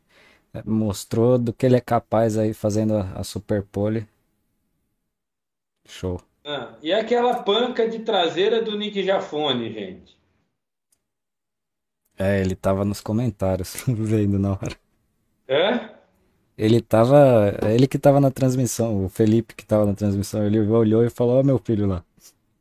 é, 0.51 0.63
mostrou 0.65 1.37
do 1.37 1.53
que 1.53 1.67
ele 1.67 1.75
é 1.75 1.79
capaz 1.79 2.35
aí 2.35 2.51
fazendo 2.51 2.95
a, 2.95 3.01
a 3.11 3.23
super 3.23 3.61
pole. 3.61 4.07
Show. 5.85 6.19
Ah, 6.43 6.73
e 6.81 6.91
aquela 6.91 7.43
panca 7.43 7.87
de 7.87 7.99
traseira 7.99 8.59
do 8.59 8.75
Nick 8.75 9.03
Jafone, 9.03 9.71
gente? 9.71 10.17
É, 12.17 12.41
ele 12.41 12.55
tava 12.55 12.83
nos 12.83 13.01
comentários 13.01 13.83
vendo 13.85 14.39
na 14.39 14.53
hora. 14.53 14.75
É? 15.47 15.91
Ele 16.57 16.81
tava. 16.81 17.55
Ele 17.71 17.85
que 17.85 17.99
tava 17.99 18.19
na 18.19 18.31
transmissão, 18.31 19.05
o 19.05 19.09
Felipe 19.09 19.53
que 19.53 19.63
tava 19.63 19.85
na 19.85 19.93
transmissão, 19.93 20.43
ele 20.43 20.59
olhou 20.59 21.05
e 21.05 21.09
falou: 21.11 21.35
Ó, 21.35 21.41
oh, 21.41 21.43
meu 21.43 21.59
filho 21.59 21.85
lá. 21.85 22.03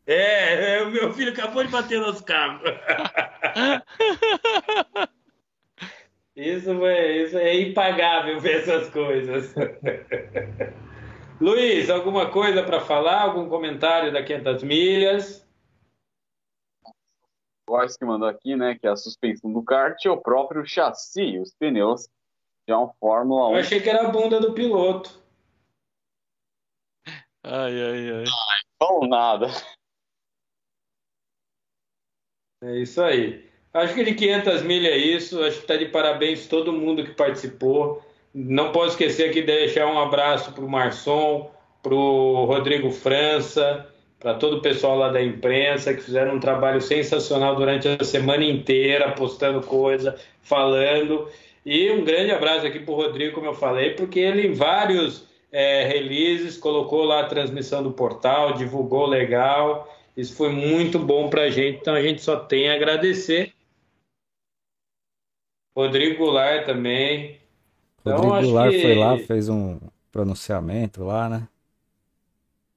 É, 0.07 0.79
é, 0.79 0.83
o 0.83 0.91
meu 0.91 1.13
filho 1.13 1.33
acabou 1.33 1.65
de 1.65 1.71
bater 1.71 2.01
nos 2.01 2.21
cabos. 2.21 2.63
isso, 6.35 6.87
é, 6.87 7.17
isso 7.19 7.39
é 7.39 7.61
impagável 7.61 8.41
ver 8.41 8.63
essas 8.63 8.91
coisas. 8.91 9.55
Luiz, 11.41 11.89
alguma 11.89 12.31
coisa 12.31 12.63
para 12.63 12.81
falar? 12.81 13.23
Algum 13.23 13.49
comentário 13.49 14.13
da 14.13 14.23
500 14.23 14.63
milhas? 14.65 15.47
O 17.67 17.79
que 17.87 18.05
mandou 18.05 18.29
aqui, 18.29 18.55
né, 18.55 18.77
que 18.79 18.87
é 18.87 18.91
a 18.91 18.97
suspensão 18.97 19.51
do 19.53 19.63
kart 19.63 20.05
e 20.05 20.09
o 20.09 20.21
próprio 20.21 20.67
chassi, 20.67 21.39
os 21.39 21.55
pneus, 21.55 22.07
já 22.69 22.75
é 22.75 22.79
um 22.79 22.93
Fórmula 23.01 23.49
1. 23.49 23.55
Eu 23.55 23.61
achei 23.61 23.81
que 23.81 23.89
era 23.89 24.09
a 24.09 24.11
bunda 24.11 24.41
do 24.41 24.53
piloto. 24.53 25.23
Ai, 27.43 27.83
ai, 27.83 28.11
ai. 28.11 28.25
Bom 28.79 29.07
nada. 29.07 29.47
É 32.63 32.79
isso 32.79 33.03
aí. 33.03 33.45
Acho 33.75 33.95
que 33.95 34.05
de 34.05 34.15
500 34.15 34.63
milhas 34.63 34.93
é 34.93 34.97
isso. 34.97 35.43
Acho 35.43 35.57
que 35.57 35.63
está 35.63 35.77
de 35.77 35.87
parabéns 35.87 36.47
todo 36.47 36.73
mundo 36.73 37.05
que 37.05 37.11
participou. 37.11 38.03
Não 38.35 38.71
posso 38.73 38.91
esquecer 38.91 39.31
aqui 39.31 39.41
de 39.41 39.47
deixar 39.47 39.87
um 39.87 39.99
abraço 39.99 40.53
para 40.53 40.65
o 40.65 40.71
Marçom, 40.71 41.51
para 41.83 41.95
o 41.95 42.45
Rodrigo 42.45 42.91
França, 42.91 43.87
para 44.21 44.35
todo 44.35 44.59
o 44.59 44.63
pessoal 44.63 44.97
lá 44.97 45.09
da 45.09 45.21
imprensa 45.21 45.93
que 45.93 46.01
fizeram 46.01 46.37
um 46.37 46.41
trabalho 46.41 46.81
sensacional 46.81 47.57
durante 47.57 47.89
a 47.89 48.05
semana 48.05 48.45
inteira, 48.45 49.11
postando 49.11 49.61
coisa, 49.61 50.17
falando. 50.41 51.29
E 51.67 51.91
um 51.91 52.05
grande 52.05 52.31
abraço 52.31 52.67
aqui 52.67 52.79
para 52.79 52.93
o 52.93 52.97
Rodrigo, 52.97 53.35
como 53.35 53.47
eu 53.47 53.55
falei, 53.55 53.91
porque 53.91 54.21
ele 54.21 54.47
em 54.47 54.53
vários 54.53 55.27
é, 55.51 55.85
releases 55.85 56.57
colocou 56.57 57.05
lá 57.05 57.21
a 57.21 57.27
transmissão 57.27 57.83
do 57.83 57.91
portal, 57.91 58.55
divulgou 58.55 59.07
legal. 59.07 59.92
Isso 60.17 60.37
foi 60.37 60.51
muito 60.51 60.99
bom 60.99 61.31
para 61.31 61.43
a 61.43 61.51
gente, 61.51 61.81
então 61.81 61.95
a 61.95 62.03
gente 62.03 62.23
só 62.23 62.37
tem 62.37 62.69
a 62.71 62.75
agradecer. 62.75 63.53
Rodrigo 65.75 66.19
Goulart 66.19 66.67
também, 66.67 67.41
então, 68.03 68.19
Rodrigo 68.19 68.53
Goulart 68.53 68.71
que... 68.71 68.83
foi 68.83 68.95
lá, 68.95 69.19
fez 69.19 69.49
um 69.49 69.79
pronunciamento 70.11 71.05
lá, 71.05 71.29
né? 71.29 71.49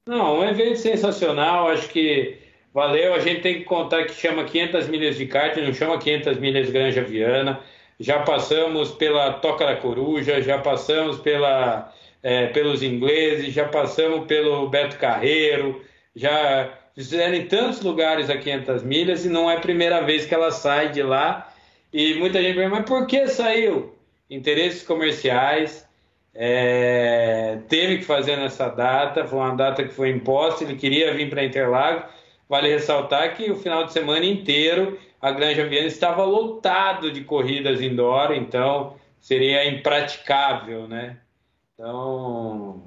Não, 0.08 0.40
um 0.40 0.44
evento 0.44 0.78
sensacional, 0.78 1.68
acho 1.68 1.90
que 1.90 2.38
valeu. 2.72 3.16
A 3.16 3.20
gente 3.20 3.42
tem 3.42 3.56
que 3.56 3.64
contar 3.64 4.06
que 4.06 4.14
chama 4.14 4.44
500 4.46 4.88
milhas 4.88 5.18
de 5.18 5.26
kart, 5.26 5.58
não 5.58 5.74
chama 5.74 5.98
500 5.98 6.38
milhas 6.38 6.70
Granja 6.70 7.04
Viana. 7.04 7.60
Já 8.00 8.22
passamos 8.22 8.92
pela 8.92 9.34
Toca 9.34 9.66
da 9.66 9.76
Coruja, 9.76 10.42
já 10.42 10.60
passamos 10.60 11.18
pela, 11.20 11.92
é, 12.22 12.48
pelos 12.48 12.84
ingleses, 12.84 13.54
já 13.54 13.68
passamos 13.68 14.28
pelo 14.28 14.70
Beto 14.70 14.98
Carreiro, 14.98 15.82
já 16.16 16.72
fizeram 16.96 17.36
em 17.36 17.46
tantos 17.46 17.82
lugares 17.82 18.30
a 18.30 18.38
500 18.38 18.84
milhas 18.84 19.26
e 19.26 19.30
não 19.30 19.52
é 19.52 19.58
a 19.58 19.60
primeira 19.60 20.02
vez 20.02 20.26
que 20.26 20.34
ela 20.34 20.52
sai 20.52 20.92
de 20.92 21.04
lá. 21.04 21.54
E 21.94 22.16
muita 22.16 22.42
gente 22.42 22.56
pergunta, 22.56 22.80
mas 22.80 22.90
por 22.90 23.06
que 23.06 23.28
saiu? 23.28 23.96
interesses 24.30 24.84
comerciais, 24.84 25.88
é, 26.34 27.60
teve 27.70 28.00
que 28.00 28.04
fazer 28.04 28.36
nessa 28.36 28.68
data, 28.68 29.26
foi 29.26 29.40
uma 29.40 29.56
data 29.56 29.84
que 29.84 29.94
foi 29.94 30.10
imposta, 30.10 30.64
ele 30.64 30.76
queria 30.76 31.14
vir 31.14 31.30
para 31.30 31.46
Interlagos. 31.46 32.04
Vale 32.48 32.70
ressaltar 32.70 33.36
que 33.36 33.50
o 33.50 33.56
final 33.56 33.86
de 33.86 33.94
semana 33.94 34.26
inteiro 34.26 35.00
a 35.20 35.32
Granja 35.32 35.66
Viana 35.66 35.88
estava 35.88 36.24
lotado 36.24 37.12
de 37.12 37.24
corridas 37.24 37.82
indoor, 37.82 38.32
então 38.34 38.96
seria 39.20 39.68
impraticável, 39.68 40.88
né? 40.88 41.18
Então, 41.74 42.84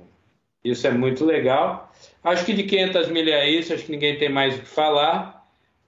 isso 0.62 0.86
é 0.86 0.90
muito 0.92 1.24
legal. 1.24 1.90
Acho 2.28 2.44
que 2.44 2.52
de 2.52 2.62
500 2.64 3.08
milhas 3.08 3.34
é 3.40 3.48
isso, 3.48 3.72
acho 3.72 3.84
que 3.84 3.92
ninguém 3.92 4.18
tem 4.18 4.28
mais 4.28 4.56
o 4.56 4.60
que 4.60 4.68
falar, 4.68 5.46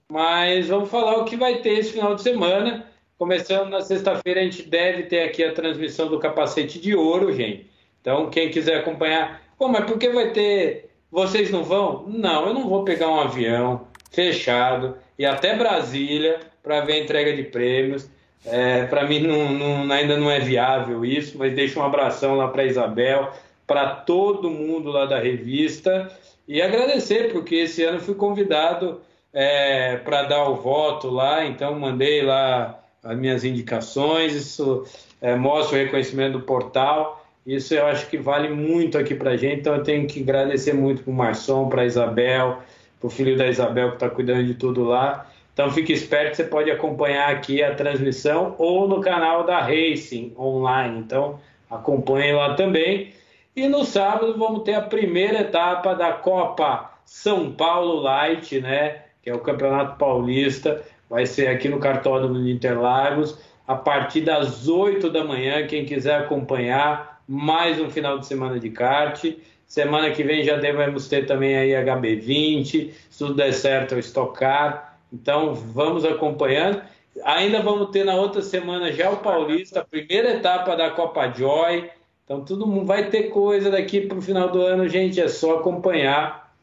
mas 0.08 0.68
vamos 0.68 0.90
falar 0.90 1.18
o 1.18 1.24
que 1.24 1.36
vai 1.36 1.58
ter 1.58 1.78
esse 1.78 1.92
final 1.92 2.14
de 2.14 2.22
semana. 2.22 2.86
Começando 3.18 3.68
na 3.68 3.82
sexta-feira, 3.82 4.40
a 4.40 4.44
gente 4.44 4.62
deve 4.62 5.02
ter 5.02 5.22
aqui 5.22 5.44
a 5.44 5.52
transmissão 5.52 6.08
do 6.08 6.18
capacete 6.18 6.80
de 6.80 6.94
ouro, 6.94 7.32
gente. 7.32 7.70
Então, 8.00 8.30
quem 8.30 8.50
quiser 8.50 8.78
acompanhar. 8.78 9.42
Pô, 9.58 9.68
mas 9.68 9.84
por 9.84 9.98
que 9.98 10.08
vai 10.08 10.30
ter. 10.30 10.90
Vocês 11.10 11.50
não 11.50 11.62
vão? 11.62 12.06
Não, 12.08 12.46
eu 12.46 12.54
não 12.54 12.68
vou 12.68 12.82
pegar 12.84 13.08
um 13.08 13.20
avião 13.20 13.86
fechado 14.10 14.96
e 15.18 15.26
até 15.26 15.54
Brasília 15.54 16.40
para 16.62 16.80
ver 16.80 16.94
a 16.94 16.98
entrega 16.98 17.36
de 17.36 17.42
prêmios. 17.42 18.08
É, 18.44 18.86
para 18.86 19.06
mim 19.06 19.20
não, 19.20 19.52
não, 19.52 19.92
ainda 19.92 20.16
não 20.16 20.30
é 20.30 20.40
viável 20.40 21.04
isso, 21.04 21.36
mas 21.36 21.52
deixa 21.52 21.78
um 21.78 21.84
abração 21.84 22.36
lá 22.36 22.48
para 22.48 22.64
Isabel, 22.64 23.30
para 23.70 23.86
todo 23.86 24.50
mundo 24.50 24.90
lá 24.90 25.06
da 25.06 25.20
revista 25.20 26.10
e 26.48 26.60
agradecer, 26.60 27.30
porque 27.30 27.54
esse 27.54 27.84
ano 27.84 28.00
fui 28.00 28.16
convidado 28.16 29.00
é, 29.32 29.96
para 29.98 30.24
dar 30.24 30.48
o 30.48 30.56
voto 30.56 31.08
lá, 31.08 31.46
então 31.46 31.78
mandei 31.78 32.20
lá 32.20 32.82
as 33.00 33.16
minhas 33.16 33.44
indicações, 33.44 34.34
isso 34.34 34.84
é, 35.22 35.36
mostra 35.36 35.78
o 35.78 35.82
reconhecimento 35.84 36.32
do 36.32 36.40
portal. 36.40 37.24
Isso 37.46 37.72
eu 37.72 37.86
acho 37.86 38.08
que 38.08 38.18
vale 38.18 38.48
muito 38.48 38.98
aqui 38.98 39.14
para 39.14 39.30
a 39.30 39.36
gente, 39.36 39.60
então 39.60 39.76
eu 39.76 39.84
tenho 39.84 40.04
que 40.08 40.20
agradecer 40.20 40.72
muito 40.72 41.04
para 41.04 41.12
o 41.12 41.14
Marçom, 41.14 41.68
para 41.68 41.82
a 41.82 41.86
Isabel, 41.86 42.58
para 42.98 43.06
o 43.06 43.10
filho 43.10 43.38
da 43.38 43.46
Isabel 43.46 43.90
que 43.90 43.94
está 43.94 44.10
cuidando 44.10 44.44
de 44.44 44.54
tudo 44.54 44.82
lá. 44.82 45.30
Então 45.54 45.70
fique 45.70 45.92
esperto, 45.92 46.36
você 46.36 46.44
pode 46.44 46.72
acompanhar 46.72 47.30
aqui 47.30 47.62
a 47.62 47.72
transmissão 47.72 48.56
ou 48.58 48.88
no 48.88 49.00
canal 49.00 49.44
da 49.44 49.60
Racing 49.60 50.34
online. 50.36 50.98
Então 50.98 51.38
acompanhe 51.70 52.32
lá 52.32 52.54
também. 52.54 53.19
E 53.54 53.68
no 53.68 53.84
sábado 53.84 54.36
vamos 54.38 54.62
ter 54.62 54.74
a 54.74 54.82
primeira 54.82 55.40
etapa 55.40 55.94
da 55.94 56.12
Copa 56.12 56.92
São 57.04 57.52
Paulo 57.52 58.00
Light, 58.00 58.60
né? 58.60 59.02
Que 59.22 59.30
é 59.30 59.34
o 59.34 59.40
Campeonato 59.40 59.98
Paulista 59.98 60.82
vai 61.10 61.26
ser 61.26 61.48
aqui 61.48 61.68
no 61.68 61.80
Cartódromo 61.80 62.40
de 62.40 62.52
Interlagos, 62.52 63.36
a 63.66 63.74
partir 63.74 64.20
das 64.20 64.68
8 64.68 65.10
da 65.10 65.24
manhã. 65.24 65.66
Quem 65.66 65.84
quiser 65.84 66.20
acompanhar, 66.20 67.20
mais 67.26 67.80
um 67.80 67.90
final 67.90 68.16
de 68.20 68.26
semana 68.26 68.60
de 68.60 68.70
kart. 68.70 69.24
Semana 69.66 70.10
que 70.12 70.22
vem 70.22 70.44
já 70.44 70.56
devemos 70.56 71.08
ter 71.08 71.26
também 71.26 71.56
aí 71.56 71.70
HB20, 71.70 72.92
se 73.10 73.18
tudo 73.18 73.34
der 73.34 73.52
certo, 73.52 73.96
o 73.96 73.98
Estocar. 73.98 74.98
Então 75.12 75.52
vamos 75.54 76.04
acompanhando. 76.04 76.80
Ainda 77.24 77.60
vamos 77.60 77.90
ter 77.90 78.04
na 78.04 78.14
outra 78.14 78.40
semana 78.40 78.92
já 78.92 79.10
o 79.10 79.16
Paulista, 79.16 79.80
a 79.80 79.84
primeira 79.84 80.30
etapa 80.30 80.76
da 80.76 80.90
Copa 80.90 81.28
Joy. 81.28 81.90
Então 82.30 82.44
todo 82.44 82.64
mundo 82.64 82.86
vai 82.86 83.10
ter 83.10 83.24
coisa 83.24 83.72
daqui 83.72 84.02
para 84.02 84.16
o 84.16 84.22
final 84.22 84.48
do 84.52 84.62
ano, 84.62 84.86
gente. 84.86 85.20
É 85.20 85.26
só 85.26 85.56
acompanhar. 85.56 86.54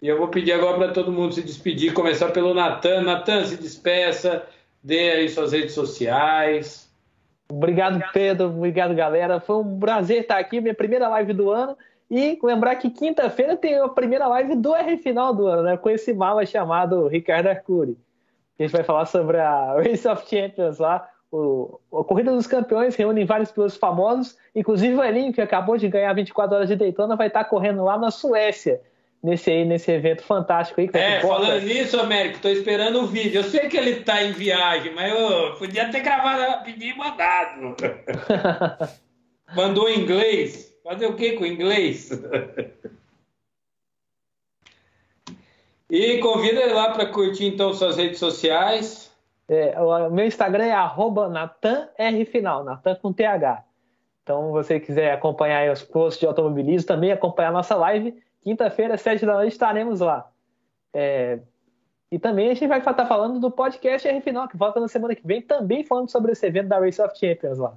E 0.00 0.08
eu 0.08 0.16
vou 0.16 0.28
pedir 0.28 0.52
agora 0.52 0.78
para 0.78 0.92
todo 0.92 1.12
mundo 1.12 1.34
se 1.34 1.42
despedir, 1.42 1.92
começar 1.92 2.30
pelo 2.30 2.54
Natan. 2.54 3.02
Natan, 3.02 3.44
se 3.44 3.58
despeça, 3.58 4.42
dê 4.82 5.10
aí 5.10 5.28
suas 5.28 5.52
redes 5.52 5.74
sociais. 5.74 6.90
Obrigado, 7.50 8.02
Pedro. 8.14 8.46
Obrigado, 8.46 8.94
galera. 8.94 9.38
Foi 9.38 9.56
um 9.56 9.78
prazer 9.78 10.22
estar 10.22 10.38
aqui, 10.38 10.62
minha 10.62 10.72
primeira 10.72 11.06
live 11.10 11.34
do 11.34 11.50
ano. 11.50 11.76
E 12.10 12.38
lembrar 12.42 12.76
que 12.76 12.88
quinta-feira 12.88 13.54
tem 13.54 13.78
a 13.78 13.88
primeira 13.90 14.26
live 14.28 14.56
do 14.56 14.74
R 14.74 14.96
final 14.96 15.34
do 15.34 15.46
ano, 15.46 15.64
né? 15.64 15.76
Com 15.76 15.90
esse 15.90 16.14
mala 16.14 16.46
chamado 16.46 17.06
Ricardo 17.06 17.48
Arcuri. 17.48 17.98
A 18.58 18.62
gente 18.62 18.72
vai 18.72 18.82
falar 18.82 19.04
sobre 19.04 19.36
a 19.36 19.74
Race 19.84 20.08
of 20.08 20.26
Champions 20.26 20.78
lá. 20.78 21.06
O, 21.32 21.80
a 21.98 22.04
Corrida 22.04 22.30
dos 22.30 22.46
Campeões 22.46 22.94
reúne 22.94 23.24
vários 23.24 23.50
pilotos 23.50 23.76
famosos, 23.76 24.36
inclusive 24.54 24.94
o 24.94 25.02
Elinho, 25.02 25.32
que 25.32 25.40
acabou 25.40 25.78
de 25.78 25.88
ganhar 25.88 26.12
24 26.12 26.54
horas 26.54 26.68
de 26.68 26.76
Daytona, 26.76 27.16
vai 27.16 27.28
estar 27.28 27.44
correndo 27.44 27.82
lá 27.82 27.96
na 27.96 28.10
Suécia 28.10 28.82
nesse 29.22 29.50
aí, 29.50 29.64
nesse 29.64 29.90
evento 29.90 30.22
fantástico 30.22 30.80
aí. 30.80 30.90
é, 30.92 31.20
falando 31.20 31.64
nisso, 31.64 31.98
Américo, 31.98 32.40
tô 32.40 32.48
esperando 32.48 33.00
o 33.00 33.06
vídeo. 33.06 33.40
Eu 33.40 33.44
sei 33.44 33.68
que 33.68 33.76
ele 33.76 34.00
tá 34.00 34.22
em 34.22 34.32
viagem, 34.32 34.92
mas 34.92 35.10
eu 35.10 35.54
podia 35.54 35.88
ter 35.90 36.00
gravado 36.00 36.42
rapidinho 36.42 36.94
e 36.94 36.98
mandado. 36.98 37.76
Mandou 39.56 39.88
em 39.88 40.00
inglês. 40.00 40.76
Fazer 40.82 41.06
o 41.06 41.14
que 41.14 41.32
com 41.32 41.46
inglês? 41.46 42.10
E 45.88 46.18
convida 46.18 46.60
ele 46.60 46.72
lá 46.72 46.90
para 46.90 47.06
curtir 47.06 47.46
então 47.46 47.72
suas 47.72 47.96
redes 47.96 48.18
sociais. 48.18 49.11
É, 49.48 49.80
o 49.80 50.10
meu 50.10 50.24
Instagram 50.24 50.64
é 50.64 51.28
natanrfinal, 51.28 52.64
Natan 52.64 52.94
com 52.96 53.12
TH. 53.12 53.64
Então, 54.22 54.52
você 54.52 54.78
quiser 54.78 55.12
acompanhar 55.12 55.70
os 55.72 55.82
posts 55.82 56.20
de 56.20 56.26
automobilismo, 56.26 56.86
também 56.86 57.10
acompanhar 57.10 57.48
a 57.48 57.52
nossa 57.52 57.74
live, 57.74 58.22
quinta-feira, 58.42 58.96
sete 58.96 59.26
da 59.26 59.34
noite, 59.34 59.52
estaremos 59.52 60.00
lá. 60.00 60.30
É, 60.94 61.40
e 62.10 62.18
também 62.18 62.50
a 62.50 62.54
gente 62.54 62.68
vai 62.68 62.78
estar 62.78 63.06
falando 63.06 63.40
do 63.40 63.50
podcast 63.50 64.06
R 64.06 64.20
Final, 64.20 64.46
que 64.46 64.56
volta 64.56 64.78
na 64.78 64.88
semana 64.88 65.14
que 65.14 65.26
vem, 65.26 65.42
também 65.42 65.84
falando 65.84 66.08
sobre 66.08 66.32
esse 66.32 66.46
evento 66.46 66.68
da 66.68 66.78
Race 66.78 67.02
of 67.02 67.18
Champions 67.18 67.58
lá. 67.58 67.76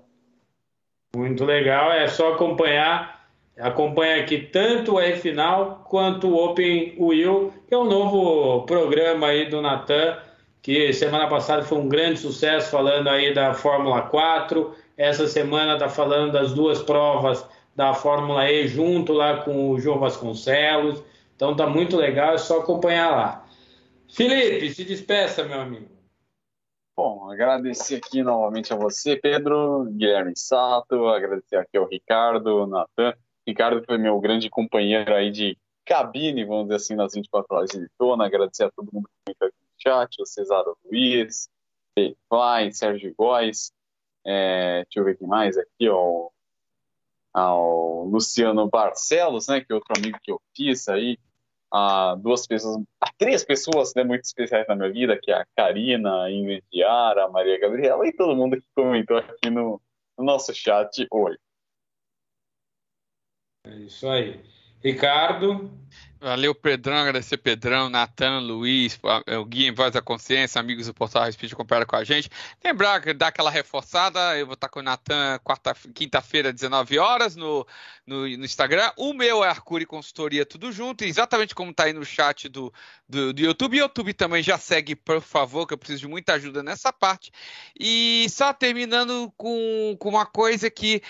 Muito 1.15 1.45
legal, 1.45 1.91
é 1.91 2.07
só 2.07 2.33
acompanhar 2.33 3.25
Acompanha 3.57 4.21
aqui 4.21 4.37
tanto 4.37 4.95
o 4.95 4.99
R 4.99 5.17
Final 5.17 5.85
quanto 5.89 6.27
o 6.27 6.43
Open 6.43 6.93
Wheel, 6.99 7.53
que 7.67 7.73
é 7.73 7.77
um 7.77 7.85
novo 7.85 8.65
programa 8.65 9.27
aí 9.27 9.49
do 9.49 9.61
Natan, 9.61 10.17
que 10.65 10.91
semana 10.93 11.29
passada 11.29 11.61
foi 11.61 11.77
um 11.77 11.87
grande 11.87 12.19
sucesso 12.19 12.71
falando 12.71 13.07
aí 13.07 13.31
da 13.35 13.53
Fórmula 13.53 14.01
4. 14.01 14.73
Essa 14.97 15.27
semana 15.27 15.73
está 15.73 15.87
falando 15.87 16.31
das 16.31 16.55
duas 16.55 16.81
provas 16.81 17.47
da 17.75 17.93
Fórmula 17.93 18.49
E 18.49 18.67
junto 18.67 19.13
lá 19.13 19.43
com 19.43 19.69
o 19.69 19.79
João 19.79 19.99
Vasconcelos. 19.99 21.03
Então 21.35 21.55
tá 21.55 21.67
muito 21.67 21.95
legal, 21.95 22.33
é 22.33 22.39
só 22.39 22.61
acompanhar 22.61 23.11
lá. 23.11 23.45
Felipe, 24.11 24.73
se 24.73 24.83
despeça, 24.83 25.43
meu 25.43 25.61
amigo. 25.61 25.87
Bom, 26.97 27.29
agradecer 27.29 27.97
aqui 27.97 28.23
novamente 28.23 28.73
a 28.73 28.75
você, 28.75 29.15
Pedro, 29.15 29.85
Guilherme 29.91 30.33
Sato, 30.35 31.09
agradecer 31.09 31.57
aqui 31.57 31.77
ao 31.77 31.87
Ricardo, 31.87 32.65
Natan, 32.65 33.13
Ricardo 33.47 33.83
foi 33.85 33.99
meu 33.99 34.19
grande 34.19 34.49
companheiro 34.49 35.13
aí 35.13 35.29
de 35.29 35.55
cabine, 35.85 36.43
vamos 36.43 36.63
dizer 36.63 36.77
assim, 36.77 36.95
nas 36.95 37.13
24 37.13 37.55
horas 37.55 37.69
de 37.69 37.77
Daytona. 37.81 38.25
Agradecer 38.25 38.63
a 38.63 38.71
todo 38.71 38.89
mundo 38.91 39.07
que 39.23 39.35
chat, 39.85 40.21
o 40.21 40.25
Cesaro 40.25 40.77
Luiz, 40.85 41.49
Fly, 41.95 42.71
Sérgio 42.71 43.13
Góes, 43.15 43.71
é, 44.25 44.83
deixa 44.83 44.99
eu 44.99 45.05
ver 45.05 45.17
quem 45.17 45.27
mais 45.27 45.57
aqui, 45.57 45.87
ó, 45.89 46.29
ao 47.33 48.05
Luciano 48.05 48.67
Barcelos, 48.69 49.47
né, 49.47 49.61
que 49.61 49.71
é 49.71 49.75
outro 49.75 49.93
amigo 49.97 50.17
que 50.21 50.31
eu 50.31 50.41
fiz 50.55 50.87
aí, 50.87 51.17
a 51.71 52.15
duas 52.15 52.47
pessoas, 52.47 52.81
a 53.01 53.11
três 53.17 53.43
pessoas 53.43 53.93
né, 53.95 54.03
muito 54.03 54.23
especiais 54.23 54.67
na 54.67 54.75
minha 54.75 54.91
vida, 54.91 55.19
que 55.21 55.31
é 55.31 55.35
a 55.35 55.45
Karina, 55.55 56.23
a 56.23 56.31
Ingrid 56.31 56.63
Yara, 56.73 57.25
a 57.25 57.29
Maria 57.29 57.59
Gabriela 57.59 58.07
e 58.07 58.13
todo 58.13 58.35
mundo 58.35 58.57
que 58.57 58.67
comentou 58.73 59.17
aqui 59.17 59.49
no, 59.49 59.81
no 60.17 60.23
nosso 60.23 60.53
chat 60.53 61.05
hoje. 61.11 61.37
É 63.65 63.75
isso 63.77 64.07
aí. 64.07 64.41
Ricardo. 64.81 65.71
Valeu, 66.25 66.55
Pedrão, 66.55 66.97
agradecer 66.97 67.37
Pedrão, 67.37 67.87
Natan, 67.87 68.39
Luiz, 68.39 68.99
o 69.39 69.45
Gui 69.45 69.67
em 69.67 69.71
Voz 69.71 69.93
da 69.93 70.01
Consciência, 70.01 70.59
amigos 70.59 70.87
do 70.87 70.93
Portal 70.95 71.31
que 71.31 71.53
compraram 71.53 71.85
com 71.85 71.95
a 71.95 72.03
gente. 72.03 72.31
Lembrar 72.63 72.99
dá 73.13 73.27
aquela 73.27 73.51
reforçada, 73.51 74.35
eu 74.35 74.47
vou 74.47 74.55
estar 74.55 74.67
com 74.67 74.79
o 74.79 74.81
Natan 74.81 75.39
quinta-feira, 75.93 76.51
19 76.51 76.97
horas, 76.97 77.35
no, 77.35 77.63
no, 78.07 78.21
no, 78.21 78.43
Instagram. 78.43 78.91
O 78.97 79.13
meu 79.13 79.43
é 79.43 79.49
Arcuri 79.49 79.85
Consultoria, 79.85 80.47
tudo 80.47 80.71
junto, 80.71 81.03
exatamente 81.03 81.53
como 81.53 81.69
está 81.69 81.83
aí 81.83 81.93
no 81.93 82.03
chat 82.03 82.49
do, 82.49 82.73
do, 83.07 83.31
do 83.31 83.41
YouTube. 83.41 83.77
YouTube 83.77 84.11
também 84.15 84.41
já 84.41 84.57
segue, 84.57 84.95
por 84.95 85.21
favor, 85.21 85.67
que 85.67 85.75
eu 85.75 85.77
preciso 85.77 85.99
de 85.99 86.07
muita 86.07 86.33
ajuda 86.33 86.63
nessa 86.63 86.91
parte. 86.91 87.31
E 87.79 88.25
só 88.31 88.51
terminando 88.51 89.31
com, 89.37 89.95
com 89.99 90.09
uma 90.09 90.25
coisa 90.25 90.71
que 90.71 91.03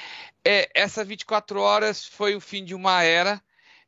é, 0.43 0.69
essa 0.75 1.05
24 1.05 1.61
horas 1.61 2.05
foi 2.05 2.35
o 2.35 2.41
fim 2.41 2.65
de 2.65 2.75
uma 2.75 3.01
era 3.01 3.41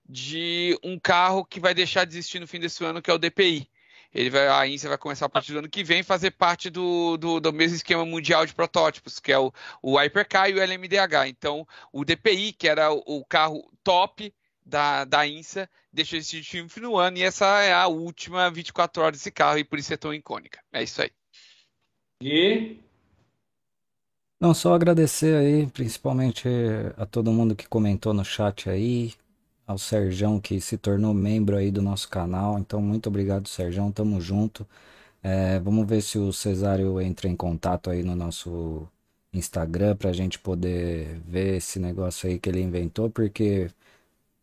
de 0.08 0.78
um 0.84 1.00
carro 1.00 1.44
que 1.44 1.60
vai 1.60 1.74
deixar 1.74 2.06
de 2.06 2.14
existir 2.14 2.40
no 2.40 2.48
fim 2.48 2.60
desse 2.60 2.84
ano, 2.84 3.02
que 3.02 3.12
é 3.12 3.14
o 3.14 3.18
DPI. 3.18 3.70
Ele 4.14 4.30
vai, 4.30 4.48
a 4.48 4.66
INSA 4.66 4.88
vai 4.88 4.98
começar 4.98 5.26
a 5.26 5.30
partir 5.30 5.52
do 5.52 5.60
ano 5.60 5.70
que 5.70 5.84
vem 5.84 6.02
fazer 6.02 6.32
parte 6.32 6.70
do, 6.70 7.18
do, 7.18 7.40
do 7.40 7.54
mesmo 7.54 7.76
esquema 7.76 8.06
mundial 8.06 8.46
de 8.46 8.54
protótipos, 8.54 9.20
que 9.20 9.32
é 9.32 9.38
o, 9.38 9.52
o 9.82 9.98
Hypercar 9.98 10.50
e 10.50 10.54
o 10.54 10.62
LMDH. 10.62 11.28
Então, 11.28 11.68
o 11.92 12.06
DPI, 12.06 12.54
que 12.54 12.68
era 12.68 12.92
o, 12.92 13.04
o 13.06 13.26
carro 13.26 13.70
top 13.84 14.34
da, 14.66 15.04
da 15.04 15.28
INSA, 15.28 15.70
deixa 15.92 16.12
de 16.12 16.18
existir 16.18 16.64
no 16.64 16.70
fim 16.70 16.82
do 16.82 16.98
ano, 16.98 17.18
e 17.18 17.24
essa 17.24 17.62
é 17.62 17.74
a 17.74 17.88
última 17.88 18.50
24 18.50 19.04
horas 19.04 19.18
desse 19.18 19.32
carro, 19.32 19.60
e 19.60 19.64
por 19.64 19.78
isso 19.78 19.94
é 19.94 19.98
tão 19.98 20.14
icônica. 20.14 20.60
É 20.72 20.84
isso 20.84 21.02
aí. 21.02 21.12
E 22.22 22.78
não, 24.40 24.54
só 24.54 24.74
agradecer 24.74 25.36
aí, 25.36 25.66
principalmente 25.68 26.48
a 26.96 27.06
todo 27.08 27.32
mundo 27.32 27.56
que 27.56 27.68
comentou 27.68 28.14
no 28.14 28.24
chat 28.24 28.70
aí, 28.70 29.14
ao 29.68 29.78
Serjão 29.78 30.40
que 30.42 30.62
se 30.62 30.78
tornou 30.78 31.14
membro 31.14 31.58
aí 31.58 31.72
do 31.72 31.82
nosso 31.84 32.10
canal. 32.10 32.60
Então, 32.60 32.82
muito 32.82 33.08
obrigado, 33.10 33.48
Serjão. 33.50 33.92
Tamo 33.92 34.22
junto. 34.22 34.68
É, 35.24 35.60
vamos 35.60 35.88
ver 35.88 36.02
se 36.02 36.18
o 36.18 36.34
Cesário 36.34 37.02
entra 37.02 37.28
em 37.30 37.36
contato 37.36 37.90
aí 37.90 38.04
no 38.04 38.16
nosso 38.16 38.88
Instagram 39.34 39.96
pra 39.98 40.14
gente 40.14 40.40
poder 40.40 41.20
ver 41.28 41.58
esse 41.58 41.80
negócio 41.80 42.30
aí 42.30 42.40
que 42.40 42.50
ele 42.50 42.62
inventou, 42.62 43.10
porque 43.10 43.70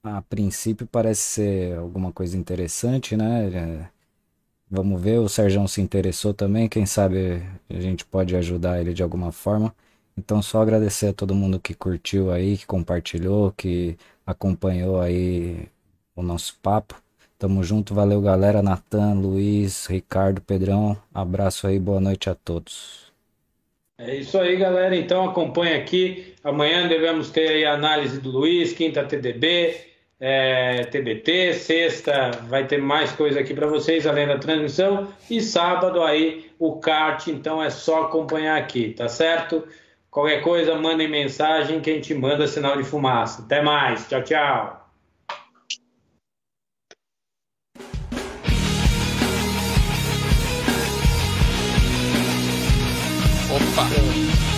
a 0.03 0.23
princípio 0.23 0.87
parece 0.87 1.23
ser 1.23 1.79
alguma 1.79 2.13
coisa 2.13 2.37
interessante, 2.39 3.17
né? 3.17 3.49
É, 3.87 3.91
vamos 4.71 5.01
ver, 5.01 5.19
o 5.21 5.29
Serjão 5.29 5.67
se 5.69 5.81
interessou 5.81 6.35
também, 6.35 6.69
quem 6.69 6.87
sabe 6.87 7.43
a 7.69 7.81
gente 7.81 8.05
pode 8.05 8.37
ajudar 8.37 8.81
ele 8.81 8.95
de 8.95 9.03
alguma 9.03 9.33
forma. 9.33 9.75
Então 10.17 10.41
só 10.43 10.63
agradecer 10.63 11.09
a 11.09 11.13
todo 11.15 11.35
mundo 11.35 11.61
que 11.61 11.75
curtiu 11.75 12.31
aí, 12.31 12.57
que 12.59 12.67
compartilhou, 12.67 13.53
que 13.53 13.97
acompanhou 14.27 15.01
aí 15.01 15.69
o 16.15 16.23
nosso 16.23 16.57
papo. 16.61 16.95
Tamo 17.39 17.63
junto, 17.63 17.95
valeu 17.95 18.21
galera, 18.21 18.63
Natan, 18.63 19.15
Luiz, 19.15 19.87
Ricardo, 19.87 20.41
Pedrão, 20.41 20.97
abraço 21.13 21.67
aí, 21.67 21.79
boa 21.79 22.01
noite 22.01 22.31
a 22.31 22.35
todos. 22.35 23.13
É 23.99 24.17
isso 24.17 24.39
aí, 24.39 24.57
galera. 24.57 24.97
Então 24.97 25.25
acompanha 25.29 25.77
aqui. 25.77 26.35
Amanhã 26.43 26.89
devemos 26.89 27.31
ter 27.31 27.65
a 27.65 27.75
análise 27.75 28.21
do 28.21 28.31
Luiz, 28.31 28.73
quinta 28.73 29.05
TDB, 29.05 29.95
é, 30.19 30.85
TBT, 30.85 31.55
sexta 31.55 32.31
vai 32.49 32.67
ter 32.67 32.79
mais 32.79 33.13
coisa 33.13 33.41
aqui 33.41 33.53
para 33.55 33.67
vocês 33.67 34.07
além 34.07 34.27
da 34.27 34.39
transmissão 34.39 35.09
e 35.31 35.41
sábado 35.41 36.03
aí 36.03 36.51
o 36.59 36.79
kart. 36.81 37.29
Então 37.29 37.63
é 37.63 37.71
só 37.71 38.05
acompanhar 38.05 38.57
aqui, 38.59 38.91
tá 38.95 39.09
certo? 39.09 39.67
Qualquer 40.15 40.43
coisa, 40.43 40.77
mandem 40.77 41.09
mensagem 41.09 41.81
que 41.81 41.91
a 41.91 41.95
gente 41.95 42.15
manda 42.15 42.47
sinal 42.47 42.77
de 42.77 42.85
fumaça. 42.85 43.43
Até 43.43 43.61
mais. 43.61 44.07
Tchau, 44.09 44.23
tchau. 44.23 44.89
Opa! 53.51 54.54